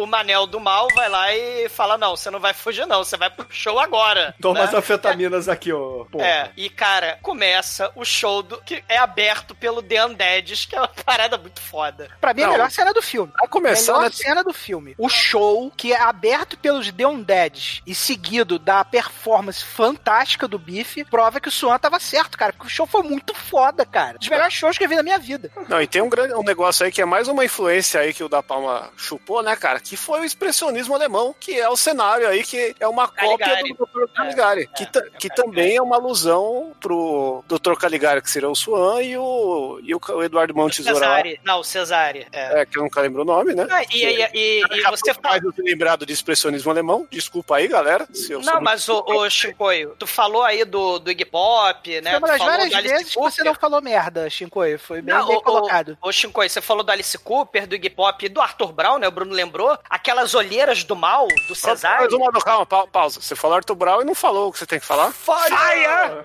o 0.02 0.06
Manel 0.06 0.46
do 0.46 0.60
Mal 0.60 0.88
vai 0.94 1.08
lá 1.08 1.34
e 1.34 1.68
fala: 1.68 1.96
Não, 1.98 2.16
você 2.16 2.30
não 2.30 2.40
vai 2.40 2.52
fugir, 2.54 2.86
não, 2.86 3.04
você 3.04 3.16
vai 3.16 3.30
pro 3.30 3.46
show 3.50 3.78
agora. 3.78 4.34
Toma 4.40 4.60
né? 4.60 4.64
as 4.66 4.74
anfetaminas 4.74 5.48
aqui, 5.48 5.72
ó. 5.72 6.04
Pô. 6.10 6.20
É, 6.20 6.50
e 6.56 6.68
cara, 6.70 7.18
começa 7.22 7.90
os 7.96 8.08
show 8.12 8.42
do, 8.42 8.60
que 8.62 8.82
é 8.88 8.98
aberto 8.98 9.54
pelo 9.54 9.82
The 9.82 10.06
Undeads, 10.06 10.66
que 10.66 10.76
é 10.76 10.80
uma 10.80 10.88
parada 11.04 11.36
muito 11.38 11.60
foda. 11.60 12.08
Pra 12.20 12.32
mim, 12.34 12.42
é 12.42 12.44
a 12.44 12.50
melhor 12.50 12.70
cena 12.70 12.92
do 12.92 13.02
filme. 13.02 13.32
Pra 13.32 13.48
começar, 13.48 13.92
melhor 13.94 14.04
né? 14.04 14.10
cena 14.12 14.44
do 14.44 14.52
filme. 14.52 14.94
O 14.98 15.08
show, 15.08 15.70
que 15.76 15.92
é 15.92 16.00
aberto 16.00 16.56
pelos 16.58 16.90
The 16.92 17.06
Undead 17.06 17.82
e 17.86 17.94
seguido 17.94 18.58
da 18.58 18.84
performance 18.84 19.64
fantástica 19.64 20.46
do 20.46 20.58
Biff, 20.58 21.04
prova 21.04 21.40
que 21.40 21.48
o 21.48 21.52
Swan 21.52 21.78
tava 21.78 21.98
certo, 21.98 22.36
cara. 22.38 22.52
Porque 22.52 22.66
o 22.66 22.70
show 22.70 22.86
foi 22.86 23.02
muito 23.02 23.34
foda, 23.34 23.84
cara. 23.84 24.18
Dos 24.18 24.28
melhores 24.28 24.54
shows 24.54 24.76
que 24.78 24.84
eu 24.84 24.88
vi 24.88 24.96
na 24.96 25.02
minha 25.02 25.18
vida. 25.18 25.50
Não, 25.68 25.80
e 25.80 25.86
tem 25.86 26.02
um, 26.02 26.08
grande, 26.08 26.34
um 26.34 26.42
negócio 26.42 26.84
aí 26.84 26.92
que 26.92 27.00
é 27.00 27.04
mais 27.04 27.28
uma 27.28 27.44
influência 27.44 28.00
aí 28.00 28.12
que 28.12 28.22
o 28.24 28.28
da 28.28 28.42
Palma 28.42 28.90
chupou, 28.96 29.42
né, 29.42 29.54
cara? 29.56 29.80
Que 29.80 29.96
foi 29.96 30.20
o 30.20 30.24
expressionismo 30.24 30.94
alemão, 30.94 31.34
que 31.38 31.58
é 31.58 31.68
o 31.68 31.76
cenário 31.76 32.28
aí 32.28 32.42
que 32.42 32.74
é 32.78 32.86
uma 32.88 33.08
cópia 33.08 33.38
Caligari. 33.46 33.74
do 33.74 33.86
Dr. 33.86 34.12
Caligari. 34.14 34.66
que, 34.76 34.86
ta- 34.86 35.02
que 35.18 35.28
também 35.28 35.76
é 35.76 35.82
uma 35.82 35.96
alusão 35.96 36.72
pro 36.80 37.44
Dr. 37.48 37.74
Caligari, 37.78 38.01
que 38.22 38.30
seria 38.30 38.48
o 38.48 38.54
Swan, 38.54 39.02
e 39.02 39.16
o, 39.16 39.78
e 39.82 39.94
o, 39.94 40.00
Eduardo 40.22 40.54
Mão 40.54 40.68
Tesoura 40.68 40.98
lá. 40.98 41.16
Cesare. 41.16 41.40
Não, 41.44 41.60
o 41.60 41.64
Cesare. 41.64 42.26
É. 42.32 42.62
É, 42.62 42.66
que 42.66 42.76
eu 42.78 42.82
nunca 42.82 43.00
lembro 43.00 43.22
o 43.22 43.24
nome, 43.24 43.54
né? 43.54 43.66
Ah, 43.70 43.82
e, 43.84 44.04
e, 44.04 44.28
e, 44.34 44.62
e 44.62 44.82
você 44.90 45.14
fala. 45.14 45.40
Lembrado 45.58 46.04
de 46.04 46.12
expressionismo 46.12 46.70
alemão. 46.70 47.06
Desculpa 47.10 47.56
aí, 47.56 47.68
galera. 47.68 48.06
Se 48.12 48.32
eu 48.32 48.42
sou 48.42 48.46
Não, 48.52 48.60
muito- 48.60 48.64
mas 48.64 48.88
o, 48.88 49.04
o 49.06 49.30
Shinkoio, 49.30 49.94
tu 49.98 50.06
falou 50.06 50.42
aí 50.42 50.64
do, 50.64 50.98
do 50.98 51.10
Iggy 51.10 51.24
Pop, 51.24 52.00
né? 52.00 52.18
Falou 52.20 52.38
várias 52.38 52.70
do 52.70 52.76
Alice 52.76 52.92
vezes 52.94 53.08
que 53.10 53.14
Cooper. 53.14 53.30
você 53.32 53.44
não 53.44 53.54
falou 53.54 53.80
merda, 53.82 54.28
Shinkoi. 54.28 54.78
Foi 54.78 55.00
bem, 55.02 55.14
Não, 55.14 55.26
bem 55.26 55.36
o- 55.36 55.42
colocado. 55.42 55.96
Ô, 56.02 56.10
Shinkoi, 56.12 56.48
você 56.48 56.60
falou 56.60 56.82
do 56.82 56.90
Alice 56.90 57.16
Cooper, 57.18 57.66
do 57.66 57.74
Iggy 57.74 57.90
Pop 57.90 58.24
e 58.24 58.28
do 58.28 58.40
Arthur 58.40 58.72
Brown, 58.72 58.98
né? 58.98 59.06
O 59.08 59.12
Bruno 59.12 59.32
lembrou. 59.32 59.78
Aquelas 59.88 60.34
olheiras 60.34 60.82
do 60.84 60.96
mal, 60.96 61.28
do 61.48 61.54
Cesare. 61.54 62.04
Mas 62.04 62.12
uma, 62.12 62.32
calma, 62.32 62.66
pa- 62.66 62.86
pausa. 62.86 63.20
Você 63.20 63.34
falou 63.36 63.56
Arthur 63.56 63.74
Brown 63.74 64.02
e 64.02 64.04
não 64.04 64.14
falou 64.14 64.48
o 64.48 64.52
que 64.52 64.58
você 64.58 64.66
tem 64.66 64.80
que 64.80 64.86
falar? 64.86 65.12
Fire! 65.12 65.86
Ah, 65.86 66.24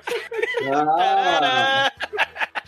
nada. 1.58 1.92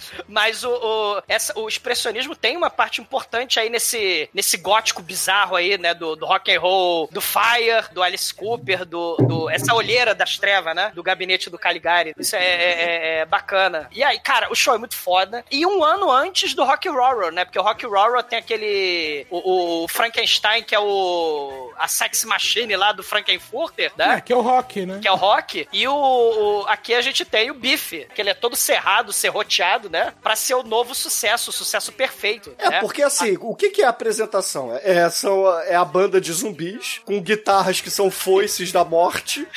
Mas 0.27 0.63
o, 0.63 0.69
o, 0.71 1.21
essa, 1.27 1.57
o 1.59 1.67
expressionismo 1.67 2.35
tem 2.35 2.55
uma 2.57 2.69
parte 2.69 3.01
importante 3.01 3.59
aí 3.59 3.69
nesse, 3.69 4.29
nesse 4.33 4.57
gótico 4.57 5.01
bizarro 5.01 5.55
aí, 5.55 5.77
né? 5.77 5.93
Do, 5.93 6.15
do 6.15 6.25
rock 6.25 6.53
and 6.55 6.59
roll, 6.59 7.09
do 7.11 7.21
Fire, 7.21 7.85
do 7.91 8.01
Alice 8.03 8.33
Cooper, 8.33 8.85
do, 8.85 9.15
do 9.17 9.49
essa 9.49 9.73
olheira 9.73 10.13
das 10.15 10.37
trevas, 10.37 10.75
né? 10.75 10.91
Do 10.93 11.03
gabinete 11.03 11.49
do 11.49 11.57
Caligari. 11.57 12.13
Isso 12.17 12.35
é, 12.35 12.39
é- 12.43 12.83
é- 12.83 13.19
é 13.19 13.25
bacana. 13.25 13.87
E 13.91 14.03
aí, 14.03 14.19
cara, 14.19 14.51
o 14.51 14.55
show 14.55 14.73
é 14.73 14.77
muito 14.77 14.95
foda. 14.95 15.43
E 15.51 15.65
um 15.65 15.83
ano 15.83 16.11
antes 16.11 16.53
do 16.53 16.63
Rock 16.63 16.87
Horror, 16.89 17.31
né? 17.31 17.45
Porque 17.45 17.59
o 17.59 17.63
Rock 17.63 17.85
Horror 17.85 18.23
tem 18.23 18.39
aquele. 18.39 19.25
O, 19.29 19.83
o 19.83 19.87
Frankenstein, 19.87 20.63
que 20.63 20.75
é 20.75 20.79
o. 20.79 21.71
A 21.77 21.87
Sex 21.87 22.25
Machine 22.25 22.75
lá 22.75 22.91
do 22.91 23.01
Frankenfurter, 23.03 23.91
né? 23.97 24.15
É, 24.17 24.21
que 24.21 24.33
é 24.33 24.35
o 24.35 24.41
rock, 24.41 24.85
né? 24.85 24.99
que 25.01 25.07
é 25.07 25.11
o 25.11 25.15
Rock, 25.15 25.67
e 25.71 25.87
o, 25.87 25.93
o- 25.93 26.65
aqui 26.67 26.93
a 26.93 27.01
gente 27.01 27.23
tem 27.23 27.49
o 27.51 27.53
Biff, 27.53 28.05
que 28.13 28.21
ele 28.21 28.29
é 28.29 28.33
todo 28.33 28.55
cerrado, 28.55 29.13
serroteado, 29.13 29.88
né? 29.89 30.13
Pra 30.21 30.35
ser 30.35 30.53
o 30.55 30.63
novo 30.63 30.93
sucesso, 30.95 31.49
o 31.49 31.53
sucesso 31.53 31.91
perfeito. 31.91 32.53
É, 32.57 32.69
né? 32.69 32.79
porque 32.79 33.01
assim, 33.03 33.37
o 33.41 33.55
que, 33.55 33.69
que 33.69 33.81
é 33.81 33.85
a 33.85 33.89
apresentação? 33.89 34.77
É, 34.83 35.09
são, 35.09 35.47
é 35.61 35.75
a 35.75 35.85
banda 35.85 36.19
de 36.21 36.31
zumbis, 36.31 37.01
com 37.05 37.19
guitarras 37.21 37.81
que 37.81 37.89
são 37.89 38.09
foices 38.11 38.71
da 38.71 38.83
morte, 38.85 39.47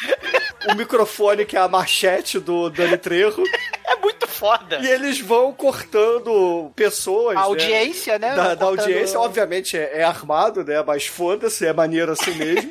o 0.71 0.75
microfone 0.75 1.45
que 1.45 1.57
é 1.57 1.61
a 1.61 1.69
machete 1.69 2.39
do 2.39 2.71
Dani 2.71 2.97
Trejo, 2.97 3.43
É 3.85 3.97
muito 3.97 4.27
foda. 4.27 4.79
e 4.81 4.87
eles 4.87 5.21
vão 5.21 5.53
cortando 5.53 6.71
pessoas. 6.75 7.37
A 7.37 7.41
né, 7.41 7.47
audiência, 7.47 8.19
né? 8.19 8.35
Da, 8.35 8.55
da 8.55 8.67
Cortando- 8.67 8.81
audiência, 8.81 9.21
obviamente 9.21 9.77
é, 9.77 9.99
é 10.01 10.05
armado, 10.05 10.65
né? 10.65 10.83
Mas 10.87 11.07
foda-se, 11.07 11.67
é 11.67 11.73
maneiro 11.73 12.13
assim 12.13 12.33
mesmo. 12.35 12.71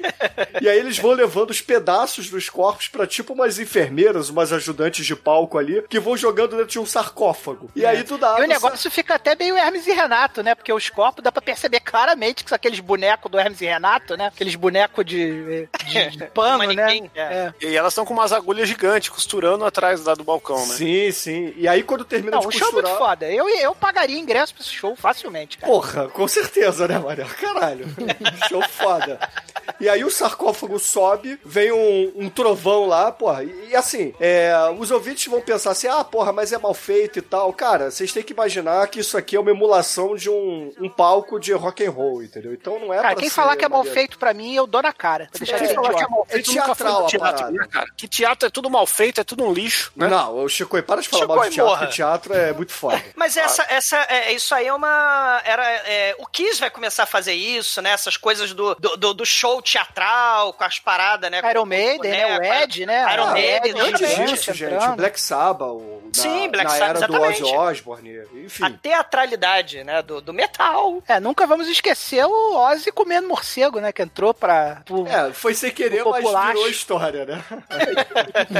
e 0.61 0.67
aí 0.69 0.77
eles 0.79 0.97
vão 0.97 1.11
levando 1.11 1.51
os 1.51 1.61
pedaços 1.61 2.29
dos 2.29 2.49
corpos 2.49 2.87
pra 2.87 3.05
tipo 3.05 3.33
umas 3.33 3.59
enfermeiras, 3.59 4.29
umas 4.29 4.51
ajudantes 4.51 5.05
de 5.05 5.15
palco 5.15 5.57
ali, 5.57 5.81
que 5.89 5.99
vão 5.99 6.17
jogando 6.17 6.51
dentro 6.51 6.65
de 6.71 6.79
um 6.79 6.85
sarcófago. 6.85 7.50
E 7.75 7.85
aí 7.85 8.03
tu 8.03 8.17
dá. 8.17 8.39
E 8.39 8.43
o 8.43 8.47
negócio 8.47 8.89
fica 8.91 9.15
até 9.15 9.35
meio 9.35 9.57
Hermes 9.57 9.87
e 9.87 9.91
Renato, 9.91 10.43
né? 10.43 10.55
Porque 10.55 10.71
os 10.71 10.89
corpos 10.89 11.23
dá 11.23 11.31
pra 11.31 11.41
perceber 11.41 11.79
claramente 11.79 12.43
que 12.43 12.49
são 12.49 12.55
aqueles 12.55 12.79
bonecos 12.79 13.31
do 13.31 13.39
Hermes 13.39 13.61
e 13.61 13.65
Renato, 13.65 14.15
né? 14.15 14.27
Aqueles 14.27 14.55
bonecos 14.55 15.05
de, 15.05 15.67
de, 15.85 16.09
de 16.17 16.25
pano, 16.27 16.71
né? 16.73 17.09
é. 17.15 17.53
E 17.61 17.75
elas 17.75 17.93
estão 17.93 18.05
com 18.05 18.13
umas 18.13 18.31
agulhas 18.31 18.67
gigantes 18.67 19.09
costurando 19.09 19.65
atrás 19.65 20.03
lá 20.03 20.13
do 20.15 20.23
balcão, 20.23 20.57
né? 20.67 20.73
Sim, 20.75 21.11
sim. 21.11 21.53
E 21.55 21.67
aí 21.67 21.83
quando 21.83 22.03
termina 22.05 22.37
Não, 22.37 22.41
de 22.41 22.47
o 22.47 22.51
show 22.51 22.67
é 22.67 22.71
costurar. 22.71 22.91
muito 22.91 23.05
foda. 23.05 23.31
Eu, 23.31 23.47
eu 23.49 23.75
pagaria 23.75 24.17
ingresso 24.17 24.53
pra 24.53 24.63
esse 24.63 24.73
show 24.73 24.95
facilmente, 24.95 25.57
cara. 25.57 25.71
Porra, 25.71 26.07
com 26.09 26.27
certeza, 26.27 26.87
né, 26.87 26.99
Maria? 26.99 27.25
Caralho. 27.25 27.85
Show 28.49 28.61
foda. 28.67 29.19
E 29.79 29.87
aí 29.89 30.03
o 30.03 30.11
sarcófago 30.11 30.77
sobe, 30.79 31.39
vem 31.43 31.71
um, 31.71 32.11
um 32.15 32.29
trovão 32.29 32.85
lá, 32.85 33.11
porra. 33.11 33.43
E, 33.43 33.69
e 33.69 33.75
assim, 33.75 34.13
é, 34.19 34.53
os 34.77 34.91
ouvintes 34.91 35.25
vão 35.27 35.41
pensar 35.41 35.71
assim, 35.71 35.87
ah, 35.87 36.03
porra, 36.03 36.31
mas 36.31 36.51
é 36.51 36.57
mal 36.57 36.73
feito 36.73 37.19
e 37.19 37.21
tal. 37.21 37.40
Cara, 37.53 37.89
vocês 37.91 38.11
têm 38.11 38.23
que 38.23 38.33
imaginar 38.33 38.87
que 38.87 38.99
isso 38.99 39.17
aqui 39.17 39.35
é 39.35 39.39
uma 39.39 39.51
emulação 39.51 40.15
de 40.15 40.29
um, 40.29 40.71
um 40.79 40.89
palco 40.89 41.39
de 41.39 41.53
rock 41.53 41.85
and 41.85 41.91
roll, 41.91 42.21
entendeu? 42.23 42.53
Então 42.53 42.79
não 42.79 42.93
é 42.93 42.97
Cara, 42.97 43.09
pra 43.09 43.19
quem 43.19 43.29
ser 43.29 43.35
falar 43.35 43.55
que 43.55 43.63
é 43.65 43.69
mal 43.69 43.83
feito 43.83 44.17
pra 44.17 44.33
mim, 44.33 44.53
eu 44.55 44.67
dou 44.67 44.81
na 44.81 44.91
cara. 44.93 45.27
Pra 45.31 45.39
deixar 45.39 45.57
de 45.59 45.67
ser 45.67 45.73
falar 45.75 45.93
que 45.93 46.03
é 46.03 46.07
mal 46.07 46.25
feito 46.25 46.49
É 46.51 46.53
teatral 46.53 47.05
teatro, 47.07 47.19
parada. 47.37 47.51
né, 47.51 47.67
cara? 47.71 47.87
Que 47.95 48.07
teatro 48.07 48.47
é 48.47 48.51
tudo 48.51 48.69
mal 48.69 48.85
feito, 48.85 49.21
é 49.21 49.23
tudo 49.23 49.43
um 49.45 49.53
lixo, 49.53 49.91
né? 49.95 50.07
Não, 50.07 50.43
o 50.43 50.49
Chico, 50.49 50.81
para 50.83 51.01
de 51.01 51.07
falar 51.09 51.21
Chico, 51.23 51.35
mal 51.35 51.43
de 51.45 51.51
teatro, 51.55 51.71
morra. 51.71 51.87
que 51.87 51.93
teatro 51.93 52.33
é 52.33 52.53
muito 52.53 52.71
foda. 52.73 53.01
Mas 53.15 53.37
essa, 53.37 53.65
essa, 53.69 53.97
é, 54.09 54.31
isso 54.33 54.53
aí 54.55 54.67
é 54.67 54.73
uma. 54.73 55.41
Era, 55.45 55.63
é, 55.85 56.15
o 56.19 56.25
Kiss 56.27 56.59
vai 56.59 56.69
começar 56.69 57.03
a 57.03 57.05
fazer 57.07 57.33
isso, 57.33 57.81
né? 57.81 57.91
Essas 57.91 58.17
coisas 58.17 58.53
do, 58.53 58.75
do, 58.75 58.97
do- 58.97 59.13
do 59.13 59.25
show 59.25 59.61
teatral, 59.61 60.53
com 60.53 60.63
as 60.63 60.79
paradas, 60.79 61.29
né? 61.29 61.41
Iron 61.49 61.65
Maiden, 61.65 62.11
né? 62.11 62.37
O 62.39 62.43
Ed, 62.43 62.85
né? 62.85 63.13
Iron 63.13 63.23
Ah, 63.27 63.31
Maiden, 63.33 63.71
Ed, 63.71 63.81
Antes 63.81 64.01
exatamente. 64.01 64.33
disso, 64.33 64.53
gente, 64.53 64.73
entrando. 64.73 64.95
Black 64.95 65.19
Sabbath, 65.21 65.67
o, 65.69 66.01
na, 66.15 66.21
Sim, 66.21 66.49
Black 66.49 66.71
Sabbath, 66.71 67.07
do 67.07 67.13
Ozzy. 67.31 67.55
Osbourne, 67.55 68.21
enfim. 68.45 68.63
A 68.63 68.69
teatralidade, 68.69 69.83
né? 69.83 70.01
Do, 70.01 70.21
do 70.21 70.33
metal. 70.33 71.01
É, 71.07 71.19
nunca 71.19 71.45
vamos 71.47 71.67
esquecer 71.67 72.25
o 72.25 72.55
Ozzy 72.55 72.91
comendo 72.91 73.27
morcego, 73.27 73.79
né? 73.79 73.91
Que 73.91 74.01
entrou 74.01 74.33
pra. 74.33 74.81
pro- 74.85 75.07
É, 75.07 75.31
foi 75.33 75.53
sem 75.53 75.71
querer, 75.71 76.03
mas 76.05 76.23
virou 76.47 76.67
história, 76.69 77.25
né? 77.25 77.43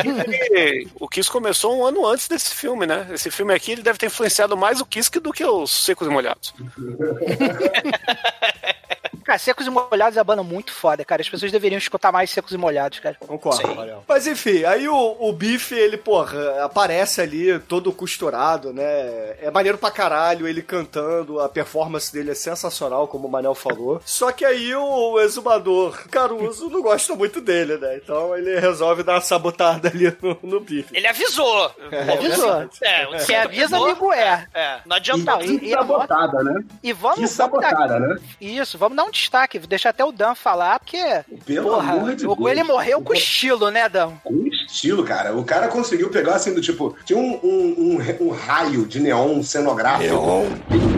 E 0.05 0.87
o 0.99 1.07
Kiss 1.07 1.29
começou 1.29 1.77
um 1.77 1.85
ano 1.85 2.05
antes 2.05 2.27
desse 2.27 2.53
filme, 2.55 2.85
né? 2.85 3.07
Esse 3.11 3.29
filme 3.31 3.53
aqui 3.53 3.71
ele 3.73 3.81
deve 3.83 3.97
ter 3.99 4.05
influenciado 4.07 4.55
mais 4.57 4.79
o 4.81 4.85
Kiss 4.85 5.09
que 5.09 5.19
do 5.19 5.31
que 5.33 5.43
os 5.45 5.71
Secos 5.85 6.07
e 6.07 6.09
Molhados. 6.11 6.53
Cara, 9.23 9.37
Secos 9.39 9.67
e 9.67 9.69
Molhados 9.69 10.17
é 10.17 10.19
uma 10.19 10.23
banda 10.25 10.43
muito 10.43 10.71
foda, 10.73 11.03
cara. 11.05 11.21
As 11.21 11.29
pessoas 11.29 11.51
deveriam 11.51 11.77
escutar 11.77 12.11
mais 12.11 12.29
Secos 12.29 12.51
e 12.51 12.57
Molhados, 12.57 12.99
cara. 12.99 13.15
Concordo, 13.19 13.75
Mariel. 13.75 14.03
Mas 14.07 14.27
enfim, 14.27 14.63
aí 14.63 14.87
o, 14.87 15.15
o 15.19 15.31
Biff, 15.33 15.73
ele, 15.73 15.97
porra, 15.97 16.63
aparece 16.63 17.21
ali 17.21 17.59
todo 17.59 17.91
costurado, 17.91 18.73
né? 18.73 18.83
É 19.41 19.49
maneiro 19.51 19.77
pra 19.77 19.91
caralho 19.91 20.47
ele 20.47 20.61
cantando, 20.61 21.39
a 21.39 21.47
performance 21.49 22.11
dele 22.11 22.31
é 22.31 22.35
sensacional, 22.35 23.07
como 23.07 23.27
o 23.27 23.31
Manel 23.31 23.55
falou. 23.55 24.01
Só 24.05 24.31
que 24.31 24.43
aí 24.45 24.73
o 24.75 25.19
exumador 25.19 26.07
Caruso 26.09 26.69
não 26.69 26.81
gosta 26.81 27.15
muito 27.15 27.39
dele, 27.41 27.77
né? 27.77 27.97
Então 27.97 28.35
ele 28.37 28.59
resolve 28.59 29.03
dar 29.03 29.13
uma 29.15 29.21
sabotada 29.21 29.87
ali 29.89 30.15
no, 30.21 30.37
no 30.43 30.59
Biff. 30.59 30.89
Ele 30.95 31.07
avisou. 31.07 31.71
Avisou. 32.11 32.69
É, 32.81 33.07
o 33.07 33.19
Se 33.19 33.33
avisa, 33.35 33.77
amigo 33.77 34.11
é. 34.13 34.47
É, 34.53 34.79
não 34.85 34.95
E 34.95 34.99
adianta. 34.99 35.43
E- 35.43 35.59
e 35.69 35.73
a 35.73 35.77
sabotada, 35.79 36.43
né? 36.43 36.63
E 36.83 36.93
vamos. 36.93 37.15
Que 37.19 37.21
vamos 37.25 37.37
dar- 37.37 37.43
sabotada, 37.69 37.99
né? 37.99 38.15
Isso, 38.39 38.77
vamos 38.77 38.95
dar 38.95 39.03
um 39.03 39.10
destaque. 39.11 39.59
Deixar 39.59 39.89
até 39.89 40.03
o 40.03 40.11
Dan 40.11 40.33
falar, 40.35 40.79
porque. 40.79 40.97
Pelo 41.45 41.69
porra, 41.71 41.93
amor 41.93 42.15
de 42.15 42.25
o- 42.27 42.35
Deus. 42.35 42.49
ele 42.51 42.63
morreu 42.63 43.01
com 43.01 43.13
estilo, 43.13 43.69
né, 43.69 43.87
Dan? 43.89 44.13
Com 44.23 44.47
estilo, 44.47 45.03
cara. 45.03 45.35
O 45.35 45.43
cara 45.43 45.67
conseguiu 45.67 46.09
pegar 46.09 46.35
assim 46.35 46.53
do 46.53 46.61
tipo. 46.61 46.95
Tinha 47.05 47.19
um, 47.19 47.39
um, 47.43 47.97
um, 47.99 48.27
um 48.27 48.29
raio 48.31 48.85
de 48.85 48.99
neon 48.99 49.43
cenográfico. 49.43 50.13
Neon. 50.13 50.45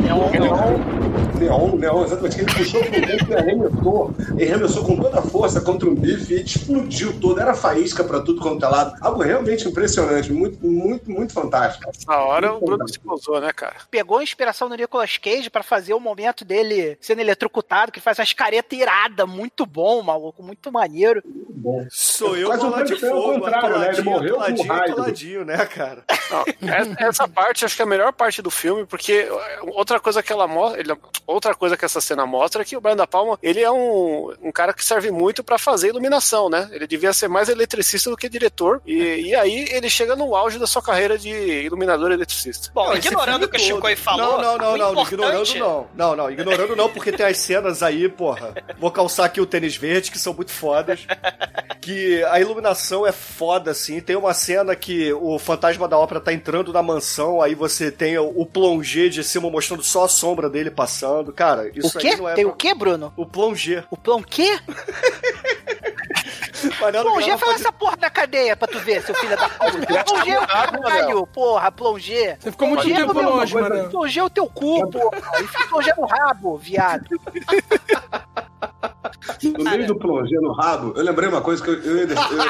Neon. 0.02 0.30
Neon, 0.31 1.12
neon, 1.39 2.03
exatamente. 2.05 2.35
Que 2.35 2.41
ele 2.41 2.53
puxou 2.53 2.81
pro 2.81 2.91
dentro 2.91 3.31
e 3.31 3.35
arremessou. 3.35 4.15
Ele 4.38 4.51
arremessou 4.51 4.85
com 4.85 4.95
toda 4.97 5.19
a 5.19 5.22
força 5.22 5.61
contra 5.61 5.89
um 5.89 5.95
bife 5.95 6.34
e 6.34 6.41
explodiu 6.43 7.19
todo. 7.19 7.39
Era 7.39 7.53
faísca 7.53 8.03
pra 8.03 8.22
tudo 8.22 8.41
quanto 8.41 8.64
é 8.65 8.68
lado. 8.68 8.95
Algo 9.01 9.22
realmente 9.22 9.68
impressionante. 9.68 10.31
Muito, 10.31 10.65
muito, 10.65 11.10
muito 11.10 11.34
fantástico. 11.34 11.91
Na 12.07 12.19
hora 12.19 12.53
o 12.53 12.60
Bruno 12.60 12.88
se 12.88 12.99
pousou, 12.99 13.39
né, 13.41 13.51
cara? 13.53 13.76
Pegou 13.89 14.18
a 14.19 14.23
inspiração 14.23 14.69
do 14.69 14.76
Nicolas 14.76 15.18
Cage 15.18 15.49
pra 15.49 15.64
fazer 15.64 15.93
o 15.93 15.99
momento 15.99 16.43
dele 16.45 16.97
sendo 17.01 17.19
eletrocutado, 17.19 17.91
que 17.91 17.99
faz 17.99 18.19
umas 18.19 18.34
caretas 18.34 18.77
iradas, 18.77 19.27
muito 19.27 19.65
bom, 19.65 20.01
maluco, 20.01 20.41
muito 20.43 20.72
maneiro. 20.72 21.22
Bom. 21.49 21.85
Sou 21.89 22.35
eu 22.35 22.47
Quase 22.47 22.65
um 22.65 22.69
bola 22.69 22.84
de 22.84 22.95
fogo, 22.97 23.31
né? 23.45 23.47
Ele 23.47 23.55
atoladinho, 23.55 24.05
morreu 24.05 24.35
com 24.35 24.41
atoladinho, 24.41 24.68
raio. 24.73 24.91
atoladinho, 24.91 25.45
né, 25.45 25.65
cara? 25.65 26.03
Não, 26.30 26.69
essa, 26.69 26.95
essa 27.03 27.27
parte 27.27 27.65
acho 27.65 27.76
que 27.76 27.81
é 27.81 27.85
a 27.85 27.88
melhor 27.88 28.11
parte 28.14 28.41
do 28.41 28.51
filme, 28.51 28.85
porque 28.85 29.27
outra 29.73 29.99
coisa 29.99 30.22
que 30.23 30.31
ela 30.31 30.47
mostra, 30.47 30.80
ele- 30.80 30.93
outra 31.34 31.55
coisa 31.55 31.76
que 31.76 31.85
essa 31.85 32.01
cena 32.01 32.26
mostra 32.26 32.61
é 32.61 32.65
que 32.65 32.77
o 32.77 32.81
Brian 32.81 32.95
da 32.95 33.07
Palma, 33.07 33.38
ele 33.41 33.61
é 33.61 33.72
um, 33.72 34.34
um 34.41 34.51
cara 34.51 34.73
que 34.73 34.84
serve 34.84 35.11
muito 35.11 35.43
pra 35.43 35.57
fazer 35.57 35.89
iluminação, 35.89 36.49
né? 36.49 36.69
Ele 36.72 36.88
devia 36.88 37.14
ser 37.14 37.27
mais 37.27 37.49
eletricista 37.49 38.10
do 38.10 38.18
que 38.18 38.30
diretor, 38.30 38.81
e, 38.85 39.27
e 39.27 39.35
aí 39.35 39.68
ele 39.72 39.89
chega 39.89 40.15
no 40.15 40.35
auge 40.35 40.60
da 40.60 40.68
sua 40.68 40.81
carreira 40.81 41.18
de 41.18 41.30
iluminador 41.30 42.11
eletricista. 42.11 42.72
Bom, 42.73 42.89
Não, 42.89 42.95
ignorando 42.95 43.43
o 43.43 43.49
que 43.49 43.57
o 43.57 43.60
Chico 43.60 43.81
todo. 43.81 43.97
falou. 43.97 44.41
Não, 44.41 44.57
não, 44.57 44.77
não, 44.77 44.93
não, 44.93 45.03
ignorando 45.03 45.55
não. 45.55 45.88
Não, 45.95 46.15
não, 46.15 46.31
ignorando 46.31 46.76
não, 46.76 46.89
porque 46.89 47.11
tem 47.11 47.26
as 47.26 47.38
cenas 47.38 47.84
aí, 47.84 48.07
porra. 48.10 48.53
Vou 48.77 48.91
calçar 48.91 49.26
aqui 49.26 49.41
o 49.41 49.45
tênis 49.45 49.76
verde, 49.76 50.11
que 50.11 50.19
são 50.19 50.34
muito 50.34 50.51
fodas. 50.51 51.05
que 51.81 52.23
a 52.26 52.39
iluminação 52.39 53.05
é 53.05 53.11
foda, 53.11 53.72
assim. 53.72 53.99
Tem 53.99 54.15
uma 54.15 54.34
cena 54.34 54.76
que 54.76 55.11
o 55.14 55.38
fantasma 55.38 55.88
da 55.88 55.97
ópera 55.97 56.22
tá 56.22 56.34
entrando 56.34 56.72
na 56.72 56.81
mansão, 56.81 57.41
aí 57.41 57.55
você 57.55 57.91
tem 57.91 58.18
o, 58.18 58.31
o 58.35 58.45
plongé 58.45 59.10
de 59.10 59.23
cima 59.23 59.49
mostrando 59.49 59.84
só 59.84 60.05
a 60.05 60.07
sombra 60.07 60.49
dele 60.49 60.72
passando. 60.72 61.12
Cara, 61.35 61.69
isso 61.76 61.98
o 61.98 62.02
quê? 62.02 62.07
aí 62.10 62.15
não 62.18 62.30
é. 62.30 62.34
Tem 62.34 62.45
pra- 62.45 62.53
o 62.53 62.56
quê, 62.57 62.73
Bruno? 62.73 63.14
O 63.15 63.26
plongé. 63.26 63.84
O 63.91 63.98
plão 63.98 64.22
quê? 64.23 64.57
Não, 66.94 67.03
Plongé 67.03 67.38
fala 67.38 67.52
pode- 67.52 67.61
essa 67.61 67.72
porra 67.72 67.98
da 67.98 68.10
cadeia 68.10 68.56
pra 68.56 68.68
tu 68.68 68.80
ver, 68.80 69.02
seu 69.03 69.14
filho 69.15 69.35
da 69.38 69.49
puta. 69.49 70.03
Plongé 70.03 70.31
é 70.31 70.40
o 70.40 70.48
caralho, 70.48 71.27
porra, 71.27 71.72
plongé. 71.72 72.38
Você 72.40 72.52
ficou 72.52 72.68
muito 72.68 72.88
é 72.90 72.95
tempo 72.95 73.14
longe, 73.14 73.53
mano. 73.53 73.90
Plongé 73.90 74.19
é 74.19 74.23
o 74.23 74.30
teu 74.30 74.48
cu, 74.48 74.90
porra. 74.90 75.41
Enfia 75.41 75.68
plongé 75.68 75.94
no 75.98 76.06
rabo, 76.06 76.57
viado. 76.57 77.06
No 79.57 79.64
meio 79.64 79.88
do 79.88 79.95
plongé 79.95 80.35
no 80.40 80.53
rabo, 80.53 80.94
eu 80.95 81.03
lembrei 81.03 81.27
uma 81.30 81.41
coisa 81.41 81.61
que 81.64 81.69
eu, 81.69 81.81
eu, 81.81 81.98
eu 81.98 82.07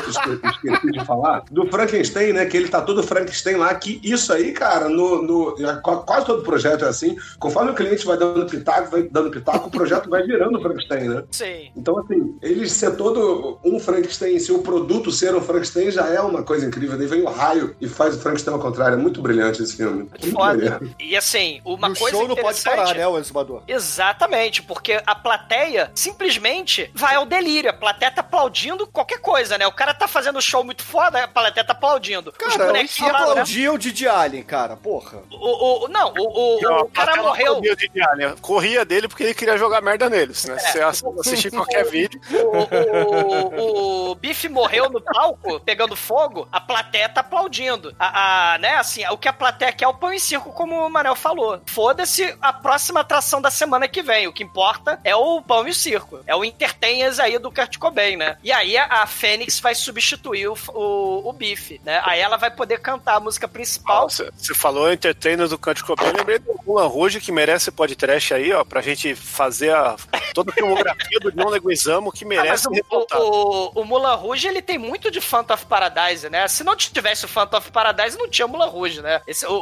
esque- 0.09 0.39
esqueci 0.47 0.91
de 0.91 1.05
falar. 1.05 1.43
Do 1.51 1.67
Frankenstein, 1.67 2.33
né? 2.33 2.45
Que 2.45 2.57
ele 2.57 2.67
tá 2.69 2.81
todo 2.81 3.03
Frankenstein 3.03 3.55
lá. 3.55 3.73
Que 3.75 3.99
isso 4.03 4.31
aí, 4.31 4.51
cara, 4.53 4.87
no, 4.89 5.21
no, 5.21 5.55
qu- 5.81 6.03
quase 6.05 6.25
todo 6.25 6.43
projeto 6.43 6.85
é 6.85 6.87
assim. 6.89 7.15
Conforme 7.39 7.71
o 7.71 7.73
cliente 7.75 8.05
vai 8.05 8.17
dando 8.17 8.45
pitaco, 8.45 8.91
vai 8.91 9.03
dando 9.03 9.29
pitaco, 9.31 9.67
o 9.67 9.71
projeto 9.71 10.09
vai 10.09 10.23
virando 10.23 10.61
Frankenstein, 10.61 11.09
né? 11.09 11.23
Sim. 11.31 11.71
Então, 11.75 11.97
assim, 11.99 12.37
ele 12.41 12.69
ser 12.69 12.95
todo 12.95 13.59
um 13.63 13.79
Frankenstein, 13.79 14.02
se 14.11 14.51
o 14.51 14.59
produto 14.59 15.11
ser 15.11 15.33
um 15.35 15.41
Frankenstein 15.41 15.91
já 15.91 16.07
é 16.07 16.19
uma 16.19 16.43
coisa 16.43 16.65
incrível. 16.65 16.97
Daí 16.97 17.07
vem 17.07 17.21
o 17.21 17.29
raio 17.29 17.75
e 17.79 17.87
faz 17.87 18.15
o 18.15 18.19
Frankenstein 18.19 18.53
ao 18.53 18.59
contrário. 18.59 18.95
É 18.95 18.97
muito 18.97 19.21
brilhante 19.21 19.61
esse 19.63 19.77
filme. 19.77 20.03
Muito 20.03 20.31
Foda. 20.31 20.53
brilhante. 20.57 20.95
E 20.99 21.15
assim, 21.15 21.61
uma 21.63 21.89
o 21.89 21.95
coisa 21.95 22.17
show 22.17 22.27
não 22.27 22.35
pode 22.35 22.61
parar, 22.61 22.95
né, 22.95 23.07
o 23.07 23.17
exumador? 23.17 23.63
Exatamente, 23.67 24.61
porque 24.61 25.01
a 25.05 25.15
plateia 25.15 25.91
simplesmente 25.95 26.91
vai 26.93 27.15
ao 27.15 27.25
delírio. 27.25 27.69
A 27.69 27.73
plateia 27.73 28.11
tá 28.11 28.21
aplaudindo 28.21 28.85
qualquer 28.87 29.19
coisa, 29.19 29.57
né? 29.57 29.65
O 29.67 29.71
cara 29.71 29.93
tá 29.93 30.07
fazendo 30.07 30.37
um 30.37 30.41
show 30.41 30.63
muito 30.63 30.83
foda, 30.83 31.23
a 31.23 31.27
plateia 31.27 31.65
tá 31.65 31.73
aplaudindo. 31.73 32.31
Cara, 32.33 32.67
lá, 32.67 32.73
né? 32.73 32.85
aplaudiam 33.09 33.77
de 33.77 33.91
de 33.91 34.07
Alien, 34.07 34.43
cara, 34.43 34.75
porra. 34.75 35.19
O, 35.31 35.85
o, 35.85 35.87
não, 35.87 36.13
o, 36.17 36.23
o, 36.23 36.81
o 36.81 36.85
cara 36.89 37.15
morreu. 37.15 37.55
Corria, 37.55 37.75
de 37.75 38.01
Alien. 38.01 38.35
corria 38.41 38.85
dele 38.85 39.07
porque 39.07 39.23
ele 39.23 39.33
queria 39.33 39.57
jogar 39.57 39.81
merda 39.81 40.09
neles, 40.09 40.45
né? 40.45 40.57
Se 40.57 40.71
você 40.73 40.81
ass- 40.81 41.03
assistir 41.19 41.51
qualquer 41.51 41.85
vídeo. 41.85 42.19
O, 42.31 43.92
o, 43.93 44.11
o 44.11 44.15
Biff 44.15 44.47
morreu 44.49 44.89
no 44.89 45.01
palco, 45.01 45.59
pegando 45.59 45.95
fogo, 45.95 46.47
a 46.51 46.59
plateia 46.59 47.09
tá 47.09 47.21
aplaudindo. 47.21 47.95
A, 47.99 48.53
a- 48.53 48.57
né, 48.57 48.75
assim, 48.75 49.05
o 49.07 49.17
que 49.17 49.27
a 49.27 49.33
plateia 49.33 49.71
quer 49.71 49.85
é 49.85 49.87
o 49.87 49.93
pão 49.93 50.11
em 50.13 50.19
circo, 50.19 50.51
como 50.53 50.75
o 50.85 50.89
Manel 50.89 51.15
falou. 51.15 51.61
Foda-se 51.65 52.35
a 52.41 52.53
próxima 52.53 53.01
atração 53.01 53.41
da 53.41 53.51
semana 53.51 53.87
que 53.87 54.01
vem. 54.01 54.27
O 54.27 54.33
que 54.33 54.43
importa 54.43 54.99
é 55.03 55.15
o 55.15 55.41
pão 55.41 55.67
e 55.67 55.71
o 55.71 55.73
circo. 55.73 56.19
É 56.25 56.35
o 56.35 56.43
Entertainers 56.43 57.19
aí 57.19 57.37
do 57.37 57.51
Kurt 57.51 57.77
Cobain, 57.77 58.15
né? 58.17 58.37
E 58.43 58.51
aí 58.51 58.77
a, 58.77 58.85
a 59.03 59.07
Fênix 59.07 59.59
vai 59.59 59.75
substituir 59.75 60.47
o, 60.47 60.57
o, 60.73 61.29
o 61.29 61.33
Biff, 61.33 61.79
né? 61.83 62.01
Aí 62.05 62.19
ela 62.19 62.37
vai 62.37 62.51
poder 62.51 62.79
cantar 62.79 63.15
a 63.15 63.19
música 63.19 63.47
principal. 63.47 64.09
Você 64.09 64.29
você 64.37 64.53
falou 64.53 64.91
entertainer 64.91 65.47
do 65.47 65.57
Canto 65.57 65.85
Cobain, 65.85 66.07
eu 66.07 66.13
lembrei 66.17 66.39
do 66.39 66.53
Mulan 66.65 66.87
Rouge, 66.87 67.19
que 67.19 67.31
merece 67.31 67.71
podcast 67.71 68.33
aí, 68.33 68.51
ó, 68.53 68.63
pra 68.63 68.81
gente 68.81 69.15
fazer 69.15 69.73
a, 69.73 69.95
toda 70.33 70.51
a 70.51 70.53
filmografia 70.53 71.19
do 71.19 71.31
John 71.31 71.49
Leguizamo, 71.49 72.11
que 72.11 72.23
Ah, 72.25 72.27
mas 72.27 72.37
merece 72.43 72.67
o, 72.67 72.73
ser 72.73 72.75
revoltado. 72.83 73.23
o, 73.23 73.71
o, 73.75 73.81
o 73.81 73.85
Mulan 73.85 74.15
Rouge, 74.15 74.47
ele 74.47 74.61
tem 74.61 74.77
muito 74.77 75.09
de 75.11 75.19
Phantom 75.21 75.53
of 75.53 75.65
Paradise, 75.65 76.29
né? 76.29 76.47
Se 76.47 76.63
não 76.63 76.75
tivesse 76.75 77.25
o 77.25 77.27
Phantom 77.27 77.57
of 77.57 77.71
Paradise, 77.71 78.17
não 78.17 78.29
tinha 78.29 78.47
Mulan 78.47 78.67
Rouge, 78.67 79.01
né? 79.01 79.21
Esse, 79.27 79.45
o, 79.45 79.53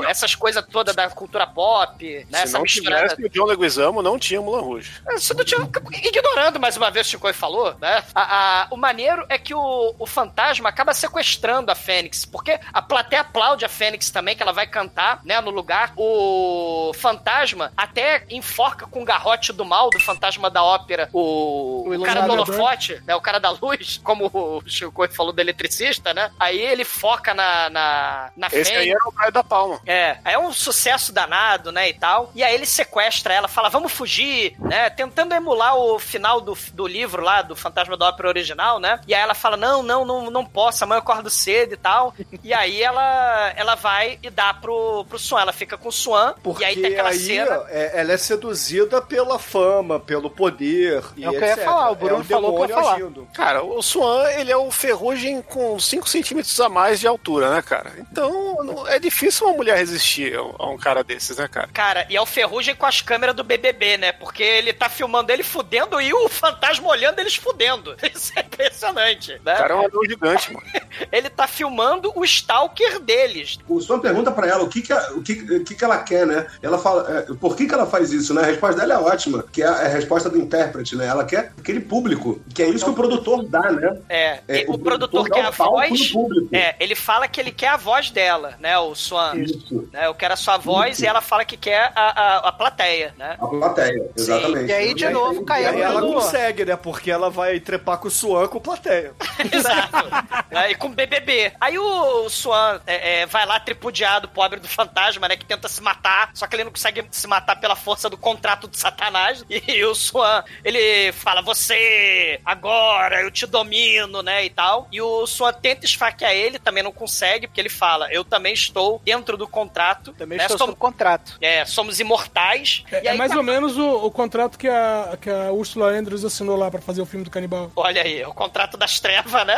o- 0.00 0.04
essas 0.04 0.34
coisas 0.34 0.64
todas 0.70 0.94
da 0.94 1.08
cultura 1.10 1.46
pop, 1.46 2.26
né? 2.30 2.38
Se 2.38 2.44
Essa 2.44 2.52
não 2.58 2.62
misturada. 2.62 3.08
tivesse 3.08 3.24
o 3.26 3.28
John 3.30 3.44
Leguizamo, 3.46 4.02
não 4.02 4.18
tinha 4.18 4.40
Mulan 4.40 4.60
Rouge. 4.60 5.02
Isso 5.16 5.34
não 5.34 5.44
tinha, 5.44 5.60
ignorando 6.02 6.58
mais 6.60 6.76
uma 6.76 6.90
vez 6.90 7.06
o 7.06 7.10
Chico 7.10 7.32
falou, 7.34 7.74
né? 7.80 8.02
A- 8.14 8.62
a- 8.62 8.66
o 8.70 8.76
maneiro 8.76 9.24
é 9.28 9.38
que 9.38 9.54
o, 9.54 9.94
o 9.98 10.06
fantasma 10.06 10.68
acaba 10.68 10.94
sequestrando 10.94 11.70
a 11.70 11.74
Fênix, 11.74 12.24
porque 12.24 12.58
a 12.72 12.80
plateia 12.82 13.22
aplaude 13.22 13.64
a 13.64 13.68
Fênix 13.68 14.10
também, 14.10 14.36
que 14.36 14.42
ela 14.42 14.52
vai 14.52 14.66
cantar, 14.66 15.20
né, 15.24 15.40
no 15.40 15.50
lugar. 15.50 15.92
O 15.96 16.92
fantasma 16.94 17.72
até 17.76 18.24
enforca 18.30 18.86
com 18.86 19.02
o 19.02 19.04
garrote 19.04 19.52
do 19.52 19.64
mal 19.64 19.90
do 19.90 20.00
fantasma 20.00 20.50
da 20.50 20.62
ópera 20.62 21.08
o, 21.12 21.84
O 21.88 21.94
o 21.94 22.02
cara 22.02 22.22
do 22.22 22.32
holofote, 22.32 23.02
né, 23.06 23.14
o 23.14 23.20
cara 23.20 23.38
da 23.38 23.47
luz, 23.50 24.00
como 24.02 24.30
o 24.32 24.62
Chico 24.66 25.08
falou 25.12 25.32
do 25.32 25.40
eletricista, 25.40 26.12
né? 26.14 26.30
Aí 26.38 26.58
ele 26.58 26.84
foca 26.84 27.32
na, 27.34 27.70
na, 27.70 28.30
na 28.36 28.48
Esse 28.52 28.72
aí 28.72 28.90
era 28.90 28.98
o 29.06 29.12
Praia 29.12 29.30
da 29.32 29.42
Palma. 29.44 29.80
É, 29.86 30.18
é 30.24 30.38
um 30.38 30.52
sucesso 30.52 31.12
danado, 31.12 31.70
né, 31.72 31.88
e 31.88 31.94
tal. 31.94 32.30
E 32.34 32.42
aí 32.42 32.54
ele 32.54 32.66
sequestra 32.66 33.32
ela, 33.34 33.48
fala, 33.48 33.68
vamos 33.68 33.92
fugir, 33.92 34.54
né, 34.58 34.90
tentando 34.90 35.34
emular 35.34 35.76
o 35.76 35.98
final 35.98 36.40
do, 36.40 36.56
do 36.72 36.86
livro 36.86 37.22
lá, 37.22 37.42
do 37.42 37.56
Fantasma 37.56 37.96
da 37.96 38.08
Ópera 38.08 38.28
original, 38.28 38.78
né. 38.78 39.00
E 39.06 39.14
aí 39.14 39.20
ela 39.20 39.34
fala, 39.34 39.56
não, 39.56 39.82
não, 39.82 40.04
não, 40.04 40.30
não 40.30 40.44
posso, 40.44 40.84
amanhã 40.84 40.98
eu 40.98 41.02
acordo 41.02 41.30
cedo 41.30 41.74
e 41.74 41.76
tal. 41.76 42.14
e 42.42 42.52
aí 42.52 42.82
ela, 42.82 43.52
ela 43.56 43.74
vai 43.74 44.18
e 44.22 44.30
dá 44.30 44.52
pro, 44.54 45.04
pro 45.08 45.18
Swan, 45.18 45.40
ela 45.40 45.52
fica 45.52 45.76
com 45.76 45.88
o 45.88 45.92
Swan, 45.92 46.34
Porque 46.42 46.62
e 46.62 46.66
aí 46.66 46.76
tem 46.76 46.92
aquela 46.92 47.10
aí 47.10 47.18
cena... 47.18 47.64
é- 47.68 48.00
ela 48.00 48.12
é 48.12 48.16
seduzida 48.16 49.00
pela 49.00 49.38
fama, 49.38 49.98
pelo 49.98 50.30
poder. 50.30 51.02
e 51.16 51.24
É 51.24 51.28
o 51.28 51.32
que 51.32 51.38
eu 51.38 51.42
ia 51.42 51.52
etc. 51.52 51.64
falar, 51.64 51.90
o 51.90 51.94
Bruno 51.94 52.20
é 52.20 52.24
falou 52.24 52.50
que 52.52 52.58
eu 52.58 52.60
ia 52.62 52.66
demônio 52.68 52.74
falar. 52.74 52.94
agindo. 52.94 53.28
Cara, 53.38 53.62
o 53.62 53.80
Swan, 53.80 54.28
ele 54.32 54.50
é 54.50 54.56
o 54.56 54.68
ferrugem 54.68 55.40
com 55.40 55.78
5 55.78 56.08
centímetros 56.08 56.58
a 56.58 56.68
mais 56.68 56.98
de 56.98 57.06
altura, 57.06 57.50
né, 57.54 57.62
cara? 57.62 57.92
Então, 57.96 58.56
não- 58.64 58.84
é 58.88 58.98
difícil 58.98 59.46
uma 59.46 59.54
mulher 59.56 59.76
resistir 59.78 60.36
a 60.36 60.40
a 60.58 60.68
um 60.70 60.76
cara 60.76 61.04
desses, 61.04 61.36
né, 61.36 61.46
cara? 61.46 61.68
Cara, 61.72 62.04
e 62.10 62.16
é 62.16 62.20
o 62.20 62.26
Ferrugem 62.26 62.74
com 62.74 62.84
as 62.84 63.00
câmeras 63.00 63.36
do 63.36 63.44
BBB, 63.44 63.96
né? 63.96 64.10
Porque 64.10 64.42
ele 64.42 64.72
tá 64.72 64.88
filmando 64.88 65.30
ele 65.30 65.44
fudendo 65.44 66.00
e 66.00 66.12
o 66.12 66.28
fantasma 66.28 66.88
olhando 66.88 67.20
eles 67.20 67.36
fudendo. 67.36 67.94
Isso 68.12 68.32
é 68.34 68.40
impressionante, 68.40 69.40
né? 69.44 69.54
O 69.54 69.58
cara 69.58 69.74
é 69.74 69.76
um 69.76 69.86
anão 69.86 70.04
gigante, 70.04 70.52
mano. 70.52 70.66
Ele 71.12 71.30
tá 71.30 71.46
filmando 71.46 72.12
o 72.16 72.24
stalker 72.24 72.98
deles. 72.98 73.56
O 73.68 73.80
Swan 73.80 74.00
pergunta 74.00 74.32
pra 74.32 74.48
ela 74.48 74.64
o 74.64 74.68
que 74.68 74.82
que, 74.82 74.92
a- 74.92 75.12
o 75.12 75.22
que, 75.22 75.32
o 75.34 75.64
que 75.64 75.74
que 75.76 75.84
ela 75.84 75.98
quer, 75.98 76.26
né? 76.26 76.44
Ela 76.60 76.76
fala, 76.78 77.08
é, 77.28 77.34
por 77.34 77.54
que 77.56 77.66
que 77.68 77.74
ela 77.74 77.86
faz 77.86 78.12
isso, 78.12 78.34
né? 78.34 78.42
A 78.42 78.46
resposta 78.46 78.80
dela 78.80 78.94
é 78.94 78.98
ótima, 78.98 79.44
que 79.52 79.62
é 79.62 79.66
a, 79.68 79.82
é 79.82 79.86
a 79.86 79.90
resposta 79.90 80.28
do 80.28 80.38
intérprete, 80.38 80.96
né? 80.96 81.06
Ela 81.06 81.24
quer 81.24 81.52
aquele 81.56 81.80
público, 81.80 82.40
que 82.52 82.62
é 82.64 82.68
isso 82.68 82.84
que 82.84 82.90
o 82.90 82.94
produtor 82.94 83.27
dá, 83.42 83.70
né? 83.70 83.98
É, 84.08 84.40
É, 84.48 84.62
e 84.62 84.66
o, 84.66 84.72
o 84.72 84.78
produtor 84.78 84.98
produtor 84.98 85.30
quer 85.30 85.42
dá 85.42 85.48
a 85.48 85.50
voz. 85.50 86.12
É, 86.52 86.76
ele 86.80 86.94
fala 86.94 87.28
que 87.28 87.40
ele 87.40 87.50
quer 87.50 87.68
a 87.68 87.76
voz 87.76 88.10
dela, 88.10 88.54
né? 88.58 88.78
O 88.78 88.94
Swan. 88.94 89.36
Isso. 89.36 89.88
Né, 89.92 90.06
eu 90.06 90.14
quero 90.14 90.34
a 90.34 90.36
sua 90.36 90.56
voz 90.56 90.94
Isso. 90.96 91.04
e 91.04 91.06
ela 91.06 91.20
fala 91.20 91.44
que 91.44 91.56
quer 91.56 91.92
a, 91.94 92.08
a, 92.10 92.48
a 92.48 92.52
plateia, 92.52 93.14
né? 93.16 93.36
A 93.40 93.46
plateia, 93.46 94.10
exatamente. 94.16 94.66
E 94.66 94.72
aí, 94.72 94.94
de 94.94 95.08
novo, 95.08 95.42
E 95.42 95.44
caiu 95.44 95.68
aí 95.70 95.80
ela 95.80 96.00
consegue, 96.00 96.64
né? 96.64 96.76
Porque 96.76 97.10
ela 97.10 97.30
vai 97.30 97.60
trepar 97.60 97.98
com 97.98 98.08
o 98.08 98.10
Swan 98.10 98.48
com 98.48 98.60
plateia. 98.60 99.12
Exato. 99.52 100.08
Né, 100.50 100.70
E 100.70 100.74
com 100.74 100.90
BBB. 100.90 101.52
Aí 101.60 101.78
o 101.78 102.28
Swan 102.28 102.80
é, 102.86 103.20
é, 103.20 103.26
vai 103.26 103.46
lá 103.46 103.58
tripudiado, 103.60 104.28
pobre 104.28 104.60
do 104.60 104.68
fantasma, 104.68 105.28
né? 105.28 105.36
Que 105.36 105.46
tenta 105.46 105.68
se 105.68 105.82
matar, 105.82 106.30
só 106.34 106.46
que 106.46 106.56
ele 106.56 106.64
não 106.64 106.72
consegue 106.72 107.04
se 107.10 107.26
matar 107.26 107.56
pela 107.56 107.76
força 107.76 108.08
do 108.10 108.16
contrato 108.16 108.66
do 108.66 108.76
Satanás. 108.76 109.44
E 109.68 109.84
o 109.84 109.94
Swan, 109.94 110.42
ele 110.64 111.12
fala, 111.12 111.42
você, 111.42 112.40
agora, 112.44 113.17
eu 113.22 113.30
te 113.30 113.46
domino, 113.46 114.22
né? 114.22 114.44
E 114.44 114.50
tal. 114.50 114.88
E 114.92 115.00
o 115.00 115.26
Swan 115.26 115.52
tenta 115.52 115.84
esfaquear 115.84 116.32
ele, 116.32 116.58
também 116.58 116.82
não 116.82 116.92
consegue, 116.92 117.46
porque 117.46 117.60
ele 117.60 117.68
fala, 117.68 118.12
eu 118.12 118.24
também 118.24 118.52
estou 118.54 119.00
dentro 119.04 119.36
do 119.36 119.46
contrato. 119.48 120.12
Também 120.12 120.38
né? 120.38 120.44
estou 120.44 120.58
Som- 120.58 120.66
sob 120.66 120.76
contrato. 120.78 121.36
é, 121.40 121.64
somos 121.64 122.00
imortais. 122.00 122.84
É, 122.90 123.02
e 123.04 123.06
é 123.06 123.10
aí 123.12 123.18
mais 123.18 123.30
tá- 123.32 123.38
ou 123.38 123.42
menos 123.42 123.76
o, 123.76 124.06
o 124.06 124.10
contrato 124.10 124.58
que 124.58 124.68
a, 124.68 125.16
que 125.20 125.30
a 125.30 125.52
Ursula 125.52 125.88
Andrews 125.88 126.24
assinou 126.24 126.56
lá 126.56 126.70
pra 126.70 126.80
fazer 126.80 127.00
o 127.02 127.06
filme 127.06 127.24
do 127.24 127.30
canibal. 127.30 127.70
Olha 127.76 128.02
aí, 128.02 128.24
o 128.24 128.32
contrato 128.34 128.76
das 128.76 129.00
trevas, 129.00 129.46
né? 129.46 129.56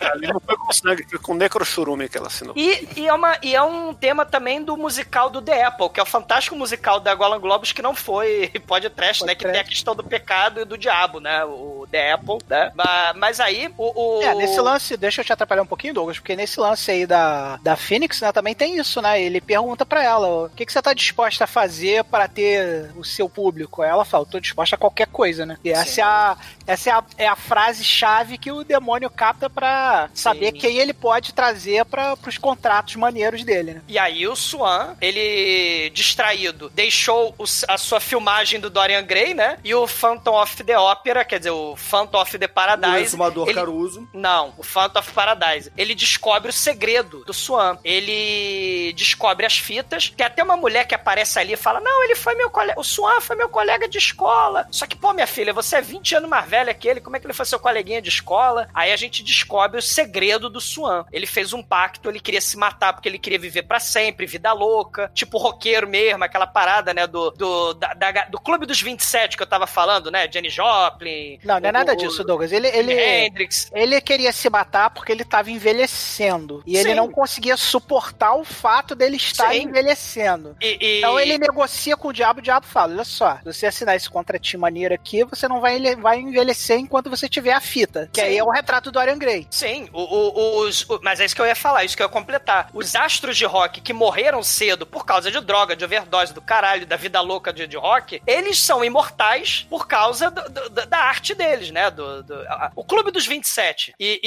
Ali 0.00 0.26
não 0.28 0.40
foi 0.40 0.56
com 0.56 0.72
sangue, 0.72 1.04
foi 1.08 1.18
com 1.18 1.34
necrochurume 1.34 2.08
que 2.08 2.16
ela 2.18 2.26
assinou. 2.28 2.54
E, 2.56 2.88
e, 2.96 3.06
é 3.08 3.12
uma, 3.12 3.38
e 3.42 3.54
é 3.54 3.62
um 3.62 3.92
tema 3.94 4.24
também 4.24 4.62
do 4.62 4.76
musical 4.76 5.30
do 5.30 5.40
The 5.42 5.62
Apple, 5.64 5.88
que 5.90 6.00
é 6.00 6.02
o 6.02 6.06
fantástico 6.06 6.56
musical 6.56 7.00
da 7.00 7.14
Golan 7.14 7.40
Globus, 7.40 7.72
que 7.72 7.82
não 7.82 7.94
foi 7.94 8.48
podcast, 8.66 9.24
né? 9.24 9.34
Que 9.34 9.44
tem 9.48 9.60
a 9.60 9.64
questão 9.64 9.94
do 9.94 10.02
pecado 10.04 10.60
e 10.60 10.64
do 10.64 10.76
diabo, 10.78 11.20
né? 11.20 11.44
O 11.44 11.86
The 11.90 12.12
Apple, 12.12 12.38
né? 12.48 12.70
Mas, 12.74 12.86
mas 13.16 13.40
aí, 13.40 13.72
o. 13.76 14.18
o- 14.18 14.22
É, 14.22 14.34
nesse 14.34 14.60
lance, 14.60 14.96
deixa 14.96 15.20
eu 15.20 15.24
te 15.24 15.32
atrapalhar 15.32 15.62
um 15.62 15.66
pouquinho, 15.66 15.94
Douglas, 15.94 16.18
porque 16.18 16.36
nesse 16.36 16.58
lance 16.60 16.90
aí 16.90 17.06
da, 17.06 17.56
da 17.62 17.76
Phoenix, 17.76 18.20
né, 18.20 18.32
também 18.32 18.54
tem 18.54 18.76
isso, 18.78 19.00
né? 19.02 19.20
Ele 19.20 19.40
pergunta 19.40 19.84
pra 19.86 20.02
ela, 20.02 20.46
o 20.46 20.50
que, 20.50 20.64
que 20.66 20.72
você 20.72 20.80
tá 20.82 20.92
disposta 20.92 21.44
a 21.44 21.46
fazer 21.46 22.04
para 22.04 22.28
ter 22.28 22.90
o 22.96 23.04
seu 23.04 23.28
público? 23.28 23.82
Aí 23.82 23.90
ela 23.90 24.04
fala, 24.04 24.26
tô 24.26 24.38
disposta 24.40 24.76
a 24.76 24.78
qualquer 24.78 25.06
coisa, 25.06 25.44
né? 25.46 25.56
E 25.64 25.70
essa, 25.70 26.00
é 26.00 26.04
a, 26.04 26.36
essa 26.72 26.90
é 26.90 26.92
a, 26.92 27.04
é 27.18 27.26
a 27.26 27.36
frase-chave 27.36 28.38
que 28.38 28.50
o 28.52 28.64
demônio 28.64 29.08
capta 29.10 29.48
pra 29.50 30.08
saber 30.14 30.52
quem 30.52 30.78
ele 30.78 30.92
pode 30.92 31.32
trazer 31.32 31.84
para 31.84 32.16
pros 32.16 32.38
contratos 32.38 32.96
maneiros 32.96 33.44
dele, 33.44 33.74
né? 33.74 33.82
E 33.88 33.98
aí 33.98 34.26
o 34.26 34.36
Swan, 34.36 34.96
ele, 35.00 35.90
distraído, 35.90 36.70
deixou 36.70 37.34
o- 37.38 37.44
a 37.68 37.78
sua 37.78 38.00
filmagem 38.00 38.60
do 38.60 38.70
Dorian 38.70 39.02
Gray, 39.04 39.34
né? 39.34 39.58
E 39.64 39.74
o 39.74 39.86
Phantom 39.86 40.40
of 40.40 40.62
the 40.64 40.78
Opera, 40.78 41.24
quer 41.24 41.38
dizer, 41.38 41.50
o 41.50 41.76
Phantom 41.76 42.20
of 42.20 42.38
the 42.38 42.46
O 42.46 42.48
Paradise. 42.48 43.02
exumador 43.04 43.48
ele- 43.48 43.54
Caruso. 43.58 44.08
Não, 44.12 44.54
o 44.58 44.62
Phantom 44.62 45.00
of 45.00 45.12
Paradise. 45.12 45.72
Ele 45.76 45.94
descobre 45.94 46.50
o 46.50 46.52
segredo 46.52 47.24
do 47.24 47.32
Swan. 47.34 47.78
Ele 47.84 48.92
descobre 48.94 49.46
as 49.46 49.58
fitas. 49.58 50.10
Tem 50.16 50.26
até 50.26 50.42
uma 50.42 50.56
mulher 50.56 50.86
que 50.86 50.94
aparece 50.94 51.38
ali 51.38 51.54
e 51.54 51.56
fala: 51.56 51.80
Não, 51.80 52.04
ele 52.04 52.14
foi 52.14 52.34
meu 52.34 52.50
colega. 52.50 52.78
O 52.78 52.84
Swan 52.84 53.20
foi 53.20 53.36
meu 53.36 53.48
colega 53.48 53.88
de 53.88 53.98
escola. 53.98 54.66
Só 54.70 54.86
que, 54.86 54.96
pô, 54.96 55.12
minha 55.12 55.26
filha, 55.26 55.52
você 55.52 55.76
é 55.76 55.80
20 55.80 56.14
anos 56.16 56.28
mais 56.28 56.46
velha 56.48 56.59
que 56.74 56.88
ele. 56.88 57.00
Como 57.00 57.16
é 57.16 57.20
que 57.20 57.26
ele 57.26 57.32
foi 57.34 57.46
seu 57.46 57.58
coleguinha 57.58 58.00
de 58.02 58.08
escola? 58.08 58.68
Aí 58.74 58.92
a 58.92 58.96
gente 58.96 59.22
descobre 59.22 59.78
o 59.78 59.82
segredo 59.82 60.48
do 60.50 60.60
Swan. 60.60 61.04
Ele 61.12 61.26
fez 61.26 61.52
um 61.52 61.62
pacto, 61.62 62.08
ele 62.08 62.20
queria 62.20 62.40
se 62.40 62.56
matar 62.56 62.92
porque 62.92 63.08
ele 63.08 63.18
queria 63.18 63.38
viver 63.38 63.62
pra 63.62 63.80
sempre, 63.80 64.26
vida 64.26 64.52
louca. 64.52 65.10
Tipo 65.14 65.38
roqueiro 65.38 65.88
mesmo, 65.88 66.22
aquela 66.24 66.46
parada, 66.46 66.92
né? 66.94 67.06
Do, 67.06 67.30
do, 67.32 67.74
da- 67.74 67.94
da- 67.94 68.24
do 68.26 68.40
Clube 68.40 68.66
dos 68.66 68.80
27 68.80 69.36
que 69.36 69.42
eu 69.42 69.46
tava 69.46 69.66
falando, 69.66 70.10
né? 70.10 70.28
Jenny 70.30 70.48
Joplin. 70.50 71.38
Não, 71.44 71.58
não 71.60 71.68
é 71.68 71.72
nada 71.72 71.92
o- 71.92 71.96
disso, 71.96 72.22
Douglas. 72.24 72.52
Ele, 72.52 72.68
ele, 72.68 72.92
Hendrix. 72.92 73.70
ele 73.72 74.00
queria 74.00 74.32
se 74.32 74.48
matar 74.50 74.90
porque 74.90 75.12
ele 75.12 75.24
tava 75.24 75.50
envelhecendo. 75.50 76.62
E 76.66 76.76
ele 76.76 76.90
Sim. 76.90 76.94
não 76.94 77.10
conseguia 77.10 77.56
suportar 77.56 78.34
o 78.34 78.44
fato 78.44 78.94
dele 78.94 79.16
estar 79.16 79.52
Sim. 79.52 79.62
envelhecendo. 79.64 80.56
E, 80.60 80.78
e- 80.80 80.98
Então 80.98 81.18
ele 81.18 81.38
negocia 81.38 81.96
com 81.96 82.08
o 82.08 82.12
diabo, 82.12 82.40
o 82.40 82.42
diabo 82.42 82.66
fala: 82.66 82.92
olha 82.92 83.04
só, 83.04 83.36
se 83.38 83.44
você 83.52 83.66
assinar 83.66 83.96
esse 83.96 84.08
contratinho 84.08 84.60
maneiro 84.60 84.94
aqui, 84.94 85.24
você 85.24 85.48
não 85.48 85.60
vai, 85.60 85.76
ele- 85.76 85.96
vai 85.96 86.18
envelhecer 86.20 86.49
enquanto 86.78 87.10
você 87.10 87.28
tiver 87.28 87.52
a 87.52 87.60
fita. 87.60 88.08
Que 88.12 88.20
Sim. 88.20 88.26
aí 88.26 88.38
é 88.38 88.44
o 88.44 88.50
retrato 88.50 88.90
do 88.90 88.92
Dorian 88.92 89.18
Gray. 89.18 89.46
Sim, 89.50 89.88
o- 89.92 90.00
o- 90.02 90.60
os, 90.62 90.88
o- 90.88 91.00
mas 91.02 91.20
é 91.20 91.24
isso 91.24 91.34
que 91.34 91.40
eu 91.40 91.46
ia 91.46 91.54
falar, 91.56 91.84
isso 91.84 91.96
que 91.96 92.02
eu 92.02 92.06
ia 92.06 92.12
completar. 92.12 92.70
Os 92.72 92.94
astros 92.94 93.36
de 93.36 93.44
rock 93.44 93.80
que 93.80 93.92
morreram 93.92 94.42
cedo 94.42 94.86
por 94.86 95.04
causa 95.04 95.30
de 95.30 95.40
droga, 95.40 95.76
de 95.76 95.84
overdose 95.84 96.32
do 96.34 96.40
caralho, 96.42 96.86
da 96.86 96.96
vida 96.96 97.20
louca 97.20 97.52
de, 97.52 97.66
de 97.66 97.76
rock, 97.76 98.22
eles 98.26 98.58
são 98.58 98.84
imortais 98.84 99.66
por 99.68 99.86
causa 99.86 100.30
do- 100.30 100.68
do- 100.70 100.86
da 100.86 100.98
arte 100.98 101.34
deles, 101.34 101.70
né? 101.70 101.90
Do, 101.90 102.22
do- 102.22 102.34
a- 102.48 102.72
o 102.76 102.84
Clube 102.84 103.10
dos 103.10 103.26
27. 103.26 103.94
E, 103.98 104.20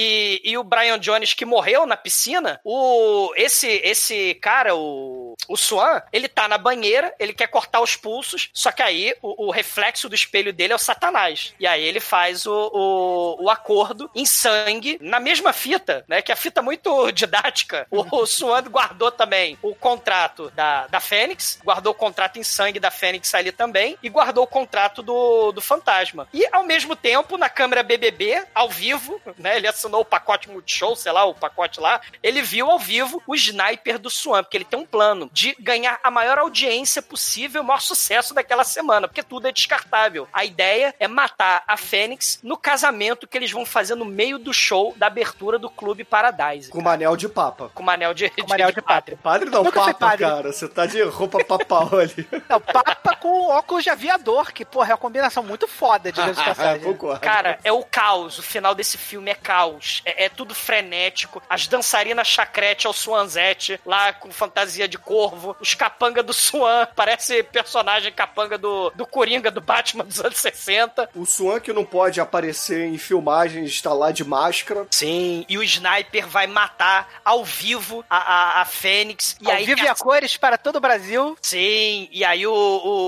e, 0.46 0.52
e 0.52 0.58
o 0.58 0.64
Brian 0.64 1.00
Jones 1.00 1.34
que 1.34 1.46
morreu 1.46 1.86
na 1.86 1.98
piscina, 1.98 2.60
o, 2.64 3.32
esse, 3.36 3.68
esse 3.84 4.34
cara, 4.36 4.76
o, 4.76 5.36
o 5.48 5.58
Swan, 5.58 6.02
ele 6.12 6.28
tá 6.28 6.48
na 6.48 6.58
banheira, 6.58 7.14
ele 7.20 7.34
quer 7.34 7.48
cortar 7.48 7.82
os 7.82 7.96
pulsos, 7.96 8.50
só 8.54 8.72
que 8.72 8.82
aí 8.82 9.14
o, 9.22 9.48
o 9.48 9.52
reflexo 9.52 10.08
do 10.10 10.16
espelho 10.16 10.54
dele 10.54 10.74
é 10.74 10.76
o 10.76 10.80
Satanás. 10.80 11.54
E 11.60 11.68
aí 11.68 11.84
ele 11.84 12.00
faz 12.04 12.46
o, 12.46 12.70
o, 12.74 13.46
o 13.46 13.50
acordo 13.50 14.10
em 14.14 14.26
sangue, 14.26 14.98
na 15.02 15.20
mesma 15.20 15.52
fita, 15.52 16.06
né? 16.08 16.22
Que 16.22 16.32
é 16.32 16.34
a 16.34 16.38
fita 16.38 16.62
muito 16.62 17.12
didática. 17.12 17.88
O, 17.90 18.04
o 18.22 18.26
Swan 18.28 18.64
guardou 18.64 19.12
também 19.12 19.58
o 19.62 19.74
contrato 19.74 20.52
da, 20.52 20.88
da 20.88 21.00
Fênix, 21.00 21.60
guardou 21.64 21.92
o 21.92 21.96
contrato 21.96 22.38
em 22.38 22.44
sangue 22.44 22.80
da 22.80 22.92
Fênix 22.92 23.34
ali 23.34 23.52
também, 23.52 23.98
e 24.04 24.10
guardou 24.10 24.44
o 24.44 24.48
contrato 24.48 25.02
do, 25.02 25.52
do 25.52 25.62
Fantasma. 25.62 26.28
E 26.34 26.48
ao 26.52 26.64
mesmo 26.64 26.96
tempo, 26.96 27.38
na 27.38 27.50
câmera 27.50 27.82
BBB, 27.82 28.46
ao 28.54 28.70
vivo, 28.70 29.20
né? 29.38 29.58
Ele 29.58 29.68
assinou 29.68 30.02
o 30.02 30.06
pacote 30.06 30.50
Multishow, 30.50 30.96
sei 30.96 31.12
lá, 31.12 31.26
o 31.26 31.34
pacote 31.34 31.80
lá, 31.80 32.02
ele 32.22 32.42
viu 32.42 32.70
ao 32.70 32.78
vivo 32.78 33.22
o 33.26 33.36
sniper 33.36 33.98
do 33.98 34.10
Swan, 34.10 34.44
porque 34.44 34.58
ele 34.58 34.66
tem 34.66 34.80
um 34.80 34.86
plano 34.86 35.30
de 35.32 35.56
ganhar 35.60 36.00
a 36.04 36.12
maior 36.12 36.38
audiência 36.38 37.02
possível, 37.02 37.62
o 37.62 37.66
maior 37.66 37.82
sucesso 37.82 38.34
daquela 38.34 38.64
semana, 38.64 39.08
porque 39.08 39.24
tudo 39.24 39.48
é 39.48 39.52
descartável. 39.52 40.28
A 40.34 40.44
ideia 40.46 40.94
é 41.00 41.08
matar 41.08 41.64
a 41.68 41.78
Fênix 41.94 42.40
no 42.42 42.58
casamento 42.58 43.28
que 43.28 43.38
eles 43.38 43.52
vão 43.52 43.68
fazer 43.68 43.94
no 43.94 44.04
meio 44.04 44.40
do 44.40 44.52
show 44.52 44.96
da 44.98 45.06
abertura 45.06 45.60
do 45.60 45.70
Clube 45.70 46.04
Paradise. 46.04 46.72
Com 46.72 46.80
uma 46.80 46.94
anel 46.94 47.16
de 47.16 47.30
papa. 47.30 47.70
Com 47.72 47.88
anel 47.88 48.16
de, 48.16 48.32
Com 48.32 48.48
uma 48.48 48.56
anel 48.56 48.72
de 48.72 48.82
pátria. 48.82 49.20
Padre 49.22 49.48
não, 49.52 49.64
Nunca 49.64 49.84
fui 49.84 49.94
papa, 49.94 50.08
padre. 50.08 50.26
cara. 50.26 50.52
Você 50.52 50.68
tá 50.68 50.88
de 50.88 51.04
roupa 51.04 51.44
papal 51.46 51.90
ali. 52.00 52.28
É 52.50 52.56
o 52.56 52.60
Papa 52.60 53.16
com 53.18 53.48
óculos 53.50 53.84
de 53.84 53.92
aviador, 53.92 54.52
que, 54.52 54.66
porra, 54.66 54.90
é 54.90 54.94
uma 54.94 54.98
combinação 54.98 55.44
muito 55.44 55.68
foda, 55.68 56.12
de 56.12 56.20
passagem. 56.34 56.84
Concordo. 56.84 57.20
Cara, 57.20 57.60
é 57.64 57.72
o 57.72 57.84
caos. 57.84 58.40
O 58.40 58.42
final 58.42 58.74
desse 58.74 58.98
filme 58.98 59.30
é 59.30 59.36
caos. 59.36 60.02
É, 60.04 60.26
é 60.26 60.30
tudo 60.30 60.56
frenético. 60.56 61.44
As 61.48 61.68
dançarinas 61.68 62.28
chacrete 62.28 62.88
ao 62.88 62.94
Swanzete, 62.94 63.80
lá 63.86 64.14
com 64.14 64.32
fantasia 64.32 64.88
de 64.88 64.98
corvo. 64.98 65.56
Os 65.60 65.76
capanga 65.76 66.24
do 66.24 66.34
Swan. 66.34 66.88
Parece 66.96 67.44
personagem 67.44 68.12
capanga 68.12 68.58
do, 68.58 68.90
do 68.96 69.06
Coringa 69.06 69.52
do 69.52 69.62
Batman 69.62 70.04
dos 70.04 70.20
anos 70.20 70.40
60. 70.40 71.12
O 71.14 71.24
Swan 71.26 71.60
que 71.60 71.72
não 71.72 71.83
pode 71.84 72.20
aparecer 72.22 72.86
em 72.88 72.98
filmagens 72.98 73.72
está 73.72 73.94
lá 73.94 74.12
de 74.12 74.24
máscara. 74.24 74.88
Sim, 74.92 75.46
e 75.50 75.58
o 75.58 75.64
Sniper 75.64 76.28
vai 76.28 76.48
matar 76.48 77.22
ao 77.24 77.44
vivo 77.44 78.04
a, 78.10 78.18
a, 78.18 78.62
a 78.62 78.66
Fênix. 78.66 79.36
E 79.42 79.46
Ao 79.50 79.58
aí 79.58 79.66
vivo 79.66 79.84
e 79.84 79.88
a- 79.88 79.96
cores 79.96 80.38
para 80.38 80.58
todo 80.58 80.78
o 80.78 80.82
Brasil. 80.82 81.38
Sim, 81.42 82.08
e 82.12 82.24
aí 82.24 82.46
o, 82.48 82.54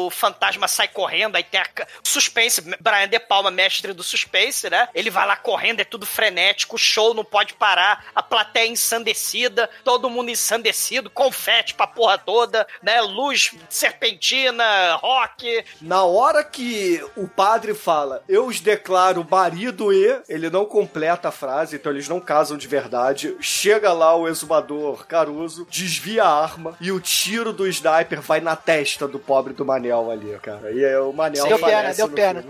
o 0.05 0.09
fantasma 0.09 0.67
sai 0.67 0.87
correndo, 0.87 1.35
aí 1.35 1.43
tem 1.43 1.59
a 1.59 1.67
suspense, 2.03 2.61
Brian 2.79 3.07
De 3.07 3.19
Palma, 3.19 3.49
mestre 3.51 3.93
do 3.93 4.03
suspense, 4.03 4.69
né? 4.69 4.87
Ele 4.93 5.09
vai 5.09 5.25
lá 5.27 5.35
correndo, 5.35 5.79
é 5.79 5.83
tudo 5.83 6.05
frenético, 6.05 6.75
o 6.75 6.79
show 6.79 7.13
não 7.13 7.23
pode 7.25 7.53
parar, 7.53 8.05
a 8.15 8.21
plateia 8.23 8.67
ensandecida, 8.67 9.69
todo 9.83 10.09
mundo 10.09 10.29
ensandecido, 10.29 11.09
confete 11.09 11.73
pra 11.73 11.87
porra 11.87 12.17
toda, 12.17 12.67
né? 12.81 13.01
Luz 13.01 13.51
serpentina, 13.69 14.95
rock. 14.95 15.63
Na 15.81 16.03
hora 16.03 16.43
que 16.43 17.03
o 17.15 17.27
padre 17.27 17.73
fala, 17.73 18.23
eu 18.27 18.45
os 18.45 18.59
declaro 18.65 19.25
marido 19.29 19.93
e, 19.93 20.19
ele 20.27 20.49
não 20.49 20.65
completa 20.65 21.29
a 21.29 21.31
frase, 21.31 21.75
então 21.75 21.91
eles 21.91 22.09
não 22.09 22.19
casam 22.19 22.57
de 22.57 22.67
verdade. 22.67 23.35
Chega 23.39 23.93
lá 23.93 24.15
o 24.15 24.27
exumador 24.27 25.05
Caruso, 25.07 25.67
desvia 25.69 26.23
a 26.23 26.43
arma 26.43 26.75
e 26.81 26.91
o 26.91 26.99
tiro 26.99 27.53
do 27.53 27.67
sniper 27.67 28.19
vai 28.21 28.41
na 28.41 28.55
testa 28.55 29.07
do 29.07 29.19
pobre 29.19 29.53
do 29.53 29.63
Manel 29.63 30.09
ali, 30.11 30.37
cara. 30.41 30.71
E 30.71 30.83
aí 30.83 30.95
o 30.97 31.13
Manel 31.13 31.47
Deu 31.47 31.59
pena, 31.59 31.93
deu 31.93 32.09
pena. 32.09 32.43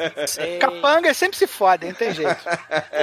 Capanga 0.58 1.12
sempre 1.12 1.36
se 1.36 1.46
fodem, 1.46 1.90
não 1.90 1.96
tem 1.96 2.14
jeito. 2.14 2.36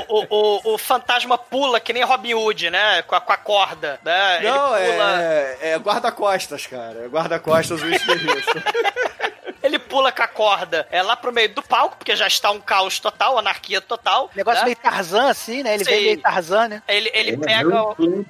O, 0.10 0.24
o, 0.24 0.56
o- 0.66 0.74
o 0.74 0.78
fantasma 0.78 1.38
pula 1.38 1.80
que 1.80 1.94
nem 1.94 2.04
Robin 2.04 2.34
Hood, 2.34 2.70
né? 2.72 3.02
Com 3.04 3.16
a, 3.16 3.22
com 3.22 3.32
a 3.32 3.38
corda, 3.38 4.00
né? 4.04 4.42
Não, 4.42 4.78
Ele 4.78 4.92
pula... 4.94 5.22
é, 5.22 5.58
é 5.62 5.78
guarda-costas, 5.78 6.66
cara. 6.66 7.04
É 7.06 7.08
guarda-costas 7.08 7.82
o 7.82 7.88
esquerista. 7.88 8.64
Ele 9.66 9.80
pula 9.80 10.12
com 10.12 10.22
a 10.24 10.28
corda 10.28 10.88
é, 10.92 11.02
lá 11.02 11.16
pro 11.16 11.32
meio 11.34 11.50
do 11.54 11.62
palco, 11.64 11.98
porque 11.98 12.16
já 12.16 12.28
está 12.28 12.52
um 12.52 12.60
caos 12.60 13.00
total, 13.00 13.38
anarquia 13.38 13.82
total. 13.82 14.30
Negócio 14.36 14.60
né? 14.62 14.66
meio 14.66 14.76
Tarzan, 14.78 15.30
assim, 15.30 15.64
né? 15.64 15.76
Ele 15.76 15.84
Sim. 15.86 15.90
vem 15.92 16.02
meio 16.04 16.22
Tarzan, 16.22 16.68
né? 16.68 16.84
Ele, 16.88 17.10
ele 17.14 17.32
É, 17.34 17.38
pega. 17.38 17.84
o-. 17.84 18.26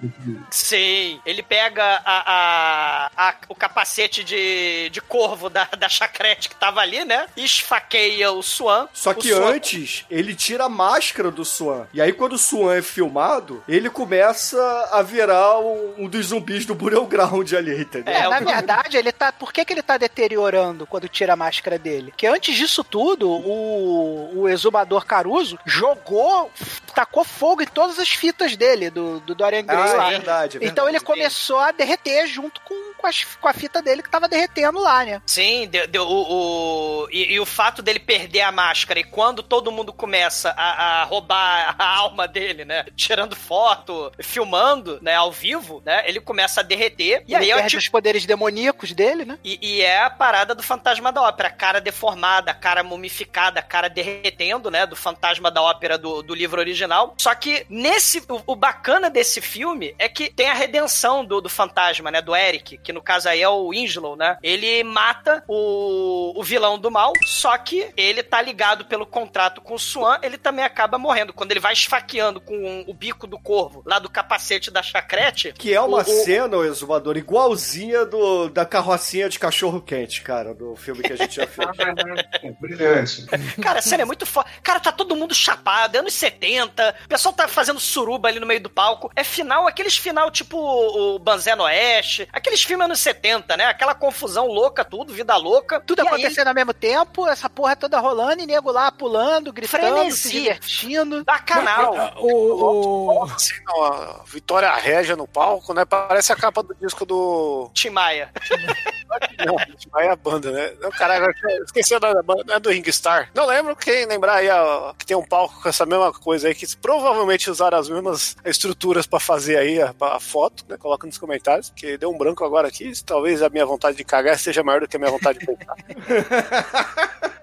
Sim, 0.51 1.19
ele 1.25 1.43
pega 1.43 1.83
a, 2.05 2.23
a- 2.25 3.11
a- 3.29 3.35
o 3.49 3.55
capacete 3.55 4.23
de, 4.23 4.89
de 4.89 5.01
corvo 5.01 5.49
da, 5.49 5.65
da 5.77 5.89
chacrete 5.89 6.49
que 6.49 6.55
tava 6.55 6.79
ali, 6.81 7.03
né? 7.03 7.27
E 7.35 7.43
esfaqueia 7.43 8.31
o 8.31 8.41
Swan. 8.41 8.87
Só 8.93 9.13
que 9.13 9.29
Swan- 9.33 9.51
antes, 9.53 10.05
ele 10.09 10.35
tira 10.35 10.65
a 10.65 10.69
máscara 10.69 11.31
do 11.31 11.43
Swan. 11.43 11.87
E 11.93 12.01
aí, 12.01 12.13
quando 12.13 12.33
o 12.33 12.37
Swan 12.37 12.75
é 12.75 12.81
filmado, 12.81 13.63
ele 13.67 13.89
começa 13.89 14.57
a 14.91 15.01
virar 15.01 15.59
um, 15.59 15.95
um 15.97 16.07
dos 16.07 16.27
zumbis 16.27 16.65
do 16.65 16.75
Burial 16.75 17.05
Ground 17.05 17.51
ali, 17.53 17.81
entendeu? 17.81 18.13
É, 18.13 18.19
É, 18.25 18.29
na 18.29 18.39
verdade, 18.39 18.97
ele 18.97 19.11
tá. 19.11 19.31
Por 19.31 19.51
que, 19.51 19.65
que 19.65 19.73
ele 19.73 19.81
tá 19.81 19.97
deteriorando 19.97 20.85
quando 20.87 21.07
tira 21.09 21.24
a 21.29 21.35
máscara 21.35 21.77
dele? 21.77 22.11
Porque 22.11 22.27
antes 22.27 22.55
disso 22.55 22.83
tudo, 22.83 23.29
o, 23.29 24.41
o 24.41 24.49
exumador 24.49 25.05
Caruso 25.05 25.57
jogou, 25.65 26.51
tacou 26.93 27.23
fogo 27.23 27.61
em 27.61 27.67
todas 27.67 27.99
as 27.99 28.09
fitas 28.09 28.55
dele, 28.55 28.89
do, 28.89 29.19
do 29.21 29.35
Dorian 29.35 29.63
Gray 29.63 29.77
Ah, 29.79 30.07
é 30.07 30.09
verdade, 30.11 30.57
é 30.57 30.65
Então 30.65 30.85
ele 30.85 30.99
verdade. 30.99 31.05
começou 31.05 31.59
a 31.59 31.71
derreter 31.71 32.27
junto 32.27 32.61
com, 32.61 32.93
com, 33.05 33.09
as- 33.09 33.23
com 33.39 33.47
a 33.47 33.53
fita 33.53 33.81
dele 33.81 34.01
que 34.01 34.09
tava 34.09 34.27
derretendo 34.27 34.79
lá, 34.79 35.03
né? 35.05 35.21
Sim, 35.27 35.67
deu, 35.67 35.87
deu 35.87 36.03
o, 36.07 37.03
o- 37.03 37.07
e, 37.11 37.33
e 37.33 37.39
o 37.39 37.45
fato 37.45 37.81
dele 37.83 37.99
perder 37.99 38.41
a 38.41 38.51
máscara 38.51 38.99
e 38.99 39.03
quando 39.03 39.43
todo 39.43 39.71
mundo 39.71 39.93
começa 39.93 40.49
a, 40.57 41.01
a 41.01 41.03
roubar 41.03 41.75
a 41.77 41.85
alma 41.97 42.27
dele, 42.27 42.65
né? 42.65 42.85
Tirando 42.95 43.35
foto, 43.35 44.11
filmando, 44.19 44.97
né? 45.01 45.13
Ao 45.15 45.31
vivo, 45.31 45.81
né? 45.85 46.03
Ele 46.07 46.19
começa 46.19 46.61
a 46.61 46.63
derreter. 46.63 47.23
E 47.27 47.33
ele 47.35 47.45
aí 47.45 47.51
é 47.51 47.55
perde 47.55 47.69
tipo. 47.71 47.79
os 47.81 47.89
poderes 47.89 48.25
demoníacos 48.25 48.91
dele, 48.93 49.23
né? 49.25 49.37
E, 49.43 49.59
e 49.61 49.81
é 49.81 50.01
a 50.01 50.09
parada 50.09 50.55
do 50.55 50.63
fantasma 50.63 51.11
da 51.11 51.21
ópera, 51.21 51.49
cara 51.51 51.79
deformada, 51.79 52.53
cara 52.53 52.83
mumificada, 52.83 53.61
cara 53.61 53.87
derretendo, 53.87 54.71
né? 54.71 54.85
Do 54.85 54.95
fantasma 54.95 55.51
da 55.51 55.61
ópera 55.61 55.97
do, 55.97 56.23
do 56.23 56.33
livro 56.33 56.59
original. 56.59 57.13
Só 57.19 57.35
que 57.35 57.65
nesse. 57.69 58.23
O, 58.29 58.41
o 58.53 58.55
bacana 58.55 59.09
desse 59.09 59.39
filme 59.41 59.93
é 59.99 60.09
que 60.09 60.29
tem 60.33 60.49
a 60.49 60.53
redenção 60.53 61.23
do, 61.23 61.39
do 61.41 61.49
fantasma, 61.49 62.09
né? 62.09 62.21
Do 62.21 62.35
Eric, 62.35 62.77
que 62.77 62.94
no 62.95 63.01
caso 63.01 63.29
aí 63.29 63.41
é 63.41 63.47
o 63.49 63.69
Winslow, 63.69 64.15
né? 64.15 64.37
Ele 64.41 64.83
mata 64.83 65.43
o, 65.47 66.33
o 66.39 66.43
vilão 66.43 66.79
do 66.79 66.89
mal, 66.89 67.13
só 67.25 67.57
que 67.57 67.91
ele 67.95 68.23
tá 68.23 68.41
ligado 68.41 68.85
pelo 68.85 69.05
contrato 69.05 69.61
com 69.61 69.75
o 69.75 69.79
Swan, 69.79 70.17
ele 70.23 70.37
também 70.37 70.63
acaba 70.65 70.97
morrendo. 70.97 71.33
Quando 71.33 71.51
ele 71.51 71.59
vai 71.59 71.73
esfaqueando 71.73 72.39
com 72.41 72.83
o 72.87 72.93
bico 72.93 73.27
do 73.27 73.37
corvo 73.39 73.83
lá 73.85 73.99
do 73.99 74.09
capacete 74.09 74.71
da 74.71 74.81
chacrete. 74.81 75.53
Que 75.53 75.73
é 75.73 75.81
uma 75.81 75.99
o- 76.01 76.03
cena, 76.03 76.57
o 76.57 76.63
exumador, 76.65 77.17
igualzinha 77.17 78.05
do, 78.05 78.49
da 78.49 78.65
carrocinha 78.65 79.29
de 79.29 79.37
cachorro 79.39 79.81
quente, 79.81 80.21
cara, 80.21 80.53
do 80.53 80.75
filme 80.75 81.03
que 81.03 81.13
a 81.13 81.15
gente 81.17 81.35
já 81.35 81.47
fez. 81.47 81.67
Brilhante. 82.59 83.25
Cara, 83.61 83.79
a 83.79 83.81
cena 83.81 84.03
é 84.03 84.05
muito 84.05 84.25
foda. 84.25 84.47
Cara, 84.63 84.79
tá 84.79 84.91
todo 84.91 85.15
mundo 85.15 85.33
chapado, 85.35 85.95
é 85.97 85.99
anos 85.99 86.13
70, 86.13 86.65
canta, 86.65 86.95
o 87.05 87.07
pessoal 87.09 87.33
tá 87.33 87.47
fazendo 87.47 87.79
suruba 87.79 88.27
ali 88.27 88.39
no 88.39 88.45
meio 88.45 88.61
do 88.61 88.69
palco. 88.69 89.11
É 89.15 89.23
final, 89.23 89.67
aqueles 89.67 89.97
final 89.97 90.31
tipo 90.31 90.57
o 90.57 91.19
Banzé 91.19 91.55
no 91.55 91.63
Oeste, 91.63 92.27
aqueles 92.31 92.63
filmes 92.63 92.84
anos 92.85 92.99
70, 92.99 93.57
né? 93.57 93.65
Aquela 93.65 93.93
confusão 93.93 94.47
louca, 94.47 94.83
tudo, 94.85 95.13
vida 95.13 95.35
louca. 95.35 95.79
Tudo 95.81 95.99
E 95.99 96.01
aí- 96.01 96.07
acontecendo 96.07 96.47
ao 96.47 96.53
mesmo 96.53 96.73
tempo, 96.73 97.27
essa 97.27 97.49
porra 97.49 97.75
toda 97.75 97.99
rolando 97.99 98.41
e 98.41 98.45
nego 98.45 98.71
lá 98.71 98.91
pulando, 98.91 99.51
gritando, 99.51 99.81
Frenesi. 99.81 100.17
se 100.17 100.31
divertindo. 100.31 101.23
Bacanal. 101.25 102.15
O, 102.17 103.19
o- 103.19 103.23
Assim, 103.25 103.53
a 103.67 104.21
Vitória 104.25 104.71
Régia 104.75 105.15
no 105.15 105.27
palco, 105.27 105.73
né? 105.73 105.83
Parece 105.85 106.31
a 106.31 106.35
capa 106.35 106.61
do 106.63 106.75
disco 106.75 107.05
do. 107.05 107.69
Tim 107.73 107.89
Maia. 107.89 108.31
Vai 109.91 110.07
a 110.07 110.15
banda, 110.15 110.51
né? 110.51 110.73
Não, 110.81 110.89
caralho, 110.89 111.33
eu 111.43 111.63
esqueci 111.63 111.97
da 111.99 112.21
banda, 112.21 112.53
é 112.53 112.59
do 112.59 112.69
Ringstar. 112.69 113.29
Não 113.33 113.45
lembro 113.45 113.75
quem 113.75 114.05
lembrar 114.05 114.35
aí 114.35 114.49
ó, 114.49 114.93
que 114.93 115.05
tem 115.05 115.15
um 115.15 115.25
palco 115.25 115.61
com 115.61 115.69
essa 115.69 115.85
mesma 115.85 116.11
coisa 116.13 116.47
aí, 116.47 116.55
que 116.55 116.65
provavelmente 116.77 117.49
usaram 117.49 117.77
as 117.77 117.89
mesmas 117.89 118.35
estruturas 118.43 119.05
pra 119.05 119.19
fazer 119.19 119.57
aí 119.57 119.81
a, 119.81 119.93
a 119.99 120.19
foto, 120.19 120.65
né? 120.67 120.77
Coloca 120.77 121.07
nos 121.07 121.17
comentários, 121.17 121.69
porque 121.69 121.97
deu 121.97 122.09
um 122.09 122.17
branco 122.17 122.43
agora 122.43 122.67
aqui. 122.67 122.91
Talvez 123.03 123.41
a 123.41 123.49
minha 123.49 123.65
vontade 123.65 123.97
de 123.97 124.03
cagar 124.03 124.37
seja 124.37 124.63
maior 124.63 124.81
do 124.81 124.87
que 124.87 124.95
a 124.95 124.99
minha 124.99 125.11
vontade 125.11 125.39
de 125.39 125.45
pensar. 125.45 125.75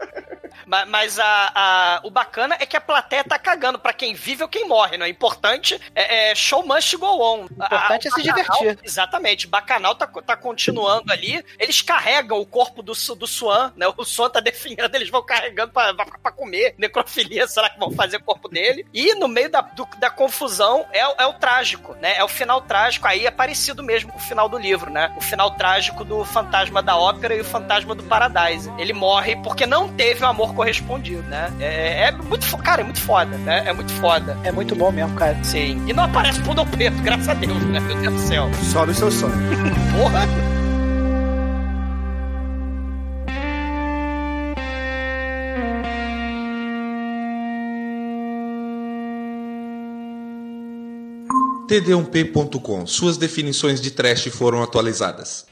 Ma- 0.66 0.86
Mas 0.86 1.18
a, 1.18 1.52
a- 1.54 2.00
o 2.04 2.10
bacana 2.10 2.56
é 2.60 2.66
que 2.66 2.76
a 2.76 2.80
plateia 2.80 3.24
tá 3.24 3.38
cagando 3.38 3.78
pra 3.78 3.92
quem 3.92 4.14
vive 4.14 4.42
ou 4.42 4.48
quem 4.48 4.66
morre, 4.66 4.96
não 4.96 5.06
é? 5.06 5.08
Importante 5.08 5.80
é, 5.94 6.30
é 6.30 6.34
show 6.34 6.66
must 6.66 6.96
go 6.96 7.06
on. 7.06 7.42
O 7.44 7.64
importante 7.64 8.08
é 8.08 8.10
se 8.10 8.22
divertir. 8.22 8.78
Exatamente. 8.82 9.46
Bacanal 9.46 9.94
tá, 9.94 10.06
tá 10.06 10.36
continuando 10.36 11.12
ali. 11.12 11.44
Eles 11.58 11.80
carregam 11.82 12.40
o 12.40 12.46
corpo 12.46 12.82
do, 12.82 12.92
do 13.16 13.26
Swan, 13.26 13.72
né? 13.76 13.86
O 13.96 14.04
Swan 14.04 14.30
tá 14.30 14.40
definhando, 14.40 14.94
eles 14.94 15.08
vão 15.10 15.22
carregando 15.24 15.72
pra, 15.72 15.94
pra, 15.94 16.04
pra 16.06 16.32
comer. 16.32 16.74
Necrofilia, 16.78 17.46
será 17.46 17.68
que 17.70 17.78
vão 17.78 17.90
fazer 17.92 18.16
o 18.18 18.22
corpo 18.24 18.48
dele? 18.48 18.86
E 18.92 19.14
no 19.14 19.28
meio 19.28 19.50
da, 19.50 19.60
do- 19.60 19.88
da 19.98 20.10
confusão 20.10 20.86
é, 20.92 21.00
é 21.00 21.26
o 21.26 21.32
trágico, 21.34 21.94
né? 22.00 22.16
É 22.16 22.24
o 22.24 22.28
final 22.28 22.60
trágico. 22.60 23.06
Aí 23.06 23.26
é 23.26 23.30
parecido 23.30 23.82
mesmo 23.82 24.12
com 24.12 24.18
o 24.18 24.22
final 24.22 24.48
do 24.48 24.58
livro, 24.58 24.90
né? 24.90 25.12
O 25.16 25.20
final 25.20 25.50
trágico 25.52 26.04
do 26.04 26.24
Fantasma 26.24 26.82
da 26.82 26.96
Ópera 26.96 27.34
e 27.34 27.40
o 27.40 27.44
Fantasma 27.44 27.94
do 27.94 28.02
Paradise. 28.04 28.72
Ele 28.78 28.92
morre 28.92 29.36
porque 29.36 29.66
não 29.66 29.88
teve 29.94 30.24
o 30.24 30.26
amor 30.28 30.51
correspondido, 30.52 31.22
né? 31.24 31.50
É, 31.60 32.04
é 32.08 32.12
muito, 32.12 32.44
fo- 32.46 32.58
cara, 32.58 32.80
é 32.82 32.84
muito 32.84 33.00
foda, 33.00 33.36
né? 33.38 33.62
É 33.66 33.72
muito 33.72 33.92
foda. 33.94 34.36
É 34.44 34.52
muito 34.52 34.74
bom 34.74 34.90
mesmo, 34.92 35.14
cara. 35.16 35.36
Sim. 35.44 35.82
E 35.86 35.92
não 35.92 36.04
aparece 36.04 36.40
Pudor 36.40 36.66
Preto, 36.66 36.96
graças 37.02 37.28
a 37.28 37.34
Deus, 37.34 37.60
né? 37.64 37.80
Meu 37.80 37.96
Deus 38.00 38.14
do 38.14 38.20
céu. 38.20 38.50
Só 38.72 38.84
no 38.86 38.94
seu 38.94 39.10
sonho. 39.10 39.32
Porra! 39.98 40.26
td1p.com. 51.68 52.86
Suas 52.86 53.16
definições 53.16 53.80
de 53.80 53.90
trash 53.90 54.24
foram 54.28 54.62
atualizadas. 54.62 55.46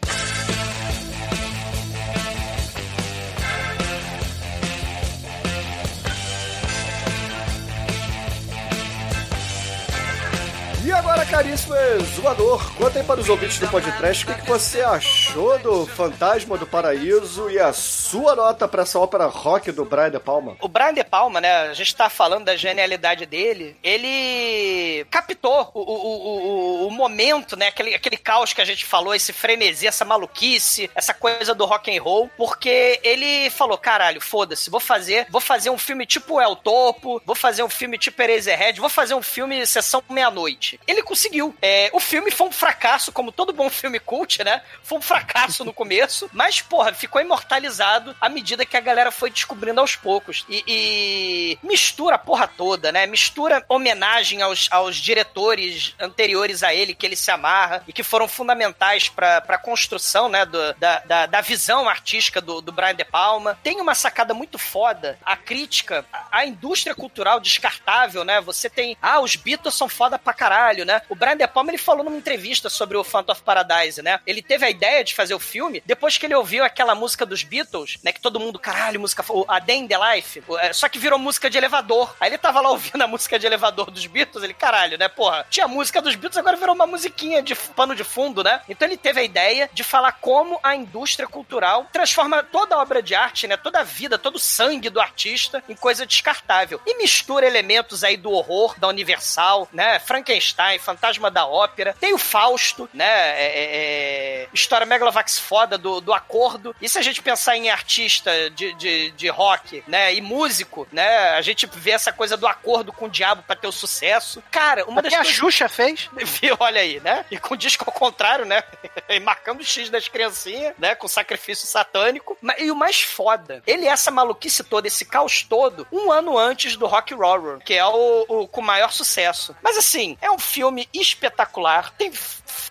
Caríssimo 11.30 11.76
zoador, 12.16 12.74
conta 12.74 12.98
aí 12.98 13.04
para 13.04 13.20
os 13.20 13.28
ouvintes 13.28 13.60
do 13.60 13.68
podcast 13.68 14.24
o 14.24 14.26
que, 14.26 14.40
que 14.42 14.48
você 14.48 14.80
achou 14.80 15.56
do 15.60 15.86
Fantasma 15.86 16.58
do 16.58 16.66
Paraíso 16.66 17.48
e 17.48 17.56
a 17.56 17.72
sua 17.72 18.34
nota 18.34 18.66
para 18.66 18.82
essa 18.82 18.98
ópera 18.98 19.26
rock 19.26 19.70
do 19.70 19.84
Brian 19.84 20.10
De 20.10 20.18
Palma. 20.18 20.56
O 20.60 20.66
Brian 20.66 20.92
De 20.92 21.04
Palma, 21.04 21.40
né? 21.40 21.68
A 21.68 21.72
gente 21.74 21.94
tá 21.94 22.10
falando 22.10 22.46
da 22.46 22.56
genialidade 22.56 23.26
dele. 23.26 23.76
Ele 23.80 25.06
captou 25.08 25.70
o, 25.72 25.80
o, 25.80 26.84
o, 26.84 26.88
o 26.88 26.90
momento, 26.90 27.56
né? 27.56 27.68
Aquele, 27.68 27.94
aquele 27.94 28.16
caos 28.16 28.52
que 28.52 28.60
a 28.60 28.64
gente 28.64 28.84
falou, 28.84 29.14
esse 29.14 29.32
frenesi, 29.32 29.86
essa 29.86 30.04
maluquice, 30.04 30.90
essa 30.96 31.14
coisa 31.14 31.54
do 31.54 31.64
rock 31.64 31.96
and 31.96 32.02
roll, 32.02 32.28
porque 32.36 32.98
ele 33.04 33.50
falou: 33.50 33.78
caralho, 33.78 34.20
foda-se, 34.20 34.68
vou 34.68 34.80
fazer, 34.80 35.28
vou 35.30 35.40
fazer 35.40 35.70
um 35.70 35.78
filme 35.78 36.06
tipo 36.06 36.40
El 36.40 36.56
Topo, 36.56 37.22
vou 37.24 37.36
fazer 37.36 37.62
um 37.62 37.70
filme 37.70 37.96
tipo 37.96 38.20
Eraserhead, 38.20 38.80
vou 38.80 38.90
fazer 38.90 39.14
um 39.14 39.22
filme 39.22 39.64
sessão 39.64 40.02
meia-noite. 40.10 40.80
Ele 40.88 41.04
conseguiu. 41.04 41.19
É, 41.60 41.90
o 41.92 42.00
filme 42.00 42.30
foi 42.30 42.46
um 42.48 42.52
fracasso, 42.52 43.12
como 43.12 43.32
todo 43.32 43.52
bom 43.52 43.68
filme 43.68 43.98
cult, 44.00 44.42
né? 44.44 44.62
Foi 44.82 44.98
um 44.98 45.02
fracasso 45.02 45.64
no 45.64 45.72
começo, 45.72 46.28
mas, 46.34 46.60
porra, 46.60 46.92
ficou 46.92 47.20
imortalizado 47.20 48.14
à 48.20 48.28
medida 48.28 48.64
que 48.64 48.76
a 48.76 48.80
galera 48.80 49.10
foi 49.10 49.30
descobrindo 49.30 49.80
aos 49.80 49.96
poucos. 49.96 50.44
E, 50.48 50.62
e 50.66 51.58
mistura 51.66 52.14
a 52.16 52.18
porra 52.18 52.46
toda, 52.48 52.90
né? 52.92 53.06
Mistura 53.06 53.64
homenagem 53.68 54.42
aos, 54.42 54.68
aos 54.70 54.96
diretores 54.96 55.94
anteriores 56.00 56.62
a 56.62 56.74
ele, 56.74 56.94
que 56.94 57.04
ele 57.06 57.16
se 57.16 57.30
amarra 57.30 57.82
e 57.86 57.92
que 57.92 58.02
foram 58.02 58.26
fundamentais 58.28 59.08
pra, 59.08 59.40
pra 59.40 59.58
construção, 59.58 60.28
né? 60.28 60.44
do- 60.46 60.74
da, 60.74 61.00
da, 61.00 61.26
da 61.26 61.40
visão 61.40 61.88
artística 61.88 62.40
do, 62.40 62.60
do 62.60 62.72
Brian 62.72 62.94
De 62.94 63.04
Palma. 63.04 63.58
Tem 63.62 63.80
uma 63.80 63.94
sacada 63.94 64.32
muito 64.34 64.58
foda, 64.58 65.18
a 65.24 65.36
crítica, 65.36 66.04
a 66.30 66.44
indústria 66.46 66.94
cultural 66.94 67.40
descartável, 67.40 68.24
né? 68.24 68.40
Você 68.40 68.70
tem, 68.70 68.96
ah, 69.02 69.20
os 69.20 69.36
Beatles 69.36 69.74
são 69.74 69.88
foda 69.88 70.18
pra 70.18 70.32
caralho, 70.32 70.84
né? 70.84 71.02
O 71.10 71.16
Brian 71.16 71.36
De 71.36 71.46
Palma, 71.48 71.72
ele 71.72 71.76
falou 71.76 72.04
numa 72.04 72.16
entrevista 72.16 72.70
sobre 72.70 72.96
o 72.96 73.02
Phantom 73.02 73.32
of 73.32 73.42
Paradise, 73.42 74.00
né? 74.00 74.20
Ele 74.24 74.40
teve 74.40 74.64
a 74.64 74.70
ideia 74.70 75.02
de 75.02 75.12
fazer 75.12 75.34
o 75.34 75.40
filme 75.40 75.82
depois 75.84 76.16
que 76.16 76.24
ele 76.24 76.36
ouviu 76.36 76.62
aquela 76.62 76.94
música 76.94 77.26
dos 77.26 77.42
Beatles, 77.42 77.98
né? 78.04 78.12
Que 78.12 78.20
todo 78.20 78.38
mundo, 78.38 78.60
caralho, 78.60 79.00
música, 79.00 79.24
a 79.48 79.58
Day 79.58 79.78
in 79.78 79.88
the 79.88 79.96
Life, 79.98 80.40
é, 80.60 80.72
só 80.72 80.88
que 80.88 81.00
virou 81.00 81.18
música 81.18 81.50
de 81.50 81.58
elevador. 81.58 82.14
Aí 82.20 82.30
ele 82.30 82.38
tava 82.38 82.60
lá 82.60 82.70
ouvindo 82.70 83.02
a 83.02 83.08
música 83.08 83.40
de 83.40 83.44
elevador 83.44 83.90
dos 83.90 84.06
Beatles, 84.06 84.44
ele, 84.44 84.54
caralho, 84.54 84.96
né? 84.96 85.08
Porra, 85.08 85.44
tinha 85.50 85.66
música 85.66 86.00
dos 86.00 86.14
Beatles, 86.14 86.38
agora 86.38 86.56
virou 86.56 86.76
uma 86.76 86.86
musiquinha 86.86 87.42
de 87.42 87.56
pano 87.56 87.96
de 87.96 88.04
fundo, 88.04 88.44
né? 88.44 88.60
Então 88.68 88.86
ele 88.86 88.96
teve 88.96 89.18
a 89.18 89.24
ideia 89.24 89.68
de 89.72 89.82
falar 89.82 90.12
como 90.12 90.60
a 90.62 90.76
indústria 90.76 91.26
cultural 91.26 91.88
transforma 91.92 92.40
toda 92.44 92.76
a 92.76 92.78
obra 92.80 93.02
de 93.02 93.16
arte, 93.16 93.48
né? 93.48 93.56
Toda 93.56 93.80
a 93.80 93.82
vida, 93.82 94.16
todo 94.16 94.36
o 94.36 94.40
sangue 94.40 94.88
do 94.88 95.00
artista 95.00 95.60
em 95.68 95.74
coisa 95.74 96.06
descartável. 96.06 96.80
E 96.86 96.96
mistura 96.98 97.48
elementos 97.48 98.04
aí 98.04 98.16
do 98.16 98.30
horror, 98.30 98.78
da 98.78 98.86
Universal, 98.86 99.68
né? 99.72 99.98
Frankenstein, 99.98 100.78
Fantasma 100.78 100.99
da 101.30 101.46
Ópera. 101.46 101.94
Tem 101.98 102.12
o 102.12 102.18
Fausto, 102.18 102.88
né? 102.92 103.04
É, 103.04 103.46
é, 103.46 104.42
é, 104.44 104.48
História 104.52 104.86
Megalovax 104.86 105.38
foda 105.38 105.76
do, 105.76 106.00
do 106.00 106.12
acordo. 106.12 106.74
E 106.80 106.88
se 106.88 106.98
a 106.98 107.02
gente 107.02 107.22
pensar 107.22 107.56
em 107.56 107.70
artista 107.70 108.30
de, 108.50 108.74
de, 108.74 109.10
de 109.12 109.28
rock, 109.28 109.82
né? 109.86 110.14
E 110.14 110.20
músico, 110.20 110.86
né? 110.92 111.30
A 111.30 111.42
gente 111.42 111.66
vê 111.72 111.92
essa 111.92 112.12
coisa 112.12 112.36
do 112.36 112.46
acordo 112.46 112.92
com 112.92 113.06
o 113.06 113.10
diabo 113.10 113.42
pra 113.42 113.56
ter 113.56 113.66
o 113.66 113.72
sucesso. 113.72 114.42
Cara, 114.50 114.84
uma 114.84 115.02
das 115.02 115.12
Até 115.12 115.20
a 115.20 115.24
coisas... 115.24 115.38
Xuxa 115.38 115.68
fez. 115.68 116.08
Viu, 116.40 116.56
olha 116.60 116.80
aí, 116.80 117.00
né? 117.00 117.24
E 117.30 117.38
com 117.38 117.54
o 117.54 117.56
disco 117.56 117.84
ao 117.86 117.92
contrário, 117.92 118.44
né? 118.44 118.62
E 119.08 119.18
marcando 119.18 119.60
o 119.60 119.64
X 119.64 119.90
das 119.90 120.06
criancinhas, 120.06 120.74
né? 120.78 120.94
Com 120.94 121.08
sacrifício 121.08 121.66
satânico. 121.66 122.38
E 122.58 122.70
o 122.70 122.76
mais 122.76 123.00
foda, 123.00 123.62
ele 123.66 123.86
é 123.86 123.88
essa 123.88 124.10
maluquice 124.10 124.62
toda, 124.62 124.86
esse 124.86 125.04
caos 125.04 125.42
todo, 125.42 125.86
um 125.90 126.12
ano 126.12 126.38
antes 126.38 126.76
do 126.76 126.86
Rock 126.86 127.12
Horror, 127.12 127.58
que 127.58 127.74
é 127.74 127.84
o, 127.84 128.24
o 128.28 128.48
com 128.48 128.62
maior 128.62 128.92
sucesso. 128.92 129.56
Mas 129.62 129.76
assim, 129.76 130.16
é 130.20 130.30
um 130.30 130.38
filme 130.38 130.79
espetacular. 130.92 131.92
Tem, 131.96 132.12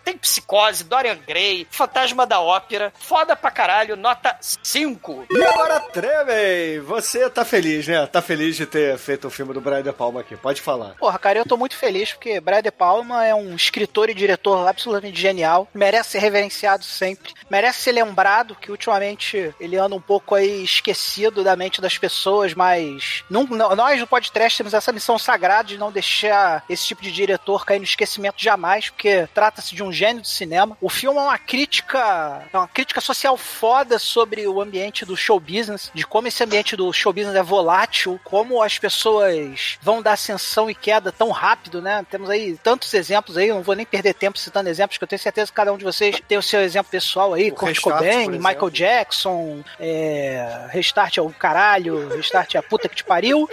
tem 0.10 0.18
psicose, 0.18 0.84
Dorian 0.84 1.18
Gray, 1.28 1.68
Fantasma 1.70 2.26
da 2.26 2.40
Ópera. 2.40 2.92
Foda 3.00 3.36
pra 3.36 3.52
caralho, 3.52 3.96
nota 3.96 4.36
5. 4.42 5.28
E 5.30 5.44
agora, 5.44 5.80
Tremen, 5.82 6.80
você 6.82 7.30
tá 7.30 7.46
feliz, 7.46 7.88
né? 7.88 8.06
Tá 8.08 8.22
feliz 8.22 8.56
de 8.56 8.66
ter 8.66 8.98
feito 8.98 9.28
o 9.28 9.30
filme 9.30 9.54
do 9.54 9.62
Brian 9.62 9.84
De 9.84 9.92
Palma 9.94 10.22
aqui, 10.22 10.36
pode 10.36 10.62
falar. 10.62 10.96
Porra, 10.96 11.20
cara, 11.20 11.40
eu 11.40 11.46
tô 11.46 11.56
muito 11.58 11.76
feliz 11.76 12.12
porque 12.14 12.40
Brian 12.40 12.62
De 12.64 12.72
Palma 12.72 13.26
é 13.26 13.36
um 13.36 13.56
escritor 13.56 14.10
e 14.10 14.14
diretor 14.14 14.68
absolutamente 14.68 15.20
genial, 15.20 15.68
merece 15.74 16.12
ser 16.12 16.20
reverenciado 16.20 16.84
sempre, 16.84 17.34
merece 17.50 17.82
ser 17.82 17.92
lembrado 17.92 18.56
que 18.56 18.72
ultimamente 18.72 19.54
ele 19.60 19.78
anda 19.78 19.96
um 19.96 20.02
pouco 20.02 20.34
aí 20.36 20.64
esquecido 20.64 21.44
da 21.44 21.56
mente 21.56 21.82
das 21.82 21.98
pessoas, 21.98 22.54
mas 22.56 23.24
não- 23.30 23.44
não- 23.44 23.76
nós 23.76 24.00
do 24.00 24.08
podcast 24.08 24.58
temos 24.58 24.74
essa 24.74 24.92
missão 24.92 25.20
sagrada 25.20 25.68
de 25.70 25.78
não 25.78 25.92
deixar 25.92 26.64
esse 26.70 26.88
tipo 26.88 27.02
de 27.02 27.12
diretor 27.12 27.66
cair 27.66 27.78
no 27.80 27.86
esquecimento 27.86 28.36
jamais, 28.42 28.90
porque 28.90 29.28
trata-se 29.34 29.76
de 29.76 29.84
um 29.84 29.92
gênio 30.00 30.22
do 30.22 30.28
cinema. 30.28 30.78
O 30.80 30.90
filme 30.90 31.18
é 31.20 31.22
uma 31.22 31.38
crítica, 31.38 32.48
é 32.54 32.58
uma 32.58 32.68
crítica 32.68 33.02
social 33.02 33.36
foda 33.36 34.00
sobre 34.00 34.48
o 34.48 34.62
ambiente 34.62 35.04
do 35.04 35.18
show 35.18 35.40
business, 35.40 35.92
de 35.94 36.06
como 36.06 36.28
esse 36.28 36.42
ambiente 36.42 36.76
do 36.76 36.92
show 36.94 37.12
business 37.12 37.36
é 37.36 37.44
volátil, 37.44 38.20
como 38.24 38.64
as 38.64 38.80
pessoas 38.80 39.78
vão 39.82 40.02
dar 40.02 40.14
ascensão 40.14 40.70
e 40.70 40.76
queda 40.76 41.12
tão 41.12 41.32
rápido, 41.32 41.82
né? 41.82 42.06
Temos 42.10 42.30
aí 42.30 42.58
tantos 42.64 42.94
exemplos 42.94 43.36
aí, 43.36 43.50
não 43.50 43.62
vou 43.62 43.76
nem 43.76 43.86
perder 43.86 44.14
tempo 44.14 44.38
citando 44.38 44.70
exemplos, 44.70 44.98
que 44.98 45.04
eu 45.04 45.08
tenho 45.08 45.20
certeza 45.20 45.52
que 45.52 45.56
cada 45.56 45.74
um 45.74 45.78
de 45.78 45.84
vocês 45.84 46.22
tem 46.28 46.38
o 46.38 46.44
seu 46.44 46.62
exemplo 46.62 46.92
pessoal 46.92 47.34
aí, 47.34 47.50
O 47.50 47.56
Kurt 47.56 47.76
Restart, 47.76 47.98
Cobain, 47.98 48.30
Michael. 48.30 48.70
Jackson, 48.70 49.64
é, 49.80 50.68
Restart 50.70 51.18
é 51.18 51.22
o 51.22 51.30
caralho, 51.30 52.08
Restart 52.10 52.56
é 52.56 52.60
a 52.60 52.64
puta 52.64 52.88
que 52.88 52.96
te 52.96 53.04
pariu. 53.04 53.50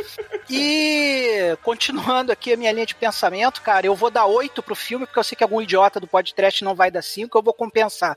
E 0.49 1.57
continuando 1.63 2.31
aqui 2.31 2.53
a 2.53 2.57
minha 2.57 2.71
linha 2.71 2.87
de 2.87 2.95
pensamento, 2.95 3.63
cara, 3.63 3.87
eu 3.87 3.95
vou 3.95 4.11
dar 4.11 4.27
8 4.27 4.63
pro 4.63 4.77
filme, 4.77 5.07
porque 5.07 5.19
eu 5.19 5.25
sei 5.25 5.37
que 5.37 5.43
algum 5.43 5.61
idiota 5.61 5.99
do 5.99 6.07
podcast 6.07 6.26
não 6.63 6.75
vai 6.75 6.91
dar 6.91 7.03
5, 7.03 7.37
eu 7.37 7.43
vou 7.43 7.55
compensar. 7.55 8.17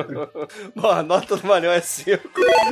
Bom, 0.74 0.90
a 0.90 1.02
nota 1.02 1.36
do 1.36 1.46
Manel 1.46 1.72
é 1.72 1.80
5. 1.80 2.22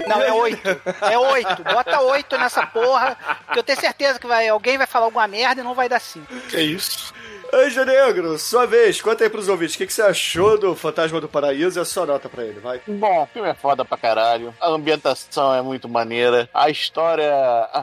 Não, 0.06 0.20
é 0.20 0.32
8. 0.32 0.68
É 1.10 1.18
8. 1.18 1.64
Bota 1.64 2.00
8 2.00 2.38
nessa 2.38 2.66
porra, 2.66 3.16
que 3.52 3.58
eu 3.58 3.62
tenho 3.62 3.80
certeza 3.80 4.18
que 4.18 4.26
vai, 4.26 4.48
alguém 4.48 4.78
vai 4.78 4.86
falar 4.86 5.06
alguma 5.06 5.26
merda 5.26 5.60
e 5.60 5.64
não 5.64 5.74
vai 5.74 5.88
dar 5.88 6.00
5. 6.00 6.26
Que 6.48 6.60
isso? 6.60 7.12
Anjo 7.54 7.84
Negro, 7.84 8.38
sua 8.38 8.66
vez, 8.66 9.00
conta 9.00 9.24
aí 9.24 9.30
pros 9.30 9.48
ouvintes, 9.48 9.74
o 9.74 9.78
que, 9.78 9.86
que 9.86 9.92
você 9.92 10.02
achou 10.02 10.58
do 10.58 10.74
Fantasma 10.74 11.20
do 11.20 11.28
Paraíso 11.28 11.78
e 11.78 11.80
a 11.80 11.84
sua 11.84 12.04
nota 12.04 12.28
pra 12.28 12.44
ele, 12.44 12.58
vai. 12.60 12.80
Bom, 12.86 13.22
o 13.22 13.26
filme 13.26 13.48
é 13.48 13.54
foda 13.54 13.84
pra 13.84 13.96
caralho. 13.96 14.52
A 14.60 14.68
ambientação 14.68 15.54
é 15.54 15.62
muito 15.62 15.88
maneira. 15.88 16.48
A 16.52 16.68
história 16.68 17.32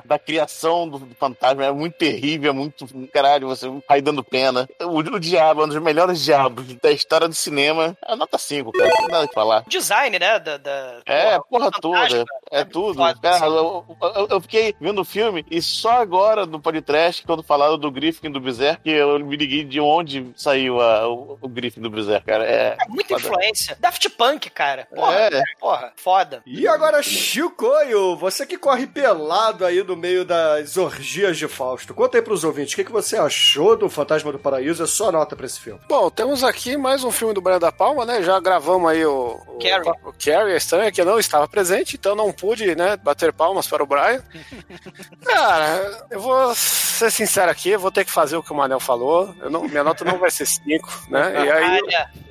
da 0.06 0.20
criação 0.20 0.88
do 0.90 1.00
fantasma 1.20 1.66
é 1.66 1.72
muito 1.72 1.98
terrível, 1.98 2.50
é 2.52 2.54
muito 2.54 2.86
caralho, 3.14 3.48
você 3.48 3.68
vai 3.88 4.02
dando 4.02 4.24
pena. 4.24 4.68
O, 4.82 4.98
o 5.00 5.20
diabo 5.20 5.62
é 5.62 5.66
um 5.66 5.70
dos 5.70 5.82
melhores 5.82 6.22
diabos 6.22 6.66
da 6.82 6.92
história 6.92 7.28
do 7.28 7.34
cinema. 7.34 7.96
É 8.06 8.16
nota 8.16 8.38
5, 8.38 8.72
cara. 8.72 8.90
Não 8.90 8.98
tem 8.98 9.08
nada 9.08 9.28
que 9.28 9.34
falar. 9.34 9.64
Design, 9.68 10.20
né? 10.20 10.40
Da, 10.40 10.58
da- 10.58 10.98
É, 11.06 11.40
porra 11.50 11.72
fantasma. 11.72 11.82
toda. 11.82 12.26
É 12.52 12.64
tudo. 12.66 12.96
foda, 12.96 13.20
Cara, 13.22 13.46
eu, 13.46 13.86
eu- 14.02 14.28
eu 14.32 14.42
fiquei 14.42 14.76
vendo 14.82 15.00
o 15.02 15.06
filme 15.06 15.46
e 15.50 15.62
só 15.62 16.02
agora 16.02 16.46
no 16.46 16.60
podcast, 16.60 17.24
quando 17.26 17.42
falaram 17.44 17.78
do 17.78 17.90
Griffin 17.92 18.30
do 18.30 18.40
Berserk, 18.42 18.90
eu 18.90 19.18
me 19.20 19.36
liguei 19.38 19.61
de 19.64 19.80
onde 19.80 20.32
saiu 20.36 20.80
a- 20.82 21.08
o, 21.08 21.38
o 21.42 21.48
Griffin 21.50 21.82
do 21.82 21.90
Berserk, 21.90 22.26
cara. 22.26 22.46
É, 22.46 22.78
É 22.80 22.88
muita 22.90 23.18
foda. 23.20 23.28
influência. 23.36 23.78
Daft 23.80 24.10
Punk, 24.12 24.50
cara. 24.50 24.88
Porra, 24.94 25.14
É. 25.16 25.42
porra, 25.60 25.94
foda. 25.96 26.42
E 26.46 26.68
agora, 26.68 27.02
Chicoio, 27.02 28.16
você 28.16 28.46
que 28.46 28.58
corre 28.58 28.88
pelado 28.88 29.66
aí 29.66 29.84
no 29.84 29.96
meio 29.96 30.24
das 30.26 30.78
orgias 30.78 31.38
de 31.38 31.48
Fausto, 31.48 31.94
conta 31.94 32.18
aí 32.18 32.22
pros 32.22 32.44
ouvintes, 32.44 32.74
o 32.74 32.76
que, 32.76 32.84
que 32.86 32.92
você 32.92 33.18
achou 33.18 33.76
do 33.78 33.90
Fantasma 33.90 34.32
do 34.32 34.40
Paraíso 34.40 34.84
a 34.84 34.88
sua 34.88 35.12
nota 35.12 35.36
pra 35.36 35.46
esse 35.46 35.60
filme? 35.60 35.80
Bom, 35.88 36.10
temos 36.10 36.44
aqui 36.44 36.78
mais 36.78 37.04
um 37.04 37.12
filme 37.12 37.34
do 37.34 37.42
Brian 37.42 37.60
da 37.60 37.72
Palma, 37.72 38.06
né? 38.06 38.22
Já 38.24 38.40
gravamos 38.40 38.90
aí 38.90 39.06
o, 39.06 39.40
o 39.48 39.58
Carrie. 39.60 39.90
O 40.06 40.14
Carrie, 40.14 40.54
a 40.54 40.58
estranha 40.58 40.92
que 40.92 41.04
não 41.04 41.20
estava 41.20 41.48
presente, 41.48 41.96
então 41.96 42.16
não 42.16 42.32
pude, 42.32 42.76
né, 42.76 42.98
bater 42.98 43.32
palmas 43.34 43.68
para 43.68 43.84
o 43.84 43.88
Brian. 43.88 44.24
Cara, 45.26 46.06
eu 46.10 46.20
vou 46.20 46.54
ser 46.56 47.12
sincero 47.12 47.52
aqui, 47.52 47.76
vou 47.78 47.92
ter 47.92 48.06
que 48.06 48.12
fazer 48.12 48.36
o 48.38 48.44
que 48.44 48.52
o 48.52 48.56
Manel 48.56 48.80
falou. 48.80 49.34
Não- 49.50 49.64
minha 49.64 49.84
nota 49.84 50.04
não 50.06 50.18
vai 50.18 50.30
ser 50.30 50.46
5, 50.46 51.08
né? 51.10 51.46
E 51.46 51.52
aí, 51.52 51.82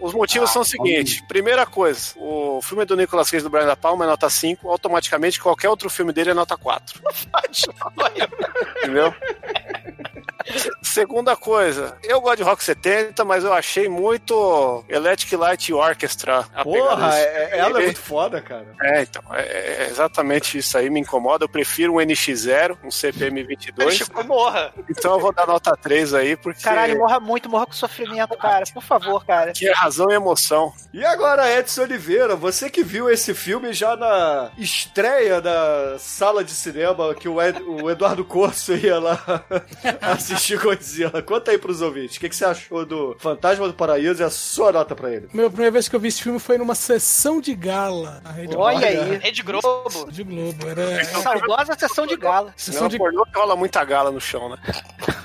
os 0.00 0.12
motivos 0.14 0.50
são 0.50 0.62
o 0.62 0.64
seguinte: 0.64 1.22
primeira 1.26 1.66
coisa, 1.66 2.12
o 2.16 2.60
filme 2.62 2.84
do 2.84 2.96
Nicolas 2.96 3.30
Cage 3.30 3.42
do 3.42 3.50
Brian 3.50 3.66
da 3.66 3.76
Palma 3.76 4.04
é 4.04 4.08
nota 4.08 4.28
5, 4.30 4.70
automaticamente 4.70 5.40
qualquer 5.40 5.68
outro 5.68 5.90
filme 5.90 6.12
dele 6.12 6.30
é 6.30 6.34
nota 6.34 6.56
4. 6.56 7.00
Entendeu? 8.82 9.14
Segunda 10.90 11.36
coisa, 11.36 11.96
eu 12.02 12.20
gosto 12.20 12.38
de 12.38 12.42
rock 12.42 12.64
70, 12.64 13.24
mas 13.24 13.44
eu 13.44 13.52
achei 13.52 13.88
muito 13.88 14.84
Electric 14.88 15.36
Light 15.36 15.72
Orchestra. 15.72 16.42
Porra, 16.64 17.16
é- 17.16 17.46
filme. 17.48 17.58
ela 17.58 17.80
é 17.80 17.84
muito 17.84 18.00
foda, 18.00 18.40
cara. 18.42 18.66
É, 18.82 19.02
então, 19.02 19.22
é, 19.32 19.84
é 19.84 19.86
exatamente 19.88 20.58
isso 20.58 20.76
aí, 20.76 20.90
me 20.90 20.98
incomoda. 21.00 21.44
Eu 21.44 21.48
prefiro 21.48 21.94
um 21.94 21.96
NX0, 22.00 22.76
um 22.82 22.88
CPM22. 22.88 23.90
Chico 23.92 24.24
morra. 24.24 24.72
Então 24.88 25.12
eu 25.14 25.20
vou 25.20 25.32
dar 25.32 25.46
nota 25.46 25.76
3 25.80 26.12
aí, 26.14 26.36
porque 26.36 26.62
Caralho, 26.62 26.98
morra 26.98 27.20
muito, 27.20 27.48
morra 27.48 27.66
com 27.66 27.72
sofrimento, 27.72 28.36
cara. 28.36 28.64
Por 28.74 28.82
favor, 28.82 29.24
cara. 29.24 29.52
que 29.52 29.68
é 29.68 29.72
razão 29.72 30.10
e 30.10 30.14
emoção. 30.14 30.72
E 30.92 31.04
agora, 31.04 31.50
Edson 31.56 31.82
Oliveira, 31.82 32.34
você 32.34 32.68
que 32.68 32.82
viu 32.82 33.08
esse 33.08 33.32
filme 33.32 33.72
já 33.72 33.94
na 33.96 34.50
estreia 34.58 35.40
da 35.40 35.96
sala 35.98 36.42
de 36.42 36.50
cinema 36.50 37.14
que 37.14 37.28
o, 37.28 37.40
Ed- 37.40 37.62
o 37.62 37.88
Eduardo 37.88 38.24
Corso 38.24 38.74
ia 38.74 38.98
lá 38.98 39.22
assistir 40.02 40.58
Godzilla. 40.80 41.22
Conta 41.22 41.50
aí 41.50 41.58
pros 41.58 41.82
ouvintes, 41.82 42.16
o 42.16 42.20
que, 42.20 42.28
que 42.28 42.34
você 42.36 42.44
achou 42.44 42.86
do 42.86 43.14
Fantasma 43.18 43.68
do 43.68 43.74
Paraíso 43.74 44.22
e 44.22 44.24
a 44.24 44.30
sua 44.30 44.72
nota 44.72 44.96
pra 44.96 45.10
ele? 45.12 45.28
Meu, 45.32 45.46
a 45.46 45.50
primeira 45.50 45.70
vez 45.72 45.88
que 45.88 45.94
eu 45.94 46.00
vi 46.00 46.08
esse 46.08 46.22
filme 46.22 46.38
foi 46.38 46.56
numa 46.56 46.74
sessão 46.74 47.40
de 47.40 47.54
gala. 47.54 48.20
na 48.24 48.32
Rede 48.32 48.56
Olha 48.56 48.86
aí. 48.86 49.18
Rede 49.18 49.42
Globo. 49.42 50.10
De 50.10 50.24
Globo. 50.24 50.68
Era 50.68 51.04
Saudosa 51.04 51.76
sessão 51.78 52.06
de 52.06 52.16
gala. 52.16 52.52
sessão 52.56 52.82
Não 52.82 52.88
de 52.88 52.98
pornô 52.98 53.24
que 53.26 53.38
rola 53.38 53.54
muita 53.54 53.84
gala 53.84 54.10
no 54.10 54.20
chão, 54.20 54.48
né? 54.48 54.56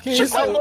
Que 0.03 0.09
isso? 0.11 0.35
Chico. 0.37 0.59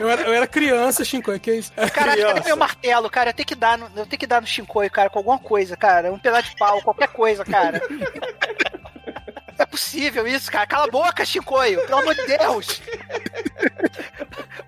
Eu 0.00 0.08
era, 0.08 0.22
eu 0.22 0.32
era 0.34 0.46
criança, 0.46 1.04
Shinko, 1.04 1.38
que 1.38 1.52
isso? 1.54 1.72
Caralho, 1.72 1.92
cadê 1.92 2.22
Criança. 2.22 2.44
meu 2.44 2.56
martelo, 2.56 3.08
cara? 3.08 3.30
Eu 3.30 3.34
tenho 3.34 3.46
que 3.46 3.54
dar 3.54 3.78
no, 3.78 3.86
eu 3.96 4.06
tenho 4.06 4.18
que 4.18 4.26
dar 4.26 4.40
no 4.40 4.46
Shinkoi, 4.46 4.90
cara, 4.90 5.08
com 5.08 5.18
alguma 5.18 5.38
coisa, 5.38 5.76
cara. 5.76 6.12
Um 6.12 6.18
pedaço 6.18 6.50
de 6.50 6.56
pau, 6.56 6.82
qualquer 6.82 7.08
coisa, 7.08 7.44
cara. 7.44 7.80
É 9.62 9.66
possível 9.66 10.26
isso, 10.26 10.50
cara. 10.50 10.66
Cala 10.66 10.86
a 10.86 10.90
boca, 10.90 11.24
Shinkoio. 11.24 11.86
Pelo 11.86 12.00
amor 12.00 12.16
de 12.16 12.26
Deus. 12.26 12.82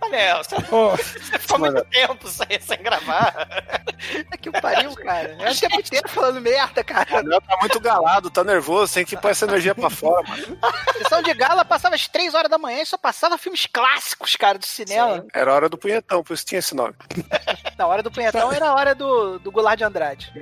Olha, 0.01 0.37
você 0.37 0.55
Ó, 0.71 0.91
você 0.97 1.39
ficou 1.39 1.59
muito 1.59 1.85
tempo 1.87 2.29
sem, 2.29 2.61
sem 2.61 2.79
gravar. 2.83 3.35
É 4.31 4.37
que 4.37 4.49
o 4.49 4.53
pariu, 4.53 4.95
cara. 4.95 5.37
Eu 5.41 5.49
acho 5.49 5.61
que 5.61 5.67
é 5.67 5.69
muito 5.71 5.91
tempo 5.91 6.09
falando 6.09 6.41
merda, 6.41 6.85
cara. 6.85 7.23
Não, 7.23 7.41
tá 7.41 7.57
muito 7.61 7.81
galado, 7.81 8.31
tá 8.31 8.45
nervoso, 8.45 8.95
tem 8.95 9.05
que 9.05 9.17
pôr 9.17 9.31
essa 9.31 9.47
energia 9.47 9.75
pra 9.75 9.91
fora, 9.91 10.23
mano. 10.29 10.59
Sessão 10.99 11.23
de 11.23 11.35
gala 11.35 11.65
passava 11.65 11.95
às 11.95 12.07
3 12.07 12.35
horas 12.35 12.51
da 12.51 12.59
manhã 12.59 12.83
e 12.83 12.87
só 12.87 12.97
passava 12.97 13.39
filmes 13.39 13.67
clássicos, 13.67 14.37
cara, 14.37 14.59
do 14.59 14.67
cinema. 14.67 15.25
Era 15.33 15.53
hora 15.53 15.69
do 15.69 15.79
punhetão, 15.79 16.23
por 16.23 16.35
isso 16.35 16.45
tinha 16.45 16.59
esse 16.59 16.75
nome. 16.75 16.95
Na 17.77 17.87
hora 17.87 18.03
do 18.03 18.11
punhetão 18.11 18.53
era 18.53 18.69
a 18.69 18.75
hora 18.75 18.95
do, 18.95 19.39
do 19.39 19.51
Goulart 19.51 19.79
de 19.79 19.85
Andrade. 19.85 20.33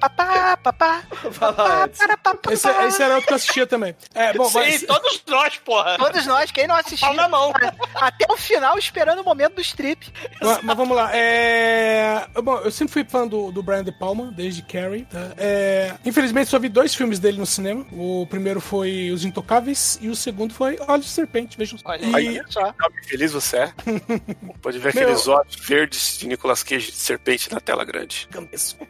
Papá, 0.00 0.56
papá, 0.56 1.02
papá, 1.38 1.84
Edson. 1.84 2.06
para, 2.06 2.16
papá. 2.16 2.52
esse, 2.52 2.68
esse 2.68 3.02
era 3.02 3.14
outro 3.14 3.26
que 3.26 3.32
eu 3.32 3.36
assistia 3.36 3.66
também. 3.66 3.94
É, 4.14 4.32
bom, 4.32 4.48
Sim, 4.48 4.58
mas, 4.58 4.82
todos 4.82 5.22
nós, 5.26 5.56
porra. 5.58 5.96
Todos 5.98 6.26
nós, 6.26 6.50
quem 6.50 6.66
não 6.66 6.74
assistiu, 6.76 7.12
na 7.14 7.28
mão. 7.28 7.52
até 7.94 8.26
o 8.32 8.36
final 8.36 8.78
esperando 8.78 9.20
o 9.20 9.24
momento 9.24 9.54
do 9.56 9.60
strip. 9.60 10.12
mas, 10.40 10.62
mas 10.62 10.76
vamos 10.76 10.96
lá. 10.96 11.10
É, 11.14 12.26
bom, 12.42 12.58
eu 12.58 12.70
sempre 12.70 12.92
fui 12.92 13.04
fã 13.04 13.26
do, 13.26 13.50
do 13.52 13.62
Brian 13.62 13.84
De 13.84 13.92
Palma, 13.92 14.32
desde 14.34 14.62
Carrie. 14.62 15.04
tá? 15.04 15.32
É, 15.36 15.94
infelizmente 16.04 16.50
só 16.50 16.58
vi 16.58 16.68
dois 16.68 16.94
filmes 16.94 17.18
dele 17.18 17.38
no 17.38 17.46
cinema. 17.46 17.86
O 17.92 18.26
primeiro 18.28 18.60
foi 18.60 19.10
Os 19.10 19.24
Intocáveis 19.24 19.98
e 20.00 20.08
o 20.08 20.16
segundo 20.16 20.52
foi 20.54 20.78
Olhos 20.88 21.06
de 21.06 21.12
Serpente. 21.12 21.56
Vejam 21.56 21.78
só. 21.78 21.88
Olha 21.88 22.20
E- 22.20 22.42
só. 22.52 22.60
Nome 22.62 23.02
feliz 23.06 23.32
você 23.32 23.56
é. 23.58 23.72
Pode 24.62 24.78
ver 24.78 24.94
Meu- 24.94 25.02
aqueles 25.04 25.26
olhos 25.28 25.56
verdes 25.56 26.18
de 26.18 26.26
Nicolas 26.26 26.62
Cage 26.62 26.86
de 26.90 26.96
serpente 26.96 27.52
na 27.52 27.60
tela 27.60 27.84
grande. 27.84 28.28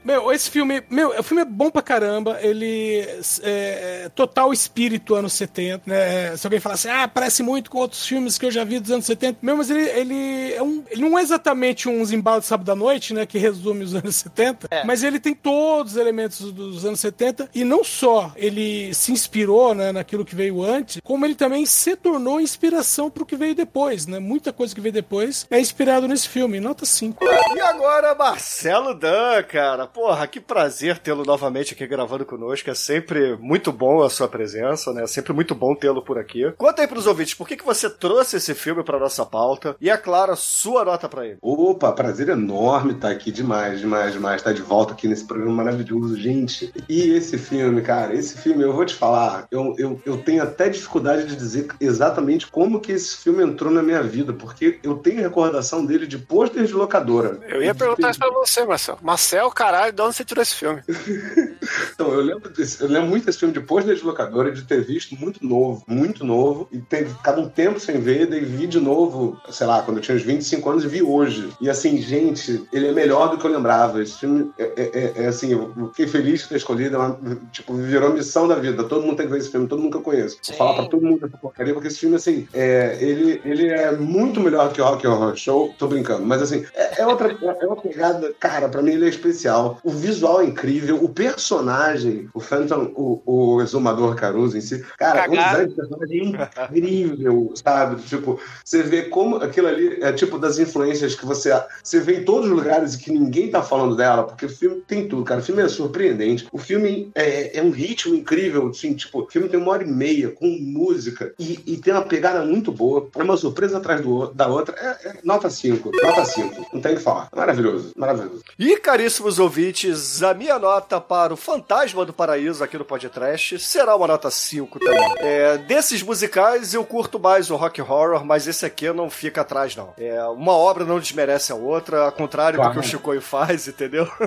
Meu, 0.05 0.32
esse 0.32 0.51
filme, 0.51 0.82
meu, 0.90 1.10
o 1.18 1.22
filme 1.22 1.43
é 1.43 1.44
bom 1.44 1.70
pra 1.70 1.82
caramba. 1.82 2.39
Ele 2.40 3.01
é, 3.43 4.05
é 4.05 4.09
total 4.14 4.52
espírito 4.52 4.98
anos 5.15 5.33
70, 5.33 5.83
né? 5.87 6.37
Se 6.37 6.47
alguém 6.47 6.61
falar 6.61 6.75
assim, 6.75 6.89
ah, 6.89 7.09
parece 7.09 7.43
muito 7.43 7.70
com 7.70 7.79
outros 7.79 8.07
filmes 8.07 8.39
que 8.39 8.47
eu 8.47 8.51
já 8.51 8.65
vi 8.65 8.79
dos 8.79 8.91
anos 8.91 9.07
70. 9.07 9.39
Meu, 9.43 9.57
mas 9.57 9.70
ele, 9.70 9.89
ele, 9.91 10.53
é 10.55 10.62
um, 10.62 10.83
ele 10.91 11.03
não 11.03 11.19
é 11.19 11.23
exatamente 11.23 11.89
um 11.89 12.05
Zimbalo 12.05 12.41
de 12.41 12.47
Sábado 12.47 12.70
à 12.70 12.75
Noite, 12.75 13.15
né? 13.15 13.27
Que 13.27 13.39
resume 13.39 13.85
os 13.85 13.95
anos 13.95 14.16
70. 14.16 14.69
Mas 14.85 15.03
ele 15.03 15.19
tem 15.20 15.35
todos 15.35 15.93
os 15.93 15.99
elementos 15.99 16.53
dos 16.53 16.85
anos 16.85 17.01
70. 17.01 17.51
E 17.55 17.65
não 17.65 17.83
só 17.85 18.33
ele 18.37 18.93
se 18.95 19.12
inspirou 19.12 19.75
né, 19.75 19.93
naquilo 19.93 20.25
que 20.25 20.35
veio 20.35 20.62
antes, 20.62 21.01
como 21.03 21.25
ele 21.25 21.35
também 21.35 21.65
se 21.66 21.97
tornou 21.97 22.41
inspiração 22.41 23.11
pro 23.11 23.27
que 23.27 23.37
veio 23.37 23.55
depois, 23.55 24.07
né? 24.07 24.19
Muita 24.19 24.53
coisa 24.53 24.75
que 24.75 24.81
veio 24.81 24.93
depois 24.93 25.47
é 25.51 25.61
inspirado 25.61 26.09
nesse 26.09 26.29
filme. 26.29 26.61
Nota 26.61 26.85
5. 26.85 27.25
E 27.25 27.61
agora, 27.61 28.15
Marcelo 28.15 28.95
Dan, 28.95 29.43
cara. 29.43 29.87
Porra, 29.87 30.27
que 30.27 30.41
prazer 30.41 30.99
tê-lo 30.99 31.25
novamente 31.25 31.75
aqui 31.75 31.87
gravando 31.87 32.25
conosco. 32.25 32.70
É 32.70 32.75
sempre 32.75 33.37
muito 33.37 33.73
bom 33.73 34.03
a 34.03 34.11
sua 34.11 34.29
presença, 34.29 34.77
né? 34.92 35.02
É 35.02 35.06
sempre 35.06 35.32
muito 35.32 35.55
bom 35.55 35.74
tê-lo 35.74 36.02
por 36.02 36.18
aqui. 36.18 36.52
Conta 36.56 36.82
aí 36.82 36.88
pros 36.88 37.06
ouvintes, 37.06 37.34
por 37.34 37.46
que, 37.46 37.56
que 37.56 37.64
você 37.64 37.88
trouxe 37.90 38.36
esse 38.36 38.55
filme 38.55 38.82
pra 38.82 38.98
nossa 38.98 39.24
pauta? 39.24 39.76
E, 39.80 39.90
é 39.90 39.96
claro, 39.96 40.32
a 40.32 40.36
sua 40.36 40.84
nota 40.84 41.09
pra 41.09 41.26
ele. 41.26 41.38
Opa, 41.42 41.92
prazer 41.92 42.28
enorme 42.28 42.92
estar 42.92 43.10
aqui 43.10 43.30
demais, 43.30 43.80
demais, 43.80 44.12
demais, 44.12 44.36
estar 44.36 44.52
de 44.52 44.62
volta 44.62 44.92
aqui 44.92 45.09
nesse 45.09 45.24
programa 45.24 45.64
maravilhoso, 45.64 46.16
gente. 46.16 46.72
E 46.88 47.10
esse 47.10 47.38
filme, 47.38 47.82
cara, 47.82 48.14
esse 48.14 48.38
filme, 48.38 48.62
eu 48.62 48.72
vou 48.72 48.84
te 48.84 48.94
falar, 48.94 49.46
eu, 49.50 49.74
eu, 49.78 50.00
eu 50.05 50.18
tenho 50.18 50.42
até 50.42 50.68
dificuldade 50.68 51.26
de 51.26 51.36
dizer 51.36 51.68
exatamente 51.80 52.46
como 52.46 52.80
que 52.80 52.92
esse 52.92 53.16
filme 53.16 53.42
entrou 53.42 53.72
na 53.72 53.82
minha 53.82 54.02
vida, 54.02 54.32
porque 54.32 54.78
eu 54.82 54.96
tenho 54.96 55.20
recordação 55.20 55.84
dele 55.84 56.06
de 56.06 56.18
pôster 56.18 56.64
de 56.64 56.72
locadora. 56.72 57.40
Eu 57.48 57.62
ia 57.62 57.74
perguntar 57.74 58.10
isso 58.10 58.18
pra 58.18 58.30
você, 58.30 58.64
Marcel. 58.64 58.98
Marcel, 59.02 59.50
caralho, 59.50 59.92
de 59.92 60.02
onde 60.02 60.16
você 60.16 60.24
tirou 60.24 60.42
esse 60.42 60.55
filme? 60.55 60.82
Então, 61.95 62.12
eu 62.12 62.20
lembro, 62.20 62.49
desse, 62.51 62.81
eu 62.81 62.89
lembro 62.89 63.09
muito 63.09 63.27
desse 63.27 63.39
filme 63.39 63.55
de 63.55 63.61
pôster 63.61 63.95
de 63.95 64.05
locadora, 64.05 64.51
de 64.53 64.62
ter 64.62 64.82
visto 64.85 65.15
muito 65.16 65.45
novo, 65.47 65.82
muito 65.86 66.24
novo, 66.24 66.69
e 66.73 66.78
ter 66.78 67.07
ficado 67.07 67.40
um 67.40 67.49
tempo 67.49 67.78
sem 67.81 68.01
ver, 68.01 68.27
daí 68.27 68.45
vi 68.45 68.66
de 68.66 68.81
novo, 68.81 69.40
sei 69.51 69.66
lá, 69.66 69.82
quando 69.82 69.99
eu 69.99 70.03
tinha 70.03 70.16
uns 70.16 70.23
25 70.23 70.70
anos, 70.70 70.85
e 70.85 70.89
vi 70.89 71.03
hoje. 71.03 71.49
E 71.61 71.69
assim, 71.69 72.01
gente, 72.01 72.65
ele 72.73 72.89
é 72.89 72.93
melhor 72.93 73.31
do 73.31 73.39
que 73.39 73.45
eu 73.47 73.51
lembrava. 73.51 74.03
Esse 74.03 74.19
filme 74.19 74.51
é, 74.59 74.62
é- 74.77 74.90
é- 74.95 75.12
é 75.24 75.27
assim, 75.27 75.53
eu 75.53 75.90
fiquei 75.90 76.07
feliz 76.07 76.43
de 76.43 76.49
ter 76.49 76.57
escolhido, 76.57 76.97
é 76.97 76.99
uma- 76.99 77.19
tipo, 77.53 77.74
virou 77.74 78.12
missão 78.12 78.47
da 78.49 78.55
vida. 78.57 78.85
Todo 78.85 79.05
mundo 79.05 79.16
tem 79.16 79.27
que 79.27 79.32
ver 79.32 79.39
esse 79.39 79.51
filme, 79.51 79.66
todo 79.69 79.81
mundo 79.81 79.93
que 79.93 79.99
eu 79.99 80.03
conheço. 80.03 80.39
Vou 80.49 80.57
falar 80.57 80.74
pra 80.74 80.86
todo 80.86 81.05
mundo 81.05 81.27
essa 81.27 81.36
porcaria, 81.36 81.73
porque 81.74 81.89
esse 81.89 81.99
filme, 81.99 82.16
assim, 82.16 82.47
é, 82.53 82.97
ele, 83.01 83.40
ele 83.45 83.66
é 83.69 83.93
muito 83.93 84.40
melhor 84.40 84.73
que 84.73 84.81
o 84.81 84.85
Rock 84.85 85.07
Horror 85.07 85.36
Show. 85.36 85.74
Tô 85.78 85.86
brincando, 85.86 86.24
mas 86.24 86.43
assim, 86.43 86.65
é, 86.74 87.03
é 87.03 87.07
outra, 87.07 87.36
é 87.61 87.66
uma 87.66 87.77
pegada, 87.77 88.32
cara, 88.39 88.69
pra 88.69 88.82
mim 88.82 88.93
ele 88.93 89.07
é 89.07 89.09
especial. 89.09 89.78
O 89.82 89.90
visual 89.90 90.40
é 90.40 90.45
incrível, 90.45 91.03
o 91.03 91.09
personagem 91.09 91.57
personagem, 91.59 92.28
o 92.32 92.40
Phantom, 92.40 92.93
o, 92.94 93.22
o 93.24 93.62
exumador 93.62 94.14
Caruso 94.14 94.56
em 94.56 94.60
si, 94.60 94.85
cara, 94.97 95.28
o 95.28 95.35
Cagado. 95.35 95.51
design 95.51 95.68
de 95.68 95.74
personagem 95.74 96.20
é 96.20 96.64
incrível, 96.64 97.52
sabe? 97.55 98.02
Tipo, 98.02 98.40
você 98.64 98.82
vê 98.82 99.02
como 99.02 99.36
aquilo 99.36 99.68
ali 99.68 99.98
é 100.01 100.12
tipo 100.12 100.39
das 100.39 100.59
influências 100.59 101.14
que 101.14 101.26
você, 101.26 101.51
você 101.82 102.01
vê 102.01 102.20
em 102.20 102.24
todos 102.24 102.48
os 102.48 102.56
lugares 102.56 102.94
e 102.94 102.98
que 102.98 103.12
ninguém 103.12 103.51
tá 103.51 103.62
falando 103.62 103.97
dela, 103.97 104.24
porque 104.24 104.47
o 104.47 104.48
filme 104.48 104.82
tem 104.86 105.09
tudo, 105.09 105.24
cara. 105.24 105.40
O 105.40 105.44
filme 105.44 105.62
é 105.62 105.68
surpreendente. 105.68 106.47
O 106.52 106.59
filme 106.59 107.10
é, 107.14 107.59
é 107.59 107.62
um 107.62 107.70
ritmo 107.70 108.14
incrível, 108.14 108.68
assim, 108.68 108.94
tipo, 108.94 109.22
o 109.22 109.26
filme 109.28 109.48
tem 109.48 109.60
uma 109.60 109.72
hora 109.72 109.82
e 109.82 109.90
meia 109.90 110.30
com 110.30 110.47
música 110.47 111.32
e, 111.39 111.60
e 111.66 111.76
tem 111.76 111.93
uma 111.93 112.02
pegada 112.02 112.44
muito 112.44 112.70
boa. 112.70 113.09
É 113.16 113.22
uma 113.22 113.36
surpresa 113.36 113.78
atrás 113.78 114.01
do, 114.01 114.28
da 114.32 114.47
outra. 114.47 114.74
É, 114.78 115.09
é 115.09 115.18
nota 115.24 115.51
5, 115.51 115.90
nota 116.02 116.24
5. 116.24 116.66
Não 116.72 116.80
tem 116.80 116.94
o 116.94 116.97
que 116.97 117.02
falar. 117.02 117.28
Maravilhoso, 117.35 117.93
maravilhoso. 117.97 118.43
E, 118.59 118.76
caríssimos 118.78 119.39
ouvintes, 119.39 120.22
a 120.22 120.35
minha 120.35 120.59
nota 120.59 121.01
para 121.01 121.32
o 121.32 121.36
Fantasma 121.49 122.05
do 122.05 122.12
Paraíso 122.12 122.62
aqui 122.62 122.77
no 122.77 122.85
podcast 122.85 123.59
será 123.59 123.97
uma 123.97 124.07
nota 124.07 124.31
5 124.31 124.79
também. 124.79 125.15
É, 125.19 125.57
desses 125.59 126.03
musicais, 126.03 126.75
eu 126.75 126.85
curto 126.85 127.19
mais 127.19 127.51
o 127.51 127.57
rock 127.57 127.81
horror, 127.81 128.23
mas 128.25 128.47
esse 128.47 128.66
aqui 128.66 128.93
não 128.93 129.09
fica 129.09 129.41
atrás, 129.41 129.75
não. 129.75 129.95
É, 129.99 130.23
uma 130.25 130.53
obra 130.53 130.85
não 130.85 131.01
desmerece 131.01 131.51
a 131.51 131.55
outra, 131.55 132.05
ao 132.05 132.12
contrário 132.12 132.59
do 132.59 132.62
Claro. 132.62 132.75
que 132.75 132.81
o 132.81 132.83
Chicoio 132.89 133.23
faz, 133.23 133.66
entendeu? 133.66 134.07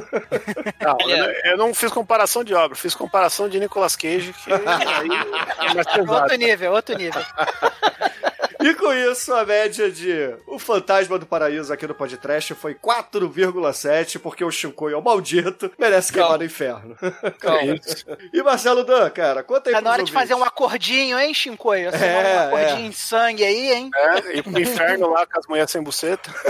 Não, 0.82 0.98
eu, 1.10 1.18
não- 1.18 1.32
eu 1.52 1.58
não 1.58 1.74
fiz 1.76 1.92
comparação 1.92 2.44
de 2.44 2.56
obra, 2.56 2.76
fiz 2.76 2.96
comparação 2.96 3.48
de 3.48 3.60
Nicolas 3.60 3.96
Cage, 3.96 4.34
que 4.34 4.52
aí 4.52 4.60
é 5.70 5.74
mais 5.76 5.86
pesado. 5.88 6.12
Outro 6.14 6.36
nível, 6.38 6.72
outro 6.74 6.98
nível. 6.98 7.22
E 8.62 8.74
com 8.76 8.94
isso, 8.94 9.34
a 9.34 9.46
média 9.46 9.92
de 9.92 10.36
O 10.48 10.60
Fantasma 10.60 11.18
do 11.18 11.26
Paraíso 11.26 11.72
aqui 11.74 11.88
no 11.88 11.96
podcast 11.96 12.54
foi 12.54 12.76
4,7, 12.76 14.20
porque 14.20 14.44
o 14.44 14.52
Chicoio 14.52 14.96
é 14.96 14.98
um 14.98 15.02
maldito, 15.02 15.72
merece 15.80 16.14
queimar 16.14 16.38
no 16.38 16.44
inferno. 16.46 16.96
Calma. 17.40 17.76
E 18.34 18.44
Marcelo 18.44 18.84
Dan, 18.84 19.10
cara, 19.10 19.44
conta 19.44 19.70
aí 19.70 19.74
Tá 19.74 19.82
na 19.82 19.92
hora 19.92 20.04
de 20.04 20.12
fazer 20.12 20.34
um 20.36 20.44
acordinho, 20.44 21.20
hein, 21.20 21.34
Shinkoio? 21.34 21.90
Assim, 21.90 22.04
É, 22.06 22.42
um 22.42 22.48
acordinho 22.48 22.86
é. 22.86 22.88
em 22.88 22.92
sangue 22.92 23.44
aí, 23.44 23.72
hein? 23.72 23.90
É, 23.96 24.38
e 24.38 24.44
pro 24.44 24.60
inferno 24.60 25.10
lá 25.10 25.26
com 25.26 25.40
as 25.40 25.48
mulheres 25.48 25.72
sem 25.72 25.82
buceta. 25.82 26.32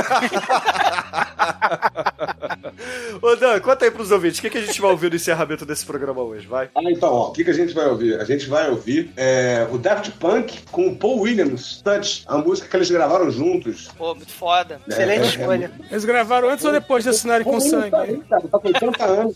Ô 3.21 3.35
Dan, 3.35 3.59
conta 3.59 3.85
aí 3.85 3.91
pros 3.91 4.11
ouvintes, 4.11 4.39
o 4.39 4.41
que, 4.41 4.49
que 4.49 4.57
a 4.57 4.65
gente 4.65 4.81
vai 4.81 4.91
ouvir 4.91 5.09
no 5.09 5.15
encerramento 5.15 5.65
desse 5.65 5.85
programa 5.85 6.21
hoje, 6.21 6.47
vai? 6.47 6.69
Ah, 6.75 6.81
então, 6.85 7.13
ó, 7.13 7.29
o 7.29 7.31
que, 7.31 7.43
que 7.43 7.49
a 7.49 7.53
gente 7.53 7.73
vai 7.73 7.87
ouvir? 7.87 8.19
A 8.19 8.23
gente 8.23 8.47
vai 8.47 8.69
ouvir 8.69 9.11
é, 9.15 9.67
o 9.71 9.77
Daft 9.77 10.11
Punk 10.11 10.63
com 10.71 10.87
o 10.87 10.95
Paul 10.95 11.21
Williams, 11.21 11.81
Touch, 12.01 12.23
a 12.27 12.37
música 12.37 12.67
que 12.67 12.75
eles 12.75 12.89
gravaram 12.89 13.29
juntos. 13.31 13.89
Pô, 13.97 14.15
muito 14.15 14.31
foda. 14.31 14.79
É, 14.87 14.91
Excelente 14.91 15.21
é, 15.21 15.25
escolha. 15.27 15.71
Eles 15.89 16.05
gravaram 16.05 16.49
antes 16.49 16.65
ou 16.65 16.71
depois 16.71 17.03
de 17.03 17.09
assinarem 17.11 17.43
com 17.45 17.59
sangue? 17.59 17.91
Tá, 17.91 18.01
aí, 18.01 18.17
cara, 18.29 18.41
tá 18.51 18.59
com 18.59 18.67
80 18.67 19.05
anos. 19.05 19.35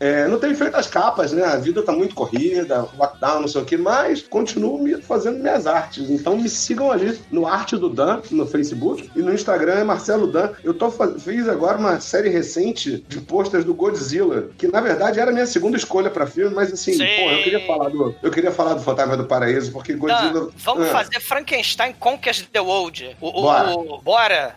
É, 0.00 0.28
não 0.28 0.38
tem 0.38 0.54
feito 0.54 0.76
as 0.76 0.86
capas, 0.86 1.32
né? 1.32 1.44
A 1.44 1.56
vida 1.56 1.82
tá 1.82 1.92
muito 1.92 2.14
corrida, 2.14 2.86
lockdown, 2.96 3.40
não 3.40 3.48
sei 3.48 3.60
o 3.62 3.64
que, 3.64 3.76
mas 3.76 4.22
continuo 4.22 4.78
me- 4.82 5.00
fazendo 5.02 5.38
minhas 5.38 5.66
artes. 5.66 6.08
Então 6.10 6.36
me 6.36 6.48
sigam 6.48 6.90
ali 6.90 7.18
no 7.30 7.46
Arte 7.46 7.76
do 7.76 7.88
Dan, 7.88 8.20
no 8.30 8.46
Facebook, 8.46 9.10
e 9.14 9.20
no 9.22 9.32
Instagram 9.32 9.74
é 9.74 9.84
Marcelo 9.84 10.26
Dan. 10.26 10.50
Eu 10.62 10.74
tô 10.74 10.90
faz... 10.90 11.22
fiz 11.22 11.48
agora 11.48 11.78
uma 11.78 12.00
série 12.00 12.28
recente 12.28 13.04
de 13.08 13.20
posters 13.20 13.64
do 13.64 13.74
Godzilla, 13.74 14.48
que 14.56 14.68
na 14.68 14.80
verdade 14.80 15.18
era 15.20 15.30
a 15.30 15.34
minha 15.34 15.46
segunda 15.46 15.76
escolha 15.76 16.10
pra 16.10 16.26
filme, 16.26 16.54
mas 16.54 16.72
assim, 16.72 16.92
Sim. 16.92 16.98
pô, 17.16 17.30
eu 17.30 17.42
queria 17.42 17.66
falar 17.66 17.88
do. 17.90 18.14
Eu 18.22 18.30
queria 18.30 18.50
falar 18.52 18.74
do 18.74 18.80
Fantasma 18.82 19.16
do 19.16 19.24
Paraíso, 19.24 19.72
porque 19.72 19.94
Godzilla. 19.94 20.32
Dan, 20.32 20.48
vamos 20.58 20.86
Ah. 20.88 20.92
fazer 20.92 21.20
Frankenstein 21.56 21.94
Conquers 21.98 22.46
the 22.52 22.60
World. 22.60 23.16
O, 23.20 23.28
o- 23.28 23.42
Bora. 23.42 23.70
o- 23.74 24.00
bora. 24.02 24.54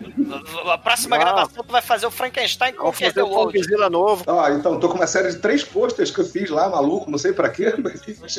A 0.71 0.77
próxima 0.77 1.17
Não. 1.17 1.23
gravação 1.23 1.63
tu 1.63 1.71
vai 1.71 1.81
fazer 1.81 2.05
o 2.05 2.11
Frankenstein 2.11 2.73
Conquers 2.73 2.97
fazer 2.99 3.13
the 3.13 3.23
o 3.23 3.27
World. 3.29 3.57
Godzilla 3.57 3.89
novo. 3.89 4.23
Ó, 4.27 4.49
então, 4.49 4.79
tô 4.79 4.89
com 4.89 4.95
uma 4.95 5.07
série 5.07 5.29
de 5.31 5.37
três 5.37 5.63
posters 5.63 6.11
que 6.11 6.19
eu 6.19 6.25
fiz 6.25 6.49
lá, 6.49 6.67
maluco, 6.69 7.09
não 7.09 7.17
sei 7.17 7.31
pra 7.31 7.49
quê, 7.49 7.73
mas 8.21 8.37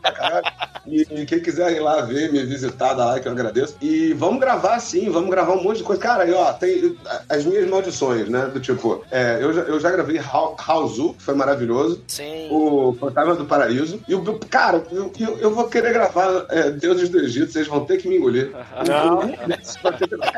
pra 0.00 0.12
caralho. 0.12 0.44
E, 0.86 1.02
e 1.10 1.26
quem 1.26 1.40
quiser 1.40 1.72
ir 1.72 1.80
lá 1.80 2.02
ver, 2.02 2.30
me 2.30 2.44
visitar, 2.44 2.92
dá 2.94 3.06
lá 3.06 3.20
que 3.20 3.26
eu 3.26 3.32
agradeço. 3.32 3.76
E 3.80 4.12
vamos 4.12 4.38
gravar 4.40 4.78
sim, 4.80 5.08
vamos 5.10 5.30
gravar 5.30 5.54
um 5.54 5.62
monte 5.62 5.78
de 5.78 5.84
coisa. 5.84 6.00
Cara, 6.02 6.26
e, 6.28 6.32
ó, 6.32 6.52
tem 6.52 6.96
as 7.28 7.44
minhas 7.44 7.68
maldições, 7.68 8.28
né? 8.28 8.46
Do 8.52 8.60
tipo, 8.60 9.02
é, 9.10 9.38
eu, 9.40 9.52
já, 9.52 9.62
eu 9.62 9.80
já 9.80 9.90
gravei 9.90 10.18
Hao- 10.18 10.56
Haozu, 10.58 11.14
que 11.14 11.22
foi 11.22 11.34
maravilhoso. 11.34 12.02
Sim. 12.06 12.48
O 12.50 12.94
Fantasma 13.00 13.34
do 13.34 13.46
Paraíso. 13.46 14.00
E 14.06 14.14
o. 14.14 14.22
Cara, 14.50 14.84
eu, 14.92 15.10
eu, 15.18 15.38
eu 15.38 15.54
vou 15.54 15.68
querer 15.68 15.92
gravar 15.92 16.46
é, 16.50 16.70
Deuses 16.70 17.08
do 17.08 17.18
Egito, 17.20 17.52
vocês 17.52 17.66
vão 17.66 17.84
ter 17.84 17.93
que 17.98 18.08
me 18.08 18.16
engolir. 18.16 18.50
Não. 18.86 19.22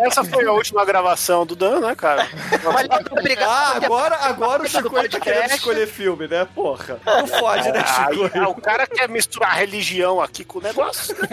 Essa 0.06 0.24
foi 0.24 0.46
a 0.46 0.52
última 0.52 0.84
gravação 0.84 1.44
do 1.46 1.54
Dan, 1.56 1.80
né, 1.80 1.94
cara? 1.94 2.26
Ah, 2.26 3.22
ter 3.22 3.38
agora, 3.84 4.16
agora 4.22 4.62
o 4.62 4.68
Chicoio 4.68 5.08
tá 5.08 5.20
querendo 5.20 5.50
escolher 5.52 5.86
filme, 5.86 6.26
né? 6.28 6.46
Porra. 6.54 6.98
Não 7.04 7.26
fode, 7.26 7.70
né, 7.70 7.82
Ah, 7.86 8.08
Chicoio? 8.10 8.48
o 8.50 8.60
cara 8.60 8.86
quer 8.86 9.08
misturar 9.08 9.56
religião 9.56 10.20
aqui 10.20 10.44
com 10.44 10.58
o 10.58 10.62
negócio. 10.62 11.14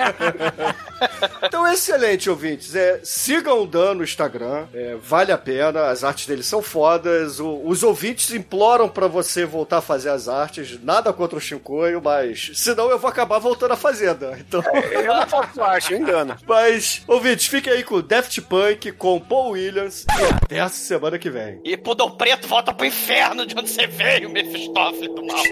Então, 1.43 1.67
excelente, 1.67 2.29
ouvintes. 2.29 2.75
É, 2.75 2.99
sigam 3.03 3.61
o 3.61 3.67
Dan 3.67 3.95
no 3.95 4.03
Instagram. 4.03 4.67
é, 4.73 4.95
vale 5.01 5.31
a 5.33 5.37
pena. 5.37 5.87
As 5.87 6.03
artes 6.03 6.25
dele 6.25 6.43
são 6.43 6.61
fodas. 6.61 7.39
O- 7.41 7.61
os 7.67 7.83
ouvintes 7.83 8.31
imploram 8.31 8.87
pra 8.87 9.07
você 9.07 9.45
voltar 9.45 9.79
a 9.79 9.81
fazer 9.81 10.09
as 10.09 10.29
artes. 10.29 10.81
Nada 10.81 11.11
contra 11.11 11.37
o 11.37 11.41
Chicoio, 11.41 12.01
mas 12.01 12.51
senão 12.55 12.89
eu 12.89 12.97
vou 12.97 13.09
acabar 13.09 13.37
voltando 13.39 13.73
a 13.73 13.77
fazer, 13.77 14.13
Dan. 14.13 14.37
Então. 14.37 14.63
Eu 14.91 15.13
não 15.13 15.27
faço 15.27 15.61
arte, 15.61 15.93
eu 15.93 15.99
engano. 16.14 16.35
Mas, 16.48 17.03
ouvintes, 17.07 17.48
fiquem 17.48 17.73
aí 17.73 17.84
com 17.84 17.95
o 17.95 18.02
Daft 18.02 18.40
Punk, 18.41 18.91
com 18.94 19.19
Paul 19.19 19.52
Williams. 19.52 20.06
E 20.19 20.34
até 20.34 20.60
a 20.60 20.69
semana 20.69 21.18
que 21.18 21.30
vem. 21.30 21.60
E 21.64 21.76
Pudor 21.76 22.15
Preto 22.15 22.48
volta 22.48 22.73
pro 22.73 22.85
inferno 22.85 23.45
de 23.45 23.57
onde 23.57 23.69
você 23.69 23.88
veio, 23.88 24.30
Mephistófeles 24.30 25.14
do 25.14 25.26
mal. 25.26 25.44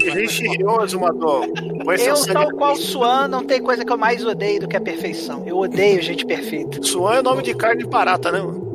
Põe 1.84 1.98
seu 1.98 2.16
Eu, 2.16 2.34
tal 2.34 2.52
qual 2.52 2.76
Swan, 2.76 3.28
não 3.28 3.44
tem 3.44 3.62
coisa 3.62 3.84
que 3.84 3.92
eu 3.92 3.98
mais 3.98 4.24
odeio 4.24 4.62
do 4.62 4.68
que 4.68 4.78
a 4.78 4.82
perfeição. 4.82 5.48
Eu 5.48 5.58
odeio 5.58 6.02
gente 6.02 6.26
perfeita. 6.26 6.82
Suan 6.84 7.16
é 7.16 7.22
nome 7.22 7.42
de 7.42 7.54
carne 7.54 7.84
barata, 7.84 8.32
né? 8.32 8.40
mano? 8.40 8.71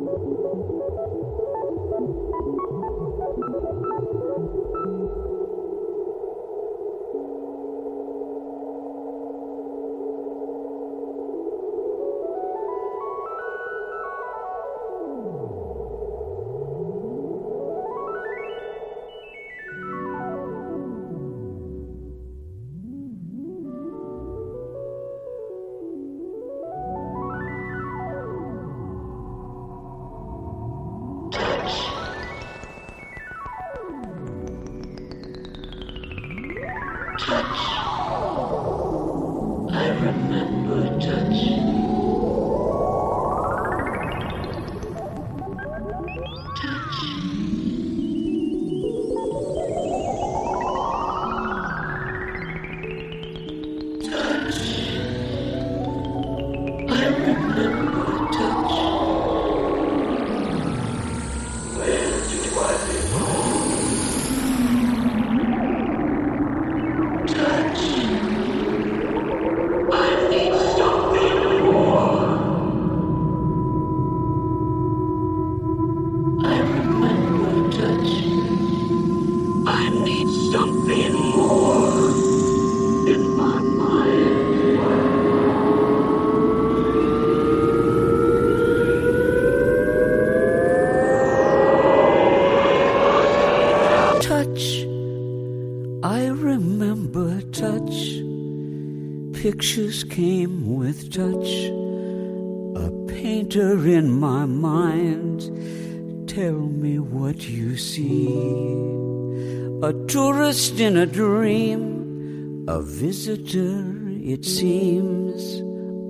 Visitor, 112.97 113.85
it 114.25 114.43
seems, 114.43 115.61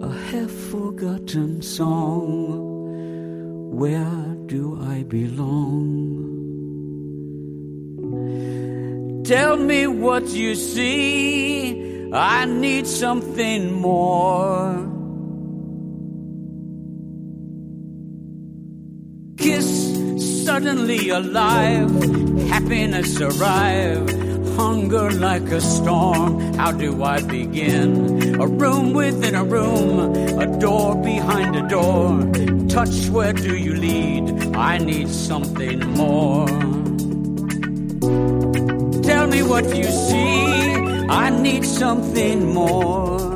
a 0.01 0.13
half 0.31 0.53
forgotten 0.71 1.61
song. 1.61 2.31
Where 3.73 4.37
do 4.47 4.79
I 4.81 5.03
belong? 5.03 5.97
Tell 9.25 9.57
me 9.57 9.89
what 9.89 10.29
you 10.29 10.55
see. 10.55 12.13
I 12.13 12.45
need 12.45 12.87
something 12.87 13.73
more. 13.73 14.87
Kiss 19.37 19.69
suddenly 20.45 21.09
alive, 21.09 21.91
happiness 22.49 23.21
arrive, 23.21 24.07
hunger 24.57 25.11
like 25.11 25.49
a 25.53 25.61
storm. 25.61 26.55
How 26.55 26.73
do 26.73 27.03
I 27.03 27.23
begin? 27.23 28.41
A 28.41 28.47
room 28.47 28.93
within 28.93 29.35
a 29.35 29.45
room, 29.45 30.15
a 30.41 30.47
door 30.59 30.97
behind 30.97 31.55
a 31.57 31.69
door. 31.69 32.09
Touch, 32.69 33.09
where 33.11 33.33
do 33.33 33.57
you 33.57 33.75
lead? 33.75 34.57
I 34.57 34.79
need 34.79 35.09
something 35.09 35.79
more. 35.93 36.47
Tell 39.03 39.27
me 39.27 39.43
what 39.43 39.65
you 39.77 39.85
see. 39.85 40.47
I 41.09 41.31
need 41.31 41.65
something 41.65 42.53
more. 42.53 43.36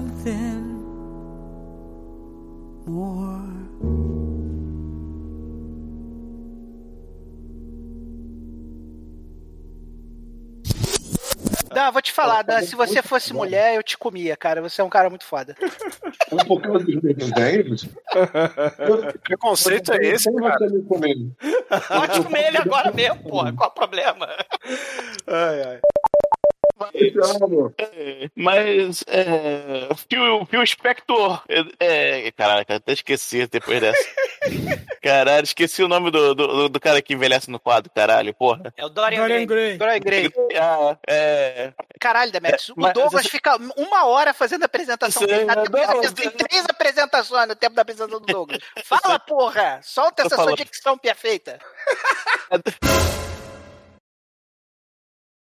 Dan, 12.43 12.61
se 12.61 12.75
você 12.75 13.01
fosse 13.01 13.33
mulher, 13.33 13.75
eu 13.75 13.83
te 13.83 13.97
comia, 13.97 14.35
cara. 14.35 14.61
Você 14.61 14.81
é 14.81 14.83
um 14.83 14.89
cara 14.89 15.09
muito 15.09 15.25
foda. 15.25 15.55
Um 16.31 16.37
pouquinho 16.37 16.79
dos 16.79 17.01
meus 17.01 17.15
desenhos. 17.17 17.83
Que 17.83 19.17
preconceito 19.19 19.91
é 19.93 19.97
esse, 20.07 20.31
cara? 20.33 20.57
Pode 21.87 22.23
comer 22.23 22.47
ele 22.47 22.57
agora 22.57 22.91
mesmo, 22.91 23.23
porra. 23.23 23.53
Qual 23.53 23.69
o 23.69 23.73
problema? 23.73 24.27
Ai, 25.27 25.63
ai. 25.63 25.79
Então, 26.93 27.73
Mas 28.35 29.03
é, 29.07 29.87
o 29.89 29.95
Phil, 29.95 30.41
o 30.41 30.45
Phil 30.45 30.65
Spector. 30.65 31.43
É, 31.79 32.27
é, 32.27 32.31
caraca, 32.31 32.75
até 32.75 32.93
esqueci 32.93 33.45
depois 33.47 33.79
dessa. 33.81 34.03
Caralho, 35.01 35.43
esqueci 35.43 35.83
o 35.83 35.87
nome 35.87 36.11
do, 36.11 36.35
do, 36.35 36.69
do 36.69 36.79
cara 36.79 37.01
que 37.01 37.13
envelhece 37.13 37.49
no 37.49 37.59
quadro, 37.59 37.91
caralho, 37.93 38.33
porra. 38.33 38.71
É 38.77 38.85
o 38.85 38.89
Dorian, 38.89 39.21
Dorian 39.21 39.45
Gray. 39.45 39.77
Gray. 39.77 39.99
Dorian 39.99 39.99
Gray. 39.99 40.33
Ah, 40.59 40.97
é. 41.07 41.73
Caralho, 41.99 42.31
Demetrius, 42.31 42.69
o 42.69 42.73
Mas- 42.77 42.93
Douglas 42.93 43.25
fica 43.27 43.57
uma 43.75 44.05
hora 44.05 44.33
fazendo 44.33 44.63
a 44.63 44.65
apresentação 44.65 45.25
dele. 45.25 45.49
é, 45.49 45.55
Douglas. 45.55 46.13
Tem 46.13 46.29
três 46.29 46.65
apresentações 46.69 47.47
no 47.47 47.55
tempo 47.55 47.75
da 47.75 47.81
apresentação 47.81 48.19
do 48.19 48.25
Douglas. 48.25 48.61
Fala, 48.83 49.19
porra! 49.19 49.79
Solta 49.83 50.23
essa 50.23 50.35
sua 50.35 50.55
dicção 50.55 50.97
perfeita. 50.97 51.59